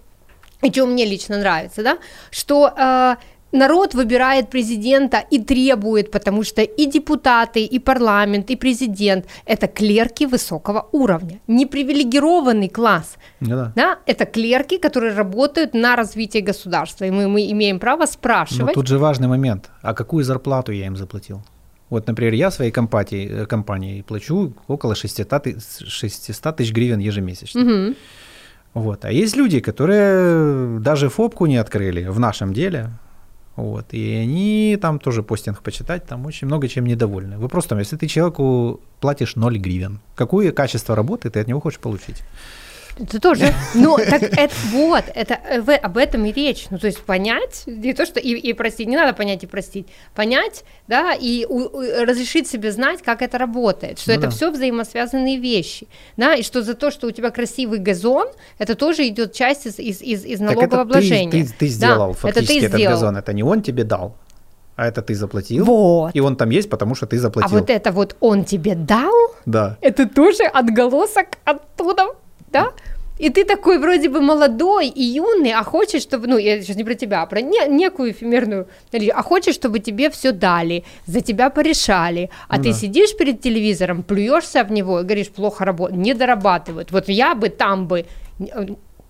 и 0.61 0.71
что 0.71 0.85
мне 0.85 1.05
лично 1.05 1.37
нравится, 1.39 1.83
да, 1.83 1.97
что 2.31 2.73
э, 2.77 3.15
народ 3.53 3.93
выбирает 3.93 4.49
президента 4.49 5.23
и 5.31 5.39
требует, 5.39 6.11
потому 6.11 6.43
что 6.43 6.61
и 6.61 6.85
депутаты, 6.85 7.63
и 7.63 7.79
парламент, 7.79 8.49
и 8.49 8.55
президент– 8.55 9.25
это 9.45 9.67
клерки 9.67 10.25
высокого 10.25 10.89
уровня, 10.91 11.39
непривилегированный 11.47 12.69
класс. 12.69 13.17
Ну, 13.39 13.49
да. 13.49 13.71
да. 13.75 13.99
Это 14.05 14.25
клерки, 14.25 14.77
которые 14.77 15.13
работают 15.13 15.73
на 15.73 15.95
развитие 15.95 16.43
государства, 16.43 17.05
и 17.05 17.11
мы, 17.11 17.27
мы 17.27 17.51
имеем 17.51 17.79
право 17.79 18.05
спрашивать. 18.05 18.75
Но 18.75 18.81
тут 18.81 18.87
же 18.87 18.97
важный 18.97 19.27
момент, 19.27 19.69
а 19.81 19.93
какую 19.93 20.23
зарплату 20.23 20.71
я 20.71 20.85
им 20.85 20.97
заплатил? 20.97 21.41
Вот, 21.89 22.07
например, 22.07 22.33
я 22.33 22.51
своей 22.51 22.71
компании, 22.71 23.43
э, 23.43 23.45
компании 23.45 24.01
плачу 24.01 24.53
около 24.67 24.95
600, 24.95 25.61
600 25.87 26.55
тысяч 26.55 26.73
гривен 26.73 26.99
ежемесячно. 26.99 27.61
Угу. 27.61 27.95
Вот. 28.73 29.05
А 29.05 29.11
есть 29.11 29.37
люди, 29.37 29.59
которые 29.59 30.79
даже 30.79 31.09
фобку 31.09 31.45
не 31.45 31.57
открыли 31.57 32.07
в 32.09 32.19
нашем 32.19 32.53
деле, 32.53 32.89
вот, 33.55 33.93
и 33.93 34.13
они 34.15 34.77
там 34.81 34.99
тоже 34.99 35.21
постинг 35.21 35.61
почитать, 35.61 36.05
там 36.05 36.25
очень 36.25 36.47
много 36.47 36.67
чем 36.67 36.85
недовольны. 36.85 37.37
Вопрос 37.37 37.65
в 37.65 37.67
том, 37.67 37.79
если 37.79 37.97
ты 37.97 38.07
человеку 38.07 38.79
платишь 38.99 39.35
0 39.35 39.57
гривен, 39.59 39.99
какое 40.15 40.51
качество 40.51 40.95
работы 40.95 41.29
ты 41.29 41.39
от 41.39 41.47
него 41.47 41.59
хочешь 41.59 41.79
получить? 41.79 42.23
Это 42.99 43.19
тоже. 43.19 43.53
Ну, 43.75 43.97
так 43.97 44.21
это 44.21 44.53
вот, 44.71 45.05
это 45.13 45.39
в, 45.61 45.75
об 45.75 45.97
этом 45.97 46.25
и 46.25 46.31
речь. 46.31 46.67
Ну, 46.69 46.77
то 46.77 46.87
есть 46.87 47.01
понять, 47.01 47.63
не 47.65 47.93
то, 47.93 48.05
что 48.05 48.19
и, 48.19 48.33
и 48.33 48.53
простить, 48.53 48.87
не 48.87 48.95
надо 48.95 49.13
понять 49.13 49.43
и 49.43 49.47
простить, 49.47 49.87
понять, 50.13 50.63
да, 50.87 51.13
и 51.13 51.45
у, 51.47 51.63
у, 51.63 51.81
разрешить 52.05 52.47
себе 52.47 52.71
знать, 52.71 53.01
как 53.01 53.21
это 53.21 53.37
работает, 53.37 53.99
что 53.99 54.11
ну, 54.11 54.17
это 54.17 54.27
да. 54.27 54.29
все 54.29 54.51
взаимосвязанные 54.51 55.37
вещи, 55.37 55.87
да, 56.17 56.35
и 56.35 56.43
что 56.43 56.61
за 56.61 56.75
то, 56.75 56.91
что 56.91 57.07
у 57.07 57.11
тебя 57.11 57.31
красивый 57.31 57.79
газон, 57.79 58.27
это 58.59 58.75
тоже 58.75 59.07
идет 59.07 59.33
часть 59.33 59.65
из, 59.65 59.79
из, 59.79 60.01
из, 60.01 60.25
из 60.25 60.39
налогообложения. 60.39 61.31
Ты, 61.31 61.45
ты, 61.45 61.53
ты 61.59 61.67
сделал 61.67 62.11
да, 62.11 62.17
фактически 62.17 62.53
это 62.53 62.59
ты 62.59 62.65
этот 62.65 62.77
сделал. 62.79 62.93
газон, 62.93 63.17
это 63.17 63.33
не 63.33 63.43
он 63.43 63.61
тебе 63.63 63.83
дал, 63.83 64.15
а 64.75 64.87
это 64.87 65.01
ты 65.01 65.15
заплатил. 65.15 65.65
Вот. 65.65 66.11
И 66.13 66.19
он 66.19 66.35
там 66.35 66.49
есть, 66.51 66.69
потому 66.69 66.95
что 66.95 67.07
ты 67.07 67.17
заплатил. 67.17 67.57
А 67.57 67.59
вот 67.59 67.69
это 67.69 67.91
вот 67.91 68.15
он 68.19 68.43
тебе 68.43 68.75
дал? 68.75 69.13
Да. 69.45 69.77
Это 69.81 70.07
тоже 70.07 70.43
отголосок 70.43 71.27
оттуда 71.43 72.07
да? 72.53 72.71
И 73.19 73.29
ты 73.29 73.45
такой 73.45 73.77
вроде 73.77 74.09
бы 74.09 74.21
молодой 74.21 74.87
и 74.87 75.03
юный, 75.03 75.53
а 75.53 75.63
хочешь, 75.63 76.01
чтобы, 76.01 76.27
ну, 76.27 76.37
я 76.37 76.61
сейчас 76.61 76.75
не 76.75 76.83
про 76.83 76.95
тебя, 76.95 77.21
а 77.21 77.25
про 77.25 77.41
не, 77.41 77.67
некую 77.67 78.11
эфемерную, 78.11 78.67
а 79.13 79.23
хочешь, 79.23 79.53
чтобы 79.55 79.79
тебе 79.79 80.09
все 80.09 80.31
дали, 80.31 80.83
за 81.05 81.21
тебя 81.21 81.49
порешали, 81.49 82.31
а 82.47 82.57
ну, 82.57 82.63
ты 82.63 82.69
да. 82.69 82.75
сидишь 82.75 83.15
перед 83.15 83.39
телевизором, 83.39 84.01
плюешься 84.01 84.63
в 84.63 84.71
него 84.71 85.01
и 85.01 85.03
говоришь, 85.03 85.29
плохо 85.29 85.63
работает, 85.63 85.99
не 85.99 86.13
дорабатывают. 86.15 86.91
Вот 86.91 87.07
я 87.07 87.35
бы 87.35 87.49
там 87.49 87.87
бы 87.87 88.05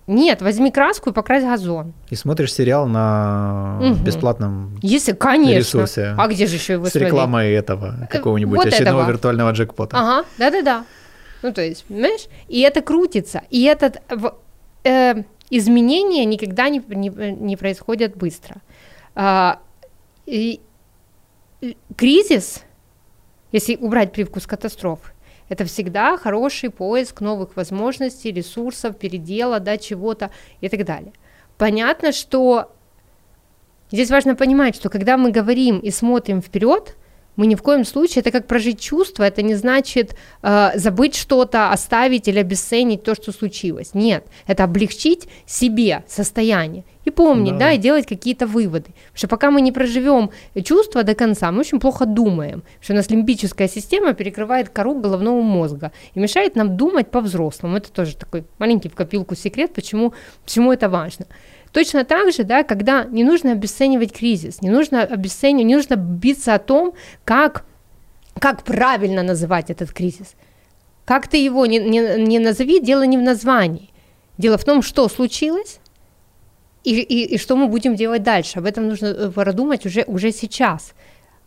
нет, 0.05 0.41
возьми 0.41 0.69
краску 0.69 1.11
и 1.11 1.13
покрась 1.13 1.43
газон. 1.43 1.93
И 2.09 2.15
смотришь 2.15 2.53
сериал 2.53 2.87
на 2.87 3.79
угу. 3.81 4.03
бесплатном 4.03 4.77
Если, 4.81 5.13
конечно. 5.13 5.59
ресурсе. 5.59 6.15
А 6.17 6.27
где 6.27 6.45
же 6.45 6.55
еще 6.55 6.73
его 6.73 6.87
С 6.87 6.91
смотреть? 6.91 7.13
рекламой 7.13 7.53
этого, 7.53 8.07
какого-нибудь 8.11 8.57
вот 8.57 8.67
очередного 8.67 9.01
этого. 9.03 9.11
виртуального 9.11 9.51
джекпота. 9.51 9.97
Ага, 9.97 10.27
да-да-да. 10.37 10.83
Ну, 11.43 11.53
то 11.53 11.61
есть, 11.61 11.83
понимаешь? 11.85 12.27
И 12.47 12.61
это 12.61 12.81
крутится. 12.81 13.43
И 13.49 13.63
это 13.63 14.01
э, 14.83 15.23
изменения 15.49 16.25
никогда 16.25 16.69
не, 16.69 16.81
не, 16.87 17.09
не 17.09 17.57
происходят 17.57 18.15
быстро. 18.15 18.61
А, 19.13 19.59
и, 20.25 20.61
кризис, 21.95 22.63
если 23.51 23.75
убрать 23.75 24.13
привкус 24.13 24.47
катастрофы, 24.47 25.11
это 25.49 25.65
всегда 25.65 26.17
хороший 26.17 26.69
поиск 26.69 27.21
новых 27.21 27.55
возможностей, 27.55 28.31
ресурсов, 28.31 28.97
передела, 28.97 29.59
да, 29.59 29.77
чего-то 29.77 30.31
и 30.61 30.69
так 30.69 30.85
далее. 30.85 31.11
Понятно, 31.57 32.13
что 32.13 32.71
здесь 33.91 34.09
важно 34.09 34.35
понимать, 34.35 34.75
что 34.75 34.89
когда 34.89 35.17
мы 35.17 35.31
говорим 35.31 35.79
и 35.79 35.91
смотрим 35.91 36.41
вперед, 36.41 36.95
мы 37.35 37.47
ни 37.47 37.55
в 37.55 37.61
коем 37.61 37.85
случае, 37.85 38.21
это 38.21 38.31
как 38.31 38.47
прожить 38.47 38.79
чувство, 38.79 39.23
это 39.23 39.41
не 39.41 39.55
значит 39.55 40.15
э, 40.41 40.71
забыть 40.75 41.15
что-то, 41.15 41.71
оставить 41.71 42.27
или 42.27 42.39
обесценить 42.39 43.03
то, 43.03 43.15
что 43.15 43.31
случилось. 43.31 43.93
Нет, 43.93 44.25
это 44.47 44.63
облегчить 44.63 45.27
себе 45.45 46.03
состояние 46.07 46.83
и 47.05 47.11
помнить, 47.11 47.53
да, 47.53 47.65
да 47.65 47.71
и 47.73 47.77
делать 47.77 48.05
какие-то 48.05 48.47
выводы. 48.47 48.85
Потому 48.85 49.15
что 49.15 49.27
пока 49.27 49.51
мы 49.51 49.61
не 49.61 49.71
проживем 49.71 50.29
чувство 50.63 51.03
до 51.03 51.15
конца, 51.15 51.51
мы 51.51 51.61
очень 51.61 51.79
плохо 51.79 52.05
думаем, 52.05 52.63
что 52.81 52.93
у 52.93 52.95
нас 52.95 53.09
лимбическая 53.09 53.67
система 53.67 54.13
перекрывает 54.13 54.69
кору 54.69 54.99
головного 54.99 55.41
мозга 55.41 55.91
и 56.13 56.19
мешает 56.19 56.55
нам 56.55 56.77
думать 56.77 57.11
по-взрослому. 57.11 57.77
Это 57.77 57.91
тоже 57.91 58.15
такой 58.15 58.45
маленький 58.59 58.89
в 58.89 58.95
копилку 58.95 59.35
секрет, 59.35 59.73
почему, 59.73 60.13
почему 60.45 60.71
это 60.71 60.87
важно. 60.87 61.25
Точно 61.73 62.05
так 62.05 62.31
же, 62.31 62.43
да, 62.43 62.63
когда 62.63 63.03
не 63.03 63.23
нужно 63.23 63.51
обесценивать 63.51 64.13
кризис, 64.13 64.61
не 64.61 64.69
нужно 64.69 65.01
обесценивать, 65.01 65.65
не 65.65 65.75
нужно 65.75 65.95
биться 65.95 66.53
о 66.53 66.59
том, 66.59 66.93
как, 67.25 67.65
как 68.39 68.63
правильно 68.63 69.23
называть 69.23 69.71
этот 69.71 69.91
кризис. 69.91 70.35
Как 71.03 71.27
ты 71.27 71.37
его 71.37 71.65
не, 71.65 71.79
не, 71.79 72.23
не 72.23 72.37
назови, 72.37 72.79
дело 72.79 73.03
не 73.03 73.17
в 73.17 73.21
названии. 73.21 73.89
Дело 74.37 74.59
в 74.59 74.63
том, 74.63 74.83
что 74.83 75.09
случилось, 75.09 75.79
и, 76.83 76.99
и, 76.99 77.35
и 77.35 77.37
что 77.39 77.55
мы 77.55 77.67
будем 77.67 77.95
делать 77.95 78.21
дальше. 78.21 78.59
Об 78.59 78.65
этом 78.65 78.87
нужно 78.87 79.07
э, 79.07 79.31
продумать 79.31 79.85
уже, 79.87 80.03
уже 80.05 80.31
сейчас 80.31 80.93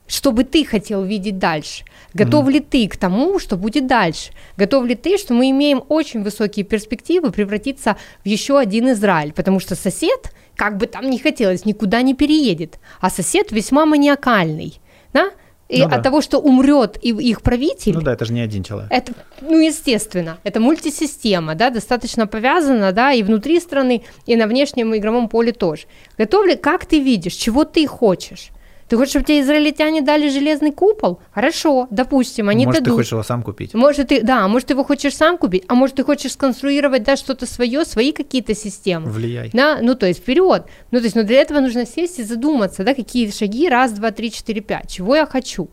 что 0.07 0.33
бы 0.33 0.45
ты 0.45 0.65
хотел 0.65 1.05
видеть 1.05 1.39
дальше? 1.39 1.85
Готов 2.15 2.47
mm-hmm. 2.47 2.53
ли 2.53 2.61
ты 2.61 2.89
к 2.89 2.97
тому, 2.97 3.39
что 3.39 3.57
будет 3.57 3.87
дальше? 3.87 4.33
Готов 4.57 4.87
ли 4.87 4.95
ты, 4.95 5.19
что 5.19 5.35
мы 5.35 5.51
имеем 5.51 5.83
очень 5.89 6.23
высокие 6.23 6.65
перспективы 6.65 7.31
превратиться 7.31 7.97
в 8.25 8.29
еще 8.29 8.59
один 8.59 8.91
Израиль? 8.93 9.33
Потому 9.33 9.61
что 9.61 9.75
сосед, 9.75 10.33
как 10.55 10.77
бы 10.77 10.87
там 10.87 11.11
ни 11.11 11.19
хотелось, 11.19 11.65
никуда 11.65 12.03
не 12.03 12.15
переедет, 12.15 12.79
а 13.01 13.11
сосед 13.11 13.53
весьма 13.53 13.85
маниакальный, 13.87 14.81
да? 15.13 15.31
И 15.69 15.81
ну, 15.81 15.87
от 15.87 15.91
да. 15.91 16.01
того, 16.03 16.21
что 16.21 16.39
умрет 16.39 16.97
и 17.03 17.09
их 17.09 17.43
правитель. 17.43 17.95
Ну 17.95 18.01
да, 18.01 18.13
это 18.13 18.25
же 18.25 18.33
не 18.33 18.41
один 18.41 18.63
человек. 18.63 18.89
Это, 18.93 19.13
ну, 19.41 19.59
естественно, 19.59 20.39
это 20.45 20.61
мультисистема, 20.61 21.57
да, 21.57 21.71
достаточно 21.71 22.29
повязана, 22.29 22.93
да, 22.93 23.13
и 23.13 23.25
внутри 23.25 23.59
страны, 23.59 24.05
и 24.27 24.37
на 24.37 24.47
внешнем 24.47 24.95
игровом 24.95 25.29
поле 25.29 25.51
тоже. 25.53 25.87
Готов 26.19 26.47
ли, 26.47 26.55
как 26.55 26.87
ты 26.87 27.01
видишь, 27.01 27.35
чего 27.35 27.65
ты 27.65 27.85
хочешь? 27.89 28.51
Ты 28.89 28.97
хочешь, 28.97 29.11
чтобы 29.11 29.25
тебе 29.25 29.41
израильтяне 29.41 30.01
дали 30.01 30.29
железный 30.29 30.71
купол? 30.71 31.21
Хорошо, 31.33 31.89
допустим, 31.91 32.49
они 32.49 32.67
может, 32.67 32.83
дадут. 32.83 32.95
ты 32.95 32.97
хочешь 32.99 33.13
его 33.13 33.23
сам 33.25 33.43
купить? 33.43 33.75
Может, 33.75 34.09
ты, 34.09 34.23
да, 34.23 34.47
может, 34.47 34.69
ты 34.69 34.75
его 34.75 34.85
хочешь 34.85 35.17
сам 35.17 35.39
купить, 35.39 35.65
а 35.67 35.75
может, 35.75 35.97
ты 35.97 36.05
хочешь 36.05 36.33
сконструировать, 36.33 37.03
да, 37.03 37.17
что-то 37.17 37.47
свое, 37.47 37.85
свои 37.85 38.13
какие-то 38.13 38.55
системы. 38.55 39.11
Влияй. 39.11 39.51
Да, 39.53 39.79
ну, 39.83 39.97
то 39.97 40.07
есть 40.07 40.21
вперед. 40.21 40.67
Ну, 40.93 40.99
то 40.99 41.05
есть, 41.05 41.17
но 41.17 41.25
для 41.25 41.41
этого 41.41 41.61
нужно 41.61 41.85
сесть 41.85 42.21
и 42.21 42.23
задуматься, 42.23 42.85
да, 42.85 42.95
какие 42.95 43.31
шаги, 43.31 43.69
раз, 43.69 43.93
два, 43.93 44.13
три, 44.13 44.31
четыре, 44.31 44.61
пять, 44.61 44.91
чего 44.91 45.17
я 45.17 45.27
хочу. 45.27 45.69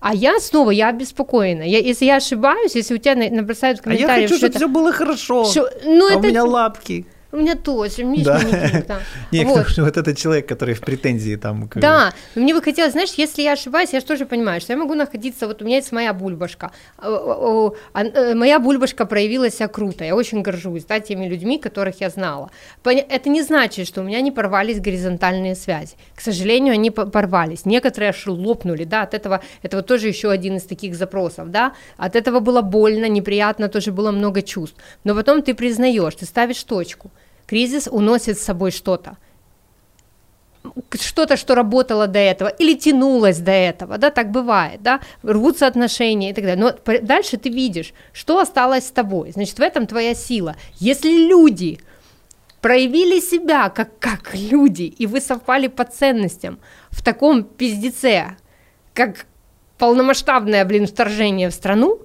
А 0.00 0.14
я 0.14 0.38
снова, 0.38 0.70
я 0.70 0.88
обеспокоена. 0.88 1.62
Я, 1.62 1.78
если 1.78 2.04
я 2.04 2.16
ошибаюсь, 2.16 2.74
если 2.74 2.94
у 2.94 2.98
тебя 2.98 3.14
набросают 3.14 3.80
комментарии... 3.80 4.12
А 4.12 4.16
я 4.18 4.28
хочу, 4.28 4.36
чтобы 4.36 4.54
все 4.54 4.68
было 4.68 4.92
хорошо, 4.92 5.46
что, 5.46 5.70
ну, 5.82 6.08
а 6.08 6.18
это... 6.18 6.18
у 6.18 6.30
меня 6.30 6.44
лапки. 6.44 7.06
У 7.34 7.36
меня 7.36 7.56
тоже, 7.56 8.04
мне 8.04 8.22
да. 8.22 8.40
не 8.44 8.82
да. 8.86 9.00
Не, 9.32 9.44
вот. 9.44 9.66
вот 9.76 9.96
этот 9.96 10.16
человек, 10.16 10.48
который 10.48 10.74
в 10.74 10.80
претензии 10.80 11.34
там. 11.34 11.68
Как... 11.68 11.82
Да, 11.82 12.12
мне 12.36 12.54
бы 12.54 12.62
хотелось, 12.62 12.92
знаешь, 12.92 13.12
если 13.16 13.42
я 13.42 13.54
ошибаюсь, 13.54 13.92
я 13.92 13.98
же 13.98 14.06
тоже 14.06 14.24
понимаю, 14.24 14.60
что 14.60 14.72
я 14.72 14.78
могу 14.78 14.94
находиться, 14.94 15.48
вот 15.48 15.60
у 15.60 15.64
меня 15.64 15.78
есть 15.78 15.90
моя 15.90 16.12
бульбашка, 16.12 16.70
э, 17.02 18.34
моя 18.34 18.60
бульбашка 18.60 19.04
проявилась 19.04 19.56
себя 19.56 19.66
круто, 19.66 20.04
я 20.04 20.14
очень 20.14 20.42
горжусь, 20.42 20.84
да, 20.84 21.00
теми 21.00 21.26
людьми, 21.26 21.58
которых 21.58 22.00
я 22.00 22.08
знала. 22.08 22.50
Это 22.84 23.28
не 23.28 23.42
значит, 23.42 23.88
что 23.88 24.02
у 24.02 24.04
меня 24.04 24.20
не 24.20 24.30
порвались 24.30 24.78
горизонтальные 24.78 25.56
связи. 25.56 25.96
К 26.14 26.20
сожалению, 26.20 26.74
они 26.74 26.90
порвались. 26.90 27.66
Некоторые 27.66 28.10
аж 28.10 28.26
лопнули, 28.28 28.84
да, 28.84 29.02
от 29.02 29.12
этого, 29.12 29.40
это 29.62 29.78
вот 29.78 29.86
тоже 29.86 30.06
еще 30.06 30.30
один 30.30 30.56
из 30.56 30.62
таких 30.62 30.94
запросов, 30.94 31.50
да, 31.50 31.72
от 31.96 32.14
этого 32.14 32.38
было 32.38 32.62
больно, 32.62 33.08
неприятно, 33.08 33.68
тоже 33.68 33.90
было 33.90 34.12
много 34.12 34.40
чувств. 34.42 34.76
Но 35.02 35.16
потом 35.16 35.42
ты 35.42 35.54
признаешь, 35.54 36.14
ты 36.14 36.26
ставишь 36.26 36.62
точку– 36.62 37.10
Кризис 37.54 37.86
уносит 37.88 38.36
с 38.36 38.42
собой 38.42 38.72
что-то. 38.72 39.16
что-то, 41.00 41.36
что 41.36 41.54
работало 41.54 42.08
до 42.08 42.18
этого, 42.18 42.48
или 42.48 42.74
тянулось 42.74 43.38
до 43.38 43.52
этого, 43.52 43.96
да, 43.96 44.10
так 44.10 44.32
бывает, 44.32 44.82
да, 44.82 44.98
рвутся 45.22 45.68
отношения 45.68 46.30
и 46.30 46.32
так 46.34 46.44
далее. 46.44 46.64
Но 46.64 46.98
дальше 47.02 47.36
ты 47.36 47.50
видишь, 47.50 47.92
что 48.12 48.40
осталось 48.40 48.88
с 48.88 48.90
тобой. 48.90 49.30
Значит, 49.30 49.58
в 49.58 49.62
этом 49.62 49.86
твоя 49.86 50.16
сила. 50.16 50.56
Если 50.80 51.28
люди 51.28 51.78
проявили 52.60 53.20
себя 53.20 53.68
как, 53.68 54.00
как 54.00 54.34
люди, 54.34 54.92
и 54.98 55.06
вы 55.06 55.20
совпали 55.20 55.68
по 55.68 55.84
ценностям 55.84 56.58
в 56.90 57.04
таком 57.04 57.44
пиздеце, 57.44 58.36
как 58.94 59.26
полномасштабное, 59.78 60.64
блин, 60.64 60.88
вторжение 60.88 61.50
в 61.50 61.54
страну, 61.54 62.00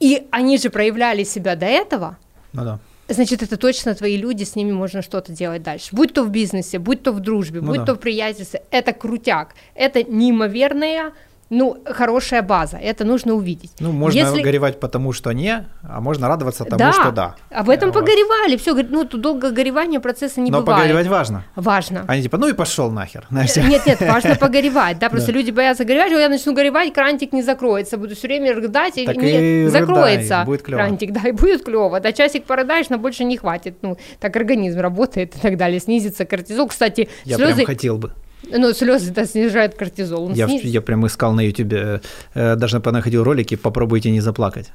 и 0.00 0.26
они 0.32 0.58
же 0.58 0.68
проявляли 0.68 1.22
себя 1.22 1.54
до 1.54 1.66
этого, 1.66 2.18
ну 2.52 2.64
да 2.64 2.80
значит, 3.12 3.42
это 3.42 3.56
точно 3.56 3.94
твои 3.94 4.16
люди, 4.16 4.44
с 4.44 4.56
ними 4.56 4.72
можно 4.72 5.02
что-то 5.02 5.32
делать 5.32 5.62
дальше. 5.62 5.88
Будь 5.92 6.12
то 6.12 6.24
в 6.24 6.30
бизнесе, 6.30 6.78
будь 6.78 7.02
то 7.02 7.12
в 7.12 7.20
дружбе, 7.20 7.60
ну 7.60 7.68
будь 7.68 7.78
да. 7.78 7.86
то 7.86 7.94
в 7.94 7.98
приятельстве, 7.98 8.62
это 8.70 8.92
крутяк, 8.92 9.54
это 9.74 10.02
неимоверная 10.02 11.12
ну, 11.52 11.76
хорошая 11.84 12.40
база, 12.40 12.78
это 12.78 13.04
нужно 13.04 13.34
увидеть. 13.34 13.72
Ну, 13.78 13.92
можно 13.92 14.18
Если... 14.18 14.40
горевать 14.40 14.80
потому, 14.80 15.12
что 15.12 15.32
не, 15.32 15.66
а 15.82 16.00
можно 16.00 16.26
радоваться 16.26 16.64
тому, 16.64 16.78
да, 16.78 16.92
что 16.92 17.10
да. 17.12 17.34
об 17.50 17.68
этом 17.68 17.90
вот. 17.90 18.00
погоревали, 18.00 18.56
все, 18.56 18.74
ну, 18.74 19.04
тут 19.04 19.20
долго 19.20 19.50
горевания 19.50 20.00
процесса 20.00 20.40
не 20.40 20.50
Но 20.50 20.60
бывает. 20.60 20.78
Но 20.78 20.82
погоревать 20.82 21.06
важно. 21.08 21.44
Важно. 21.54 22.06
Они 22.08 22.22
типа, 22.22 22.38
ну 22.38 22.48
и 22.48 22.54
пошел 22.54 22.90
нахер. 22.90 23.26
Нет, 23.30 23.84
нет, 23.86 24.00
важно 24.00 24.34
погоревать, 24.36 24.98
да, 24.98 25.10
просто 25.10 25.30
люди 25.30 25.50
боятся 25.50 25.84
горевать, 25.84 26.10
я 26.10 26.30
начну 26.30 26.54
горевать, 26.54 26.94
крантик 26.94 27.34
не 27.34 27.42
закроется, 27.42 27.98
буду 27.98 28.16
все 28.16 28.28
время 28.28 28.54
рыдать, 28.54 28.96
и 28.96 29.06
не 29.06 29.68
закроется 29.68 30.44
будет 30.46 30.62
крантик, 30.62 31.12
да, 31.12 31.28
и 31.28 31.32
будет 31.32 31.64
клево, 31.64 32.00
да, 32.00 32.12
часик 32.12 32.44
порыдаешь, 32.44 32.88
но 32.88 32.96
больше 32.96 33.24
не 33.24 33.36
хватит, 33.36 33.76
ну, 33.82 33.98
так 34.20 34.34
организм 34.36 34.80
работает 34.80 35.36
и 35.36 35.38
так 35.38 35.58
далее, 35.58 35.80
снизится 35.80 36.24
кортизол, 36.24 36.68
кстати, 36.68 37.10
Я 37.24 37.36
слезы... 37.36 37.56
прям 37.56 37.66
хотел 37.66 37.98
бы. 37.98 38.14
Ну, 38.50 38.72
слезы 38.72 39.12
да, 39.12 39.24
снижают 39.24 39.74
кортизол. 39.74 40.32
Я, 40.32 40.46
сниз... 40.46 40.62
я 40.64 40.80
прям 40.80 41.06
искал 41.06 41.32
на 41.32 41.40
ютубе, 41.40 42.00
э, 42.34 42.56
даже 42.56 42.80
понаходил 42.80 43.24
ролики 43.24 43.56
«Попробуйте 43.56 44.10
не 44.10 44.20
заплакать». 44.20 44.72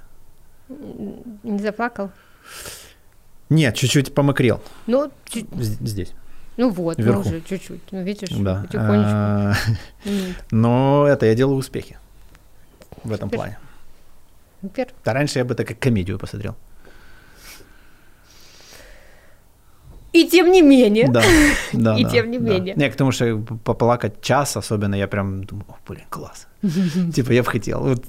Не 1.43 1.59
заплакал? 1.59 2.11
Нет, 3.49 3.76
чуть-чуть 3.76 4.13
помокрел. 4.13 4.61
Ну, 4.88 5.11
чуть... 5.26 5.47
здесь. 5.53 6.13
Ну 6.57 6.70
вот, 6.72 6.97
Вверху. 6.97 7.22
ну 7.24 7.28
уже 7.30 7.41
чуть-чуть. 7.41 7.82
Ну, 7.91 8.03
видишь, 8.03 8.30
да. 8.30 8.63
потихонечку. 8.63 9.11
А, 9.13 9.53
но 10.51 11.05
это 11.07 11.28
я 11.28 11.36
делаю 11.36 11.57
успехи 11.57 11.97
в 13.03 13.11
этом 13.11 13.30
плане. 13.30 13.59
Супер. 14.61 14.88
Да 15.05 15.13
раньше 15.13 15.39
я 15.39 15.45
бы 15.45 15.53
это 15.53 15.63
как 15.65 15.78
комедию 15.80 16.18
посмотрел. 16.18 16.55
И 20.14 20.28
тем 20.28 20.51
не 20.51 20.62
менее. 20.62 21.08
Да, 21.10 21.22
да. 21.74 21.97
И 21.97 22.03
да, 22.03 22.10
тем 22.10 22.32
не 22.32 22.39
да. 22.39 22.53
менее. 22.53 22.76
Не, 22.76 22.89
потому 22.89 23.12
что 23.12 23.38
поплакать 23.64 24.22
час 24.22 24.58
особенно, 24.58 24.95
я 24.95 25.08
прям 25.08 25.43
думаю, 25.43 25.66
о, 25.70 25.76
блин, 25.88 26.05
класс. 26.10 26.47
Типа 27.16 27.32
я 27.32 27.43
бы 27.43 27.49
хотел, 27.49 27.82
вот 27.82 28.05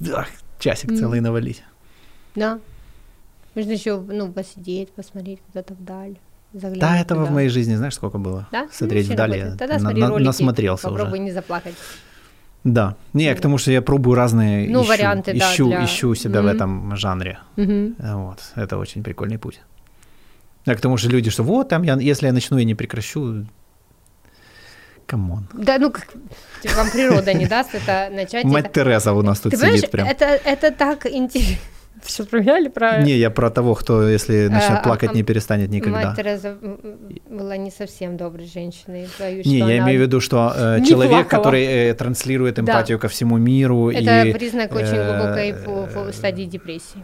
часик 0.59 0.97
целый 0.97 1.21
навалить. 1.21 1.63
Да. 2.35 2.59
Можно 3.55 3.71
еще, 3.71 3.99
ну, 3.99 4.31
посидеть, 4.31 4.91
посмотреть 4.91 5.39
куда-то 5.47 5.73
вдаль. 5.73 6.15
Заглянуть 6.53 6.79
да, 6.79 6.99
этого 6.99 7.25
в 7.25 7.31
моей 7.31 7.49
жизни, 7.49 7.75
знаешь, 7.75 7.95
сколько 7.95 8.17
было? 8.17 8.47
Да? 8.51 8.67
Смотреть 8.71 9.07
ну, 9.07 9.13
вдали. 9.13 9.55
Тогда 9.57 9.79
смотри 9.79 10.01
на, 10.01 10.09
ролики, 10.09 10.25
насмотрелся 10.25 10.89
попробуй 10.89 11.19
уже. 11.19 11.25
не 11.25 11.31
заплакать. 11.31 11.75
Да. 12.63 12.95
Не, 13.13 13.35
к 13.35 13.41
тому, 13.41 13.57
что 13.57 13.71
я 13.71 13.81
пробую 13.81 14.15
разные 14.15 14.69
ну, 14.69 14.81
ищу, 14.81 14.89
варианты, 14.89 15.31
ищу, 15.31 15.69
да, 15.69 15.77
для... 15.77 15.85
ищу 15.85 16.15
себя 16.15 16.39
mm-hmm. 16.39 16.43
в 16.43 16.47
этом 16.47 16.95
жанре. 16.95 17.39
Mm-hmm. 17.55 18.15
Вот. 18.15 18.39
Это 18.55 18.77
очень 18.77 19.03
прикольный 19.03 19.37
путь. 19.37 19.61
А 20.69 20.75
к 20.75 20.81
тому 20.81 20.97
же 20.97 21.09
люди, 21.09 21.29
что 21.29 21.43
вот 21.43 21.69
там, 21.69 21.83
я, 21.83 21.95
если 21.95 22.27
я 22.27 22.33
начну 22.33 22.57
и 22.57 22.65
не 22.65 22.75
прекращу, 22.75 23.45
come 25.09 25.31
on. 25.31 25.47
Да, 25.53 25.79
ну, 25.79 25.91
как, 25.91 26.07
вам 26.75 26.91
природа 26.91 27.33
не 27.33 27.47
даст 27.47 27.73
это 27.73 28.09
начать. 28.11 28.45
Мать. 28.45 28.71
Тереза 28.71 29.13
у 29.13 29.21
нас 29.21 29.39
тут 29.39 29.57
сидит 29.57 29.89
прям. 29.89 30.07
Это, 30.07 30.25
это 30.25 30.71
так 30.71 31.05
интересно. 31.07 31.57
Все 32.03 32.23
про 32.23 32.39
меня 32.39 32.57
или 32.59 32.69
про... 32.69 33.01
Не, 33.01 33.17
я 33.17 33.29
про 33.29 33.49
того, 33.49 33.75
кто, 33.75 34.07
если 34.07 34.47
начнет 34.47 34.79
а, 34.79 34.83
плакать, 34.83 35.09
а, 35.11 35.13
не 35.13 35.23
перестанет 35.23 35.69
никогда. 35.69 36.09
Мать 36.09 36.15
Тереза 36.15 36.57
была 37.29 37.57
не 37.57 37.71
совсем 37.71 38.15
доброй 38.15 38.45
женщиной. 38.45 39.09
Боюсь, 39.19 39.45
не, 39.45 39.57
я 39.57 39.79
имею 39.79 39.99
в 39.99 40.03
виду, 40.03 40.21
что 40.21 40.53
э, 40.55 40.85
человек, 40.85 41.27
плакала. 41.27 41.43
который 41.43 41.65
э, 41.65 41.93
транслирует 41.95 42.57
эмпатию 42.57 42.99
да. 42.99 43.01
ко 43.01 43.07
всему 43.09 43.37
миру. 43.37 43.89
Это 43.89 44.23
и, 44.23 44.31
признак 44.31 44.73
очень 44.73 44.95
э, 44.95 45.11
глубокой 45.11 46.09
э, 46.09 46.13
стадии 46.13 46.45
депрессии. 46.45 47.03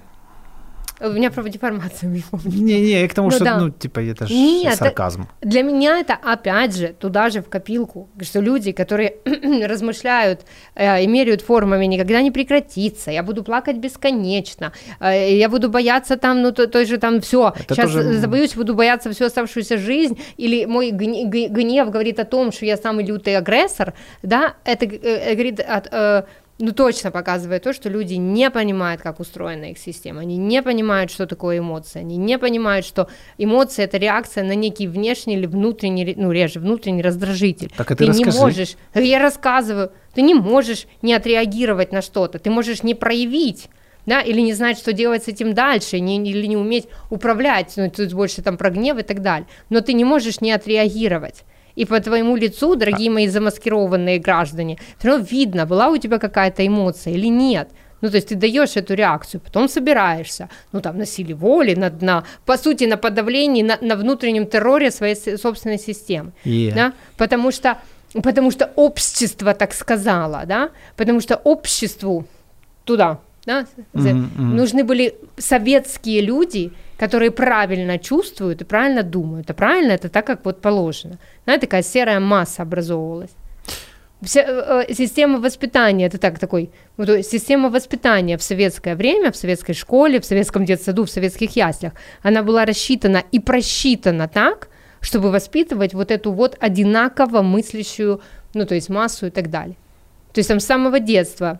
У 1.01 1.09
меня 1.09 1.29
про 1.29 1.43
деформацию 1.43 2.11
не 2.11 2.21
помню. 2.21 2.51
Не-не, 2.51 3.07
к 3.07 3.13
тому, 3.13 3.29
ну, 3.29 3.35
что, 3.35 3.43
да. 3.43 3.57
ну, 3.57 3.69
типа, 3.69 3.99
это 3.99 4.27
же 4.27 4.33
Нет, 4.33 4.75
сарказм. 4.75 5.27
Для 5.41 5.61
меня 5.61 5.99
это, 5.99 6.13
опять 6.13 6.75
же, 6.75 6.95
туда 6.99 7.29
же 7.29 7.41
в 7.41 7.49
копилку, 7.49 8.09
что 8.21 8.39
люди, 8.39 8.71
которые 8.71 9.15
размышляют 9.65 10.41
э, 10.75 11.03
и 11.03 11.07
меряют 11.07 11.41
формами, 11.41 11.85
никогда 11.85 12.21
не 12.21 12.31
прекратится, 12.31 13.11
я 13.11 13.23
буду 13.23 13.43
плакать 13.43 13.77
бесконечно, 13.77 14.71
э, 14.99 15.35
я 15.35 15.49
буду 15.49 15.69
бояться 15.69 16.15
там, 16.15 16.41
ну, 16.41 16.51
то, 16.51 16.67
то 16.67 16.85
же 16.85 16.97
там 16.97 17.19
все, 17.19 17.53
сейчас 17.69 17.91
тоже... 17.91 18.13
забоюсь, 18.13 18.55
буду 18.55 18.73
бояться 18.73 19.11
всю 19.11 19.25
оставшуюся 19.25 19.77
жизнь, 19.77 20.17
или 20.37 20.65
мой 20.65 20.91
гнев 20.91 21.89
говорит 21.89 22.19
о 22.19 22.25
том, 22.25 22.51
что 22.51 22.65
я 22.65 22.77
самый 22.77 23.05
лютый 23.05 23.35
агрессор, 23.35 23.93
да, 24.23 24.55
это 24.63 24.85
э, 24.85 25.33
говорит 25.33 25.59
от... 25.59 25.87
Э, 25.91 26.23
ну, 26.57 26.71
точно 26.71 27.11
показывает 27.11 27.63
то, 27.63 27.73
что 27.73 27.89
люди 27.89 28.13
не 28.13 28.49
понимают, 28.49 29.01
как 29.01 29.19
устроена 29.19 29.71
их 29.71 29.77
система, 29.77 30.21
они 30.21 30.37
не 30.37 30.61
понимают, 30.61 31.11
что 31.11 31.27
такое 31.27 31.59
эмоции, 31.59 31.99
они 31.99 32.17
не 32.17 32.37
понимают, 32.37 32.85
что 32.85 33.09
эмоции– 33.37 33.83
это 33.85 33.97
реакция 33.97 34.43
на 34.43 34.55
некий 34.55 34.87
внешний 34.87 35.35
или 35.35 35.47
внутренний, 35.47 36.13
ну, 36.17 36.31
реже, 36.31 36.59
внутренний 36.59 37.01
раздражитель. 37.01 37.71
Так, 37.75 37.91
а 37.91 37.95
ты, 37.95 38.05
ты 38.05 38.11
не 38.11 38.25
можешь, 38.25 38.75
я 38.93 39.19
рассказываю, 39.19 39.91
ты 40.13 40.21
не 40.21 40.33
можешь 40.33 40.87
не 41.01 41.13
отреагировать 41.13 41.91
на 41.91 42.01
что-то, 42.01 42.39
ты 42.39 42.49
можешь 42.49 42.83
не 42.83 42.95
проявить, 42.95 43.67
да, 44.05 44.21
или 44.21 44.39
не 44.39 44.53
знать, 44.53 44.77
что 44.77 44.93
делать 44.93 45.25
с 45.25 45.27
этим 45.27 45.53
дальше, 45.53 45.99
не, 45.99 46.17
или 46.17 46.45
не 46.45 46.55
уметь 46.55 46.87
управлять, 47.09 47.73
ну, 47.75 47.89
тут 47.89 48.13
больше 48.13 48.41
там 48.41 48.55
про 48.55 48.69
гнев 48.69 48.97
и 48.97 49.03
так 49.03 49.21
далее, 49.21 49.47
но 49.69 49.81
ты 49.81 49.91
не 49.91 50.05
можешь 50.05 50.39
не 50.39 50.53
отреагировать 50.53 51.43
и 51.75 51.85
по 51.85 51.99
твоему 51.99 52.35
лицу, 52.35 52.75
дорогие 52.75 53.09
мои 53.09 53.27
замаскированные 53.27 54.19
граждане, 54.19 54.77
все 54.97 55.09
равно 55.09 55.25
видно, 55.31 55.65
была 55.65 55.89
у 55.89 55.97
тебя 55.97 56.19
какая-то 56.19 56.65
эмоция 56.65 57.13
или 57.13 57.27
нет. 57.27 57.69
Ну, 58.01 58.09
то 58.09 58.17
есть 58.17 58.27
ты 58.27 58.35
даешь 58.35 58.75
эту 58.75 58.93
реакцию, 58.93 59.41
потом 59.41 59.67
собираешься, 59.67 60.49
ну, 60.71 60.81
там, 60.81 60.97
на 60.97 61.05
силе 61.05 61.33
воли, 61.33 61.75
на, 61.75 61.89
на, 62.01 62.23
по 62.45 62.57
сути, 62.57 62.83
на 62.83 62.97
подавлении, 62.97 63.63
на, 63.63 63.77
на 63.81 63.95
внутреннем 63.95 64.45
терроре 64.45 64.91
своей 64.91 65.15
собственной 65.15 65.79
системы, 65.79 66.31
yeah. 66.43 66.73
да, 66.73 66.93
потому 67.17 67.51
что, 67.51 67.77
потому 68.21 68.51
что 68.51 68.71
общество 68.75 69.53
так 69.53 69.73
сказало, 69.73 70.43
да, 70.45 70.69
потому 70.95 71.21
что 71.21 71.35
обществу 71.35 72.25
туда, 72.83 73.19
да, 73.45 73.65
mm-hmm. 73.93 74.41
нужны 74.41 74.83
были 74.83 75.15
советские 75.37 76.21
люди, 76.21 76.71
которые 76.97 77.31
правильно 77.31 77.99
чувствуют 77.99 78.61
и 78.61 78.65
правильно 78.65 79.03
думают. 79.03 79.49
А 79.49 79.53
правильно 79.53 79.91
это 79.91 80.09
так, 80.09 80.25
как 80.25 80.45
вот 80.45 80.61
положено. 80.61 81.17
Знаете, 81.43 81.67
такая 81.67 81.83
серая 81.83 82.19
масса 82.19 82.63
образовывалась. 82.63 83.31
Вся, 84.21 84.41
э, 84.41 84.85
э 84.87 84.93
система 84.93 85.39
воспитания, 85.39 86.07
это 86.07 86.17
так 86.17 86.39
такой, 86.39 86.71
вот, 86.97 87.07
система 87.25 87.69
воспитания 87.69 88.37
в 88.37 88.43
советское 88.43 88.95
время, 88.95 89.31
в 89.31 89.35
советской 89.35 89.73
школе, 89.73 90.19
в 90.19 90.25
советском 90.25 90.65
детсаду, 90.65 91.03
в 91.03 91.09
советских 91.09 91.55
яслях, 91.55 91.93
она 92.23 92.41
была 92.41 92.65
рассчитана 92.65 93.23
и 93.31 93.39
просчитана 93.39 94.27
так, 94.27 94.69
чтобы 95.01 95.29
воспитывать 95.29 95.93
вот 95.93 96.09
эту 96.09 96.31
вот 96.31 96.57
одинаково 96.59 97.43
мыслящую, 97.43 98.21
ну, 98.55 98.65
то 98.65 98.73
есть 98.73 98.89
массу 98.89 99.27
и 99.27 99.29
так 99.29 99.49
далее. 99.51 99.75
То 100.33 100.39
есть 100.39 100.49
там 100.49 100.59
с 100.59 100.65
самого 100.65 100.99
детства 100.99 101.59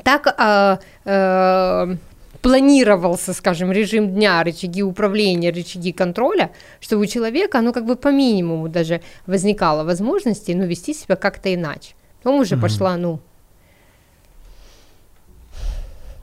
так 0.00 0.26
э, 0.26 0.78
э, 1.04 1.96
планировался, 2.40 3.32
скажем, 3.32 3.72
режим 3.72 4.14
дня, 4.14 4.42
рычаги 4.42 4.82
управления, 4.82 5.50
рычаги 5.50 5.92
контроля, 5.92 6.50
что 6.80 6.98
у 6.98 7.06
человека, 7.06 7.60
ну, 7.60 7.72
как 7.72 7.84
бы 7.84 7.96
по 7.96 8.08
минимуму 8.08 8.68
даже 8.68 9.00
возникало 9.26 9.84
возможности, 9.84 10.52
ну, 10.52 10.64
вести 10.66 10.94
себя 10.94 11.16
как-то 11.16 11.52
иначе. 11.54 11.94
Потом 12.22 12.40
уже 12.40 12.54
угу. 12.54 12.62
пошла, 12.62 12.96
ну, 12.96 13.20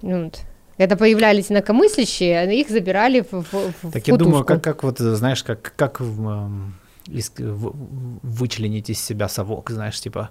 ну, 0.02 0.26
вот, 0.26 0.42
когда 0.78 0.96
появлялись 0.96 1.52
инакомыслящие, 1.52 2.60
их 2.60 2.70
забирали 2.70 3.22
в, 3.22 3.32
в, 3.32 3.74
в 3.82 3.92
Так 3.92 4.08
я 4.08 4.18
думаю, 4.18 4.44
как, 4.44 4.64
как 4.64 4.84
вот, 4.84 5.00
знаешь, 5.00 5.44
как, 5.44 5.74
как 5.76 6.02
из, 7.08 7.32
вычленить 7.38 8.90
из 8.90 9.00
себя 9.00 9.28
совок, 9.28 9.70
знаешь, 9.70 10.00
типа, 10.00 10.30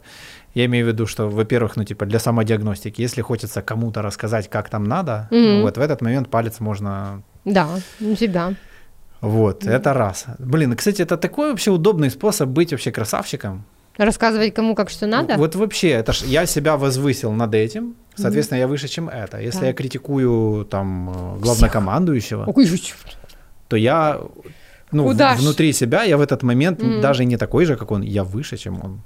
я 0.54 0.64
имею 0.66 0.86
в 0.86 0.88
виду, 0.88 1.06
что, 1.06 1.28
во-первых, 1.28 1.76
ну, 1.76 1.84
типа, 1.84 2.06
для 2.06 2.18
самодиагностики, 2.18 3.00
если 3.00 3.22
хочется 3.22 3.62
кому-то 3.62 4.02
рассказать, 4.02 4.48
как 4.50 4.68
там 4.68 4.84
надо, 4.84 5.28
mm-hmm. 5.30 5.62
вот 5.62 5.76
в 5.76 5.80
этот 5.80 6.02
момент 6.02 6.28
палец 6.30 6.60
можно... 6.60 7.22
Да, 7.44 7.68
у 8.00 8.14
себя. 8.16 8.54
Вот, 9.20 9.64
mm-hmm. 9.64 9.70
это 9.70 9.94
раз. 9.94 10.26
Блин, 10.38 10.76
кстати, 10.76 11.02
это 11.02 11.16
такой 11.16 11.50
вообще 11.50 11.70
удобный 11.70 12.10
способ 12.10 12.48
быть 12.48 12.72
вообще 12.72 12.90
красавчиком. 12.90 13.64
Рассказывать 13.96 14.52
кому 14.52 14.74
как 14.74 14.90
что 14.90 15.06
надо? 15.06 15.36
Вот 15.36 15.54
вообще, 15.54 15.90
это 15.90 16.12
ж 16.12 16.22
я 16.22 16.46
себя 16.46 16.76
возвысил 16.76 17.32
над 17.32 17.54
этим, 17.54 17.94
соответственно, 18.16 18.58
mm-hmm. 18.58 18.62
я 18.62 18.68
выше, 18.68 18.88
чем 18.88 19.08
это. 19.08 19.40
Если 19.40 19.60
да. 19.60 19.66
я 19.66 19.72
критикую 19.72 20.64
там 20.64 21.38
главнокомандующего, 21.40 22.44
Ой, 22.46 22.68
то 23.68 23.76
я 23.76 24.20
ну, 24.94 25.12
в, 25.12 25.36
внутри 25.38 25.72
себя 25.72 26.04
я 26.04 26.16
в 26.16 26.20
этот 26.20 26.42
момент 26.42 26.80
mm-hmm. 26.80 27.00
даже 27.00 27.24
не 27.24 27.36
такой 27.36 27.64
же, 27.64 27.76
как 27.76 27.90
он, 27.90 28.02
я 28.02 28.24
выше, 28.24 28.56
чем 28.56 28.84
он. 28.84 29.00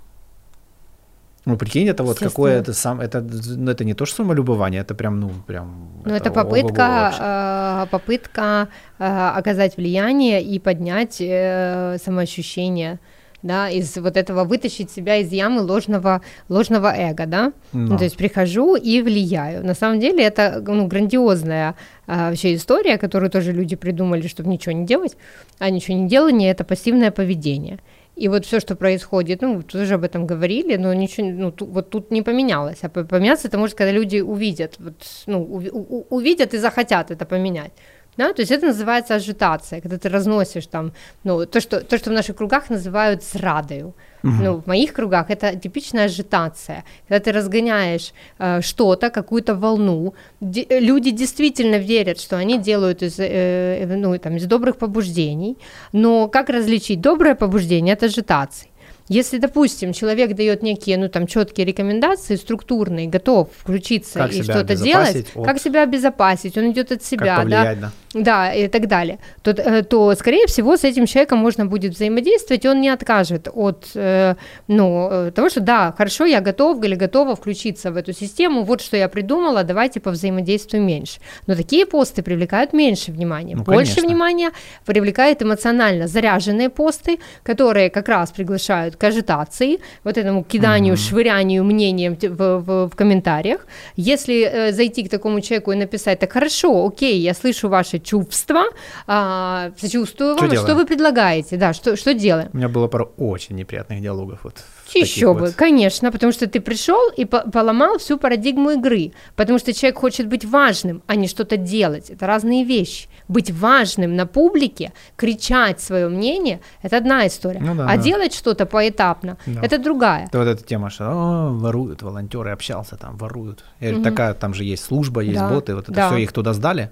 Ну, 1.47 1.57
прикинь, 1.57 1.89
это 1.89 2.03
вот 2.03 2.19
какое 2.19 2.61
это 2.61 2.75
сам, 2.75 3.01
это, 3.01 3.23
ну, 3.57 3.71
это 3.71 3.85
не 3.85 3.95
то, 3.95 4.07
что 4.07 4.17
самолюбование, 4.17 4.83
это 4.83 4.95
прям, 4.95 5.21
ну, 5.21 5.31
прям... 5.47 5.89
Ну, 6.05 6.15
это, 6.15 6.29
это 6.29 6.31
попытка, 6.31 7.13
э, 7.21 7.87
попытка 7.91 8.69
э, 8.99 9.39
оказать 9.39 9.77
влияние 9.79 10.43
и 10.43 10.59
поднять 10.59 11.21
э, 11.21 11.97
самоощущение 12.05 12.99
да, 13.43 13.71
из 13.71 13.97
вот 13.97 14.17
этого 14.17 14.45
вытащить 14.45 14.91
себя 14.91 15.17
из 15.17 15.33
ямы 15.33 15.63
ложного, 15.63 16.23
ложного 16.49 16.93
эго, 16.95 17.27
да, 17.27 17.53
ну, 17.73 17.97
то 17.97 18.05
есть 18.05 18.17
прихожу 18.17 18.75
и 18.77 19.01
влияю. 19.03 19.65
На 19.65 19.75
самом 19.75 20.01
деле 20.01 20.25
это 20.25 20.63
ну, 20.67 20.87
грандиозная 20.87 21.75
а, 22.07 22.31
вообще 22.31 22.55
история, 22.55 22.99
которую 22.99 23.31
тоже 23.31 23.53
люди 23.53 23.77
придумали, 23.77 24.27
чтобы 24.27 24.49
ничего 24.49 24.73
не 24.73 24.87
делать, 24.87 25.17
а 25.59 25.71
ничего 25.71 25.97
не 25.97 26.09
делание– 26.09 26.51
это 26.53 26.65
пассивное 26.65 27.11
поведение. 27.11 27.79
И 28.19 28.27
вот 28.27 28.45
все, 28.45 28.59
что 28.59 28.75
происходит, 28.75 29.43
ну, 29.43 29.63
тоже 29.63 29.95
об 29.95 30.03
этом 30.03 30.27
говорили, 30.27 30.75
но 30.75 30.93
ничего, 30.93 31.29
ну, 31.29 31.53
ту, 31.53 31.67
вот 31.67 31.91
тут 31.91 32.11
не 32.11 32.23
поменялось. 32.23 32.79
А 32.83 32.89
поменяться 32.89 33.47
это 33.47 33.59
может, 33.59 33.77
когда 33.77 33.93
люди 33.93 34.19
увидят, 34.19 34.75
вот, 34.81 34.95
ну, 35.27 35.41
у, 35.41 35.59
у, 35.59 36.07
увидят 36.11 36.53
и 36.53 36.59
захотят 36.59 37.13
это 37.13 37.25
поменять. 37.25 37.71
Да? 38.19 38.33
То 38.33 38.43
есть 38.43 38.53
это 38.53 38.67
называется 38.67 39.15
ажитация, 39.15 39.81
когда 39.81 39.97
ты 39.97 40.09
разносишь 40.09 40.67
там, 40.67 40.93
ну, 41.25 41.47
то, 41.47 41.61
что, 41.61 41.81
то, 41.81 41.97
что 41.99 42.11
в 42.11 42.13
наших 42.13 42.37
кругах 42.37 42.69
называют 42.71 43.23
зрадою. 43.23 43.95
Угу. 44.25 44.33
Ну, 44.43 44.57
в 44.57 44.67
моих 44.67 44.93
кругах 44.93 45.31
это 45.31 45.55
типичная 45.55 46.07
ажитация, 46.07 46.85
когда 47.09 47.21
ты 47.21 47.33
разгоняешь 47.33 48.13
э, 48.39 48.61
что-то, 48.61 49.11
какую-то 49.11 49.55
волну. 49.55 50.15
Ди- 50.41 50.67
люди 50.81 51.13
действительно 51.13 51.79
верят, 51.79 52.21
что 52.21 52.37
они 52.37 52.59
делают 52.59 53.03
из, 53.03 53.21
э, 53.21 53.87
ну, 53.87 54.19
там, 54.19 54.37
из 54.37 54.47
добрых 54.47 54.77
побуждений, 54.77 55.57
но 55.93 56.29
как 56.29 56.51
различить 56.51 57.01
доброе 57.01 57.37
побуждение 57.37 57.95
от 57.95 58.03
ажитации? 58.03 58.69
Если, 59.09 59.39
допустим, 59.39 59.93
человек 59.93 60.35
дает 60.35 60.63
некие, 60.63 60.99
ну, 60.99 61.09
там, 61.09 61.27
четкие 61.27 61.67
рекомендации, 61.67 62.37
структурные, 62.37 63.07
готов 63.07 63.49
включиться 63.57 64.19
как 64.19 64.33
и 64.33 64.43
что-то 64.43 64.77
делать, 64.77 65.27
от... 65.35 65.47
как 65.47 65.61
себя 65.61 65.83
обезопасить, 65.83 66.59
он 66.59 66.73
идет 66.73 66.93
от 66.93 67.03
себя, 67.03 67.45
да, 67.45 67.75
да, 67.75 67.93
да, 68.15 68.53
и 68.53 68.69
так 68.69 68.87
далее, 68.87 69.19
то, 69.43 69.51
э, 69.51 69.83
то, 69.83 70.15
скорее 70.15 70.47
всего, 70.47 70.77
с 70.77 70.85
этим 70.85 71.07
человеком 71.07 71.39
можно 71.39 71.65
будет 71.67 71.95
взаимодействовать, 71.95 72.65
и 72.65 72.69
он 72.69 72.81
не 72.81 72.91
откажет 72.91 73.49
от, 73.53 73.87
э, 73.95 74.35
ну, 74.67 75.09
э, 75.11 75.31
того, 75.35 75.49
что, 75.49 75.61
да, 75.61 75.95
хорошо, 75.97 76.27
я 76.27 76.41
готов 76.41 76.83
или 76.85 76.95
готова 76.95 77.35
включиться 77.35 77.91
в 77.91 77.97
эту 77.97 78.13
систему, 78.13 78.65
вот 78.65 78.83
что 78.83 78.97
я 78.97 79.09
придумала, 79.09 79.65
давайте 79.65 80.01
повзаимодействуем 80.01 80.87
меньше. 80.87 81.21
Но 81.47 81.55
такие 81.55 81.87
посты 81.87 82.23
привлекают 82.23 82.73
меньше 82.73 83.13
внимания. 83.13 83.57
Ну, 83.57 83.65
Больше 83.65 83.95
конечно. 83.95 84.09
внимания 84.09 84.51
привлекает 84.85 85.43
эмоционально 85.43 86.09
заряженные 86.09 86.69
посты, 86.69 87.19
которые 87.43 87.89
как 87.91 88.09
раз 88.09 88.31
приглашают 88.31 88.98
к 88.99 89.05
ажитации, 89.05 89.79
вот 90.05 90.19
этому 90.19 90.45
киданию, 90.45 90.95
mm-hmm. 90.95 91.09
швырянию 91.09 91.65
мнением 91.65 92.17
в, 92.21 92.61
в, 92.61 92.89
в 92.89 92.97
комментариях. 92.97 93.67
Если 93.97 94.43
э, 94.43 94.73
зайти 94.73 95.05
к 95.05 95.11
такому 95.11 95.41
человеку 95.41 95.73
и 95.73 95.77
написать, 95.77 96.19
так 96.19 96.33
хорошо, 96.33 96.87
окей, 96.87 97.19
я 97.21 97.35
слышу 97.35 97.69
ваши 97.69 97.99
чувства, 97.99 98.65
э, 99.07 99.71
сочувствую 99.79 100.37
вам, 100.37 100.51
что, 100.51 100.57
что 100.57 100.75
вы 100.75 100.87
предлагаете, 100.87 101.57
да, 101.57 101.73
что, 101.73 101.97
что 101.97 102.15
делаем? 102.15 102.49
У 102.53 102.57
меня 102.57 102.69
было 102.69 102.89
пару 102.89 103.13
очень 103.17 103.57
неприятных 103.57 104.01
диалогов 104.03 104.41
вот 104.43 104.55
еще 104.95 105.35
бы, 105.35 105.41
вот. 105.41 105.55
конечно, 105.55 106.11
потому 106.13 106.33
что 106.33 106.47
ты 106.47 106.61
пришел 106.61 107.11
и 107.17 107.25
по 107.25 107.41
поломал 107.51 107.99
всю 107.99 108.19
парадигму 108.19 108.73
игры, 108.73 109.13
потому 109.37 109.59
что 109.59 109.73
человек 109.73 109.99
хочет 109.99 110.29
быть 110.29 110.45
важным, 110.45 111.03
а 111.07 111.15
не 111.15 111.29
что-то 111.29 111.57
делать. 111.57 112.11
Это 112.11 112.27
разные 112.27 112.65
вещи. 112.65 113.09
Быть 113.29 113.51
важным 113.51 114.17
на 114.17 114.27
публике, 114.27 114.93
кричать 115.17 115.81
свое 115.81 116.09
мнение, 116.09 116.61
это 116.83 116.97
одна 116.97 117.27
история. 117.27 117.61
Ну, 117.61 117.75
да, 117.75 117.85
а 117.85 117.97
да. 117.97 118.03
делать 118.03 118.35
что-то 118.35 118.65
поэтапно, 118.65 119.37
да. 119.47 119.61
это 119.63 119.79
другая. 119.79 120.27
Это 120.27 120.39
вот 120.39 120.49
эта 120.49 120.65
тема, 120.65 120.91
что 120.91 121.05
О, 121.11 121.53
воруют, 121.53 122.03
волонтеры 122.03 122.51
общался 122.51 122.97
там, 122.97 123.17
воруют. 123.17 123.65
Я 123.81 123.95
угу. 123.95 124.03
такая, 124.03 124.35
там 124.35 124.55
же 124.55 124.65
есть 124.65 124.85
служба, 124.85 125.21
есть 125.21 125.39
да. 125.39 125.49
боты, 125.49 125.75
вот 125.75 125.85
это 125.85 125.93
да. 125.93 126.09
все 126.09 126.19
их 126.19 126.33
туда 126.33 126.55
сдали. 126.55 126.91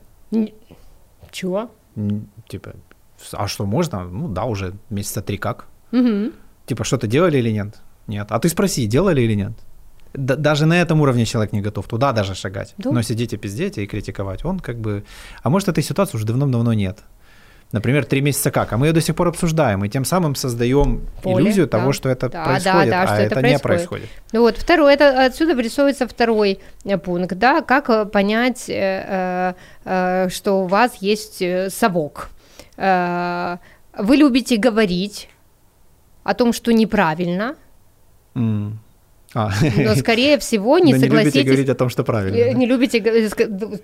Чего? 1.31 1.71
Типа, 2.49 2.75
а 3.33 3.49
что 3.49 3.65
можно? 3.65 4.05
Ну 4.05 4.29
да, 4.29 4.45
уже 4.45 4.75
месяца 4.91 5.23
три 5.23 5.39
как. 5.39 5.67
Угу. 5.93 6.33
Типа, 6.67 6.85
что-то 6.85 7.07
делали 7.07 7.39
или 7.39 7.51
нет? 7.51 7.77
Нет. 8.07 8.27
А 8.31 8.39
ты 8.39 8.49
спроси, 8.49 8.87
делали 8.87 9.23
или 9.23 9.35
нет? 9.35 9.53
Д- 10.15 10.37
даже 10.37 10.67
на 10.67 10.81
этом 10.81 11.01
уровне 11.01 11.25
человек 11.25 11.53
не 11.53 11.61
готов 11.61 11.87
туда 11.89 12.13
даже 12.13 12.35
шагать. 12.35 12.75
Да. 12.79 12.91
Но 12.91 13.03
сидеть 13.03 13.33
и 13.33 13.37
пиздеть 13.37 13.79
и 13.79 13.87
критиковать, 13.87 14.45
он 14.45 14.61
как 14.61 14.79
бы... 14.79 15.05
А 15.43 15.51
может, 15.51 15.69
этой 15.69 15.83
ситуации 15.83 16.17
уже 16.17 16.27
давно-давно 16.27 16.73
нет. 16.73 17.01
Например, 17.73 18.05
три 18.05 18.21
месяца 18.21 18.53
как, 18.53 18.73
а 18.73 18.77
мы 18.77 18.87
ее 18.87 18.93
до 18.93 19.01
сих 19.01 19.17
пор 19.17 19.27
обсуждаем, 19.27 19.85
и 19.85 19.89
тем 19.89 20.05
самым 20.05 20.37
создаем 20.37 21.03
Поле, 21.23 21.45
иллюзию 21.45 21.67
да. 21.67 21.79
того, 21.79 21.93
что 21.93 22.09
это 22.09 22.29
да, 22.29 22.45
происходит, 22.45 22.65
да, 22.65 22.85
да, 22.85 23.03
а 23.03 23.07
что 23.07 23.17
это, 23.17 23.25
это 23.25 23.35
происходит. 23.35 23.51
не 23.51 23.59
происходит. 23.59 24.09
Ну 24.33 24.41
вот, 24.43 24.57
второй, 24.57 24.95
это 24.95 25.27
отсюда 25.27 25.57
вырисовывается 25.57 26.07
второй 26.07 26.61
э, 26.85 26.97
пункт, 26.97 27.37
да, 27.37 27.63
как 27.63 27.91
э, 27.91 28.05
понять, 28.07 28.67
э, 28.69 29.55
э, 29.85 30.29
что 30.31 30.63
у 30.63 30.67
вас 30.69 30.95
есть 31.01 31.43
э, 31.43 31.69
совок. 31.71 32.29
Э, 32.77 33.57
вы 33.99 34.17
любите 34.17 34.59
говорить 34.59 35.29
о 36.23 36.35
том, 36.35 36.53
что 36.53 36.73
неправильно, 36.73 37.57
Mm. 38.37 38.73
А. 39.35 39.51
Но, 39.77 39.95
скорее 39.97 40.39
всего, 40.39 40.79
не 40.79 40.95
Но 40.95 41.01
согласитесь... 41.01 41.35
не 41.35 41.41
любите 41.41 41.43
говорить 41.43 41.69
о 41.69 41.75
том, 41.75 41.91
что 41.91 42.05
правильно. 42.05 42.37
Э, 42.37 42.53
не 42.53 42.65
любите, 42.65 43.01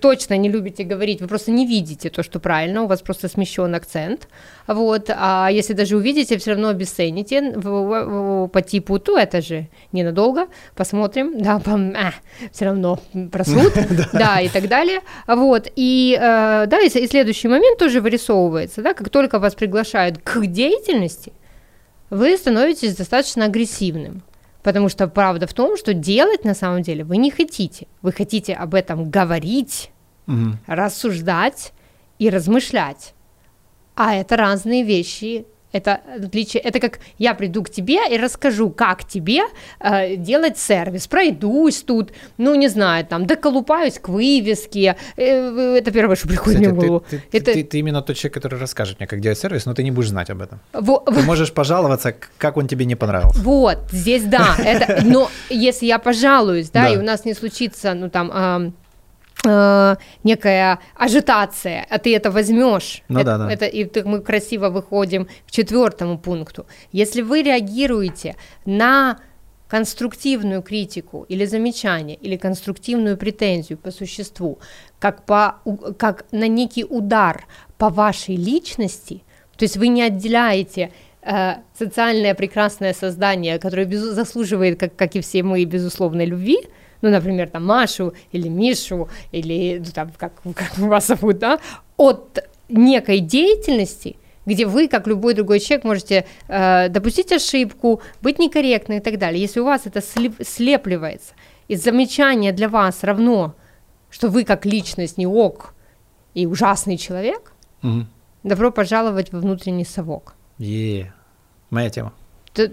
точно 0.01 0.37
не 0.37 0.49
любите 0.49 0.83
говорить, 0.83 1.21
вы 1.21 1.27
просто 1.27 1.51
не 1.51 1.67
видите 1.67 2.09
то, 2.09 2.23
что 2.23 2.39
правильно, 2.39 2.83
у 2.83 2.87
вас 2.87 3.01
просто 3.01 3.27
смещен 3.27 3.75
акцент, 3.75 4.29
вот, 4.65 5.11
а 5.13 5.49
если 5.51 5.73
даже 5.73 5.97
увидите, 5.97 6.37
все 6.37 6.51
равно 6.51 6.69
обесцените 6.69 7.51
по 7.61 8.61
типу, 8.61 8.97
то 8.97 9.17
это 9.17 9.41
же 9.41 9.67
ненадолго, 9.91 10.47
посмотрим, 10.75 11.39
да, 11.39 11.61
а, 11.65 12.13
все 12.51 12.65
равно 12.65 12.99
просрут, 13.31 13.73
да, 14.13 14.39
и 14.39 14.49
так 14.49 14.67
далее, 14.67 15.01
вот, 15.27 15.67
и, 15.75 16.17
э, 16.19 16.65
да, 16.67 16.79
и 16.79 16.89
следующий 16.89 17.49
момент 17.49 17.77
тоже 17.77 18.01
вырисовывается, 18.01 18.81
да, 18.81 18.93
как 18.93 19.09
только 19.09 19.37
вас 19.37 19.53
приглашают 19.53 20.17
к 20.17 20.45
деятельности, 20.47 21.33
вы 22.09 22.37
становитесь 22.37 22.95
достаточно 22.95 23.45
агрессивным, 23.45 24.23
Потому 24.63 24.89
что 24.89 25.07
правда 25.07 25.45
в 25.45 25.53
том, 25.53 25.77
что 25.77 25.93
делать 25.93 26.45
на 26.45 26.55
самом 26.55 26.81
деле 26.81 27.03
вы 27.03 27.17
не 27.17 27.29
хотите. 27.29 27.87
Вы 28.01 28.13
хотите 28.13 28.53
об 28.53 28.73
этом 28.73 29.09
говорить, 29.09 29.91
угу. 30.25 30.53
рассуждать 30.65 31.73
и 32.17 32.29
размышлять. 32.29 33.13
А 33.95 34.15
это 34.15 34.37
разные 34.37 34.83
вещи, 34.83 35.45
это 35.73 35.99
отличие, 36.23 36.61
это 36.61 36.79
как 36.79 36.99
я 37.17 37.33
приду 37.33 37.63
к 37.63 37.69
тебе 37.69 37.99
и 38.09 38.17
расскажу, 38.17 38.69
как 38.69 39.03
тебе 39.05 39.41
э, 39.79 40.15
делать 40.15 40.57
сервис, 40.57 41.07
пройдусь 41.07 41.81
тут, 41.81 42.13
ну 42.37 42.55
не 42.55 42.69
знаю, 42.69 43.05
там 43.05 43.25
доколупаюсь 43.25 43.99
к 43.99 44.07
вывеске, 44.07 44.95
э, 45.17 45.75
это 45.77 45.91
первое, 45.91 46.15
что 46.15 46.27
приходит 46.27 46.59
Кстати, 46.59 46.73
мне 46.73 46.81
в 46.81 46.85
голову. 46.85 47.05
Ты, 47.09 47.23
ты, 47.31 47.37
это... 47.39 47.53
ты, 47.53 47.63
ты 47.63 47.79
именно 47.79 48.01
тот 48.01 48.15
человек, 48.15 48.35
который 48.35 48.59
расскажет 48.59 48.99
мне, 48.99 49.07
как 49.07 49.19
делать 49.19 49.39
сервис, 49.39 49.65
но 49.65 49.73
ты 49.73 49.83
не 49.83 49.91
будешь 49.91 50.09
знать 50.09 50.29
об 50.29 50.41
этом. 50.41 50.59
Во, 50.73 50.99
ты 50.99 51.21
можешь 51.23 51.51
пожаловаться, 51.51 52.15
как 52.37 52.57
он 52.57 52.67
тебе 52.67 52.85
не 52.85 52.95
понравился. 52.95 53.41
Вот, 53.41 53.79
здесь 53.91 54.23
да, 54.23 54.55
это, 54.63 55.03
но 55.03 55.29
если 55.49 55.87
я 55.87 55.97
пожалуюсь, 55.97 56.69
да, 56.69 56.89
и 56.89 56.97
у 56.97 57.01
нас 57.01 57.25
не 57.25 57.33
случится, 57.33 57.93
ну 57.93 58.09
там 58.09 58.73
э, 59.45 59.95
некая 60.23 60.79
ажитация, 60.95 61.85
а 61.89 61.97
ты 61.97 62.15
это 62.15 62.31
возьмешь. 62.31 63.03
Ну, 63.09 63.19
это, 63.19 63.37
да, 63.37 63.37
да. 63.37 63.51
Это, 63.51 63.65
и 63.65 63.87
мы 64.03 64.21
красиво 64.21 64.69
выходим 64.69 65.27
к 65.47 65.51
четвертому 65.51 66.17
пункту. 66.17 66.65
Если 66.91 67.21
вы 67.21 67.43
реагируете 67.43 68.35
на 68.65 69.17
конструктивную 69.67 70.61
критику 70.61 71.25
или 71.29 71.45
замечание, 71.45 72.15
или 72.15 72.37
конструктивную 72.37 73.17
претензию 73.17 73.77
по 73.77 73.91
существу, 73.91 74.59
как, 74.99 75.25
по, 75.25 75.55
как 75.97 76.25
на 76.31 76.47
некий 76.47 76.85
удар 76.85 77.45
по 77.77 77.89
вашей 77.89 78.35
личности, 78.35 79.23
то 79.57 79.65
есть 79.65 79.77
вы 79.77 79.87
не 79.87 80.03
отделяете 80.03 80.91
э, 81.23 81.55
социальное 81.77 82.35
прекрасное 82.35 82.93
создание, 82.93 83.57
которое 83.57 83.85
без, 83.85 84.01
заслуживает, 84.01 84.79
как, 84.79 84.95
как 84.95 85.15
и 85.15 85.21
все 85.21 85.41
мы, 85.41 85.63
безусловной 85.65 86.25
любви, 86.25 86.57
ну, 87.03 87.09
например, 87.09 87.49
там 87.49 87.65
Машу 87.65 88.13
или 88.31 88.47
Мишу, 88.47 89.09
или 89.33 89.77
ну, 89.79 89.91
там, 89.93 90.11
как, 90.17 90.41
как 90.55 90.77
вас 90.77 91.07
зовут, 91.07 91.37
да, 91.37 91.59
от 91.97 92.39
некой 92.69 93.19
деятельности, 93.19 94.15
где 94.45 94.65
вы, 94.65 94.87
как 94.87 95.05
любой 95.05 95.33
другой 95.33 95.59
человек, 95.59 95.83
можете 95.83 96.25
э, 96.47 96.87
допустить 96.87 97.31
ошибку, 97.33 98.01
быть 98.21 98.39
некорректным 98.39 98.99
и 98.99 99.01
так 99.01 99.19
далее. 99.19 99.41
Если 99.41 99.59
у 99.59 99.65
вас 99.65 99.81
это 99.85 100.01
слеп, 100.01 100.35
слепливается, 100.41 101.33
и 101.67 101.75
замечание 101.75 102.53
для 102.53 102.69
вас 102.69 103.03
равно, 103.03 103.53
что 104.09 104.29
вы 104.29 104.45
как 104.45 104.65
личность 104.65 105.17
не 105.17 105.27
ок 105.27 105.75
и 106.33 106.45
ужасный 106.45 106.97
человек, 106.97 107.51
угу. 107.83 108.05
добро 108.43 108.71
пожаловать 108.71 109.33
во 109.33 109.39
внутренний 109.39 109.85
совок. 109.85 110.35
Е, 110.57 111.13
моя 111.69 111.89
тема 111.89 112.13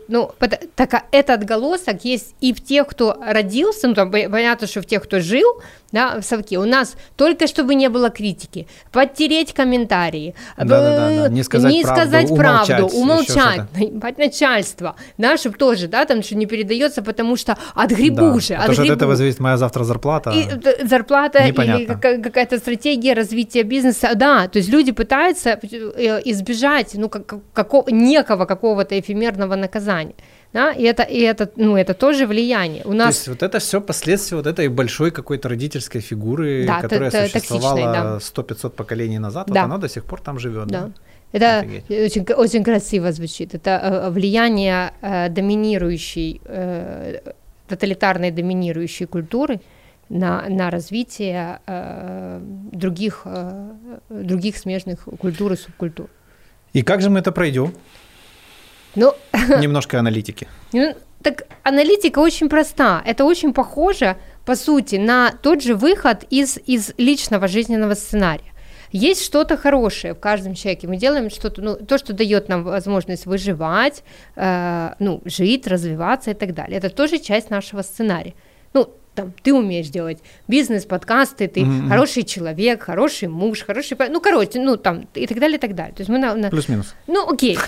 ну, 0.09 0.31
так 0.74 0.94
а 0.94 1.05
этот 1.11 1.43
отголосок 1.43 2.05
есть 2.05 2.35
и 2.40 2.52
в 2.52 2.62
тех, 2.62 2.86
кто 2.86 3.16
родился, 3.20 3.89
ну, 3.89 3.94
там, 3.94 4.11
понятно, 4.11 4.66
что 4.66 4.82
в 4.82 4.86
тех, 4.86 5.02
кто 5.02 5.20
жил, 5.20 5.61
да, 5.92 6.20
в 6.20 6.24
совке. 6.24 6.58
У 6.58 6.64
нас 6.64 6.96
только 7.16 7.46
чтобы 7.46 7.74
не 7.74 7.88
было 7.88 8.10
критики, 8.10 8.66
подтереть 8.92 9.52
комментарии, 9.52 10.34
да, 10.56 10.64
да, 10.64 11.16
да, 11.22 11.28
не 11.28 11.42
сказать 11.42 11.72
не 11.72 11.82
правду, 11.82 12.00
сказать 12.02 12.28
правду, 12.36 12.86
умолчать, 12.96 13.62
умолчать, 13.76 14.18
начальство, 14.18 14.96
да, 15.18 15.36
чтобы 15.36 15.56
тоже, 15.56 15.88
да, 15.88 16.04
там 16.04 16.22
что 16.22 16.36
не 16.36 16.46
передается, 16.46 17.02
потому 17.02 17.36
что 17.36 17.56
отгребу 17.74 18.16
Да, 18.34 18.40
же, 18.40 18.54
потому 18.54 18.72
что 18.74 18.82
от 18.82 18.88
этого 18.90 19.16
зависит 19.16 19.40
моя 19.40 19.56
завтра 19.56 19.84
зарплата. 19.84 20.30
И, 20.30 20.42
э, 20.42 20.86
зарплата 20.86 21.38
или 21.40 21.48
Непонятно. 21.48 21.94
какая- 21.94 22.22
какая-то 22.22 22.58
стратегия 22.58 23.14
развития 23.14 23.62
бизнеса, 23.62 24.12
да, 24.14 24.48
то 24.48 24.58
есть 24.58 24.68
люди 24.70 24.92
пытаются 24.92 25.50
э, 25.62 26.20
избежать, 26.24 26.94
ну, 26.94 27.08
как, 27.08 27.34
какого, 27.52 27.88
некого 27.90 28.44
какого-то 28.46 28.98
эфемерного 28.98 29.56
наказания, 29.56 30.14
да, 30.52 30.72
и 30.72 30.82
это, 30.82 31.02
и 31.05 31.20
это, 31.20 31.51
ну, 31.56 31.77
это 31.77 31.94
тоже 31.94 32.27
влияние. 32.27 32.82
У 32.85 32.89
То 32.90 32.94
нас 32.94 33.14
есть 33.16 33.28
вот 33.28 33.43
это 33.43 33.59
все 33.59 33.81
последствия 33.81 34.36
вот 34.36 34.47
этой 34.47 34.68
большой 34.68 35.10
какой-то 35.10 35.48
родительской 35.48 36.01
фигуры, 36.01 36.64
Да, 36.66 36.81
которая 36.81 37.10
т- 37.10 37.28
существовала 37.28 38.18
токсичной, 38.18 38.44
100-500 38.44 38.70
поколений 38.70 39.18
назад, 39.18 39.47
Да. 39.47 39.52
вот 39.55 39.64
она 39.64 39.78
до 39.78 39.89
сих 39.89 40.05
пор 40.05 40.20
там 40.20 40.39
живет. 40.39 40.66
Да. 40.68 40.90
Это 41.32 41.60
Офигеть. 41.60 41.90
очень, 41.90 42.24
очень 42.35 42.64
красиво 42.64 43.12
звучит. 43.12 43.55
Это 43.55 43.70
э, 43.70 44.10
влияние 44.10 44.93
э, 45.01 45.28
доминирующей, 45.28 46.40
э, 46.44 47.20
тоталитарной 47.68 48.32
доминирующей 48.32 49.06
культуры 49.06 49.60
на, 50.09 50.44
на 50.48 50.70
развитие 50.70 51.60
э, 51.68 52.40
других, 52.72 53.22
э, 53.27 53.70
других 54.09 54.56
смежных 54.56 55.05
культур 55.20 55.52
и 55.52 55.56
субкультур. 55.56 56.09
И 56.72 56.82
как 56.82 57.01
же 57.01 57.10
мы 57.10 57.20
это 57.20 57.31
пройдем? 57.31 57.72
Ну, 58.94 59.14
Немножко 59.60 59.98
аналитики. 59.98 60.48
Ну, 60.72 60.94
так 61.22 61.44
аналитика 61.62 62.18
очень 62.18 62.48
проста. 62.48 63.02
Это 63.04 63.24
очень 63.24 63.52
похоже, 63.52 64.16
по 64.44 64.56
сути, 64.56 64.96
на 64.96 65.32
тот 65.32 65.62
же 65.62 65.74
выход 65.74 66.24
из, 66.30 66.58
из 66.66 66.92
личного 66.98 67.48
жизненного 67.48 67.94
сценария. 67.94 68.52
Есть 68.92 69.24
что-то 69.24 69.56
хорошее 69.56 70.14
в 70.14 70.18
каждом 70.20 70.54
человеке. 70.54 70.88
Мы 70.88 70.96
делаем 70.96 71.30
что-то, 71.30 71.62
ну, 71.62 71.76
то, 71.76 71.96
что 71.96 72.12
дает 72.12 72.48
нам 72.48 72.64
возможность 72.64 73.26
выживать, 73.26 74.02
э, 74.34 74.94
ну, 74.98 75.20
жить, 75.24 75.68
развиваться 75.68 76.32
и 76.32 76.34
так 76.34 76.54
далее. 76.54 76.78
Это 76.78 76.90
тоже 76.90 77.18
часть 77.18 77.50
нашего 77.50 77.82
сценария. 77.82 78.34
Ну, 78.72 78.92
там, 79.20 79.32
ты 79.42 79.52
умеешь 79.55 79.88
делать 79.88 80.18
бизнес, 80.48 80.84
подкасты, 80.84 81.48
ты 81.48 81.64
Мгм. 81.64 81.88
хороший 81.88 82.22
человек, 82.24 82.82
хороший 82.82 83.28
муж, 83.28 83.62
хороший... 83.66 83.97
Ну, 84.09 84.20
короче, 84.20 84.60
ну, 84.60 84.76
там, 84.76 85.06
и 85.14 85.26
так 85.26 85.38
далее, 85.38 85.56
и 85.56 85.60
так 85.60 85.74
далее. 85.74 85.94
То 85.94 86.01
есть 86.02 86.10
мы 86.10 86.18
на, 86.18 86.34
на- 86.34 86.51
Плюс-минус. 86.51 86.94
ну, 87.06 87.28
окей, 87.32 87.59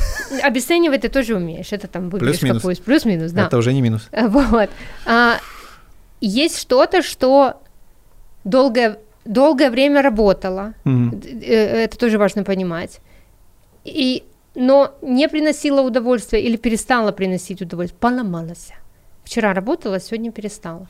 обесценивать 0.43 1.03
ты 1.03 1.09
тоже 1.09 1.37
умеешь. 1.37 1.73
Это 1.73 1.87
там 1.89 2.11
выберешь 2.11 2.41
Плюс-минус. 2.41 2.79
плюс-минус, 2.81 3.33
да. 3.33 3.47
Это 3.47 3.57
уже 3.59 3.73
не 3.73 3.83
минус. 3.83 4.09
Вот. 4.29 4.71
А, 5.07 5.39
есть 6.21 6.59
что-то, 6.59 7.03
что 7.03 7.61
долгое, 8.45 8.99
долгое 9.25 9.71
время 9.71 10.03
работало. 10.03 10.75
Э, 10.85 11.85
Это 11.85 11.99
тоже 11.99 12.19
важно 12.19 12.45
понимать. 12.45 13.01
И, 13.85 14.23
но 14.55 14.95
не 15.03 15.29
приносило 15.29 15.81
удовольствия 15.83 16.41
или 16.41 16.57
перестала 16.57 17.13
приносить 17.13 17.63
удовольствие, 17.63 17.99
поломалась. 18.01 18.71
Вчера 19.25 19.55
работала, 19.55 20.01
сегодня 20.01 20.31
перестала. 20.33 20.89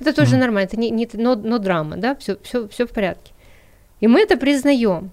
Это 0.00 0.12
тоже 0.12 0.32
Мгм. 0.32 0.40
нормально, 0.40 0.66
это 0.66 0.78
не, 0.78 0.90
не 0.90 1.08
но, 1.14 1.34
но 1.34 1.58
драма, 1.58 1.96
да, 1.96 2.14
все, 2.16 2.36
все, 2.42 2.68
все 2.68 2.86
в 2.86 2.90
порядке. 2.90 3.32
И 4.00 4.06
мы 4.06 4.20
это 4.20 4.36
признаем. 4.36 5.10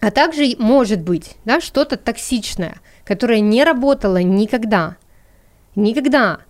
А 0.00 0.10
также 0.10 0.54
может 0.58 1.00
быть, 1.00 1.36
да, 1.44 1.60
что-то 1.60 1.96
токсичное, 1.96 2.80
которое 3.04 3.40
не 3.40 3.64
работало 3.64 4.22
никогда. 4.22 4.96
Никогда. 5.74 6.40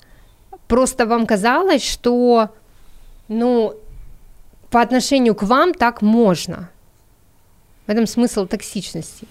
Просто 0.68 1.06
вам 1.06 1.26
казалось, 1.26 1.84
что, 1.84 2.50
ну, 3.28 3.74
по 4.70 4.80
отношению 4.80 5.34
к 5.34 5.42
вам 5.42 5.74
так 5.74 6.00
можно. 6.02 6.70
В 7.86 7.90
этом 7.90 8.06
смысл 8.06 8.46
токсичности. 8.46 9.26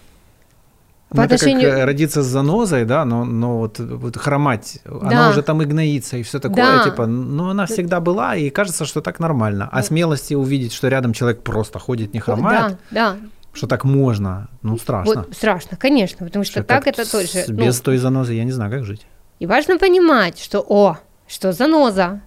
По 1.11 1.17
Ну, 1.17 1.23
это 1.23 1.37
как 1.37 1.41
отношению- 1.41 1.85
родиться 1.85 2.23
с 2.23 2.25
занозой, 2.25 2.85
да, 2.85 3.03
но, 3.03 3.25
но 3.25 3.57
вот, 3.57 3.79
вот 3.79 4.15
хромать, 4.15 4.79
Да. 4.85 4.99
она 5.09 5.29
уже 5.29 5.41
там 5.41 5.61
и 5.61 5.65
гноится, 5.65 6.15
и 6.15 6.23
все 6.23 6.39
такое, 6.39 6.77
Да. 6.77 6.83
типа, 6.85 7.05
ну 7.05 7.49
она 7.49 7.65
всегда 7.65 7.99
была, 7.99 8.35
и 8.37 8.49
кажется, 8.49 8.85
что 8.85 9.01
так 9.01 9.19
нормально. 9.19 9.67
А 9.71 9.83
смелости 9.83 10.35
увидеть, 10.35 10.71
что 10.71 10.87
рядом 10.87 11.11
человек 11.11 11.43
просто 11.43 11.79
ходит, 11.79 12.13
не 12.13 12.21
хромает, 12.21 12.77
Да, 12.91 13.13
да. 13.13 13.17
что 13.51 13.67
так 13.67 13.83
можно, 13.83 14.47
ну 14.61 14.77
страшно. 14.77 15.15
Вот, 15.27 15.35
страшно, 15.35 15.75
конечно, 15.75 16.25
потому 16.25 16.45
что, 16.45 16.61
Что 16.61 16.63
так 16.63 16.87
это 16.87 17.03
тоже. 17.11 17.43
ну, 17.49 17.55
Без 17.65 17.81
той 17.81 17.97
занозы 17.97 18.33
я 18.33 18.45
не 18.45 18.51
знаю, 18.53 18.71
как 18.71 18.85
жить. 18.85 19.05
И 19.39 19.45
важно 19.45 19.77
понимать, 19.77 20.39
что, 20.39 20.61
о, 20.65 20.97
что 21.27 21.51
заноза, 21.51 22.21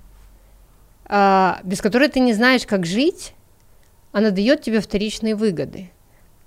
а, 1.07 1.59
без 1.65 1.81
которой 1.81 2.09
ты 2.09 2.21
не 2.21 2.35
знаешь, 2.35 2.67
как 2.67 2.85
жить, 2.85 3.35
она 4.13 4.31
дает 4.31 4.61
тебе 4.63 4.81
вторичные 4.81 5.35
выгоды. 5.35 5.91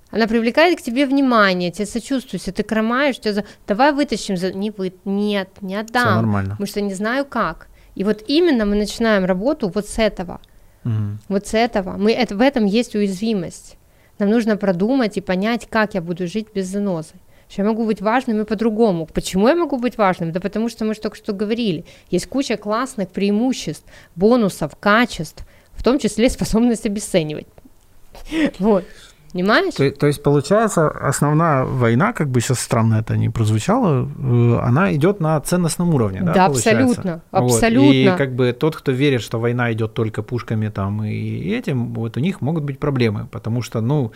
Она 0.10 0.28
привлекает 0.28 0.80
к 0.80 0.82
тебе 0.82 1.06
внимание, 1.06 1.70
тебе 1.72 1.86
сочувствует, 1.86 2.42
если 2.42 2.52
ты 2.52 2.64
хромаешь, 2.68 3.20
тебе 3.20 3.34
за... 3.34 3.46
давай 3.68 3.92
вытащим, 3.92 4.38
за... 4.38 4.54
не 4.54 4.72
вы... 4.72 4.94
нет, 5.06 5.50
не 5.62 5.74
Все 5.74 5.80
отдам, 5.82 6.16
нормально. 6.16 6.50
потому 6.52 6.68
что 6.68 6.82
не 6.82 6.94
знаю 6.94 7.26
как. 7.26 7.68
И 7.96 8.04
вот 8.04 8.24
именно 8.28 8.66
мы 8.66 8.76
начинаем 8.76 9.26
работу 9.26 9.70
вот 9.74 9.88
с 9.88 10.00
этого, 10.00 10.40
Мгм. 10.84 11.20
вот 11.28 11.48
с 11.48 11.54
этого. 11.54 11.98
Мы, 11.98 12.14
это, 12.14 12.36
в 12.38 12.42
этом 12.42 12.66
есть 12.66 12.96
уязвимость. 12.96 13.78
Нам 14.20 14.30
нужно 14.30 14.56
продумать 14.56 15.18
и 15.18 15.22
понять, 15.22 15.68
как 15.70 15.94
я 15.94 16.02
буду 16.02 16.26
жить 16.28 16.48
без 16.54 16.68
занозы. 16.68 17.14
Что 17.50 17.62
я 17.62 17.68
могу 17.68 17.86
быть 17.86 18.02
важным 18.02 18.42
и 18.42 18.46
по-другому. 18.46 19.06
Почему 19.06 19.48
я 19.48 19.56
могу 19.56 19.78
быть 19.78 19.98
важным? 19.98 20.32
Да 20.32 20.40
потому 20.40 20.70
что 20.70 20.86
мы 20.86 20.94
же 20.94 21.02
только 21.02 21.16
что 21.18 21.34
говорили. 21.34 21.86
Есть 22.10 22.28
куча 22.28 22.58
классных 22.58 23.10
преимуществ, 23.10 23.86
бонусов, 24.16 24.76
качеств, 24.78 25.46
в 25.74 25.84
том 25.84 25.98
числе 26.00 26.30
способность 26.30 26.86
обесценивать. 26.86 27.48
Вот. 28.60 28.86
Понимаешь? 29.38 29.76
То, 29.76 29.92
то 29.92 30.08
есть, 30.08 30.24
получается, 30.24 30.90
основная 30.90 31.64
война, 31.64 32.12
как 32.12 32.28
бы 32.28 32.42
сейчас 32.42 32.60
странно 32.60 32.96
это 32.96 33.16
не 33.18 33.30
прозвучало, 33.30 34.10
э, 34.18 34.60
она 34.64 34.92
идет 34.96 35.20
на 35.20 35.40
ценностном 35.42 35.94
уровне, 35.94 36.22
да, 36.24 36.34
Да, 36.34 36.46
получается? 36.48 36.84
абсолютно, 36.84 37.22
Вот. 37.32 37.44
абсолютно. 37.44 37.94
И 37.94 38.18
как 38.18 38.36
бы 38.36 38.52
тот, 38.54 38.76
кто 38.76 38.92
верит, 38.92 39.22
что 39.22 39.40
война 39.40 39.72
идет 39.74 39.94
только 39.94 40.24
пушками 40.24 40.70
там 40.70 41.04
и 41.04 41.52
этим, 41.60 41.94
вот 41.94 42.18
у 42.18 42.20
них 42.20 42.42
могут 42.42 42.64
быть 42.64 42.80
проблемы, 42.80 43.28
потому 43.32 43.62
что, 43.62 43.82
ну, 43.82 44.12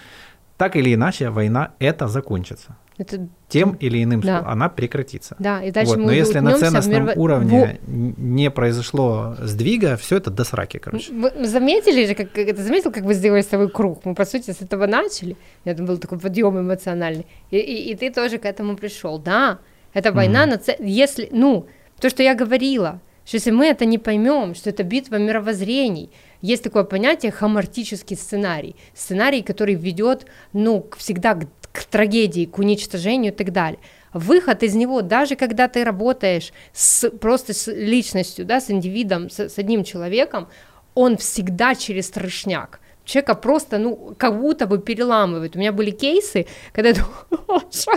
так 0.57 0.75
или 0.75 0.95
иначе, 0.95 1.29
война 1.29 1.69
это 1.79 2.07
закончится. 2.07 2.75
Это, 2.97 3.27
Тем 3.49 3.71
или 3.79 4.03
иным 4.03 4.21
Да. 4.21 4.43
она 4.45 4.69
прекратится. 4.69 5.35
да, 5.39 5.63
и 5.63 5.71
дальше 5.71 5.91
Вот, 5.91 5.99
мы 5.99 6.05
Но 6.07 6.11
если 6.11 6.39
на 6.39 6.57
ценностном 6.57 7.07
мирво- 7.07 7.13
уровне 7.15 7.79
н- 7.87 8.15
не 8.17 8.51
произошло 8.51 9.35
сдвига, 9.39 9.95
все 9.97 10.17
это 10.17 10.29
до 10.29 10.43
сраки, 10.43 10.77
короче. 10.77 11.11
Вы 11.13 11.47
заметили 11.47 12.05
же, 12.05 12.13
как, 12.15 12.37
это 12.37 12.61
заметил, 12.61 12.91
как 12.91 13.03
вы 13.03 13.13
сделали 13.13 13.41
свой 13.41 13.69
круг? 13.69 14.05
Мы, 14.05 14.13
по 14.13 14.25
сути, 14.25 14.51
с 14.51 14.61
этого 14.61 14.85
начали. 14.87 15.35
Это 15.65 15.81
был 15.83 15.97
такой 15.97 16.19
подъем 16.19 16.59
эмоциональный. 16.59 17.25
И, 17.49 17.57
и, 17.57 17.91
и 17.91 17.95
ты 17.95 18.11
тоже 18.11 18.37
к 18.37 18.45
этому 18.45 18.75
пришел. 18.75 19.17
Да, 19.19 19.59
это 19.93 20.11
война, 20.11 20.45
на 20.45 20.57
ц- 20.57 20.77
если, 20.79 21.29
ну, 21.31 21.65
то, 21.99 22.09
что 22.09 22.23
я 22.23 22.35
говорила, 22.35 22.99
что 23.25 23.37
если 23.37 23.51
мы 23.51 23.65
это 23.67 23.85
не 23.85 23.97
поймем, 23.99 24.53
что 24.53 24.69
это 24.69 24.83
битва 24.83 25.15
мировоззрений, 25.17 26.09
есть 26.41 26.63
такое 26.63 26.83
понятие 26.83 27.31
хамартический 27.31 28.15
сценарий. 28.17 28.75
Сценарий, 28.93 29.41
который 29.43 29.75
ведет, 29.75 30.25
ну, 30.53 30.85
всегда 30.97 31.35
к, 31.35 31.45
к 31.71 31.83
трагедии, 31.85 32.45
к 32.45 32.57
уничтожению 32.57 33.31
и 33.31 33.35
так 33.35 33.51
далее. 33.51 33.79
Выход 34.13 34.63
из 34.63 34.75
него, 34.75 35.01
даже 35.01 35.35
когда 35.35 35.67
ты 35.67 35.83
работаешь 35.83 36.51
с, 36.73 37.09
просто 37.09 37.53
с 37.53 37.71
личностью, 37.71 38.45
да, 38.45 38.59
с 38.59 38.69
индивидом, 38.69 39.29
с, 39.29 39.39
с 39.39 39.57
одним 39.57 39.83
человеком, 39.83 40.49
он 40.95 41.17
всегда 41.17 41.75
через 41.75 42.09
трешняк. 42.09 42.79
Человека 43.05 43.35
просто, 43.35 43.77
ну, 43.77 44.13
как 44.17 44.39
будто 44.39 44.67
бы 44.67 44.77
переламывает. 44.77 45.55
У 45.55 45.59
меня 45.59 45.71
были 45.71 45.91
кейсы, 45.91 46.45
когда 46.71 46.89
я 46.89 46.95
думаю, 46.95 47.61
что, 47.71 47.91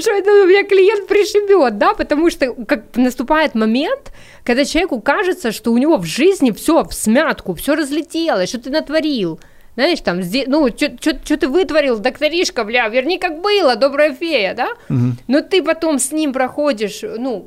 что 0.00 0.10
это 0.12 0.30
у 0.30 0.46
меня 0.46 0.64
клиент 0.64 1.08
пришибет, 1.08 1.78
да, 1.78 1.94
потому 1.94 2.30
что 2.30 2.54
как 2.64 2.96
наступает 2.96 3.54
момент, 3.54 4.12
когда 4.44 4.64
человеку 4.64 5.00
кажется, 5.00 5.52
что 5.52 5.72
у 5.72 5.78
него 5.78 5.98
в 5.98 6.04
жизни 6.04 6.52
все 6.52 6.84
в 6.84 6.92
смятку, 6.94 7.54
все 7.54 7.74
разлетелось, 7.74 8.48
что 8.48 8.60
ты 8.60 8.70
натворил. 8.70 9.40
Знаешь, 9.76 10.00
там, 10.00 10.20
ну, 10.46 10.68
что 10.68 11.36
ты 11.36 11.48
вытворил, 11.48 11.98
докторишка, 11.98 12.64
бля, 12.64 12.88
верни 12.88 13.18
как 13.18 13.42
было, 13.42 13.76
добрая 13.76 14.14
фея, 14.14 14.54
да? 14.54 14.68
Мгм. 14.88 15.18
Но 15.28 15.42
ты 15.42 15.62
потом 15.62 15.98
с 15.98 16.12
ним 16.12 16.32
проходишь, 16.32 17.02
ну, 17.02 17.40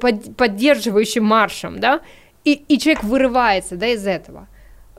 под- 0.00 0.36
поддерживающим 0.36 1.24
маршем, 1.24 1.80
да, 1.80 2.00
и, 2.44 2.52
и 2.52 2.78
человек 2.78 3.02
вырывается, 3.04 3.76
да, 3.76 3.86
из 3.86 4.06
этого. 4.06 4.48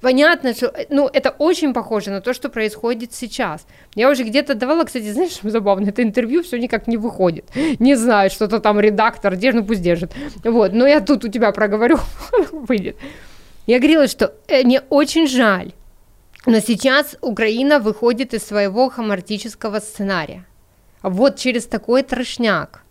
Понятно, 0.01 0.53
что, 0.53 0.65
э, 0.65 0.87
ну, 0.89 1.07
это 1.07 1.29
очень 1.29 1.73
похоже 1.73 2.11
на 2.11 2.19
то, 2.21 2.33
что 2.33 2.49
происходит 2.49 3.13
сейчас. 3.13 3.65
Я 3.95 4.09
уже 4.09 4.23
где-то 4.23 4.55
давала, 4.55 4.83
кстати, 4.83 5.11
знаешь, 5.11 5.31
что 5.31 5.49
забавно, 5.51 5.89
это 5.89 6.01
интервью 6.01 6.41
все 6.41 6.57
никак 6.57 6.87
не 6.87 6.97
выходит. 6.97 7.45
Не 7.79 7.95
знаю, 7.95 8.29
что-то 8.29 8.59
там 8.59 8.79
редактор, 8.79 9.35
держит, 9.35 9.61
ну 9.61 9.67
пусть 9.67 9.81
держит. 9.81 10.11
Вот, 10.43 10.73
но 10.73 10.87
я 10.87 10.99
тут 11.01 11.23
у 11.23 11.27
тебя 11.27 11.51
проговорю, 11.51 11.99
выйдет. 12.51 12.97
Я 13.67 13.77
говорила, 13.77 14.07
что 14.07 14.33
э, 14.47 14.63
мне 14.63 14.81
очень 14.89 15.27
жаль, 15.27 15.71
но 16.45 16.59
сейчас 16.59 17.15
Украина 17.21 17.79
выходит 17.79 18.33
из 18.33 18.43
своего 18.43 18.89
хамартического 18.89 19.79
сценария. 19.79 20.45
Вот 21.01 21.37
через 21.37 21.65
такой 21.65 22.03
трошняк. 22.03 22.83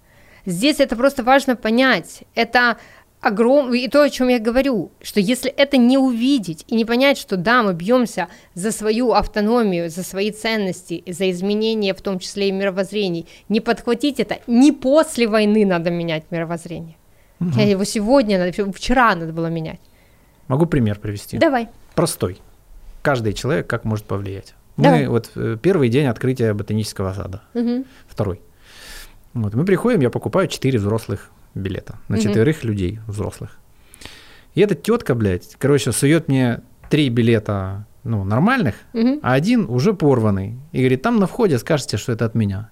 Здесь 0.47 0.81
это 0.81 0.97
просто 0.97 1.23
важно 1.23 1.57
понять. 1.57 2.25
Это 2.35 2.79
огром... 3.21 3.73
и 3.73 3.89
то, 3.89 4.03
о 4.03 4.11
чем 4.11 4.29
я 4.29 4.39
говорю, 4.39 4.91
что 5.01 5.21
если 5.21 5.51
это 5.51 5.77
не 5.77 5.97
увидеть 5.97 6.65
и 6.67 6.75
не 6.75 6.85
понять, 6.85 7.19
что 7.19 7.37
да, 7.37 7.63
мы 7.63 7.75
бьемся 7.75 8.29
за 8.55 8.73
свою 8.73 9.13
автономию, 9.13 9.89
за 9.89 10.03
свои 10.03 10.31
ценности, 10.31 11.05
за 11.07 11.31
изменения, 11.31 11.95
в 11.95 12.03
том 12.03 12.19
числе 12.19 12.49
и 12.49 12.53
мировоззрений, 12.53 13.27
не 13.49 13.61
подхватить 13.61 14.19
это, 14.19 14.39
не 14.47 14.73
после 14.73 15.27
войны 15.27 15.65
надо 15.65 15.91
менять 15.91 16.25
мировоззрение. 16.31 16.97
Угу. 17.41 17.61
Его 17.61 17.85
сегодня, 17.85 18.39
надо, 18.39 18.73
вчера 18.73 19.15
надо 19.15 19.33
было 19.33 19.47
менять. 19.47 19.81
Могу 20.49 20.67
пример 20.67 20.99
привести. 20.99 21.39
Давай. 21.39 21.69
Простой. 21.95 22.41
Каждый 23.03 23.33
человек 23.33 23.67
как 23.67 23.85
может 23.85 24.07
повлиять. 24.07 24.55
Мы 24.77 25.07
вот 25.09 25.31
э, 25.35 25.57
первый 25.61 25.89
день 25.89 26.07
открытия 26.07 26.55
ботанического 26.55 27.13
сада, 27.13 27.43
угу. 27.55 27.85
второй. 28.09 28.41
Вот 29.35 29.55
мы 29.55 29.65
приходим, 29.65 30.01
я 30.01 30.11
покупаю 30.11 30.49
четыре 30.49 30.79
взрослых 30.79 31.31
билета 31.55 31.99
на 32.09 32.19
четверых 32.19 32.59
угу. 32.59 32.69
людей 32.69 33.01
взрослых. 33.07 33.59
И 34.55 34.61
эта 34.61 34.75
тетка, 34.75 35.15
блядь, 35.15 35.57
короче, 35.59 35.93
сует 35.93 36.29
мне 36.29 36.63
три 36.91 37.09
билета, 37.09 37.87
ну, 38.05 38.25
нормальных, 38.25 38.75
угу. 38.93 39.19
а 39.23 39.35
один 39.35 39.67
уже 39.69 39.95
порванный. 39.95 40.59
И 40.73 40.79
говорит, 40.79 41.03
там 41.03 41.19
на 41.19 41.27
входе 41.27 41.59
скажете, 41.59 41.97
что 41.97 42.13
это 42.13 42.25
от 42.25 42.35
меня. 42.35 42.71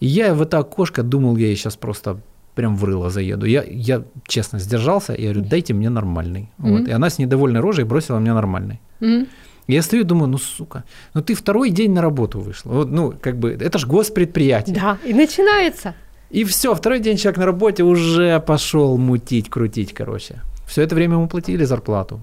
И 0.00 0.06
я 0.06 0.34
в 0.34 0.42
это 0.42 0.58
окошко 0.58 1.02
думал, 1.02 1.36
я 1.36 1.46
ей 1.46 1.56
сейчас 1.56 1.76
просто 1.76 2.20
прям 2.54 2.76
в 2.76 2.84
рыло 2.84 3.10
заеду. 3.10 3.46
Я, 3.46 3.64
я 3.66 4.02
честно 4.26 4.58
сдержался 4.58 5.12
и 5.12 5.22
говорю, 5.24 5.42
дайте 5.42 5.74
мне 5.74 5.90
нормальный. 5.90 6.50
Mm-hmm. 6.58 6.70
Вот. 6.70 6.88
И 6.88 6.92
она 6.92 7.10
с 7.10 7.18
недовольной 7.18 7.60
рожей 7.60 7.84
бросила 7.84 8.18
мне 8.18 8.32
нормальный. 8.32 8.80
Mm-hmm. 9.00 9.28
Я 9.66 9.82
стою 9.82 10.02
и 10.02 10.06
думаю, 10.06 10.28
ну, 10.28 10.38
сука, 10.38 10.84
ну 11.14 11.22
ты 11.22 11.34
второй 11.34 11.70
день 11.70 11.92
на 11.92 12.02
работу 12.02 12.40
вышла. 12.40 12.72
Вот, 12.72 12.90
ну, 12.90 13.14
как 13.20 13.38
бы, 13.38 13.50
это 13.50 13.78
ж 13.78 13.86
госпредприятие. 13.86 14.76
Да, 14.76 14.98
и 15.04 15.14
начинается. 15.14 15.94
И 16.30 16.44
все, 16.44 16.74
второй 16.74 17.00
день 17.00 17.16
человек 17.16 17.38
на 17.38 17.46
работе 17.46 17.82
уже 17.82 18.40
пошел 18.40 18.98
мутить, 18.98 19.48
крутить, 19.48 19.94
короче. 19.94 20.42
Все 20.66 20.82
это 20.82 20.94
время 20.94 21.14
ему 21.14 21.28
платили 21.28 21.64
зарплату. 21.64 22.20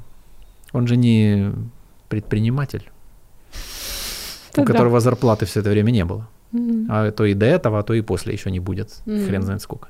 Он 0.74 0.88
же 0.88 0.98
не 0.98 1.52
предприниматель, 2.10 2.90
у 4.58 4.64
которого 4.64 5.00
зарплаты 5.00 5.46
все 5.46 5.62
это 5.62 5.70
время 5.70 5.92
не 5.92 6.06
было. 6.06 6.28
А 6.90 7.12
то 7.12 7.26
и 7.26 7.34
до 7.34 7.46
этого, 7.46 7.80
а 7.80 7.84
то 7.84 7.94
и 7.94 8.02
после 8.02 8.34
еще 8.34 8.52
не 8.52 8.60
будет. 8.60 9.02
Хрен 9.06 9.42
знает 9.42 9.62
сколько. 9.62 9.90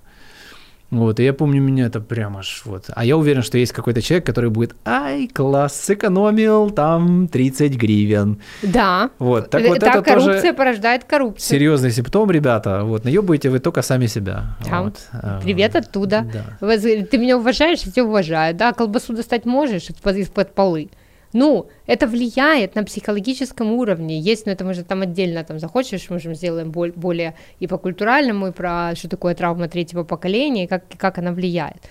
Вот, 0.91 1.21
и 1.21 1.23
я 1.23 1.33
помню, 1.33 1.61
меня 1.61 1.85
это 1.85 2.01
прямо 2.01 2.39
аж 2.39 2.63
вот. 2.65 2.85
А 2.93 3.05
я 3.05 3.15
уверен, 3.15 3.43
что 3.43 3.57
есть 3.57 3.71
какой-то 3.71 4.01
человек, 4.01 4.25
который 4.25 4.49
будет, 4.49 4.75
ай, 4.85 5.29
класс, 5.33 5.79
сэкономил 5.79 6.69
там 6.69 7.29
30 7.29 7.75
гривен. 7.77 8.41
Да. 8.61 9.09
Вот, 9.17 9.49
так 9.49 9.65
вот 9.65 9.79
так 9.79 9.95
это 9.95 10.03
коррупция 10.03 10.41
тоже 10.41 10.53
порождает 10.53 11.05
коррупцию. 11.05 11.57
Серьезный 11.57 11.91
симптом, 11.91 12.29
ребята. 12.29 12.83
Вот, 12.83 13.05
наебываете 13.05 13.49
вы 13.49 13.59
только 13.59 13.81
сами 13.81 14.07
себя. 14.07 14.57
Да. 14.69 14.81
Вот. 14.81 14.95
А, 15.13 15.39
Привет 15.41 15.77
оттуда. 15.77 16.27
Да. 16.59 16.77
Ты 16.77 17.17
меня 17.17 17.37
уважаешь, 17.37 17.79
я 17.83 17.91
тебя 17.91 18.03
уважаю. 18.03 18.53
Да, 18.53 18.73
колбасу 18.73 19.13
достать 19.13 19.45
можешь 19.45 19.89
из-под 19.89 20.53
полы. 20.53 20.89
Ну, 21.33 21.67
это 21.87 22.07
влияет 22.07 22.75
на 22.75 22.83
психологическом 22.83 23.71
уровне. 23.71 24.19
Есть, 24.19 24.45
но 24.45 24.51
это 24.51 24.65
мы 24.65 24.73
же 24.73 24.83
там 24.83 25.01
отдельно 25.01 25.43
там 25.43 25.59
захочешь, 25.59 26.09
мы 26.09 26.19
же 26.19 26.33
сделаем 26.35 26.71
более 26.71 27.35
и 27.59 27.67
по 27.67 27.77
культуральному, 27.77 28.47
и 28.47 28.51
про 28.51 28.93
что 28.95 29.07
такое 29.07 29.33
травма 29.33 29.67
третьего 29.67 30.03
поколения, 30.03 30.65
и 30.65 30.67
как, 30.67 30.83
как 30.97 31.17
она 31.17 31.31
влияет. 31.31 31.89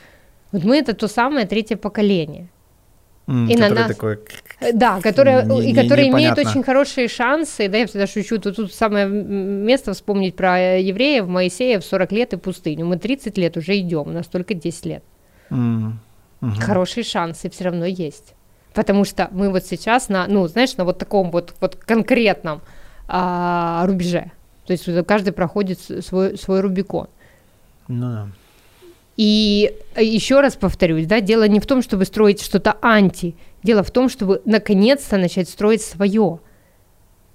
Вот 0.52 0.64
мы 0.64 0.78
это 0.78 0.94
то 0.94 1.08
самое 1.08 1.46
третье 1.46 1.76
поколение. 1.76 2.48
Mm, 3.26 3.52
и 3.52 3.56
на 3.56 3.68
нас, 3.68 3.88
такое... 3.88 4.18
Э, 4.60 4.72
да, 4.72 5.00
которое, 5.00 5.44
не, 5.44 5.70
и 5.70 5.74
которое 5.74 6.08
имеет 6.08 6.36
очень 6.36 6.64
хорошие 6.64 7.06
шансы, 7.06 7.68
да, 7.68 7.78
я 7.78 7.86
всегда 7.86 8.08
шучу, 8.08 8.38
то 8.38 8.52
тут 8.52 8.72
самое 8.72 9.06
место 9.06 9.92
вспомнить 9.92 10.34
про 10.34 10.78
евреев, 10.80 11.28
Моисеев 11.28 11.84
40 11.84 12.12
лет 12.12 12.32
и 12.32 12.36
пустыню, 12.36 12.86
мы 12.86 12.96
30 12.96 13.38
лет 13.38 13.56
уже 13.56 13.78
идем, 13.78 14.08
у 14.08 14.12
нас 14.12 14.26
только 14.26 14.54
10 14.54 14.86
лет. 14.86 15.04
Mm, 15.50 15.92
угу. 16.40 16.50
Хорошие 16.60 17.04
шансы 17.04 17.48
все 17.50 17.64
равно 17.64 17.84
есть. 17.84 18.34
Потому 18.72 19.04
что 19.04 19.28
мы 19.32 19.50
вот 19.50 19.64
сейчас 19.64 20.08
на, 20.08 20.26
ну, 20.26 20.46
знаешь, 20.46 20.76
на 20.76 20.84
вот 20.84 20.98
таком 20.98 21.30
вот, 21.30 21.54
вот 21.60 21.76
конкретном 21.76 22.60
а, 23.08 23.84
рубеже. 23.86 24.30
То 24.66 24.72
есть 24.72 24.88
каждый 25.06 25.32
проходит 25.32 25.80
свой, 25.80 26.38
свой 26.38 26.60
Рубикон. 26.60 27.08
Ну 27.88 28.10
да. 28.10 28.28
И 29.16 29.76
еще 29.98 30.40
раз 30.40 30.56
повторюсь, 30.56 31.06
да, 31.06 31.20
дело 31.20 31.46
не 31.48 31.60
в 31.60 31.66
том, 31.66 31.82
чтобы 31.82 32.04
строить 32.04 32.40
что-то 32.40 32.78
анти, 32.80 33.34
дело 33.62 33.82
в 33.82 33.90
том, 33.90 34.08
чтобы 34.08 34.40
наконец-то 34.44 35.18
начать 35.18 35.48
строить 35.48 35.82
свое. 35.82 36.38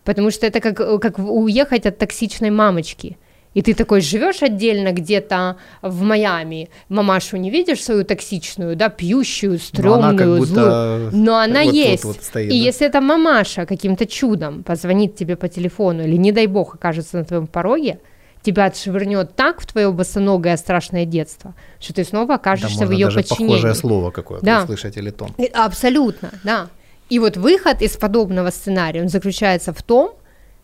Потому 0.04 0.32
что 0.32 0.48
это 0.48 0.62
как, 0.62 0.78
как 1.02 1.20
уехать 1.20 1.86
от 1.86 1.98
токсичной 1.98 2.50
мамочки 2.50 3.18
и 3.56 3.62
ты 3.62 3.74
такой 3.74 4.02
живешь 4.02 4.44
отдельно 4.44 4.92
где-то 4.92 5.56
в 5.82 6.02
Майами, 6.04 6.70
мамашу 6.90 7.38
не 7.38 7.50
видишь 7.50 7.84
свою 7.84 8.04
токсичную, 8.04 8.76
да, 8.76 8.90
пьющую, 8.90 9.58
стрёмную, 9.58 10.38
но 10.38 10.46
злую, 10.46 11.10
но 11.14 11.38
она 11.38 11.64
вот 11.64 11.74
есть. 11.74 12.04
Вот 12.04 12.18
стоит, 12.22 12.52
и 12.52 12.60
да? 12.60 12.66
если 12.66 12.86
эта 12.86 13.02
мамаша 13.02 13.66
каким-то 13.66 14.06
чудом 14.06 14.64
позвонит 14.64 15.16
тебе 15.16 15.38
по 15.38 15.48
телефону 15.48 16.04
или, 16.04 16.18
не 16.18 16.32
дай 16.32 16.48
бог, 16.48 16.76
окажется 16.76 17.18
на 17.18 17.24
твоем 17.24 17.48
пороге, 17.48 18.00
тебя 18.42 18.66
отшвырнет 18.66 19.36
так 19.36 19.62
в 19.62 19.66
твое 19.66 19.90
босоногое 19.92 20.58
страшное 20.58 21.06
детство, 21.06 21.56
что 21.80 21.94
ты 21.94 22.04
снова 22.04 22.36
окажешься 22.36 22.82
да, 22.82 22.86
в 22.86 22.92
ее 22.92 23.06
даже 23.06 23.20
подчинении. 23.20 23.54
похожее 23.54 23.74
слово 23.74 24.12
какое-то 24.12 24.46
да. 24.46 24.64
услышать 24.64 24.98
или 24.98 25.12
тон. 25.12 25.32
Абсолютно, 25.54 26.32
да. 26.44 26.68
И 27.10 27.20
вот 27.20 27.38
выход 27.38 27.82
из 27.82 27.96
подобного 27.96 28.50
сценария, 28.50 29.02
он 29.02 29.10
заключается 29.10 29.72
в 29.72 29.82
том, 29.82 30.16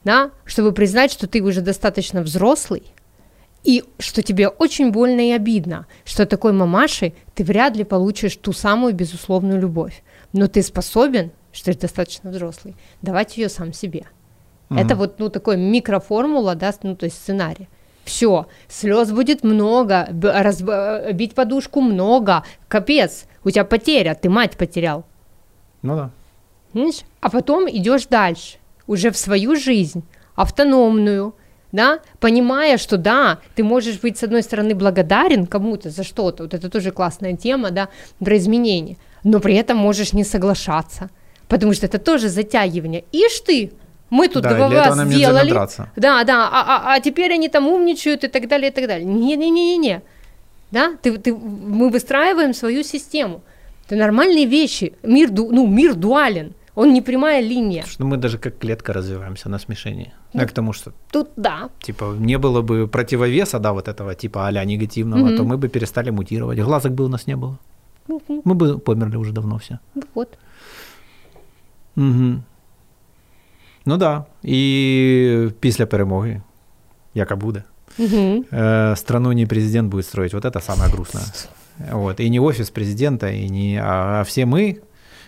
да, 0.03 0.32
чтобы 0.45 0.72
признать, 0.72 1.11
что 1.11 1.28
ты 1.28 1.41
уже 1.41 1.61
достаточно 1.61 2.22
взрослый, 2.22 2.84
и 3.64 3.84
что 3.99 4.23
тебе 4.23 4.48
очень 4.48 4.91
больно 4.91 5.22
и 5.30 5.32
обидно, 5.32 5.86
что 6.03 6.26
такой 6.26 6.52
мамашей 6.52 7.14
ты 7.36 7.44
вряд 7.44 7.76
ли 7.76 7.84
получишь 7.84 8.36
ту 8.36 8.53
самую 8.53 8.94
безусловную 8.94 9.61
любовь, 9.61 10.03
но 10.34 10.48
ты 10.48 10.64
способен, 10.64 11.32
что 11.52 11.72
ты 11.72 11.80
достаточно 11.80 12.32
взрослый, 12.32 12.76
давать 13.02 13.38
ее 13.38 13.49
сам 13.49 13.73
себе. 13.73 14.06
Mm-hmm. 14.69 14.80
Это 14.80 14.95
вот, 14.95 15.19
ну, 15.19 15.30
такой 15.30 15.57
микроформула, 15.57 16.56
да, 16.56 16.73
ну, 16.82 16.95
то 16.95 17.06
есть 17.06 17.18
сценарий. 17.18 17.68
Все, 18.03 18.48
слез 18.68 19.11
будет 19.11 19.44
много, 19.44 20.07
раз, 20.11 20.64
бить 21.14 21.36
подушку 21.36 21.82
много, 21.82 22.44
капец, 22.68 23.26
у 23.44 23.52
тебя 23.52 23.64
потеря, 23.64 24.18
ты 24.19 24.28
мать 24.28 24.57
потерял. 24.57 25.06
Ну 25.84 25.95
да. 25.95 26.11
Видишь? 26.73 27.02
А 27.19 27.30
потом 27.30 27.69
идешь 27.69 28.07
дальше 28.07 28.57
уже 28.88 29.12
в 29.12 29.18
свою 29.18 29.56
жизнь, 29.56 30.03
автономную, 30.36 31.36
да, 31.72 31.99
понимая, 32.20 32.78
что 32.78 32.98
да, 32.98 33.40
ты 33.56 33.64
можешь 33.64 33.99
быть, 33.99 34.18
с 34.18 34.24
одной 34.24 34.44
стороны, 34.44 34.76
благодарен 34.76 35.45
кому-то 35.48 35.90
за 35.90 36.03
что-то, 36.03 36.44
вот 36.44 36.53
это 36.53 36.70
тоже 36.70 36.91
классная 36.91 37.36
тема, 37.36 37.72
да, 37.72 37.90
про 38.20 38.38
изменения, 38.38 38.98
но 39.24 39.40
при 39.40 39.56
этом 39.56 39.78
можешь 39.78 40.14
не 40.14 40.24
соглашаться, 40.24 41.10
потому 41.48 41.74
что 41.74 41.86
это 41.86 41.98
тоже 41.98 42.30
затягивание. 42.30 43.06
Ишь 43.12 43.40
ты, 43.40 43.72
мы 44.10 44.28
тут 44.28 44.44
да, 44.44 44.68
вас 44.68 44.99
сделали, 45.08 45.52
да, 45.95 46.24
да, 46.24 46.49
а, 46.52 46.66
а, 46.68 46.94
а 46.94 46.99
теперь 46.99 47.34
они 47.34 47.48
там 47.48 47.68
умничают 47.68 48.24
и 48.24 48.28
так 48.28 48.48
далее, 48.48 48.70
и 48.72 48.74
так 48.74 48.88
далее. 48.88 49.06
Не-не-не-не, 49.06 50.02
да, 50.72 50.94
ты, 51.02 51.18
ты, 51.18 51.34
мы 51.34 51.90
выстраиваем 51.90 52.53
свою 52.53 52.84
систему. 52.84 53.41
Это 53.86 53.95
нормальные 53.95 54.45
вещи, 54.45 54.94
мир, 55.03 55.32
ну, 55.32 55.68
мир 55.68 55.95
дуален, 55.95 56.53
он 56.76 56.93
не 56.93 57.02
прямая 57.02 57.41
линия. 57.41 57.84
Что 57.84 58.06
мы 58.06 58.18
даже 58.18 58.38
как 58.38 58.57
клетка 58.57 58.93
развиваемся 58.93 59.49
на 59.49 59.60
смешении. 59.60 60.14
Ну, 60.34 60.43
а 60.43 60.45
к 60.45 60.52
тому, 60.52 60.73
что... 60.73 60.91
Тут 61.11 61.30
да. 61.35 61.69
Типа, 61.80 62.15
не 62.19 62.38
было 62.38 62.61
бы 62.61 62.88
противовеса, 62.88 63.60
да, 63.60 63.72
вот 63.72 63.88
этого 63.88 64.15
типа 64.15 64.48
а 64.48 64.65
негативного, 64.65 65.27
угу. 65.27 65.38
то 65.38 65.43
мы 65.43 65.57
бы 65.57 65.69
перестали 65.69 66.11
мутировать. 66.11 66.60
Глазок 66.60 66.91
бы 66.91 67.06
у 67.06 67.10
нас 67.10 67.27
не 67.27 67.35
было. 67.35 67.57
Угу. 68.07 68.41
Мы 68.45 68.56
бы 68.56 68.80
померли 68.80 69.18
уже 69.18 69.34
давно 69.34 69.57
все. 69.57 69.80
Вот. 70.15 70.38
Угу. 71.98 72.41
Ну 73.85 73.98
да. 73.98 74.26
І 74.43 75.49
після 75.60 75.85
перемоги, 75.85 76.41
яка 77.14 77.35
буде, 77.35 77.64
угу. 77.99 78.45
э, 78.52 78.95
страну 78.95 79.34
не 79.34 79.45
президент 79.45 79.89
будет 79.89 80.06
строить. 80.06 80.34
Вот 80.34 80.45
это 80.45 80.61
самое 80.61 80.91
грустное. 80.91 81.23
Вот. 81.91 82.19
И 82.19 82.30
не 82.30 82.39
офис 82.39 82.69
президента, 82.69 83.27
и 83.27 83.49
не, 83.49 83.81
а, 83.81 84.19
а 84.19 84.23
все 84.23 84.45
мы, 84.45 84.81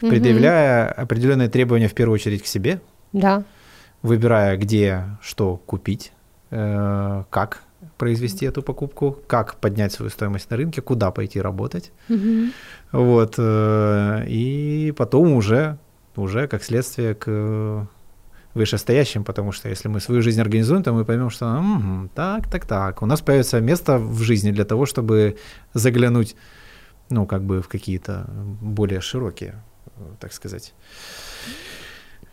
предъявляя 0.10 0.92
угу. 0.92 1.02
определенные 1.02 1.50
требования 1.50 1.88
в 1.88 1.94
первую 1.94 2.16
очередь 2.16 2.44
к 2.44 2.46
себе. 2.46 2.82
Да. 3.12 3.44
Выбирая, 4.02 4.58
где 4.58 5.04
что 5.22 5.58
купить, 5.58 6.12
э, 6.52 7.24
как 7.30 7.64
произвести 7.98 8.46
эту 8.46 8.62
покупку, 8.62 9.18
как 9.28 9.56
поднять 9.56 9.94
свою 9.94 10.10
стоимость 10.10 10.50
на 10.50 10.58
рынке, 10.58 10.82
куда 10.82 11.12
пойти 11.12 11.42
работать. 11.42 11.92
Угу. 12.10 12.48
Вот. 12.92 13.36
Э, 13.38 14.26
и 14.28 14.94
потом 14.98 15.34
уже, 15.34 15.78
уже 16.16 16.48
как 16.48 16.64
следствие 16.64 17.16
к 17.16 17.88
вышестоящим, 18.54 19.24
потому 19.24 19.52
что 19.52 19.70
если 19.70 19.88
мы 19.88 20.00
свою 20.00 20.22
жизнь 20.22 20.40
организуем, 20.40 20.84
то 20.84 20.94
мы 20.94 21.06
поймем, 21.06 21.30
что 21.30 21.46
м-м, 21.46 22.10
так, 22.14 22.48
так, 22.50 22.66
так, 22.66 23.02
у 23.02 23.06
нас 23.06 23.22
появится 23.22 23.60
место 23.60 23.98
в 23.98 24.22
жизни 24.22 24.52
для 24.52 24.64
того, 24.64 24.86
чтобы 24.86 25.38
заглянуть, 25.74 26.36
ну, 27.10 27.26
как 27.26 27.44
бы 27.44 27.62
в 27.62 27.68
какие-то 27.68 28.30
более 28.62 29.02
широкие 29.02 29.56
так 30.20 30.34
сказать, 30.34 30.74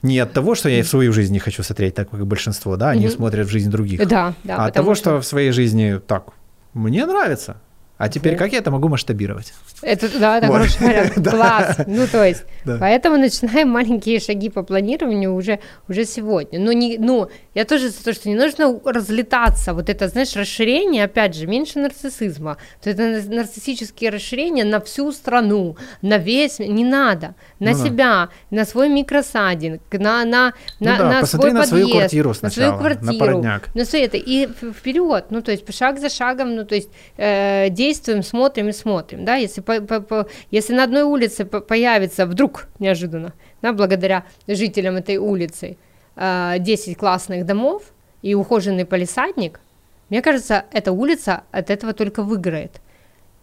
не 0.03 0.19
от 0.19 0.33
того, 0.33 0.55
что 0.55 0.69
я 0.69 0.83
в 0.83 0.89
свою 0.89 1.13
жизнь 1.13 1.33
не 1.33 1.39
хочу 1.39 1.63
смотреть, 1.63 1.95
так 1.95 2.11
как 2.11 2.27
большинство, 2.27 2.77
да, 2.77 2.91
они 2.91 3.07
mm-hmm. 3.07 3.11
смотрят 3.17 3.47
в 3.47 3.51
жизнь 3.51 3.71
других, 3.71 4.07
да, 4.07 4.35
да, 4.45 4.57
а 4.57 4.67
от 4.67 4.75
того, 4.75 4.95
что... 4.95 5.11
что 5.11 5.21
в 5.21 5.27
своей 5.27 5.53
жизни 5.53 6.01
так, 6.07 6.31
мне 6.73 7.05
нравится, 7.07 7.57
А 8.01 8.09
теперь 8.09 8.35
как 8.37 8.53
я 8.53 8.59
это 8.61 8.71
могу 8.71 8.89
масштабировать? 8.89 9.53
Это, 9.83 10.09
да, 10.19 10.39
это 10.39 10.47
Вот. 10.47 10.55
хороший. 10.55 11.13
Да. 11.17 11.31
Класс. 11.31 11.77
Ну, 11.87 12.07
то 12.07 12.25
есть, 12.25 12.45
Да. 12.65 12.79
поэтому 12.81 13.19
начинаем 13.19 13.69
маленькие 13.79 14.21
шаги 14.21 14.49
по 14.49 14.63
планированию 14.63 15.35
уже, 15.35 15.59
уже 15.89 16.05
сегодня. 16.07 16.59
Но 16.59 16.73
не, 16.73 16.97
ну, 16.99 17.29
я 17.55 17.65
тоже 17.65 17.91
за 17.91 18.03
то, 18.03 18.13
что 18.15 18.29
не 18.31 18.35
нужно 18.37 18.81
разлетаться. 18.85 19.75
Вот 19.75 19.91
это, 19.91 20.09
знаешь, 20.09 20.35
расширение, 20.35 21.05
опять 21.05 21.35
же, 21.35 21.47
меньше 21.47 21.79
нарциссизма. 21.79 22.57
То 22.83 22.89
это 22.91 23.03
нар- 23.03 23.29
нарциссические 23.29 24.11
расширения 24.11 24.65
на 24.65 24.81
всю 24.81 25.13
страну, 25.13 25.77
на 26.01 26.17
весь, 26.17 26.59
не 26.59 26.85
надо. 26.85 27.35
На 27.59 27.73
Ну 27.73 27.79
да. 27.79 27.85
себя, 27.85 28.29
на 28.51 28.65
свой 28.65 28.89
микросадинг, 28.89 29.83
на, 29.93 30.25
на, 30.25 30.53
Ну 30.81 30.87
на, 30.89 30.97
да, 30.99 31.09
на 31.13 31.21
посмотри 31.21 31.51
свой 31.51 31.61
на 31.61 31.67
свою 31.67 31.85
подъезд, 31.85 31.99
квартиру 32.01 32.35
на 32.43 32.51
свою 32.51 32.73
на 32.73 32.79
квартиру, 32.79 33.19
породняк. 33.19 33.69
ну, 33.75 33.85
все 33.85 34.05
это, 34.05 34.17
и 34.17 34.47
вперед, 34.47 35.27
ну, 35.31 35.43
то 35.43 35.51
есть 35.51 35.71
шаг 35.77 35.99
за 36.01 36.09
шагом, 36.09 36.55
ну, 36.57 36.65
то 36.65 36.75
есть 36.75 36.89
э, 37.19 37.69
действуем, 37.91 38.23
смотрим 38.23 38.69
и 38.69 38.73
смотрим, 38.73 39.25
да, 39.25 39.35
если, 39.35 39.61
по, 39.63 39.81
по- 39.81 40.01
по- 40.01 40.27
если 40.53 40.75
на 40.75 40.85
одной 40.85 41.03
улице 41.03 41.45
по- 41.45 41.61
появится 41.61 42.25
вдруг 42.27 42.69
неожиданно, 42.79 43.33
да, 43.63 43.73
благодаря 43.73 44.25
жителям 44.49 44.97
этой 44.97 45.17
улицы, 45.17 45.77
э, 46.17 46.57
10 46.59 46.97
классных 46.97 47.45
домов 47.47 47.83
и 48.23 48.35
ухоженный 48.35 48.85
полисадник, 48.85 49.61
мне 50.09 50.23
кажется, 50.23 50.65
эта 50.73 50.93
улица 50.93 51.43
от 51.51 51.71
этого 51.71 51.93
только 51.93 52.23
выиграет. 52.23 52.81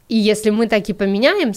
И 0.09 0.15
если 0.15 0.51
мы 0.51 0.67
так 0.67 0.89
и 0.89 0.93
поменяем 0.93 1.53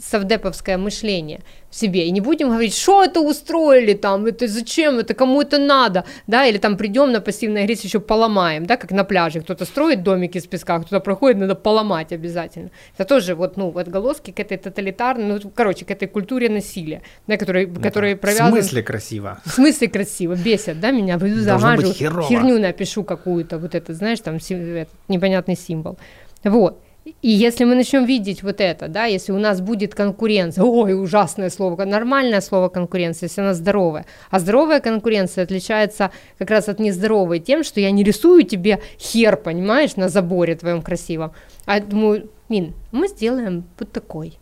совдеповское 0.00 0.78
мышление 0.78 1.40
в 1.68 1.74
себе 1.74 2.06
и 2.06 2.10
не 2.12 2.20
будем 2.20 2.48
говорить, 2.48 2.76
что 2.76 3.02
это 3.02 3.20
устроили 3.20 3.94
там, 3.94 4.26
это 4.26 4.46
зачем, 4.46 4.98
это 4.98 5.14
кому 5.14 5.42
это 5.42 5.58
надо, 5.58 6.04
да, 6.28 6.46
или 6.46 6.58
там 6.58 6.76
придем 6.76 7.10
на 7.10 7.20
пассивной 7.20 7.64
агрессии 7.64 7.86
еще 7.86 7.98
поломаем, 7.98 8.66
да, 8.66 8.76
как 8.76 8.92
на 8.92 9.02
пляже, 9.02 9.40
кто-то 9.40 9.64
строит 9.64 10.02
домик 10.02 10.36
из 10.36 10.46
песка, 10.46 10.78
кто-то 10.78 11.00
проходит, 11.00 11.38
надо 11.38 11.56
поломать 11.56 12.12
обязательно. 12.12 12.70
Это 12.96 13.08
тоже 13.08 13.34
вот, 13.34 13.56
ну, 13.56 13.76
отголоски 13.76 14.30
к 14.30 14.38
этой 14.38 14.56
тоталитарной, 14.56 15.40
ну, 15.42 15.50
короче, 15.52 15.84
к 15.84 15.90
этой 15.90 16.06
культуре 16.06 16.48
насилия, 16.48 17.02
да, 17.26 17.36
которой, 17.36 17.66
которой 17.66 18.14
В 18.14 18.18
провязан... 18.18 18.52
смысле 18.52 18.82
красиво? 18.82 19.40
В 19.44 19.50
смысле 19.50 19.88
красиво, 19.88 20.36
бесит, 20.36 20.78
да, 20.78 20.92
меня, 20.92 21.18
загажу, 21.18 21.92
херню 21.92 22.60
напишу 22.60 23.02
какую-то, 23.02 23.58
вот 23.58 23.74
это, 23.74 23.92
знаешь, 23.94 24.20
там 24.20 24.36
этот 24.36 24.88
непонятный 25.08 25.56
символ. 25.56 25.98
Вот. 26.44 26.78
И 27.04 27.28
если 27.28 27.64
мы 27.64 27.74
начнем 27.74 28.06
видеть 28.06 28.42
вот 28.42 28.60
это, 28.60 28.88
да, 28.88 29.04
если 29.04 29.32
у 29.32 29.38
нас 29.38 29.60
будет 29.60 29.94
конкуренция, 29.94 30.64
ой, 30.64 30.98
ужасное 30.98 31.50
слово, 31.50 31.84
нормальное 31.84 32.40
слово 32.40 32.70
конкуренция, 32.70 33.28
если 33.28 33.42
она 33.42 33.52
здоровая, 33.52 34.06
а 34.30 34.38
здоровая 34.40 34.80
конкуренция 34.80 35.44
отличается 35.44 36.10
как 36.38 36.50
раз 36.50 36.68
от 36.68 36.80
нездоровой 36.80 37.40
тем, 37.40 37.62
что 37.62 37.78
я 37.78 37.90
не 37.90 38.04
рисую 38.04 38.44
тебе 38.44 38.80
хер, 38.98 39.36
понимаешь, 39.36 39.96
на 39.96 40.08
заборе 40.08 40.54
твоем 40.54 40.80
красивом, 40.80 41.32
а 41.66 41.80
думаю, 41.80 42.30
Мин, 42.48 42.72
мы 42.90 43.08
сделаем 43.08 43.64
вот 43.78 43.92
такой, 43.92 44.38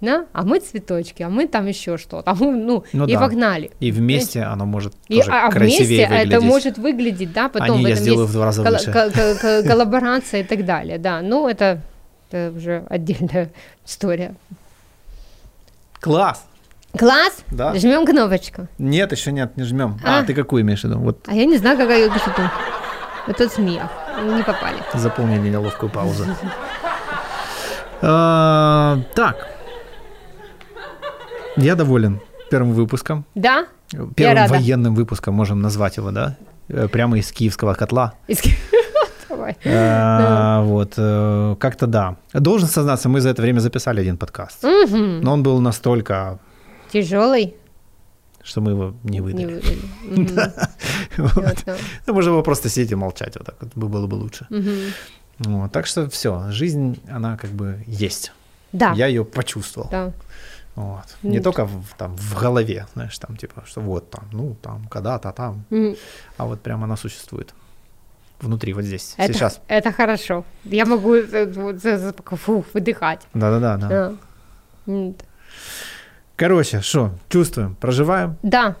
да, 0.00 0.26
а 0.32 0.42
мы 0.42 0.60
цветочки, 0.60 1.22
а 1.22 1.28
мы 1.30 1.46
там 1.48 1.66
еще 1.66 1.96
что-то, 1.96 2.30
а 2.30 2.34
мы, 2.34 2.52
ну, 2.56 2.84
Ну 2.92 3.06
и 3.06 3.14
да. 3.14 3.20
погнали. 3.20 3.70
И 3.80 3.90
вместе 3.92 4.42
оно 4.42 4.66
может 4.66 4.92
И, 5.08 5.16
тоже 5.18 5.30
а 5.32 5.50
красивее 5.50 5.86
вместе 5.86 6.02
это 6.04 6.14
выглядеть. 6.36 6.42
может 6.44 6.78
выглядеть, 6.78 7.32
да, 7.32 7.48
потом 7.48 7.78
не 7.78 7.84
в 7.84 7.88
я 7.88 7.92
этом 7.94 8.02
сделаю 8.02 8.20
есть 8.22 8.30
в 8.30 8.34
два 8.34 8.44
раза 8.46 8.62
лучше. 8.62 8.92
ко- 8.92 9.10
ко- 9.10 9.34
ко- 9.34 9.62
коллаборация 9.62 10.40
и 10.40 10.44
так 10.44 10.64
далее, 10.64 10.98
да. 10.98 11.20
Ну, 11.22 11.48
это, 11.48 11.80
это 12.30 12.52
уже 12.56 12.84
отдельная 12.90 13.50
история. 13.86 14.34
Класс! 16.00 16.44
Класс! 16.98 17.42
Да. 17.50 17.74
Жмем 17.74 18.06
кнопочку. 18.06 18.68
Нет, 18.78 19.12
еще 19.12 19.32
нет, 19.32 19.56
не 19.56 19.64
жмем. 19.64 19.98
А, 20.04 20.20
А. 20.20 20.22
ты 20.24 20.34
какую 20.34 20.62
имеешь 20.62 20.80
в 20.80 20.84
виду? 20.84 20.98
Вот 20.98 21.18
А 21.26 21.34
я 21.34 21.44
не 21.46 21.56
знаю, 21.58 21.76
какая 21.76 22.04
я 22.06 22.10
пишу. 22.10 22.30
Это 23.26 23.48
смех. 23.48 23.82
Не 24.24 24.42
попали. 24.42 24.76
заполнили 24.94 25.48
неловкую 25.48 25.90
паузу. 25.90 26.24
А, 28.02 28.98
Так. 29.14 29.48
Я 31.56 31.74
доволен 31.74 32.20
первым 32.50 32.72
выпуском. 32.72 33.24
Да? 33.34 33.66
Первым 34.14 34.48
военным 34.48 34.94
выпуском, 34.94 35.34
можем 35.34 35.60
назвать 35.62 35.96
его, 35.96 36.10
да? 36.10 36.36
Э, 36.68 36.88
Прямо 36.88 37.18
из 37.18 37.30
киевского 37.32 37.74
котла. 37.74 38.14
Из- 38.28 38.42
Давай. 39.28 39.56
А, 39.64 40.62
Вот, 40.62 40.94
э, 40.96 41.56
как-то 41.58 41.86
да. 41.86 42.16
Должен 42.32 42.68
сознаться, 42.68 43.08
мы 43.08 43.20
за 43.20 43.28
это 43.30 43.42
время 43.42 43.60
записали 43.60 44.00
один 44.00 44.16
подкаст. 44.16 44.62
Но 44.62 45.32
он 45.32 45.42
был 45.42 45.60
настолько, 45.60 46.38
Тяжелый. 46.92 47.54
что 48.42 48.60
мы 48.60 48.70
его 48.72 48.94
не 49.04 49.18
Не 49.18 49.20
выдали. 49.20 49.60
Мгм. 50.04 50.28
Вот. 51.16 51.64
Ну, 52.06 52.14
можно 52.14 52.32
было 52.32 52.42
просто 52.42 52.68
сидеть 52.68 52.92
и 52.92 52.94
молчать, 52.94 53.36
вот 53.36 53.46
так 53.46 53.56
вот 53.60 53.70
бы- 53.74 53.88
было 53.88 54.06
бы 54.06 54.14
лучше. 54.16 54.46
Вот, 55.38 55.70
так 55.72 55.86
что 55.86 56.08
все, 56.08 56.44
жизнь, 56.50 56.98
она 57.10 57.36
как 57.36 57.50
бы 57.50 57.84
есть. 57.86 58.32
Да. 58.72 58.92
Я 58.92 59.06
ее 59.06 59.24
почувствовал. 59.24 59.88
Да. 59.90 60.12
Вот. 60.76 61.16
Ну, 61.22 61.30
Не 61.30 61.40
только 61.40 61.64
в, 61.64 61.94
там, 61.96 62.16
в 62.16 62.38
голове, 62.38 62.86
знаешь, 62.94 63.18
там, 63.18 63.36
типа, 63.36 63.62
что 63.66 63.80
вот 63.80 64.10
там, 64.10 64.24
ну, 64.32 64.54
там, 64.62 64.86
когда-то 64.88 65.32
там, 65.32 65.64
Мгм. 65.70 65.96
а 66.36 66.44
вот 66.44 66.60
прямо 66.60 66.84
она 66.84 66.96
существует. 66.96 67.54
Внутри, 68.40 68.74
вот 68.74 68.84
здесь, 68.84 69.14
Это, 69.16 69.32
сейчас. 69.32 69.60
это 69.68 69.90
хорошо. 69.92 70.44
Я 70.64 70.84
могу 70.84 71.14
э, 71.14 71.46
за- 71.72 72.12
фу, 72.36 72.64
выдыхать. 72.74 73.26
Да-да-да. 73.32 74.12
да. 74.86 75.12
Короче, 76.36 76.82
что, 76.82 77.12
чувствуем, 77.30 77.74
проживаем 77.76 78.36
Да. 78.42 78.76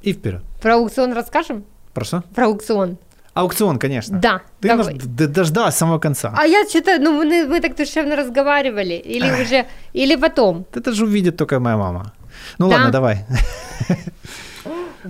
и 0.00 0.12
вперед. 0.12 0.42
Про 0.60 0.74
аукцион 0.74 1.12
расскажем? 1.12 1.64
Про 1.94 2.04
что? 2.04 2.22
Про 2.34 2.46
аукцион. 2.46 2.98
Аукцион, 3.34 3.78
конечно. 3.78 4.18
Да. 4.18 4.40
Ты 4.60 4.68
давай. 4.68 4.94
нас 4.94 5.04
дождалась 5.06 5.74
самого 5.76 5.98
конца. 5.98 6.34
А 6.36 6.44
я 6.46 6.68
что-то, 6.68 6.98
ну 6.98 7.12
мы, 7.12 7.46
мы 7.46 7.60
так 7.60 7.76
душевно 7.76 8.14
разговаривали, 8.16 8.94
или 8.94 9.42
уже, 9.42 9.64
или 9.94 10.16
потом. 10.16 10.66
Это 10.74 10.92
же 10.92 11.04
увидит 11.04 11.36
только 11.36 11.58
моя 11.60 11.76
мама. 11.76 12.12
Ну 12.58 12.68
Да. 12.68 12.76
ладно, 12.76 12.90
давай. 12.92 13.24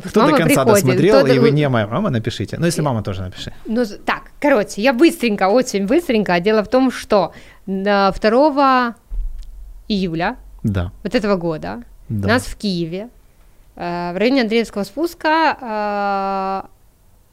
Кто 0.04 0.20
Мама 0.20 0.32
до 0.32 0.38
конца 0.38 0.64
приходит, 0.64 0.84
досмотрел, 0.86 1.18
кто-то- 1.18 1.34
и 1.34 1.38
вы 1.38 1.50
не 1.50 1.68
моя 1.68 1.86
мама, 1.86 2.10
напишите. 2.10 2.56
Ну, 2.58 2.66
если 2.66 2.80
мама 2.82 3.02
тоже 3.02 3.22
напиши. 3.22 3.52
Ну, 3.66 3.84
так, 4.06 4.22
короче, 4.40 4.80
я 4.80 4.92
быстренько, 4.94 5.48
очень 5.48 5.86
быстренько. 5.86 6.40
Дело 6.40 6.62
в 6.62 6.68
том, 6.68 6.90
что 6.90 7.32
на 7.66 8.10
2 8.12 8.94
июля 9.88 10.36
Да. 10.62 10.90
вот 11.02 11.14
этого 11.14 11.36
года 11.36 11.82
да. 12.08 12.28
нас 12.28 12.42
в 12.44 12.56
Киеве, 12.56 13.08
э, 13.76 14.12
в 14.14 14.16
районе 14.18 14.42
Андреевского 14.42 14.84
спуска, 14.84 15.56
э, 15.60 16.62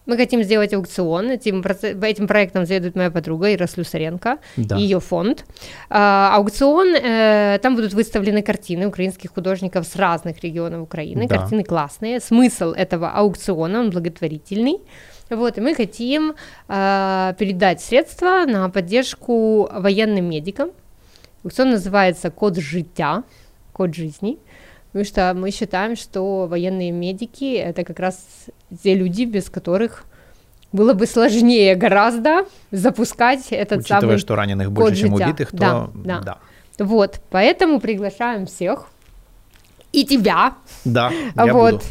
мы 0.10 0.18
хотим 0.18 0.44
сделать 0.44 0.73
аукцион. 0.73 1.30
Этим, 1.31 1.64
этим 2.03 2.27
проектом 2.27 2.65
заведует 2.65 2.95
моя 2.95 3.11
подруга 3.11 3.53
Ира 3.53 3.68
Слюсаренко, 3.68 4.38
Да. 4.57 4.76
ее 4.76 4.99
фонд. 4.99 5.45
А, 5.90 6.31
аукцион, 6.36 6.95
э, 6.95 7.60
там 7.61 7.76
будут 7.76 7.94
выставлены 7.94 8.41
картины 8.41 8.88
украинских 8.88 9.31
художников 9.34 9.86
с 9.86 9.95
разных 9.95 10.44
регионов 10.44 10.81
Украины. 10.81 11.27
Да. 11.27 11.38
Картины 11.38 11.64
классные. 11.64 12.19
Смысл 12.19 12.72
этого 12.72 13.11
аукциона, 13.11 13.80
он 13.80 13.90
благотворительный. 13.91 14.80
Вот, 15.30 15.57
и 15.57 15.61
мы 15.61 15.76
хотим 15.76 16.34
э, 16.68 17.34
передать 17.38 17.81
средства 17.81 18.45
на 18.48 18.69
поддержку 18.69 19.69
военным 19.72 20.30
медикам. 20.30 20.72
Аукцион 21.44 21.69
называется 21.72 22.31
«Код 22.31 22.57
життя», 22.57 23.23
«Код 23.72 23.94
жизни». 23.95 24.40
Потому 24.91 25.06
что 25.06 25.34
мы 25.36 25.52
считаем, 25.52 25.95
что 25.95 26.48
военные 26.48 26.91
медики— 26.91 27.56
это 27.56 27.84
как 27.84 27.99
раз 27.99 28.20
те 28.84 28.95
люди, 28.95 29.24
без 29.24 29.49
которых 29.49 30.06
было 30.72 30.94
бы 30.94 31.06
сложнее 31.06 31.76
гораздо 31.76 32.45
запускать 32.72 33.48
этот 33.52 33.80
Учитывая, 33.80 34.02
самый... 34.02 34.18
что 34.18 34.36
раненых 34.36 34.72
больше, 34.72 35.02
чем 35.02 35.16
життя. 35.16 35.26
убитых, 35.26 35.52
то 35.52 35.91
Да, 35.94 36.22
да. 36.22 36.38
Вот, 36.80 37.20
поэтому 37.30 37.80
приглашаем 37.80 38.45
всех, 38.45 38.88
и 39.91 40.06
тебя, 40.06 40.56
Да, 40.86 41.11
я 41.36 41.53
вот, 41.53 41.74
буду. 41.74 41.84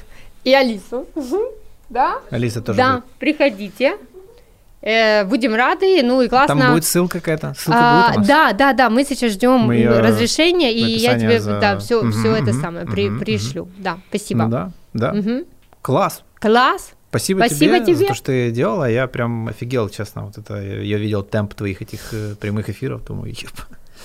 и 0.44 0.54
Алису, 0.54 1.06
да, 1.88 2.18
Алиса 2.30 2.62
тоже 2.62 2.78
да, 2.78 2.94
будет. 2.94 3.04
приходите, 3.18 3.96
Э, 4.88 5.24
будем 5.24 5.54
рады, 5.54 6.02
ну 6.02 6.22
и 6.22 6.28
классно. 6.28 6.56
Там 6.56 6.72
будет 6.72 6.84
ссылка 6.84 7.18
какая-то? 7.18 7.52
Ссылка 7.58 7.78
А, 7.78 8.12
будет 8.14 8.26
да, 8.26 8.52
да, 8.54 8.72
да, 8.72 8.88
мы 8.88 9.04
сейчас 9.04 9.32
ждем 9.32 9.60
Мы 9.66 9.84
разрешения, 9.86 10.72
и 10.72 10.80
я 10.98 11.18
тебе 11.18 11.40
за- 11.40 11.60
да, 11.60 11.78
все, 11.78 12.00
Мгм, 12.00 12.12
все 12.12 12.34
это 12.36 12.52
мгм, 12.52 12.60
самое 12.62 12.86
при- 12.86 13.10
мгм, 13.10 13.18
пришлю. 13.18 13.68
Да, 13.76 13.98
спасибо. 14.08 14.44
Ну 14.44 14.48
да, 14.50 14.70
да. 14.94 15.12
Мгм. 15.12 15.44
Класс. 15.82 16.22
Класс. 16.40 16.92
Спасибо, 17.10 17.40
Спасибо 17.40 17.76
тебе, 17.80 17.94
за 17.94 17.98
тебе. 17.98 18.08
то, 18.08 18.14
что 18.14 18.26
ты 18.26 18.50
делала. 18.50 18.88
Я 18.90 19.06
прям 19.08 19.48
офигел, 19.48 19.90
честно. 19.90 20.22
Вот 20.24 20.38
это 20.38 20.56
я 20.62 20.96
видел 20.98 21.22
темп 21.22 21.52
твоих 21.54 21.82
этих 21.82 22.00
э, 22.12 22.34
прямых 22.40 22.70
эфиров, 22.70 23.04
думаю, 23.04 23.32
еб. 23.34 23.50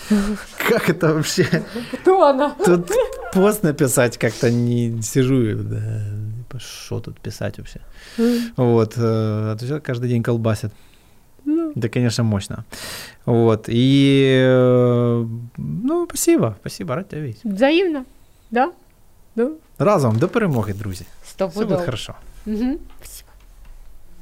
Как 0.69 0.89
это 0.89 1.14
вообще? 1.14 1.47
Кто 2.01 2.26
она? 2.27 2.49
Тут 2.65 2.91
пост 3.34 3.64
написать 3.64 4.18
как-то 4.18 4.51
не 4.51 5.01
сижу, 5.01 5.55
да, 5.64 6.60
что 6.60 6.99
тут 6.99 7.19
писать 7.22 7.57
вообще? 7.57 7.80
Вот, 8.57 8.98
э, 8.98 9.52
а 9.52 9.56
то 9.60 9.65
человек 9.65 9.84
каждый 9.84 10.10
день 10.10 10.23
колбасит. 10.23 10.72
Да, 11.76 11.90
конечно, 11.90 12.23
мощно. 12.23 12.64
Вот, 13.26 13.65
и, 13.68 14.44
э, 14.45 15.26
ну, 15.57 16.06
спасибо, 16.07 16.56
спасибо, 16.61 16.95
рад 16.95 17.10
тебя 17.10 17.22
видеть. 17.22 17.44
Взаимно. 17.44 18.06
Да? 18.52 18.72
Да. 19.35 19.49
Разом 19.80 20.19
до 20.19 20.27
перемоги, 20.27 20.73
друзі. 20.73 21.06
Сто 21.26 21.48
Все 21.48 21.60
буде 21.60 21.65
пудов. 21.73 21.85
хорошо. 21.85 22.14
Мгм. 22.45 22.77
Спасибо. 23.02 23.30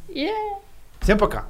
Yeah. 0.09 0.57
Всем 1.01 1.18
пока. 1.18 1.43